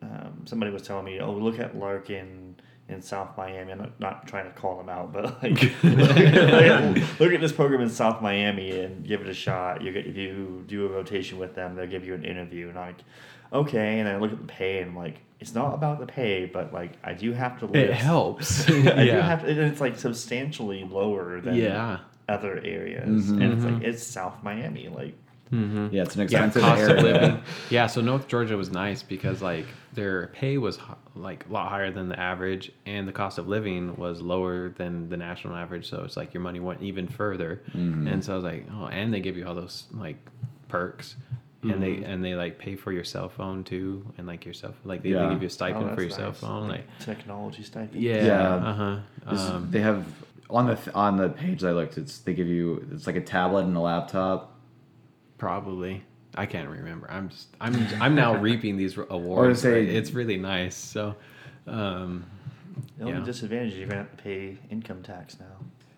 um, 0.00 0.44
somebody 0.46 0.72
was 0.72 0.80
telling 0.80 1.04
me, 1.04 1.20
oh, 1.20 1.32
look 1.32 1.58
at 1.58 1.76
Larkin 1.76 2.41
in 2.88 3.00
South 3.00 3.36
Miami. 3.36 3.72
I'm 3.72 3.78
not, 3.78 4.00
not 4.00 4.26
trying 4.26 4.44
to 4.44 4.50
call 4.50 4.76
them 4.78 4.88
out, 4.88 5.12
but 5.12 5.24
like 5.42 5.60
look, 5.82 6.96
look 7.20 7.32
at 7.32 7.40
this 7.40 7.52
program 7.52 7.80
in 7.80 7.90
South 7.90 8.20
Miami 8.22 8.70
and 8.80 9.06
give 9.06 9.20
it 9.20 9.28
a 9.28 9.34
shot. 9.34 9.82
You 9.82 9.92
get 9.92 10.06
if 10.06 10.16
you 10.16 10.64
do 10.66 10.86
a 10.86 10.88
rotation 10.88 11.38
with 11.38 11.54
them, 11.54 11.74
they'll 11.76 11.86
give 11.86 12.04
you 12.04 12.14
an 12.14 12.24
interview, 12.24 12.68
and 12.68 12.78
I'm 12.78 12.86
like, 12.88 13.04
okay. 13.52 14.00
And 14.00 14.08
I 14.08 14.16
look 14.18 14.32
at 14.32 14.38
the 14.38 14.44
pay, 14.52 14.80
and 14.80 14.90
I'm 14.90 14.96
like, 14.96 15.18
it's 15.40 15.54
not 15.54 15.74
about 15.74 15.98
the 16.00 16.06
pay, 16.06 16.46
but 16.46 16.72
like 16.72 16.92
I 17.02 17.14
do 17.14 17.32
have 17.32 17.58
to. 17.60 17.66
It 17.76 17.92
helps. 17.92 18.68
I 18.68 19.04
do 19.04 19.10
have 19.12 19.42
to, 19.42 19.48
and 19.48 19.58
it's 19.60 19.80
like 19.80 19.98
substantially 19.98 20.84
lower 20.84 21.40
than 21.40 21.54
Yeah. 21.56 21.98
other 22.28 22.58
areas, 22.64 23.30
Mhm. 23.30 23.42
and 23.42 23.52
it's 23.54 23.64
like 23.64 23.74
Mhm. 23.74 23.84
it's 23.84 24.02
South 24.02 24.42
Miami, 24.42 24.88
like. 24.88 25.14
Mm-hmm. 25.52 25.88
Yeah, 25.94 26.02
it's 26.02 26.14
an 26.16 26.20
yeah, 26.20 26.24
expensive 26.24 26.62
cost 26.62 26.82
of 26.82 26.88
area. 26.90 27.02
living. 27.02 27.42
Yeah, 27.70 27.86
so 27.86 28.00
North 28.00 28.26
Georgia 28.26 28.56
was 28.56 28.70
nice 28.70 29.02
because 29.02 29.42
like 29.42 29.66
their 29.92 30.28
pay 30.28 30.56
was 30.58 30.78
like 31.14 31.44
a 31.48 31.52
lot 31.52 31.68
higher 31.68 31.90
than 31.90 32.08
the 32.08 32.18
average, 32.18 32.72
and 32.86 33.06
the 33.06 33.12
cost 33.12 33.36
of 33.38 33.48
living 33.48 33.94
was 33.96 34.20
lower 34.22 34.70
than 34.70 35.08
the 35.10 35.16
national 35.16 35.54
average. 35.54 35.88
So 35.88 36.02
it's 36.04 36.16
like 36.16 36.32
your 36.32 36.42
money 36.42 36.58
went 36.60 36.80
even 36.82 37.06
further. 37.06 37.62
Mhm. 37.74 38.10
And 38.10 38.24
so 38.24 38.32
I 38.32 38.36
was 38.36 38.44
like, 38.44 38.66
oh, 38.72 38.86
and 38.86 39.12
they 39.12 39.20
give 39.20 39.36
you 39.36 39.46
all 39.46 39.54
those 39.54 39.84
like 39.92 40.16
perks. 40.68 41.16
And 41.64 41.80
they 41.80 42.02
and 42.02 42.24
they 42.24 42.34
like 42.34 42.58
pay 42.58 42.74
for 42.74 42.90
your 42.90 43.04
cell 43.04 43.28
phone 43.28 43.62
too, 43.62 44.04
and 44.18 44.26
like 44.26 44.44
your 44.44 44.52
cell 44.52 44.74
like 44.84 45.04
they, 45.04 45.12
they 45.12 45.28
give 45.28 45.42
you 45.42 45.46
a 45.46 45.50
stipend 45.50 45.90
oh, 45.90 45.94
for 45.94 46.00
your 46.00 46.10
that's 46.10 46.16
cell 46.20 46.32
phone, 46.32 46.66
like 46.68 46.84
technology 46.98 47.62
stipend. 47.62 48.02
yeah, 48.02 48.24
Yeah. 48.26 48.54
uh 48.54 48.74
huh. 48.74 49.36
Um, 49.54 49.68
they 49.70 49.78
have 49.80 50.04
on 50.50 50.66
the 50.66 50.76
on 50.92 51.18
the 51.18 51.28
page 51.28 51.62
I 51.62 51.70
looked. 51.70 51.98
It's 51.98 52.18
they 52.18 52.34
give 52.34 52.48
you 52.48 52.84
it's 52.92 53.06
like 53.06 53.14
a 53.14 53.20
tablet 53.20 53.64
and 53.66 53.76
a 53.76 53.80
laptop. 53.80 54.58
Probably. 55.42 56.04
I 56.36 56.46
can't 56.46 56.68
remember. 56.68 57.10
I'm 57.10 57.28
just 57.28 57.48
I'm 57.60 57.74
I'm 58.00 58.14
now 58.14 58.36
reaping 58.48 58.76
these 58.76 58.96
awards. 58.96 59.60
say- 59.62 59.72
right? 59.72 59.88
It's 59.88 60.12
really 60.12 60.36
nice. 60.36 60.76
So, 60.76 61.16
um, 61.66 62.24
The 62.98 63.06
only 63.06 63.18
Yeah. 63.18 63.24
disadvantage 63.24 63.72
is 63.72 63.78
you're 63.80 63.88
gonna 63.88 64.02
have 64.02 64.16
to 64.16 64.22
pay 64.22 64.56
income 64.70 65.02
tax 65.02 65.40
now. 65.40 65.46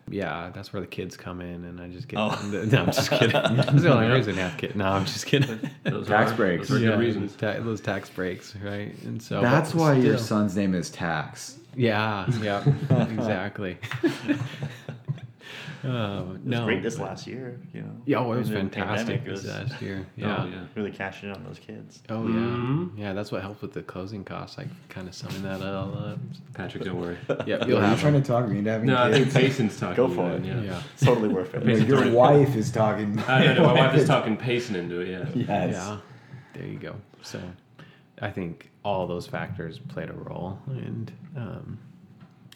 yeah, 0.09 0.51
that's 0.55 0.73
where 0.73 0.81
the 0.81 0.87
kids 0.87 1.15
come 1.19 1.43
in, 1.43 1.65
and 1.67 1.79
I 1.79 1.89
just 1.89 2.09
get. 2.09 2.19
Oh. 2.19 2.31
No, 2.73 2.79
I'm 2.85 2.87
just 2.87 3.11
kidding. 3.11 3.31
That's 3.57 3.83
the 3.83 3.93
only 3.95 4.07
reason 4.17 4.39
I 4.39 4.49
have 4.49 4.57
kids. 4.57 4.75
No, 4.77 4.87
I'm 4.87 5.05
just 5.05 5.27
kidding. 5.27 5.61
Those 5.83 6.07
Tax 6.07 6.33
are, 6.33 6.37
breaks. 6.37 6.69
Those 6.69 6.79
are 6.79 6.85
yeah, 6.85 6.91
good 6.93 7.01
reasons. 7.01 7.37
ta- 7.37 7.61
those 7.61 7.83
tax 7.83 8.09
breaks, 8.09 8.57
right? 8.57 8.95
And 9.03 9.23
so 9.23 9.43
That's 9.43 9.73
but 9.73 9.79
why 9.81 9.93
your 9.95 10.17
son's 10.17 10.57
name 10.57 10.75
is 10.75 10.89
Tax. 10.89 11.59
Yeah, 11.77 12.27
yeah, 12.41 12.65
exactly. 13.13 13.77
Oh, 15.85 15.89
It 16.21 16.29
was 16.29 16.39
no, 16.45 16.65
great 16.65 16.83
this 16.83 16.97
but- 16.97 17.05
last 17.05 17.27
year, 17.27 17.61
you 17.73 17.83
know. 17.83 17.91
Yeah, 18.07 18.19
oh, 18.19 18.33
it 18.33 18.39
was 18.39 18.49
During 18.49 18.69
the 18.69 18.75
fantastic 18.75 19.25
this 19.25 19.43
was 19.43 19.47
last 19.47 19.83
year. 19.83 20.07
Yeah. 20.17 20.43
Oh, 20.45 20.47
yeah. 20.49 20.65
really 20.75 20.91
cashing 20.91 21.29
in 21.31 21.35
on 21.37 21.45
those 21.45 21.59
kids. 21.59 22.03
Oh 22.09 22.27
yeah, 22.27 22.35
Mhm. 22.35 22.91
yeah. 22.97 23.13
That's 23.13 23.31
what 23.33 23.43
helped 23.43 23.63
with 23.63 23.73
the 23.73 23.83
closing 23.83 24.25
costs. 24.25 24.57
Like 24.59 24.69
kind 24.89 25.09
of 25.09 25.15
summing 25.15 25.43
that 25.43 25.63
all 25.63 25.97
up. 25.99 26.19
Patrick, 26.55 26.85
don't 26.85 27.01
worry. 27.01 27.17
yeah, 27.47 27.65
you'll 27.67 27.79
Are 27.79 27.81
you 27.83 27.87
have. 27.87 28.01
trying 28.01 28.15
to 28.15 28.23
talk 28.23 28.49
me 28.49 28.59
into 28.59 28.71
having 28.71 28.87
No, 28.87 28.97
I 29.03 29.13
think 29.13 29.33
kids? 29.33 29.37
Payson's 29.59 29.79
talking. 29.79 29.97
Go 29.97 30.09
for 30.09 30.31
it. 30.33 30.45
Yeah. 30.45 30.61
Yeah. 30.61 30.83
It's 30.95 31.03
totally 31.07 31.29
worth 31.29 31.55
it. 31.55 31.65
Basically- 31.65 31.95
Like, 31.97 32.05
your 32.07 32.15
wife 32.15 32.57
is 32.57 32.71
talking. 32.71 33.19
I 33.29 33.53
know, 33.55 33.65
my 33.67 33.73
wife 33.75 33.95
is 33.97 34.07
talking 34.07 34.37
Payson 34.37 34.77
into 34.77 35.01
it. 35.01 35.09
Yeah. 35.09 35.27
Yes. 35.35 35.75
Yeah, 35.75 35.99
there 36.55 36.67
you 36.67 36.79
go. 36.79 36.95
So, 37.23 37.41
I 38.21 38.31
think 38.31 38.71
all 38.85 39.07
those 39.07 39.27
factors 39.27 39.79
played 39.79 40.11
a 40.11 40.13
role, 40.15 40.59
and 40.69 41.11
um, 41.37 41.79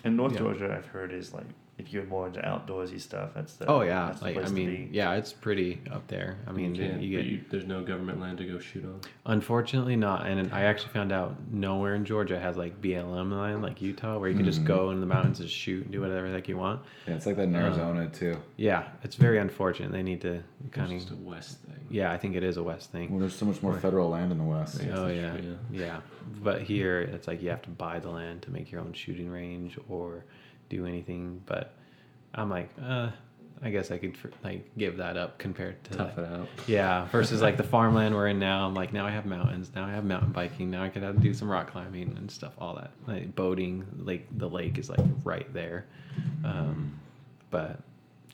And 0.05 0.17
North 0.17 0.33
Yeah. 0.35 0.39
Georgia, 0.39 0.75
I've 0.77 0.87
heard, 0.87 1.13
is 1.13 1.35
like 1.35 1.47
if 1.79 1.93
you're 1.93 2.05
more 2.05 2.27
into 2.27 2.41
outdoorsy 2.41 3.01
stuff, 3.01 3.31
that's 3.35 3.55
the 3.55 3.67
oh 3.67 3.83
yeah, 3.83 4.07
that's 4.07 4.19
the 4.19 4.27
like 4.27 4.37
I 4.37 4.39
place 4.41 4.49
to 4.49 4.55
mean, 4.55 4.89
be. 4.89 4.97
yeah, 4.97 5.15
it's 5.15 5.33
pretty 5.33 5.81
up 5.93 6.07
there. 6.09 6.37
I 6.47 6.53
mean, 6.53 6.75
you 6.75 6.85
you 6.99 7.17
get 7.17 7.27
you, 7.27 7.41
there's 7.51 7.67
no 7.67 7.83
government 7.83 8.21
land 8.21 8.39
to 8.39 8.45
go 8.45 8.59
shoot 8.59 8.85
on. 8.85 9.01
unfortunately 9.27 9.95
not, 9.97 10.27
and 10.27 10.53
I 10.53 10.63
actually 10.63 10.93
found 10.93 11.13
out 11.13 11.37
nowhere 11.53 11.95
in 11.95 12.05
Georgia 12.05 12.39
has 12.39 12.57
like 12.57 12.81
BLM 12.83 13.31
land 13.33 13.63
like 13.63 13.81
Utah, 13.81 14.19
where 14.19 14.29
you 14.29 14.37
can 14.37 14.45
just 14.45 14.63
Mhm. 14.63 14.67
go 14.67 14.91
in 14.91 15.01
the 15.01 15.07
mountains 15.07 15.39
and 15.41 15.49
shoot 15.49 15.85
and 15.85 15.93
do 15.93 16.01
whatever 16.01 16.29
like 16.31 16.49
you 16.49 16.57
want. 16.57 16.83
Yeah, 17.07 17.15
it's 17.15 17.27
like 17.27 17.37
that 17.37 17.45
in 17.45 17.55
Uh, 17.55 17.61
Arizona 17.61 18.09
too. 18.09 18.37
Yeah, 18.57 18.89
it's 19.05 19.15
very 19.17 19.39
unfortunate. 19.39 19.93
They 19.93 20.03
need 20.03 20.21
to 20.23 20.43
It's 20.65 20.75
kind 20.75 20.91
just 20.91 21.11
a 21.11 21.13
of. 21.15 21.23
west 21.25 21.59
thing. 21.63 21.75
Yeah, 21.91 22.13
I 22.13 22.19
think 22.19 22.35
it 22.37 22.43
is 22.43 22.57
a 22.59 22.63
West 22.63 22.93
thing. 22.93 23.11
Well, 23.11 23.21
there's 23.21 23.35
so 23.35 23.47
much 23.47 23.63
more 23.63 23.73
federal 23.79 24.11
land 24.11 24.31
in 24.31 24.37
the 24.39 24.45
west. 24.45 24.83
Yeah, 24.85 24.99
oh 24.99 25.07
that's 25.09 25.43
yeah, 25.45 25.55
yeah. 25.71 26.01
But 26.43 26.61
here 26.63 27.01
it's 27.01 27.27
like 27.27 27.41
you 27.41 27.49
have 27.51 27.63
to 27.63 27.71
buy 27.71 27.99
the 27.99 28.11
land 28.11 28.43
to 28.43 28.51
make 28.51 28.71
your 28.71 28.83
own 28.83 28.93
shooting 28.93 29.31
range 29.31 29.79
or 29.89 30.25
do 30.69 30.87
anything. 30.87 31.43
But 31.47 31.73
I'm 32.35 32.51
like, 32.51 32.71
uh, 32.83 33.11
I 33.61 33.71
guess 33.71 33.91
I 33.91 33.99
could 33.99 34.17
like 34.45 34.71
give 34.79 34.99
that 34.99 35.17
up 35.17 35.39
compared 35.39 35.83
to 35.85 35.95
Tough 35.97 36.17
like- 36.17 36.27
it 36.27 36.33
out. 36.33 36.49
yeah 36.69 37.07
versus 37.07 37.43
like 37.43 37.57
the 37.57 37.63
farmland 37.75 38.15
we're 38.15 38.29
in 38.29 38.39
now. 38.39 38.65
I'm 38.67 38.75
like 38.75 38.93
now 38.93 39.05
I 39.07 39.11
have 39.11 39.27
mountains, 39.27 39.71
now 39.75 39.85
I 39.85 39.91
have 39.91 40.05
mountain 40.05 40.31
biking, 40.31 40.71
now 40.71 40.85
I 40.85 40.89
could 40.91 41.03
have 41.03 41.17
to 41.17 41.21
do 41.21 41.35
some 41.35 41.51
rock 41.51 41.73
climbing 41.73 42.15
and 42.17 42.31
stuff, 42.31 42.53
all 42.59 42.77
that 42.77 42.93
like 43.09 43.35
boating. 43.35 43.85
Like 43.99 44.27
the 44.37 44.49
lake 44.49 44.79
is 44.79 44.89
like 44.89 45.01
right 45.25 45.53
there, 45.53 45.87
um, 46.45 47.01
but 47.51 47.81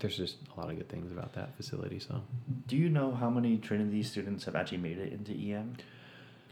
there's 0.00 0.16
just 0.18 0.36
a 0.54 0.60
lot 0.60 0.68
of 0.70 0.76
good 0.76 0.90
things 0.90 1.10
about 1.10 1.32
that 1.34 1.56
facility. 1.56 1.98
So 2.00 2.20
Do 2.66 2.76
you 2.76 2.90
know 2.90 3.12
how 3.14 3.30
many 3.30 3.56
Trinity 3.56 4.02
students 4.02 4.44
have 4.44 4.54
actually 4.54 4.78
made 4.78 4.98
it 4.98 5.10
into 5.12 5.32
EM? 5.32 5.76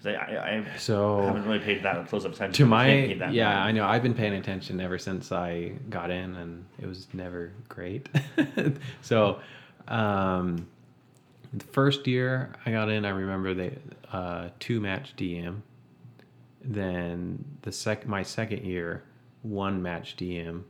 Because 0.03 0.19
I, 0.19 0.35
I, 0.35 0.57
I 0.59 0.77
so 0.79 1.23
haven't 1.23 1.45
really 1.47 1.59
paid 1.59 1.83
that 1.83 2.09
close 2.09 2.25
up 2.25 2.33
attention. 2.33 2.53
to 2.65 2.67
my 2.67 2.93
yeah 3.31 3.63
i 3.63 3.73
know. 3.73 3.87
I've 3.87 4.03
been 4.03 4.15
paying 4.15 4.35
attention 4.35 4.81
ever 4.81 4.99
since 4.99 5.33
i 5.33 5.73
got 5.91 6.11
in 6.11 6.35
and 6.37 6.65
it 6.81 6.87
was 6.87 7.07
never 7.13 7.53
great. 7.69 8.09
So 9.03 9.41
um 9.89 10.67
the 11.53 11.65
first 11.67 12.07
year 12.07 12.53
i 12.65 12.71
got 12.71 12.89
in 12.89 13.05
i 13.05 13.11
remember 13.11 13.53
they 13.55 13.79
uh 14.13 14.49
two 14.59 14.81
match 14.81 15.15
em 15.21 15.63
then 16.65 17.45
the 17.63 17.73
sec 17.73 18.07
my 18.07 18.23
second 18.23 18.65
year 18.65 19.03
one 19.43 19.83
match 19.83 20.17
em 20.23 20.65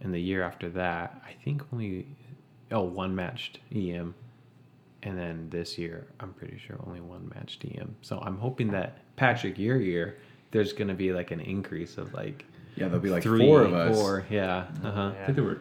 and 0.00 0.12
the 0.12 0.20
year 0.20 0.42
after 0.42 0.68
that 0.70 1.22
i 1.26 1.32
think 1.44 1.62
only 1.72 2.06
oh 2.72 2.82
one 2.82 3.14
matched 3.14 3.60
em 3.74 4.14
and 5.04 5.16
then 5.18 5.48
this 5.50 5.78
year 5.78 6.06
i'm 6.20 6.32
pretty 6.32 6.58
sure 6.58 6.76
only 6.86 7.00
one 7.00 7.30
match 7.34 7.58
em 7.76 7.94
so 8.02 8.18
i'm 8.20 8.36
hoping 8.38 8.68
that 8.70 8.98
patrick 9.16 9.58
your 9.58 9.78
year 9.80 10.18
there's 10.50 10.72
going 10.72 10.88
to 10.88 10.94
be 10.94 11.12
like 11.12 11.30
an 11.30 11.40
increase 11.40 11.96
of 11.98 12.12
like 12.14 12.44
Yeah, 12.76 12.86
there'll 12.88 13.00
be 13.00 13.10
like 13.10 13.22
three, 13.22 13.46
four 13.46 13.62
of 13.62 13.72
us. 13.74 13.96
four, 13.96 14.24
yeah 14.30 14.66
uh-huh 14.82 15.12
Yeah. 15.14 15.22
I 15.22 15.24
think 15.26 15.36
there 15.36 15.44
were. 15.44 15.60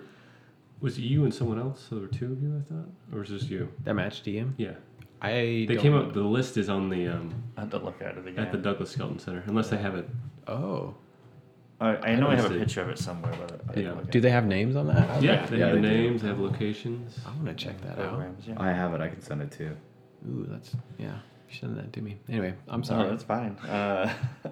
Was 0.81 0.97
it 0.97 1.03
you 1.03 1.23
and 1.23 1.33
someone 1.33 1.57
else? 1.59 1.85
So 1.87 1.95
there 1.95 2.01
were 2.07 2.13
two 2.13 2.31
of 2.33 2.41
you, 2.43 2.51
I 2.59 2.61
thought, 2.69 2.89
or 3.13 3.19
was 3.19 3.31
it 3.31 3.37
just 3.39 3.49
you? 3.49 3.69
that 3.85 3.93
match 3.93 4.21
em 4.27 4.53
Yeah, 4.57 4.73
i 5.21 5.31
they 5.31 5.65
don't 5.75 5.77
came 5.79 5.91
know. 5.93 6.01
up. 6.03 6.13
The 6.13 6.21
list 6.21 6.57
is 6.57 6.67
on 6.69 6.89
the 6.89 7.07
um, 7.07 7.33
I 7.57 7.61
have 7.61 7.69
to 7.71 7.77
look 7.79 8.01
at 8.01 8.17
it 8.17 8.27
again. 8.27 8.43
at 8.45 8.51
the 8.51 8.57
Douglas 8.57 8.91
Skelton 8.91 9.17
Center, 9.19 9.43
unless 9.47 9.69
they 9.69 9.77
have 9.77 9.95
it. 9.95 10.07
oh 10.47 10.93
I, 11.81 11.95
I 12.11 12.15
know 12.15 12.29
I 12.29 12.35
have 12.35 12.49
a 12.51 12.57
picture 12.57 12.81
of 12.81 12.89
it 12.89 12.97
somewhere, 12.99 13.33
but 13.39 13.61
I 13.69 13.73
didn't 13.73 13.83
Yeah. 13.83 13.89
look 13.91 14.05
at 14.05 14.11
do 14.11 14.21
they 14.21 14.29
have 14.29 14.45
names 14.45 14.75
on 14.75 14.87
that 14.87 15.21
Yeah, 15.21 15.45
they 15.47 15.57
Yeah, 15.57 15.65
have 15.67 15.75
the 15.75 15.81
they 15.81 15.89
do. 15.89 16.01
names. 16.03 16.21
They 16.21 16.27
have 16.29 16.39
locations. 16.39 17.19
i 17.25 17.29
want 17.31 17.45
to 17.47 17.53
check 17.55 17.79
that 17.81 17.97
out 17.99 18.09
programs. 18.09 18.47
Yeah. 18.47 18.55
I 18.57 18.71
have 18.71 18.93
it. 18.93 19.01
I 19.01 19.09
can 19.09 19.21
send 19.21 19.41
it 19.41 19.51
to 19.53 19.63
you. 19.63 19.77
ooh 20.29 20.45
that's 20.49 20.75
yeah 20.97 21.15
send 21.51 21.77
that 21.77 21.93
to 21.93 22.01
me 22.01 22.17
anyway 22.29 22.51
i'm 22.67 22.79
No, 22.79 22.85
sorry 22.87 23.09
that's 23.09 23.23
fine. 23.23 23.55
Uh, 23.57 24.11
I 24.45 24.49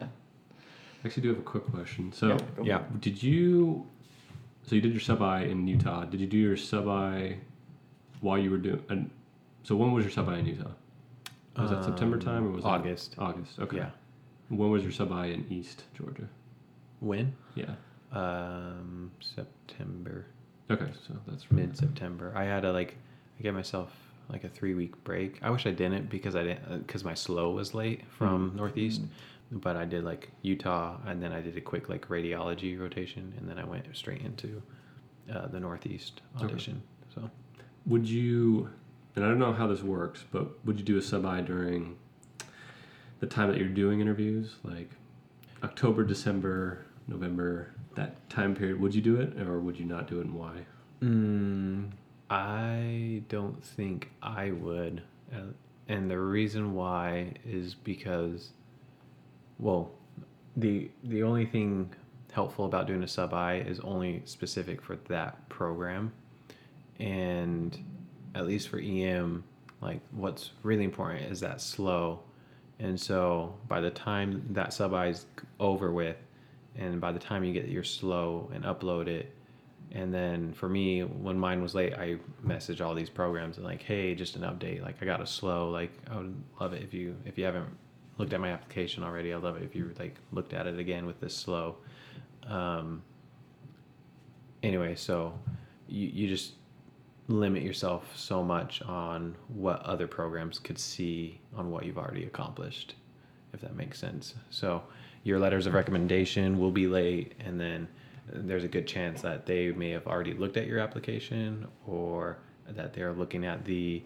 actually 1.07 1.23
do 1.23 1.29
have 1.29 1.39
a 1.39 1.41
quick 1.41 1.65
question. 1.71 2.11
So, 2.13 2.27
yeah, 2.27 2.37
go 2.55 2.63
yeah 2.63 2.81
did 2.99 3.21
you? 3.23 3.87
So 4.67 4.75
you 4.75 4.81
did 4.81 4.91
your 4.91 5.01
sub 5.01 5.21
I 5.23 5.43
in 5.43 5.67
Utah. 5.67 6.03
Did 6.05 6.19
you 6.21 6.27
do 6.27 6.37
your 6.37 6.55
sub 6.57 6.87
I 6.87 7.37
while 8.19 8.37
you 8.37 8.51
were 8.51 8.59
doing? 8.59 8.83
And 8.89 9.09
so 9.63 9.75
when 9.75 9.91
was 9.93 10.03
your 10.05 10.11
sub 10.11 10.29
I 10.29 10.37
in 10.37 10.45
Utah? 10.45 10.69
Was 11.57 11.71
that 11.71 11.83
September 11.83 12.17
Um, 12.17 12.21
time 12.21 12.47
or 12.47 12.51
was 12.51 12.63
August. 12.65 13.15
That 13.15 13.21
August. 13.23 13.59
Okay. 13.59 13.77
yeah 13.77 13.89
When 14.49 14.69
was 14.69 14.83
your 14.83 14.91
sub 14.91 15.11
I 15.11 15.25
in 15.27 15.45
East 15.49 15.85
Georgia? 15.97 16.27
When 17.01 17.33
Yeah. 17.55 17.75
um 18.13 19.11
september 19.19 20.25
Okay, 20.69 20.89
so 21.05 21.13
that's 21.27 21.43
from 21.43 21.57
mid 21.57 21.75
September. 21.75 22.31
I 22.33 22.45
had 22.45 22.63
a 22.63 22.71
like, 22.71 22.95
I 23.37 23.43
gave 23.43 23.53
myself 23.53 23.91
like 24.29 24.45
a 24.45 24.47
three 24.49 24.73
week 24.73 25.01
break. 25.03 25.37
I 25.41 25.49
wish 25.49 25.65
I 25.67 25.71
didn't 25.71 26.09
because 26.09 26.33
I 26.33 26.43
didn't 26.43 26.87
because 26.87 27.03
my 27.03 27.11
SLOE 27.13 27.53
was 27.53 27.73
late 27.73 28.05
from 28.09 28.53
Northeast, 28.55 29.01
but 29.51 29.75
I 29.75 29.83
did 29.83 30.05
like 30.05 30.31
Utah 30.43 30.95
and 31.05 31.21
then 31.21 31.33
I 31.33 31.41
did 31.41 31.57
a 31.57 31.61
quick 31.61 31.89
like 31.89 32.07
radiology 32.07 32.79
rotation 32.79 33.33
and 33.37 33.49
then 33.49 33.59
I 33.59 33.65
went 33.65 33.85
straight 33.97 34.21
into 34.21 34.61
uh, 35.33 35.47
the 35.47 35.59
Northeast 35.59 36.21
Okay. 36.37 36.45
audition. 36.45 36.81
So 37.13 37.29
Would 37.87 38.07
you? 38.07 38.69
And 39.17 39.25
I 39.25 39.27
don't 39.27 39.39
know 39.39 39.51
how 39.51 39.67
this 39.67 39.81
works, 39.83 40.23
but 40.31 40.63
would 40.65 40.77
you 40.79 40.85
do 40.85 40.97
a 40.97 41.01
sub 41.01 41.25
I 41.25 41.41
during 41.41 41.97
the 43.19 43.27
time 43.27 43.49
that 43.49 43.57
you're 43.57 43.67
doing 43.67 43.99
interviews, 43.99 44.55
like 44.63 44.89
October, 45.63 46.05
December, 46.05 46.85
November, 47.11 47.73
that 47.95 48.29
time 48.29 48.55
period? 48.55 48.79
Would 48.79 48.95
you 48.95 49.01
do 49.01 49.17
it, 49.17 49.39
or 49.41 49.59
would 49.59 49.77
you 49.77 49.85
not 49.85 50.07
do 50.07 50.19
it, 50.19 50.25
and 50.25 50.33
why? 50.33 50.65
Mm, 51.01 51.91
I 52.29 53.21
don't 53.27 53.63
think 53.63 54.09
I 54.21 54.51
would. 54.51 55.03
Uh, 55.33 55.51
and 55.87 56.09
the 56.09 56.19
reason 56.19 56.73
why 56.73 57.33
is 57.45 57.75
because, 57.75 58.51
well, 59.59 59.91
the 60.55 60.89
the 61.03 61.23
only 61.23 61.45
thing 61.45 61.93
helpful 62.31 62.65
about 62.65 62.87
doing 62.87 63.03
a 63.03 63.07
sub 63.07 63.33
I 63.33 63.55
is 63.55 63.79
only 63.81 64.21
specific 64.25 64.81
for 64.81 64.95
that 65.09 65.49
program, 65.49 66.13
and 66.99 67.77
at 68.35 68.47
least 68.47 68.69
for 68.69 68.79
EM, 68.79 69.43
like 69.81 69.99
what's 70.11 70.51
really 70.63 70.85
important 70.85 71.29
is 71.29 71.41
that 71.41 71.57
SLOE, 71.57 72.19
and 72.79 72.99
so 72.99 73.55
by 73.67 73.81
the 73.81 73.91
time 73.91 74.45
that 74.51 74.71
sub 74.73 74.93
I 74.93 75.07
is 75.07 75.25
over 75.59 75.91
with, 75.91 76.15
and 76.77 77.01
by 77.01 77.11
the 77.11 77.19
time 77.19 77.43
you 77.43 77.53
get 77.53 77.67
your 77.67 77.83
SLOE 77.83 78.51
and 78.53 78.63
upload 78.63 79.07
it, 79.07 79.33
and 79.93 80.13
then 80.13 80.53
for 80.53 80.69
me, 80.69 81.01
when 81.01 81.37
mine 81.37 81.61
was 81.61 81.75
late, 81.75 81.93
I 81.93 82.17
message 82.41 82.79
all 82.79 82.95
these 82.95 83.09
programs 83.09 83.57
and 83.57 83.65
like, 83.65 83.81
hey, 83.81 84.15
just 84.15 84.37
an 84.37 84.43
update. 84.43 84.81
Like 84.81 84.95
I 85.01 85.05
got 85.05 85.19
a 85.19 85.25
SLOE. 85.25 85.71
Like 85.71 85.91
I 86.09 86.17
would 86.17 86.35
love 86.59 86.73
it 86.73 86.81
if 86.81 86.93
you 86.93 87.15
if 87.25 87.37
you 87.37 87.43
haven't 87.43 87.67
looked 88.17 88.31
at 88.31 88.39
my 88.39 88.51
application 88.51 89.03
already. 89.03 89.33
I'd 89.33 89.43
love 89.43 89.57
it 89.57 89.63
if 89.63 89.75
you 89.75 89.91
like 89.99 90.15
looked 90.31 90.53
at 90.53 90.65
it 90.65 90.79
again 90.79 91.05
with 91.05 91.19
this 91.19 91.43
SLOE. 91.43 91.75
Um, 92.47 93.03
anyway, 94.63 94.95
so 94.95 95.37
you 95.89 96.07
you 96.07 96.27
just 96.27 96.53
limit 97.27 97.63
yourself 97.63 98.15
so 98.15 98.43
much 98.43 98.81
on 98.83 99.35
what 99.49 99.81
other 99.81 100.07
programs 100.07 100.57
could 100.57 100.79
see 100.79 101.39
on 101.55 101.69
what 101.69 101.85
you've 101.85 101.97
already 101.97 102.23
accomplished, 102.23 102.95
if 103.53 103.61
that 103.61 103.75
makes 103.75 103.99
sense. 103.99 104.35
So 104.49 104.83
your 105.23 105.39
letters 105.39 105.65
of 105.67 105.73
recommendation 105.73 106.59
will 106.59 106.71
be 106.71 106.87
late, 106.87 107.33
and 107.39 107.59
then 107.59 107.87
there's 108.33 108.63
a 108.63 108.67
good 108.67 108.87
chance 108.87 109.21
that 109.21 109.45
they 109.45 109.71
may 109.71 109.89
have 109.89 110.07
already 110.07 110.33
looked 110.33 110.57
at 110.57 110.65
your 110.67 110.79
application 110.79 111.67
or 111.87 112.37
that 112.69 112.93
they're 112.93 113.13
looking 113.13 113.45
at 113.45 113.65
the 113.65 114.01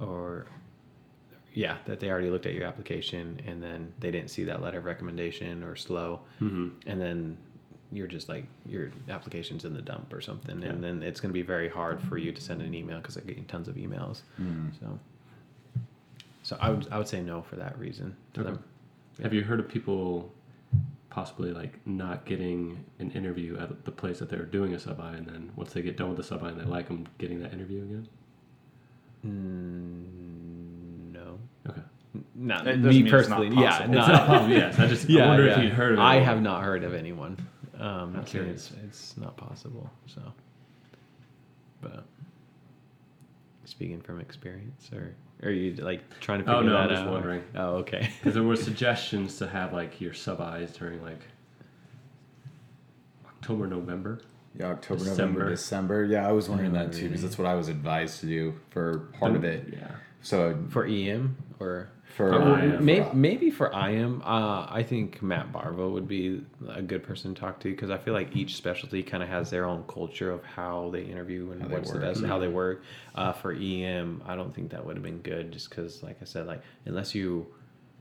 or 0.00 0.46
yeah 1.54 1.76
that 1.86 1.98
they 1.98 2.10
already 2.10 2.30
looked 2.30 2.46
at 2.46 2.54
your 2.54 2.64
application 2.64 3.40
and 3.46 3.60
then 3.62 3.92
they 3.98 4.10
didn't 4.10 4.28
see 4.30 4.44
that 4.44 4.62
letter 4.62 4.78
of 4.78 4.84
recommendation 4.84 5.62
or 5.64 5.74
SLOE 5.74 6.20
Mm-hmm. 6.40 6.68
and 6.88 7.00
then 7.00 7.36
you're 7.90 8.06
just 8.06 8.28
like 8.28 8.44
your 8.66 8.90
application's 9.08 9.64
in 9.64 9.72
the 9.74 9.82
dump 9.82 10.12
or 10.12 10.20
something 10.20 10.62
and 10.62 10.84
then 10.84 11.02
it's 11.02 11.20
going 11.20 11.30
to 11.30 11.34
be 11.34 11.42
very 11.42 11.68
hard 11.68 12.00
for 12.00 12.18
you 12.18 12.30
to 12.32 12.40
send 12.40 12.60
an 12.62 12.74
email 12.74 12.98
because 12.98 13.16
i 13.16 13.20
get 13.22 13.48
tons 13.48 13.66
of 13.66 13.74
emails 13.76 14.20
Mm. 14.40 14.70
so 14.78 14.98
so 16.42 16.56
i 16.60 16.70
would 16.70 16.86
i 16.92 16.98
would 16.98 17.08
say 17.08 17.20
no 17.22 17.42
for 17.42 17.56
that 17.56 17.76
reason 17.78 18.14
to 18.34 18.40
Okay. 18.42 18.50
them 18.50 18.62
Have 19.22 19.32
you 19.34 19.42
heard 19.42 19.58
of 19.58 19.68
people 19.68 20.32
possibly 21.18 21.52
like 21.52 21.84
not 21.84 22.24
getting 22.24 22.84
an 23.00 23.10
interview 23.10 23.58
at 23.58 23.84
the 23.84 23.90
place 23.90 24.20
that 24.20 24.30
they're 24.30 24.44
doing 24.44 24.72
a 24.74 24.78
sub 24.78 25.00
I, 25.00 25.14
and 25.14 25.26
then 25.26 25.50
once 25.56 25.72
they 25.72 25.82
get 25.82 25.96
done 25.96 26.10
with 26.10 26.16
the 26.16 26.22
sub 26.22 26.44
I 26.44 26.50
and 26.50 26.60
they 26.60 26.64
like 26.64 26.86
them, 26.86 27.08
getting 27.18 27.40
that 27.40 27.52
interview 27.52 27.82
again? 27.82 28.08
mm, 29.26 31.12
no 31.12 31.38
Okay. 31.68 31.80
not 32.36 32.68
It 32.68 32.78
me 32.78 33.10
personally 33.10 33.50
not 33.50 33.60
yeah 33.60 33.70
possible. 33.70 33.94
not 33.94 34.26
possible. 34.26 34.54
Yes, 34.56 34.78
I 34.78 34.86
just 34.86 35.10
I 35.10 35.26
wonder 35.26 35.48
if 35.48 35.58
you'd 35.58 35.72
heard 35.72 35.94
of 35.94 35.98
it. 35.98 36.02
I 36.02 36.20
have 36.20 36.40
not 36.40 36.62
heard 36.62 36.84
of 36.84 36.94
anyone. 36.94 37.36
Um, 37.80 38.14
I'm 38.16 38.24
curious. 38.24 38.70
It's, 38.70 38.84
it's 38.84 39.16
not 39.16 39.36
possible. 39.36 39.90
So, 40.06 40.22
but 41.80 42.04
speaking 43.64 44.00
from 44.00 44.20
experience, 44.20 44.88
or 44.92 45.16
are 45.42 45.50
you 45.50 45.74
like 45.74 46.02
trying 46.20 46.44
to 46.44 46.50
oh, 46.50 46.58
figure 46.58 46.70
Oh 46.70 46.74
no, 46.74 46.80
that 46.80 46.82
I'm 46.82 46.88
just 46.88 47.02
out? 47.02 47.12
wondering 47.12 47.44
Oh, 47.54 47.68
okay. 47.76 48.10
because 48.18 48.34
there 48.34 48.42
were 48.42 48.56
suggestions 48.56 49.38
to 49.38 49.48
have 49.48 49.72
like 49.72 50.00
your 50.00 50.14
sub 50.14 50.40
I's 50.40 50.72
during 50.72 51.02
like 51.02 51.20
October, 53.26 53.66
November. 53.66 54.20
Yeah, 54.58 54.70
October, 54.70 55.04
December. 55.04 55.22
November, 55.22 55.50
December. 55.50 56.04
Yeah, 56.04 56.28
I 56.28 56.32
was 56.32 56.48
wondering 56.48 56.72
that 56.72 56.92
too 56.92 57.08
because 57.08 57.22
that's 57.22 57.38
what 57.38 57.46
I 57.46 57.54
was 57.54 57.68
advised 57.68 58.20
to 58.20 58.26
do 58.26 58.54
for 58.70 59.10
part 59.18 59.36
of 59.36 59.44
it. 59.44 59.68
Yeah. 59.72 59.88
So 60.22 60.58
for 60.70 60.84
EM 60.84 61.36
or 61.60 61.90
for, 62.16 62.32
For 62.32 62.58
IM. 62.58 62.84
maybe, 62.84 63.06
maybe 63.12 63.50
for 63.50 63.70
IM, 63.72 64.22
uh, 64.24 64.66
I 64.68 64.82
think 64.82 65.22
Matt 65.22 65.52
Barvo 65.52 65.92
would 65.92 66.08
be 66.08 66.42
a 66.68 66.82
good 66.82 67.02
person 67.02 67.34
to 67.34 67.40
talk 67.40 67.60
to 67.60 67.70
because 67.70 67.90
I 67.90 67.98
feel 67.98 68.14
like 68.14 68.34
each 68.34 68.56
specialty 68.56 69.02
kind 69.02 69.22
of 69.22 69.28
has 69.28 69.50
their 69.50 69.64
own 69.66 69.84
culture 69.88 70.30
of 70.30 70.44
how 70.44 70.90
they 70.92 71.02
interview 71.02 71.50
and 71.52 71.62
How 71.62 71.68
what's 71.68 71.90
the 71.90 71.98
work. 71.98 72.04
best, 72.06 72.24
how 72.24 72.38
they 72.38 72.48
work. 72.48 72.82
Uh, 73.14 73.32
for 73.32 73.52
EM, 73.52 74.22
I 74.26 74.34
don't 74.36 74.54
think 74.54 74.70
that 74.70 74.84
would 74.84 74.96
have 74.96 75.02
been 75.04 75.20
good 75.20 75.52
just 75.52 75.70
because, 75.70 76.02
like 76.02 76.16
I 76.20 76.24
said, 76.24 76.46
like 76.46 76.62
unless 76.86 77.14
you 77.14 77.46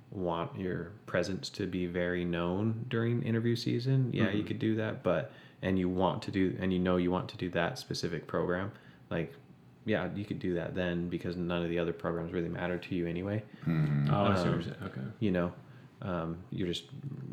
want 0.09 0.57
your 0.57 0.93
presence 1.05 1.49
to 1.49 1.67
be 1.67 1.85
very 1.85 2.23
known 2.23 2.85
during 2.87 3.21
interview 3.23 3.55
season, 3.55 4.09
yeah, 4.13 4.31
you 4.31 4.43
could 4.43 4.59
do 4.59 4.75
that. 4.77 5.03
But 5.03 5.31
and 5.61 5.77
you 5.77 5.89
want 5.89 6.21
to 6.23 6.31
do 6.31 6.55
and 6.59 6.71
you 6.71 6.79
know 6.79 6.97
you 6.97 7.11
want 7.11 7.27
to 7.29 7.37
do 7.37 7.49
that 7.49 7.77
specific 7.77 8.25
program, 8.25 8.71
like 9.09 9.33
yeah, 9.87 10.09
you 10.15 10.25
could 10.25 10.37
do 10.39 10.53
that 10.55 10.75
then 10.75 11.07
because 11.09 11.35
none 11.37 11.63
of 11.63 11.69
the 11.69 11.79
other 11.79 11.93
programs 11.93 12.33
really 12.33 12.49
matter 12.49 12.77
to 12.77 12.93
you 12.95 13.07
anyway 13.07 13.41
Mhm. 13.65 14.09
Oh, 14.11 14.25
I 14.25 14.35
see 14.35 14.41
what 14.41 14.47
Um, 14.47 14.53
you're 14.53 14.61
saying. 14.63 14.75
Okay. 14.83 15.01
you 15.19 15.31
know 15.31 15.51
um, 16.03 16.37
you're 16.51 16.67
just 16.67 16.83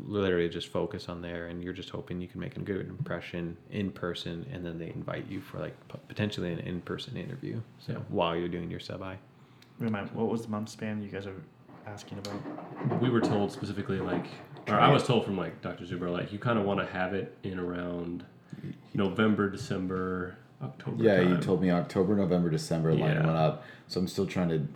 literally 0.07 0.49
just 0.49 0.69
focus 0.69 1.07
on 1.07 1.21
there 1.21 1.45
and 1.47 1.63
you're 1.63 1.73
just 1.73 1.91
hoping 1.91 2.19
you 2.19 2.27
can 2.27 2.39
make 2.39 2.57
a 2.57 2.59
good 2.61 2.87
impression 2.87 3.55
in 3.69 3.91
person 3.91 4.43
and 4.51 4.65
then 4.65 4.79
they 4.79 4.89
invite 4.89 5.27
you 5.29 5.39
for 5.39 5.59
like 5.59 5.75
p- 5.87 5.99
potentially 6.07 6.51
an 6.51 6.57
in-person 6.59 7.15
interview 7.15 7.61
so 7.77 7.93
Yeah. 7.93 7.99
while 8.09 8.35
you're 8.35 8.47
doing 8.57 8.71
your 8.71 8.79
sub-i 8.79 9.17
Remind, 9.77 10.09
what 10.11 10.29
was 10.29 10.41
the 10.43 10.47
month 10.49 10.69
span 10.69 11.03
you 11.03 11.09
guys 11.09 11.27
are 11.27 11.35
asking 11.85 12.17
about? 12.19 13.01
we 13.01 13.09
were 13.09 13.21
told 13.21 13.51
specifically 13.51 13.99
like 13.99 14.25
or 14.67 14.75
I 14.79 14.89
was 14.89 15.03
told 15.05 15.25
from 15.25 15.37
like 15.37 15.61
Dr. 15.61 15.83
Zuber 15.85 16.09
like 16.11 16.33
you 16.33 16.39
kind 16.39 16.57
of 16.57 16.65
want 16.65 16.79
to 16.79 16.87
have 16.87 17.13
it 17.13 17.37
in 17.43 17.59
around 17.59 18.23
November, 18.95 19.47
December, 19.49 20.37
October. 20.63 21.03
yeah, 21.03 21.21
you 21.21 21.37
told 21.37 21.61
me 21.61 21.69
October, 21.71 22.15
November, 22.15 22.49
December 22.49 22.91
line 22.93 22.99
Yeah. 23.15 23.25
went 23.25 23.37
up. 23.37 23.63
So 23.87 23.99
I'm 23.99 24.07
still 24.07 24.25
trying 24.25 24.49
to 24.49 24.67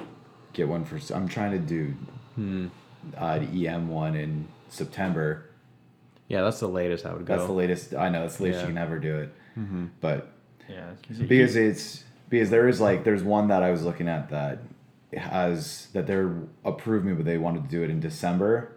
get 0.53 0.67
one 0.67 0.83
for. 0.85 0.99
I'm 1.13 1.27
trying 1.27 1.51
to 1.51 1.59
do 1.59 1.93
Hmm. 2.35 2.67
uh, 3.17 3.39
the 3.39 3.67
EM 3.67 3.87
one 3.89 4.15
in 4.15 4.47
September. 4.69 5.45
yeah 6.27 6.41
that's 6.43 6.59
the 6.59 6.67
latest 6.67 7.05
i 7.07 7.11
would 7.13 7.25
go 7.25 7.35
That's 7.35 7.47
the 7.47 7.53
latest. 7.53 7.95
I 7.95 8.09
know 8.09 8.21
that's 8.21 8.37
the 8.37 8.43
latest 8.43 8.61
Yeah. 8.61 8.67
you 8.67 8.73
can 8.75 8.77
ever 8.83 8.99
do 8.99 9.17
it. 9.19 9.33
mm-hmm. 9.57 9.85
But 9.99 10.31
Yeah, 10.69 10.91
because 11.19 11.55
it's 11.55 12.03
because 12.29 12.49
there 12.51 12.67
is 12.67 12.79
like 12.79 13.03
there's 13.03 13.23
one 13.23 13.47
that 13.47 13.63
I 13.63 13.71
was 13.71 13.83
looking 13.83 14.07
at 14.07 14.29
that 14.29 14.59
has 15.17 15.87
that 15.93 16.05
they're 16.05 16.31
approved 16.63 17.03
me, 17.05 17.13
but 17.13 17.25
they 17.25 17.39
wanted 17.39 17.63
to 17.63 17.69
do 17.69 17.81
it 17.83 17.89
in 17.89 17.99
December. 17.99 18.71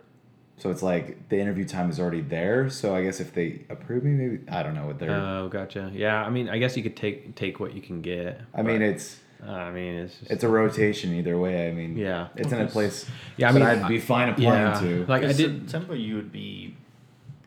So 0.63 0.71
it's 0.71 0.81
like 0.83 1.29
the 1.29 1.37
interview 1.41 1.65
time 1.65 1.91
is 1.91 1.99
already 1.99 2.21
there. 2.21 2.71
So 2.71 2.95
I 2.95 3.03
guess 3.03 3.19
if 3.19 3.35
they 3.35 3.63
approve 3.69 4.05
me, 4.05 4.13
maybe 4.13 4.45
I 4.49 4.63
don't 4.63 4.77
know 4.77 4.87
what 4.87 5.01
they're. 5.01 5.11
oh 5.11 5.49
gotcha 5.49 5.91
yeah 5.93 6.23
i 6.25 6.31
mean 6.31 6.49
i 6.49 6.57
guess 6.59 6.77
you 6.77 6.85
could 6.85 6.97
take 6.97 7.35
take 7.35 7.59
what 7.59 7.75
you 7.75 7.83
can 7.83 8.01
get 8.01 8.41
I 8.55 8.63
mean, 8.63 8.81
it's 8.81 9.19
uh, 9.45 9.51
i 9.51 9.73
mean 9.73 9.95
it's 9.95 10.17
just, 10.21 10.31
it's 10.31 10.45
a 10.45 10.49
rotation 10.49 11.15
either 11.15 11.37
way. 11.37 11.69
I 11.69 11.73
mean, 11.73 11.97
Yeah. 11.97 12.29
it's 12.37 12.53
in 12.53 12.61
a 12.61 12.69
place. 12.69 13.07
Yeah, 13.37 13.49
I 13.49 13.53
mean, 13.53 13.65
I'd 13.65 13.89
be 13.89 13.99
fine 13.99 14.29
applying 14.29 14.73
yeah 14.73 14.81
to. 14.81 15.07
like 15.07 15.25
i 15.25 15.33
did 15.33 15.69
September. 15.69 15.97
You 15.97 16.15
would 16.15 16.31
be, 16.31 16.77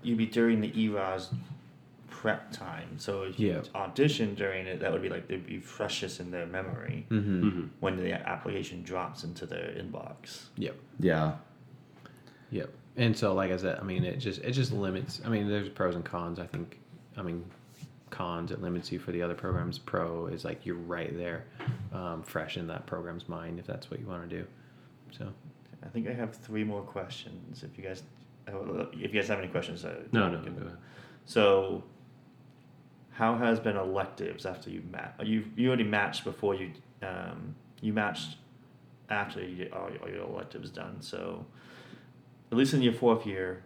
you'd 0.03 0.17
be 0.17 0.25
during 0.25 0.59
the 0.59 0.71
ERAS 0.77 1.29
prep 2.09 2.51
time. 2.51 2.99
So 2.99 3.21
if 3.23 3.39
you 3.39 3.47
Yeah. 3.53 3.61
audition 3.83 4.35
during 4.35 4.67
it, 4.67 4.81
that 4.81 4.91
would 4.91 5.01
be 5.01 5.07
like 5.15 5.29
they'd 5.29 5.47
be 5.47 5.59
freshest 5.59 6.19
in 6.19 6.31
their 6.31 6.45
memory 6.45 7.05
mm-hmm. 7.09 7.43
Mhm. 7.47 7.69
when 7.79 7.95
the 7.95 8.11
application 8.27 8.83
drops 8.83 9.23
into 9.23 9.45
their 9.45 9.67
inbox. 9.81 10.47
yep 10.57 10.75
yeah, 10.99 11.35
Yep. 12.51 12.71
And 12.97 13.17
so, 13.17 13.33
like 13.33 13.51
I 13.51 13.57
said, 13.57 13.79
I 13.79 13.83
mean, 13.83 14.03
it 14.03 14.17
just 14.17 14.41
it 14.41 14.51
just 14.51 14.71
limits. 14.71 15.21
I 15.25 15.29
mean, 15.29 15.49
there's 15.49 15.69
pros 15.69 15.95
and 15.95 16.05
cons. 16.05 16.39
I 16.39 16.47
think. 16.47 16.79
I 17.17 17.21
mean, 17.21 17.45
cons 18.09 18.51
it 18.51 18.61
limits 18.61 18.91
you 18.91 18.99
for 18.99 19.11
the 19.11 19.21
other 19.21 19.33
programs. 19.33 19.77
Pro 19.77 20.27
is 20.27 20.45
like 20.45 20.65
you're 20.65 20.75
right 20.75 21.15
there, 21.17 21.45
um, 21.93 22.23
fresh 22.23 22.57
in 22.57 22.67
that 22.67 22.85
program's 22.85 23.27
mind 23.27 23.59
if 23.59 23.67
that's 23.67 23.91
what 23.91 23.99
you 23.99 24.05
want 24.05 24.29
to 24.29 24.37
do. 24.37 24.45
So 25.11 25.27
I 25.83 25.89
think 25.89 26.07
I 26.07 26.13
have 26.13 26.33
three 26.35 26.63
more 26.63 26.81
questions. 26.81 27.63
If 27.63 27.77
you 27.77 27.83
guys, 27.83 28.03
if 28.47 29.13
you 29.13 29.19
guys 29.19 29.27
have 29.27 29.39
any 29.39 29.47
questions, 29.47 29.83
uh, 29.85 30.01
No, 30.11 30.29
no, 30.29 30.39
give 30.41 30.57
go 30.57 30.65
ahead. 30.65 30.77
So, 31.25 31.83
how 33.11 33.35
has 33.35 33.59
been 33.59 33.75
electives 33.75 34.45
after 34.45 34.69
you 34.69 34.81
match? 34.91 35.13
You 35.23 35.45
you 35.55 35.67
already 35.67 35.83
matched 35.83 36.23
before 36.23 36.55
you 36.55 36.71
um, 37.01 37.55
you 37.81 37.93
matched 37.93 38.37
after 39.09 39.41
you 39.45 39.55
did 39.55 39.73
all, 39.73 39.89
all 40.01 40.09
your 40.09 40.23
electives 40.23 40.69
done. 40.69 41.01
So, 41.01 41.45
at 42.55 42.59
least 42.59 42.73
in 42.73 42.81
your 42.81 42.93
fourth 42.93 43.25
year 43.25 43.61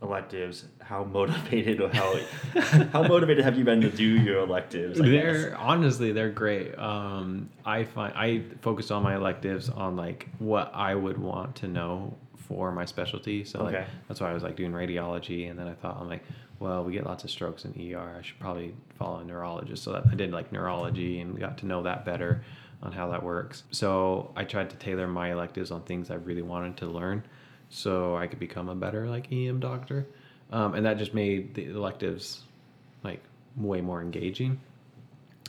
electives, 0.00 0.64
how 0.80 1.02
motivated 1.18 1.80
or 1.80 1.88
how 1.88 2.14
how 2.92 3.02
motivated 3.02 3.44
have 3.44 3.58
you 3.58 3.64
been 3.64 3.80
to 3.80 3.90
do 3.90 4.04
your 4.04 4.38
electives? 4.38 5.00
I 5.00 5.08
they're 5.08 5.50
guess? 5.50 5.58
honestly 5.58 6.12
they're 6.12 6.30
great. 6.30 6.78
Um, 6.78 7.50
I 7.64 7.82
find 7.84 8.14
I 8.14 8.42
focus 8.60 8.90
on 8.92 9.02
my 9.02 9.16
electives 9.16 9.68
on 9.68 9.96
like 9.96 10.28
what 10.38 10.70
I 10.72 10.94
would 10.94 11.18
want 11.18 11.56
to 11.56 11.68
know 11.68 12.14
for 12.36 12.70
my 12.70 12.84
specialty. 12.84 13.44
So 13.44 13.64
like 13.64 13.86
that's 14.06 14.20
why 14.20 14.30
I 14.30 14.34
was 14.34 14.44
like 14.44 14.54
doing 14.54 14.72
radiology, 14.72 15.50
and 15.50 15.58
then 15.58 15.66
I 15.66 15.74
thought 15.74 15.96
I'm 16.00 16.08
like, 16.08 16.22
well, 16.60 16.84
we 16.84 16.92
get 16.92 17.04
lots 17.04 17.24
of 17.24 17.30
strokes 17.30 17.64
in 17.64 17.72
ER. 17.94 18.16
I 18.18 18.22
should 18.22 18.38
probably 18.38 18.72
follow 18.98 19.18
a 19.18 19.24
neurologist. 19.24 19.82
So 19.82 19.92
that 19.92 20.04
I 20.10 20.14
did 20.14 20.30
like 20.30 20.52
neurology 20.52 21.18
and 21.18 21.38
got 21.40 21.58
to 21.58 21.66
know 21.66 21.82
that 21.82 22.04
better 22.04 22.44
on 22.82 22.92
how 22.92 23.08
that 23.10 23.22
works. 23.22 23.62
So 23.70 24.32
I 24.36 24.44
tried 24.44 24.70
to 24.70 24.76
tailor 24.76 25.06
my 25.06 25.32
electives 25.32 25.70
on 25.70 25.82
things 25.82 26.10
I 26.10 26.14
really 26.14 26.42
wanted 26.42 26.76
to 26.78 26.86
learn, 26.86 27.24
so 27.74 28.14
I 28.16 28.26
could 28.26 28.38
become 28.38 28.68
a 28.68 28.74
better 28.74 29.08
like 29.08 29.32
EM 29.32 29.58
doctor, 29.58 30.06
um, 30.52 30.74
and 30.74 30.84
that 30.84 30.98
just 30.98 31.14
made 31.14 31.54
the 31.54 31.64
electives 31.70 32.42
like 33.02 33.22
way 33.56 33.80
more 33.80 34.02
engaging. 34.02 34.60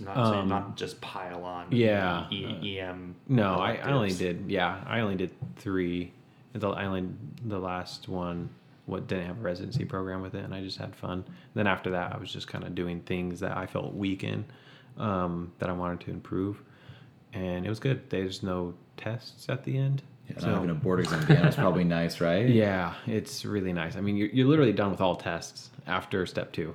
not 0.01 0.17
um, 0.17 0.47
not 0.47 0.77
just 0.77 0.99
pile 1.01 1.43
on. 1.43 1.67
yeah, 1.71 2.25
E- 2.31 2.79
EM. 2.79 3.15
No, 3.27 3.55
I, 3.55 3.73
I 3.75 3.91
only 3.91 4.13
did. 4.13 4.45
Yeah, 4.47 4.81
I 4.87 5.01
only 5.01 5.15
did 5.15 5.31
three. 5.57 6.13
The 6.53 6.69
I 6.69 6.85
only 6.85 7.09
the 7.45 7.59
last 7.59 8.07
one 8.07 8.49
what 8.85 9.07
didn't 9.07 9.27
have 9.27 9.39
a 9.39 9.41
residency 9.41 9.85
program 9.85 10.21
with 10.21 10.33
it, 10.35 10.43
and 10.45 10.53
I 10.53 10.61
just 10.61 10.77
had 10.77 10.95
fun. 10.95 11.25
Then 11.55 11.67
after 11.67 11.89
that, 11.91 12.13
I 12.13 12.17
was 12.17 12.31
just 12.31 12.47
kind 12.47 12.63
of 12.63 12.73
doing 12.75 13.01
things 13.01 13.39
that 13.41 13.55
I 13.57 13.65
felt 13.65 13.93
weak 13.93 14.23
in, 14.23 14.43
um, 14.97 15.51
that 15.59 15.69
I 15.69 15.73
wanted 15.73 16.01
to 16.01 16.11
improve, 16.11 16.61
and 17.33 17.65
it 17.65 17.69
was 17.69 17.79
good. 17.79 18.09
There's 18.09 18.43
no 18.43 18.73
tests 18.97 19.47
at 19.49 19.63
the 19.63 19.77
end. 19.77 20.03
And 20.35 20.41
So- 20.41 20.49
having 20.53 20.69
a 20.69 20.73
board 20.75 20.99
exam 20.99 21.21
at 21.21 21.27
the 21.27 21.37
end 21.37 21.49
is 21.49 21.55
probably 21.55 21.83
nice, 21.83 22.19
right? 22.21 22.47
Yeah, 22.63 22.93
it's 23.07 23.45
really 23.45 23.73
nice. 23.73 23.95
I 23.95 24.01
mean, 24.01 24.15
you're, 24.17 24.29
you're 24.29 24.47
literally 24.47 24.73
done 24.73 24.91
with 24.91 25.01
all 25.01 25.15
tests 25.15 25.69
after 25.87 26.25
step 26.25 26.51
two, 26.53 26.73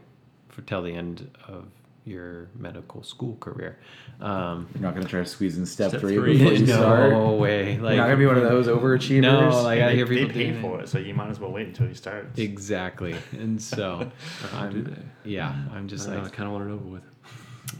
for 0.48 0.62
till 0.62 0.82
the 0.82 0.92
end 0.94 1.30
of 1.46 1.66
your 2.04 2.48
medical 2.58 3.02
school 3.02 3.36
career. 3.38 3.78
Um, 4.20 4.66
You're 4.72 4.82
not 4.82 4.94
gonna 4.94 5.06
try 5.06 5.20
to 5.20 5.26
squeeze 5.26 5.58
in 5.58 5.66
step, 5.66 5.90
Step 5.90 6.00
three, 6.00 6.14
three. 6.16 6.38
before 6.38 6.52
you 6.54 6.66
no 6.66 6.72
start. 6.74 7.38
way. 7.38 7.76
Like 7.78 7.96
You're 7.96 7.96
not 7.96 8.04
gonna 8.04 8.16
be 8.16 8.26
one 8.26 8.36
of 8.38 8.44
those 8.44 8.66
overachievers. 8.66 9.20
No, 9.20 9.62
like 9.62 9.80
I 9.82 9.88
they, 9.88 9.96
hear 9.96 10.06
they 10.06 10.24
pay 10.26 10.58
for 10.60 10.80
it, 10.80 10.88
so 10.88 10.98
you 10.98 11.12
might 11.12 11.28
as 11.28 11.38
well 11.38 11.50
wait 11.52 11.66
until 11.66 11.86
you 11.86 11.94
start. 11.94 12.28
Exactly, 12.38 13.14
and 13.32 13.60
so 13.60 14.10
I'm, 14.54 15.04
yeah, 15.24 15.54
I'm 15.74 15.86
just 15.86 16.06
don't 16.06 16.14
know, 16.14 16.20
I 16.20 16.24
like, 16.24 16.32
kind 16.32 16.46
of 16.46 16.54
want 16.54 16.70
it 16.70 16.72
over 16.72 16.84
with. 16.84 17.02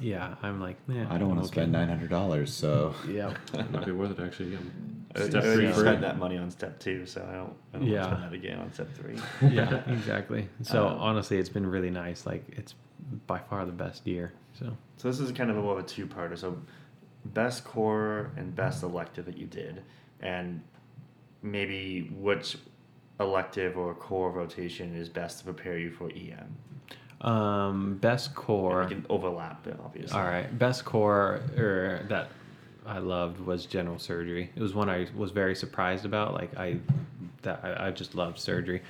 Yeah, 0.00 0.34
I'm 0.42 0.60
like, 0.60 0.76
yeah, 0.88 1.06
I 1.10 1.18
don't 1.18 1.28
want 1.28 1.40
I'm 1.40 1.46
to 1.46 1.52
spend 1.52 1.72
nine 1.72 1.88
hundred 1.88 2.10
dollars, 2.10 2.52
so 2.52 2.94
Yeah, 3.08 3.34
It 3.54 3.70
might 3.70 3.86
be 3.86 3.92
worth 3.92 4.18
it 4.18 4.22
actually. 4.22 4.56
I 5.16 5.20
step 5.22 5.44
already 5.44 5.72
three. 5.72 5.82
spent 5.82 6.00
that 6.02 6.18
money 6.18 6.36
on 6.36 6.50
step 6.50 6.78
two, 6.78 7.06
so 7.06 7.26
I 7.28 7.34
don't. 7.34 7.54
I 7.74 7.78
don't 7.78 7.86
Yeah. 7.86 8.00
want 8.06 8.10
to 8.10 8.16
spend 8.18 8.32
that 8.32 8.36
again 8.36 8.58
on 8.60 8.72
step 8.72 8.88
three. 8.94 9.18
yeah, 9.50 9.90
exactly. 9.90 10.48
So 10.62 10.86
Um, 10.88 10.98
honestly, 10.98 11.38
it's 11.38 11.48
been 11.48 11.66
really 11.66 11.90
nice. 11.90 12.26
Like 12.26 12.44
it's 12.50 12.74
by 13.26 13.38
far 13.38 13.64
the 13.64 13.72
best 13.72 14.06
year. 14.06 14.32
So 14.58 14.76
So 14.98 15.08
this 15.08 15.18
is 15.20 15.32
kind 15.32 15.50
of 15.50 15.56
a 15.56 15.62
more 15.62 15.78
of 15.78 15.84
a 15.84 15.88
two-parter. 15.88 16.36
So, 16.36 16.58
best 17.24 17.64
core 17.64 18.30
and 18.36 18.54
best 18.54 18.82
elective 18.82 19.24
that 19.26 19.38
you 19.38 19.46
did, 19.46 19.82
and 20.20 20.60
maybe 21.42 22.10
which 22.14 22.56
elective 23.20 23.76
or 23.78 23.94
core 23.94 24.30
rotation 24.30 24.94
is 24.94 25.08
best 25.08 25.38
to 25.38 25.44
prepare 25.44 25.78
you 25.78 25.90
for 25.90 26.10
EM. 26.10 26.54
Um, 27.20 27.96
best 27.96 28.34
core. 28.34 28.84
we 28.84 28.94
can 28.94 29.06
overlap 29.08 29.66
obviously. 29.84 30.16
All 30.16 30.24
right, 30.24 30.56
best 30.58 30.84
core 30.84 31.40
or 31.56 32.06
that 32.08 32.28
I 32.86 32.98
loved 32.98 33.40
was 33.40 33.66
general 33.66 33.98
surgery. 33.98 34.50
It 34.54 34.62
was 34.62 34.74
one 34.74 34.88
I 34.88 35.06
was 35.16 35.30
very 35.30 35.54
surprised 35.54 36.04
about. 36.04 36.34
Like 36.34 36.56
I, 36.56 36.78
that 37.42 37.60
I, 37.62 37.88
I 37.88 37.90
just 37.90 38.14
loved 38.14 38.38
surgery. 38.38 38.82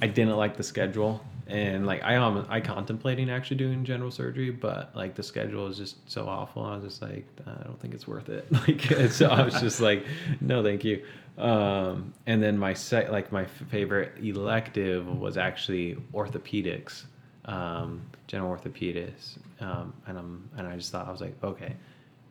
I 0.00 0.06
didn't 0.06 0.36
like 0.36 0.56
the 0.56 0.62
schedule, 0.62 1.24
and 1.46 1.86
like 1.86 2.02
I 2.02 2.16
um 2.16 2.46
I 2.50 2.60
contemplating 2.60 3.30
actually 3.30 3.56
doing 3.56 3.84
general 3.84 4.10
surgery, 4.10 4.50
but 4.50 4.94
like 4.94 5.14
the 5.14 5.22
schedule 5.22 5.66
is 5.66 5.78
just 5.78 6.10
so 6.10 6.28
awful. 6.28 6.64
I 6.64 6.76
was 6.76 6.84
just 6.84 7.00
like, 7.00 7.26
I 7.46 7.64
don't 7.64 7.80
think 7.80 7.94
it's 7.94 8.06
worth 8.06 8.28
it. 8.28 8.46
Like 8.52 9.10
so, 9.10 9.28
I 9.28 9.42
was 9.42 9.60
just 9.60 9.80
like, 9.88 10.04
no, 10.40 10.62
thank 10.62 10.84
you. 10.84 11.04
Um, 11.38 12.12
and 12.26 12.42
then 12.42 12.58
my 12.58 12.74
set 12.74 13.10
like 13.10 13.32
my 13.32 13.46
favorite 13.46 14.12
elective 14.22 15.06
was 15.06 15.38
actually 15.38 15.96
orthopedics 16.12 17.04
um, 17.44 18.02
general 18.26 18.56
orthopedics, 18.56 19.38
um, 19.60 19.92
and 20.06 20.18
I'm 20.18 20.48
and 20.56 20.66
I 20.66 20.76
just 20.76 20.92
thought 20.92 21.08
I 21.08 21.12
was 21.12 21.20
like, 21.20 21.36
okay, 21.42 21.74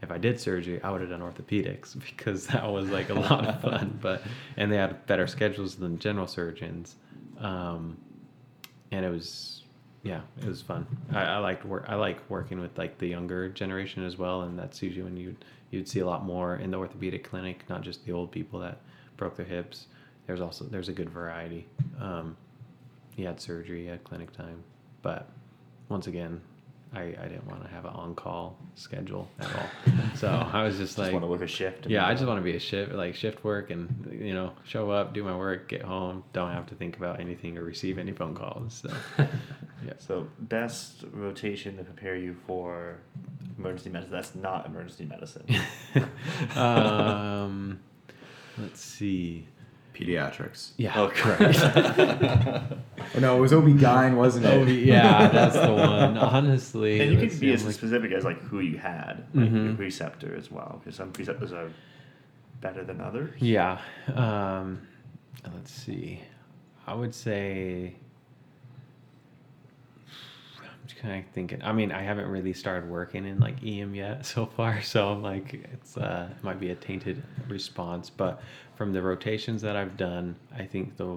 if 0.02 0.12
I 0.12 0.18
did 0.18 0.40
surgery, 0.40 0.82
I 0.82 0.92
would 0.92 1.02
have 1.02 1.10
done 1.10 1.22
orthopedics 1.22 2.00
because 2.00 2.48
that 2.48 2.70
was 2.70 2.90
like 2.90 3.10
a 3.10 3.14
lot 3.16 3.46
of 3.46 3.62
fun. 3.62 3.98
But 4.02 4.24
and 4.58 4.72
they 4.72 4.78
had 4.78 5.06
better 5.08 5.28
schedules 5.28 5.76
than 5.76 6.00
general 6.00 6.28
surgeons, 6.28 6.96
um, 7.40 7.98
and 8.92 9.06
it 9.06 9.10
was 9.10 9.64
yeah, 10.04 10.22
it 10.42 10.48
was 10.48 10.62
fun. 10.62 10.88
I, 11.12 11.24
I 11.24 11.38
liked 11.38 11.66
work. 11.66 11.86
I 11.88 11.96
like 11.96 12.28
working 12.30 12.60
with 12.60 12.78
like 12.78 12.98
the 12.98 13.08
younger 13.08 13.50
generation 13.50 14.04
as 14.04 14.18
well, 14.18 14.42
and 14.42 14.58
that's 14.58 14.82
usually 14.82 15.04
when 15.04 15.18
you 15.18 15.36
you'd 15.70 15.88
see 15.88 16.00
a 16.00 16.06
lot 16.06 16.26
more 16.26 16.56
in 16.56 16.72
the 16.72 16.78
orthopedic 16.78 17.24
clinic, 17.24 17.64
not 17.70 17.82
just 17.82 18.06
the 18.06 18.12
old 18.12 18.32
people 18.32 18.60
that 18.60 18.80
broke 19.18 19.36
their 19.36 19.46
hips. 19.46 19.88
There's 20.26 20.42
also 20.42 20.66
there's 20.66 20.90
a 20.90 20.94
good 20.94 21.10
variety. 21.10 21.68
Um, 22.00 22.36
he 23.16 23.24
had 23.24 23.40
surgery 23.40 23.90
at 23.90 24.04
clinic 24.04 24.32
time, 24.32 24.64
but 25.02 25.28
once 25.90 26.08
again, 26.08 26.42
I, 26.94 27.02
I 27.02 27.28
didn't 27.30 27.48
want 27.48 27.64
to 27.64 27.70
have 27.70 27.86
an 27.86 27.92
on 27.92 28.16
call 28.16 28.58
schedule 28.76 29.30
at 29.40 29.48
all. 29.56 29.94
So 30.16 30.28
I 30.28 30.64
was 30.64 30.76
just, 30.76 30.98
Just 30.98 31.00
like, 31.00 31.14
want 31.14 31.24
to 31.24 31.28
work 31.28 31.42
a 31.42 31.48
shift. 31.48 31.88
yeah, 31.88 32.06
I 32.06 32.14
just 32.14 32.26
want 32.26 32.38
to 32.38 32.44
be 32.44 32.56
a 32.56 32.60
shift 32.60 32.92
like 32.92 33.16
shift 33.16 33.44
work 33.46 33.72
and 33.72 34.10
you 34.12 34.34
know 34.34 34.52
show 34.66 34.92
up, 34.92 35.14
do 35.14 35.24
my 35.24 35.36
work, 35.36 35.70
get 35.70 35.82
home, 35.82 36.24
don't 36.34 36.52
have 36.52 36.68
to 36.68 36.76
think 36.76 36.98
about 36.98 37.20
anything 37.22 37.58
or 37.58 37.64
receive 37.64 37.98
any 37.98 38.12
phone 38.12 38.36
calls. 38.36 38.84
So 38.84 38.94
yeah. 39.86 39.94
So 40.00 40.28
best 40.40 41.06
rotation 41.14 41.78
to 41.78 41.84
prepare 41.84 42.18
you 42.18 42.36
for 42.46 42.98
emergency 43.58 43.90
medicine. 43.90 44.12
That's 44.12 44.36
not 44.36 44.66
emergency 44.66 45.06
medicine. 45.06 45.46
um, 46.58 47.80
let's 48.58 48.82
see. 48.82 49.48
Pediatrics. 50.02 50.72
Yeah, 50.78 50.94
Oh, 51.00 51.08
correct. 51.14 51.60
Oh, 53.16 53.20
no, 53.20 53.38
it 53.38 53.40
was 53.40 53.54
OB-GYN, 53.54 54.16
wasn't 54.16 54.46
it? 54.46 54.50
Oh, 54.50 54.64
yeah, 54.66 55.28
that's 55.30 55.56
the 55.56 55.72
one. 55.74 56.18
Honestly, 56.18 57.00
and 57.02 57.12
you 57.14 57.20
let's 57.20 57.34
can 57.34 57.40
be 57.42 57.54
as 57.54 57.66
like- 57.66 57.76
specific 57.76 58.12
as 58.12 58.24
like 58.24 58.40
who 58.42 58.60
you 58.60 58.78
had, 58.78 59.26
like 59.34 59.52
your 59.52 59.60
Mhm. 59.74 59.78
preceptor 59.78 60.36
as 60.36 60.50
well, 60.52 60.80
because 60.84 60.96
some 60.96 61.12
preceptors 61.12 61.52
are 61.54 61.70
better 62.62 62.84
than 62.84 63.02
others. 63.02 63.32
Yeah. 63.40 63.80
Um, 64.14 64.82
let's 65.54 65.72
see. 65.72 66.22
I 66.88 66.94
would 66.96 67.14
say. 67.16 67.96
Just 70.88 71.00
kind 71.00 71.24
of 71.24 71.32
thinking. 71.32 71.62
I 71.64 71.72
mean, 71.74 71.92
I 71.92 72.02
haven't 72.02 72.28
really 72.28 72.54
started 72.54 72.90
working 72.90 73.26
in 73.26 73.40
like 73.40 73.64
EM 73.64 73.94
yet 73.96 74.26
so 74.34 74.46
far, 74.46 74.82
so 74.82 75.10
I'm 75.10 75.22
like, 75.22 75.54
it's 75.74 75.98
uh, 75.98 76.30
it 76.32 76.44
might 76.44 76.60
be 76.60 76.72
a 76.72 76.76
tainted 76.76 77.22
response. 77.48 78.10
But 78.10 78.42
from 78.76 78.94
the 78.94 79.02
rotations 79.02 79.62
that 79.62 79.76
I've 79.76 79.98
done, 79.98 80.36
I 80.56 80.66
think 80.66 80.98
the 80.98 81.16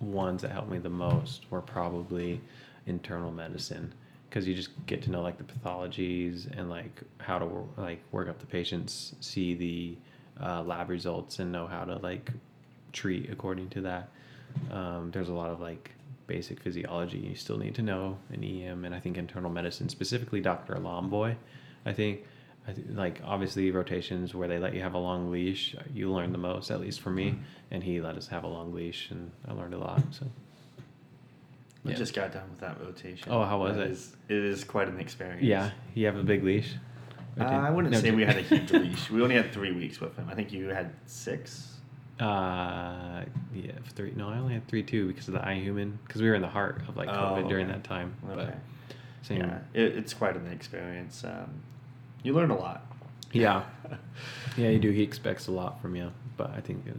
ones 0.00 0.42
that 0.42 0.50
helped 0.50 0.70
me 0.70 0.78
the 0.78 0.88
most 0.88 1.50
were 1.50 1.60
probably 1.60 2.40
internal 2.86 3.30
medicine 3.30 3.92
because 4.28 4.46
you 4.46 4.54
just 4.54 4.70
get 4.86 5.02
to 5.02 5.10
know 5.10 5.20
like 5.20 5.36
the 5.36 5.44
pathologies 5.44 6.46
and 6.56 6.70
like 6.70 7.02
how 7.18 7.38
to 7.38 7.68
like 7.76 8.00
work 8.12 8.28
up 8.28 8.38
the 8.38 8.46
patients 8.46 9.14
see 9.20 9.54
the 9.54 9.96
uh, 10.42 10.62
lab 10.62 10.88
results 10.88 11.38
and 11.40 11.52
know 11.52 11.66
how 11.66 11.84
to 11.84 11.96
like 11.96 12.30
treat 12.92 13.30
according 13.30 13.68
to 13.68 13.80
that 13.80 14.08
um, 14.70 15.10
there's 15.10 15.28
a 15.28 15.32
lot 15.32 15.50
of 15.50 15.60
like 15.60 15.90
basic 16.30 16.60
physiology 16.60 17.18
you 17.18 17.34
still 17.34 17.58
need 17.58 17.74
to 17.74 17.82
know 17.82 18.16
in 18.32 18.44
em 18.44 18.84
and 18.84 18.94
i 18.94 19.00
think 19.00 19.16
internal 19.18 19.50
medicine 19.50 19.88
specifically 19.88 20.40
dr 20.40 20.72
lomboy 20.76 21.34
i 21.84 21.92
think 21.92 22.20
I 22.68 22.72
th- 22.72 22.86
like 23.04 23.20
obviously 23.24 23.70
rotations 23.72 24.34
where 24.34 24.46
they 24.46 24.58
let 24.58 24.72
you 24.74 24.82
have 24.82 24.94
a 24.94 24.98
long 24.98 25.30
leash 25.32 25.74
you 25.92 26.12
learn 26.12 26.30
the 26.30 26.38
most 26.50 26.70
at 26.70 26.80
least 26.80 27.00
for 27.00 27.10
me 27.10 27.34
and 27.72 27.82
he 27.82 28.00
let 28.00 28.16
us 28.16 28.28
have 28.28 28.44
a 28.44 28.46
long 28.56 28.72
leash 28.72 29.10
and 29.10 29.30
i 29.48 29.52
learned 29.52 29.74
a 29.74 29.78
lot 29.78 30.02
so 30.18 30.26
I 31.86 31.92
just 31.94 32.14
got 32.14 32.30
done 32.34 32.48
with 32.50 32.60
that 32.60 32.78
rotation. 32.78 33.28
Oh, 33.32 33.42
how 33.42 33.58
was 33.58 33.76
That 33.76 33.86
it? 33.86 33.90
is- 33.92 34.14
it 34.28 34.36
is 34.52 34.64
quite 34.64 34.86
an 34.88 35.00
experience. 35.00 35.42
yeah 35.42 35.70
you 35.94 36.04
have 36.06 36.16
a 36.16 36.22
big 36.22 36.44
leash 36.44 36.74
Uh, 37.40 37.44
I 37.44 37.70
wouldn't 37.70 37.92
no, 37.94 38.00
say 38.00 38.10
we 38.10 38.22
had 38.24 38.36
a 38.36 38.42
huge 38.52 38.70
leash. 38.72 39.08
We 39.10 39.22
only 39.22 39.36
had 39.36 39.50
three 39.52 39.72
weeks 39.72 39.98
with 40.00 40.14
him. 40.16 40.26
I 40.30 40.34
think 40.34 40.52
you 40.52 40.68
had 40.68 40.92
six. 41.06 41.79
Uh, 42.20 43.24
yeah, 43.54 43.72
three. 43.94 44.12
No, 44.14 44.28
I 44.28 44.38
only 44.38 44.54
had 44.54 44.66
three 44.68 44.82
too 44.82 45.08
because 45.08 45.26
of 45.28 45.34
the 45.34 45.40
iHuman 45.40 45.92
because 46.06 46.20
we 46.20 46.28
were 46.28 46.34
in 46.34 46.42
the 46.42 46.48
heart 46.48 46.82
of 46.88 46.96
like 46.96 47.08
COVID 47.08 47.44
Oh, 47.44 47.48
during 47.48 47.66
okay. 47.66 47.74
that 47.76 47.84
time. 47.84 48.14
Okay. 48.28 48.34
But 48.34 48.58
same. 49.26 49.40
Yeah, 49.40 49.58
it, 49.74 49.96
it's 49.96 50.12
quite 50.14 50.36
an 50.36 50.46
experience. 50.48 51.24
Um, 51.24 51.62
you 52.22 52.32
learn 52.34 52.50
a 52.50 52.58
lot. 52.58 52.84
Yeah. 53.32 53.64
Yeah, 54.56 54.68
you 54.68 54.78
do. 54.80 54.90
He 54.90 55.02
expects 55.02 55.46
a 55.46 55.52
lot 55.52 55.80
from 55.80 55.94
you, 55.94 56.10
but 56.36 56.50
I 56.50 56.60
think 56.60 56.86
it, 56.86 56.96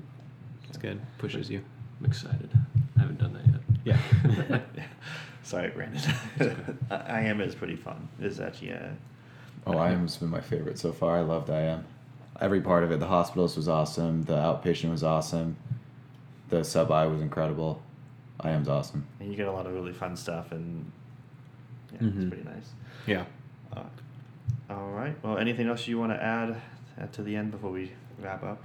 it's 0.70 0.78
good. 0.78 1.00
Pushes 1.18 1.50
you. 1.50 1.62
I'm 2.00 2.06
excited. 2.06 2.50
I 2.98 3.00
haven't 3.02 3.20
done 3.20 3.34
that 3.34 3.46
yet. 3.86 4.00
Yeah. 4.50 4.60
Sorry, 5.44 5.70
Brandon. 5.70 6.02
IM 6.90 7.42
is 7.42 7.54
pretty 7.54 7.76
fun. 7.76 8.08
It's 8.20 8.40
actually 8.40 8.72
uh, 8.74 8.88
Oh, 9.68 9.74
IM 9.84 10.02
has 10.02 10.18
been 10.18 10.30
my 10.30 10.40
favorite 10.42 10.80
so 10.80 10.92
far. 10.94 11.18
I 11.18 11.22
loved 11.22 11.50
IM. 11.50 11.84
Every 12.42 12.60
part 12.60 12.84
of 12.84 12.92
it. 12.92 13.00
The 13.00 13.08
hospitals 13.08 13.56
was 13.56 13.70
awesome. 13.70 14.24
The 14.24 14.34
outpatient 14.34 14.90
was 14.92 15.04
awesome. 15.04 15.56
The 16.50 16.64
sub 16.64 16.92
I 16.92 17.06
was 17.06 17.22
incredible. 17.22 17.82
IM's 18.44 18.68
awesome. 18.68 19.06
and 19.20 19.30
you 19.30 19.38
get 19.38 19.48
a 19.48 19.52
lot 19.52 19.68
of 19.68 19.74
really 19.74 19.94
fun 19.94 20.16
stuff, 20.18 20.52
and 20.52 20.92
yeah, 21.94 22.00
Mhm. 22.00 22.16
it's 22.22 22.30
pretty 22.30 22.44
nice. 22.44 22.74
Yeah. 23.06 23.26
Uh, 23.72 23.84
all 24.72 24.90
right. 24.90 25.16
Well, 25.24 25.38
anything 25.38 25.68
else 25.68 25.88
you 25.88 26.00
want 26.00 26.12
to 26.14 26.22
add 26.22 26.60
uh, 27.00 27.06
to 27.14 27.22
the 27.22 27.36
end 27.36 27.52
before 27.52 27.70
we 27.72 27.92
wrap 28.20 28.44
up? 28.44 28.60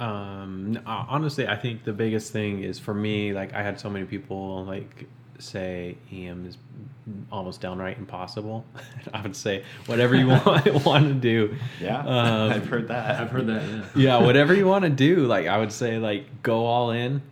Um, 0.00 0.78
uh, 0.86 1.04
honestly, 1.08 1.48
I 1.48 1.56
think 1.56 1.82
the 1.82 1.92
biggest 1.92 2.32
thing 2.32 2.62
is 2.62 2.78
for 2.78 2.94
me, 2.94 3.32
like 3.32 3.52
I 3.52 3.62
had 3.64 3.80
so 3.80 3.90
many 3.90 4.04
people 4.06 4.64
like 4.64 5.08
say 5.38 5.96
EM 6.12 6.46
is 6.46 6.58
almost 7.30 7.60
downright 7.60 7.98
impossible. 7.98 8.64
I 9.14 9.22
would 9.22 9.36
say 9.36 9.64
whatever 9.86 10.14
you 10.16 10.26
want 10.46 10.84
want 10.84 11.06
to 11.08 11.14
do. 11.14 11.56
Yeah, 11.80 12.00
Um, 12.00 12.52
I've 12.52 12.66
heard 12.66 12.88
that. 12.88 13.20
I've 13.20 13.30
heard 13.30 13.46
that. 13.46 13.62
Yeah. 13.64 13.84
yeah, 14.18 14.24
whatever 14.24 14.54
you 14.54 14.66
want 14.66 14.84
to 14.84 14.90
do. 14.90 15.26
Like 15.26 15.46
I 15.46 15.58
would 15.58 15.72
say, 15.72 15.98
like 15.98 16.42
go 16.42 16.66
all 16.66 16.90
in. 16.90 17.22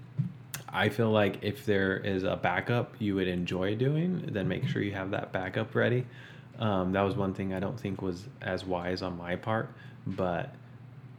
I 0.68 0.90
feel 0.90 1.10
like 1.10 1.38
if 1.42 1.64
there 1.64 1.96
is 1.96 2.22
a 2.24 2.36
backup 2.36 2.94
you 2.98 3.14
would 3.14 3.28
enjoy 3.28 3.74
doing, 3.76 4.28
then 4.32 4.46
make 4.46 4.68
sure 4.68 4.82
you 4.82 4.92
have 4.92 5.10
that 5.12 5.32
backup 5.32 5.74
ready. 5.74 6.04
Um, 6.58 6.92
that 6.92 7.00
was 7.02 7.14
one 7.16 7.32
thing 7.34 7.54
I 7.54 7.60
don't 7.60 7.78
think 7.78 8.02
was 8.02 8.24
as 8.42 8.64
wise 8.64 9.00
on 9.02 9.16
my 9.16 9.36
part, 9.36 9.70
but 10.06 10.54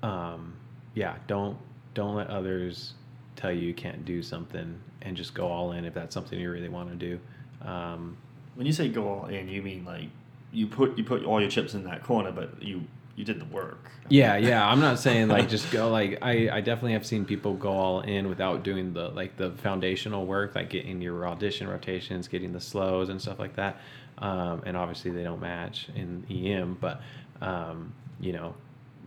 um, 0.03 0.53
yeah, 0.93 1.15
don't 1.27 1.57
don't 1.95 2.15
let 2.15 2.27
others 2.29 2.93
tell 3.38 3.51
you 3.51 3.61
you 3.61 3.73
can't 3.73 4.03
do 4.03 4.21
something, 4.21 4.79
and 5.01 5.15
just 5.15 5.33
go 5.33 5.47
all 5.47 5.71
in 5.71 5.85
if 5.85 5.93
that's 5.93 6.13
something 6.13 6.39
you 6.39 6.51
really 6.51 6.69
want 6.69 6.89
to 6.89 6.95
do. 6.95 7.19
Um, 7.67 8.17
When 8.55 8.67
you 8.67 8.73
say 8.73 8.89
go 8.89 9.07
all 9.07 9.25
in, 9.27 9.47
you 9.47 9.61
mean 9.61 9.85
like 9.85 10.09
you 10.51 10.67
put 10.67 10.97
you 10.97 11.03
put 11.03 11.23
all 11.23 11.39
your 11.39 11.49
chips 11.49 11.73
in 11.73 11.83
that 11.85 12.03
corner, 12.03 12.31
but 12.31 12.61
you 12.61 12.83
you 13.15 13.25
did 13.25 13.39
the 13.39 13.45
work. 13.45 13.91
Yeah, 14.09 14.38
yeah. 14.38 14.65
I'm 14.65 14.79
not 14.79 14.99
saying 14.99 15.27
like 15.27 15.49
just 15.49 15.71
go 15.71 15.89
like 15.89 16.19
I, 16.21 16.49
I 16.51 16.61
definitely 16.61 16.93
have 16.93 17.05
seen 17.05 17.25
people 17.25 17.55
go 17.55 17.71
all 17.71 18.01
in 18.01 18.29
without 18.29 18.63
doing 18.63 18.93
the 18.93 19.09
like 19.09 19.38
the 19.38 19.51
foundational 19.51 20.25
work, 20.25 20.55
like 20.55 20.69
getting 20.69 21.01
your 21.01 21.27
audition 21.27 21.67
rotations, 21.67 22.27
getting 22.27 22.53
the 22.53 22.59
SLOEs 22.59 23.09
and 23.09 23.21
stuff 23.21 23.39
like 23.39 23.55
that. 23.55 23.77
Um, 24.19 24.63
and 24.65 24.77
obviously 24.77 25.11
they 25.11 25.23
don't 25.23 25.41
match 25.41 25.89
in 25.95 26.25
EM, 26.29 26.77
but 26.79 27.01
um, 27.41 27.93
you 28.19 28.33
know, 28.33 28.53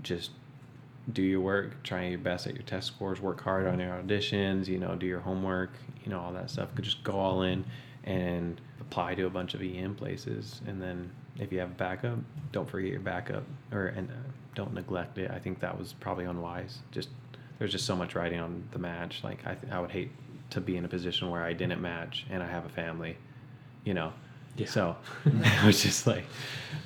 just 0.02 0.30
do 1.12 1.22
your 1.22 1.40
work, 1.40 1.82
try 1.82 2.06
your 2.06 2.18
best 2.18 2.46
at 2.46 2.54
your 2.54 2.62
test 2.62 2.86
scores, 2.86 3.20
work 3.20 3.40
hard 3.40 3.66
on 3.66 3.80
your 3.80 3.90
auditions, 3.90 4.66
you 4.66 4.78
know, 4.78 4.94
do 4.94 5.06
your 5.06 5.20
homework, 5.20 5.70
you 6.04 6.10
know, 6.10 6.20
all 6.20 6.32
that 6.32 6.50
stuff. 6.50 6.74
Could 6.74 6.84
just 6.84 7.02
go 7.02 7.12
all 7.12 7.42
in 7.42 7.64
and 8.04 8.60
apply 8.80 9.14
to 9.14 9.26
a 9.26 9.30
bunch 9.30 9.54
of 9.54 9.62
EM 9.62 9.94
places, 9.94 10.60
and 10.66 10.80
then 10.80 11.10
if 11.38 11.52
you 11.52 11.58
have 11.58 11.70
a 11.70 11.74
backup, 11.74 12.18
don't 12.52 12.68
forget 12.68 12.90
your 12.90 13.00
backup, 13.00 13.44
or 13.72 13.86
and 13.86 14.10
uh, 14.10 14.14
don't 14.54 14.74
neglect 14.74 15.18
it. 15.18 15.30
I 15.30 15.38
think 15.38 15.60
that 15.60 15.78
was 15.78 15.92
probably 15.94 16.24
unwise. 16.24 16.78
Just 16.90 17.08
there's 17.58 17.72
just 17.72 17.86
so 17.86 17.96
much 17.96 18.14
riding 18.14 18.40
on 18.40 18.68
the 18.72 18.78
match. 18.78 19.22
Like 19.22 19.46
I, 19.46 19.54
th- 19.54 19.72
I 19.72 19.80
would 19.80 19.90
hate 19.90 20.10
to 20.50 20.60
be 20.60 20.76
in 20.76 20.84
a 20.84 20.88
position 20.88 21.30
where 21.30 21.44
I 21.44 21.52
didn't 21.52 21.80
match 21.80 22.26
and 22.30 22.42
I 22.42 22.48
have 22.48 22.66
a 22.66 22.70
family, 22.70 23.16
you 23.84 23.94
know. 23.94 24.12
Yeah. 24.56 24.66
So 24.66 24.96
it 25.24 25.64
was 25.64 25.82
just 25.82 26.06
like, 26.06 26.24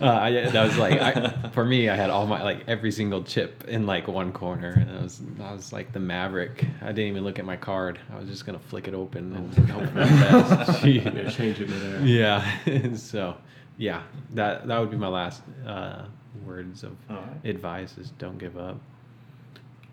uh, 0.00 0.06
I, 0.06 0.30
that 0.32 0.64
was 0.64 0.76
like, 0.76 1.00
I, 1.00 1.48
for 1.52 1.64
me, 1.64 1.88
I 1.88 1.96
had 1.96 2.10
all 2.10 2.26
my, 2.26 2.42
like 2.42 2.64
every 2.66 2.92
single 2.92 3.22
chip 3.22 3.64
in 3.68 3.86
like 3.86 4.08
one 4.08 4.32
corner. 4.32 4.70
And 4.70 4.90
I 4.90 5.02
was, 5.02 5.20
I 5.42 5.52
was 5.52 5.72
like 5.72 5.92
the 5.92 6.00
maverick. 6.00 6.64
I 6.82 6.86
didn't 6.86 7.10
even 7.10 7.24
look 7.24 7.38
at 7.38 7.44
my 7.44 7.56
card. 7.56 7.98
I 8.12 8.18
was 8.18 8.28
just 8.28 8.46
going 8.46 8.58
to 8.58 8.64
flick 8.64 8.88
it 8.88 8.94
open 8.94 9.34
and 9.34 9.68
hope 9.70 9.88
for 9.88 10.00
the 10.00 10.04
best. 10.04 10.82
Change 10.82 11.60
it 11.60 11.68
midair. 11.68 12.00
yeah. 12.00 12.94
so, 12.94 13.36
yeah, 13.76 14.02
that, 14.34 14.66
that 14.66 14.78
would 14.78 14.90
be 14.90 14.96
my 14.96 15.08
last 15.08 15.42
uh, 15.66 16.04
words 16.44 16.82
of 16.82 16.96
right. 17.08 17.44
advice 17.44 17.98
is 17.98 18.10
don't 18.12 18.38
give 18.38 18.56
up. 18.56 18.78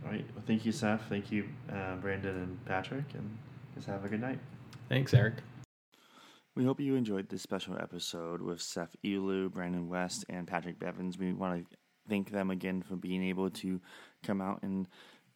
All 0.04 0.12
right. 0.12 0.26
Well, 0.36 0.44
thank 0.46 0.66
you, 0.66 0.72
Seth. 0.72 1.04
Thank 1.10 1.32
you, 1.32 1.48
uh, 1.72 1.96
Brandon 1.96 2.36
and 2.36 2.66
Patrick, 2.66 3.06
and 3.14 3.38
just 3.76 3.88
have 3.88 4.04
a 4.04 4.10
good 4.10 4.22
night. 4.22 4.40
Thanks, 4.90 5.14
Eric. 5.14 5.36
We 6.54 6.66
hope 6.66 6.82
you 6.82 6.96
enjoyed 6.96 7.30
this 7.30 7.42
special 7.42 7.78
episode 7.80 8.42
with 8.42 8.62
Seth 8.62 8.94
Elu, 9.06 9.50
Brandon 9.50 9.88
West, 9.88 10.26
and 10.28 10.46
Patrick 10.46 10.80
Bevins. 10.80 11.18
We 11.18 11.32
want 11.32 11.70
to 11.70 11.78
thank 12.10 12.32
them 12.32 12.52
again 12.52 12.82
for 12.82 12.98
being 12.98 13.24
able 13.24 13.50
to 13.52 13.80
come 14.22 14.42
out 14.42 14.62
and 14.62 14.86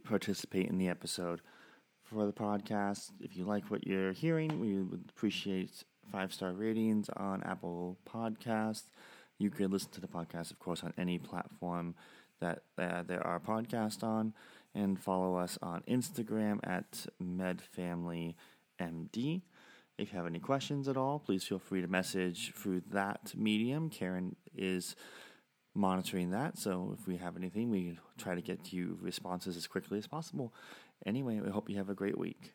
participate 0.03 0.68
in 0.68 0.78
the 0.78 0.89
episode. 0.89 1.39
For 2.03 2.26
the 2.26 2.34
podcast, 2.34 3.11
if 3.22 3.38
you 3.38 3.45
like 3.45 3.72
what 3.72 3.88
you're 3.88 4.11
hearing, 4.11 4.59
we 4.59 4.82
would 4.82 5.05
appreciate 5.09 5.86
five 6.11 6.34
star 6.34 6.51
ratings 6.51 7.07
on 7.16 7.43
Apple 7.43 7.97
Podcasts. 8.05 8.89
You 9.38 9.49
could 9.49 9.72
listen 9.72 9.91
to 9.91 10.01
the 10.01 10.09
podcast, 10.09 10.51
of 10.51 10.59
course, 10.59 10.84
on 10.84 10.93
any 10.97 11.18
platform 11.18 11.95
that 12.41 12.63
uh, 12.78 13.03
there 13.03 13.26
are 13.26 13.39
podcasts 13.39 14.03
on, 14.03 14.34
and 14.74 14.99
follow 14.99 15.38
us 15.38 15.57
on 15.61 15.82
Instagram 15.88 16.59
at 16.66 17.07
MedFamilyMD. 17.24 19.43
If 19.98 20.12
you 20.12 20.18
have 20.18 20.28
any 20.28 20.39
questions 20.39 20.89
at 20.89 20.98
all, 20.98 21.20
please 21.20 21.46
feel 21.46 21.60
free 21.60 21.82
to 21.82 21.88
message 21.88 22.54
through 22.54 22.82
that 22.91 23.34
medium. 23.36 23.89
Karen 23.89 24.36
is 24.54 24.96
monitoring 25.74 26.32
that, 26.32 26.58
so 26.58 26.96
if 27.00 27.08
we 27.08 27.16
have 27.18 27.38
anything, 27.38 27.70
we 27.70 27.98
try 28.18 28.36
to 28.36 28.41
get 28.41 28.74
you 28.74 28.98
responses 29.02 29.56
as 29.56 29.68
quickly 29.68 29.98
as 29.98 30.06
possible. 30.06 30.54
Anyway, 31.06 31.39
we 31.39 31.50
hope 31.50 31.70
you 31.70 31.78
have 31.78 31.89
a 31.89 31.93
great 31.93 32.18
week. 32.18 32.55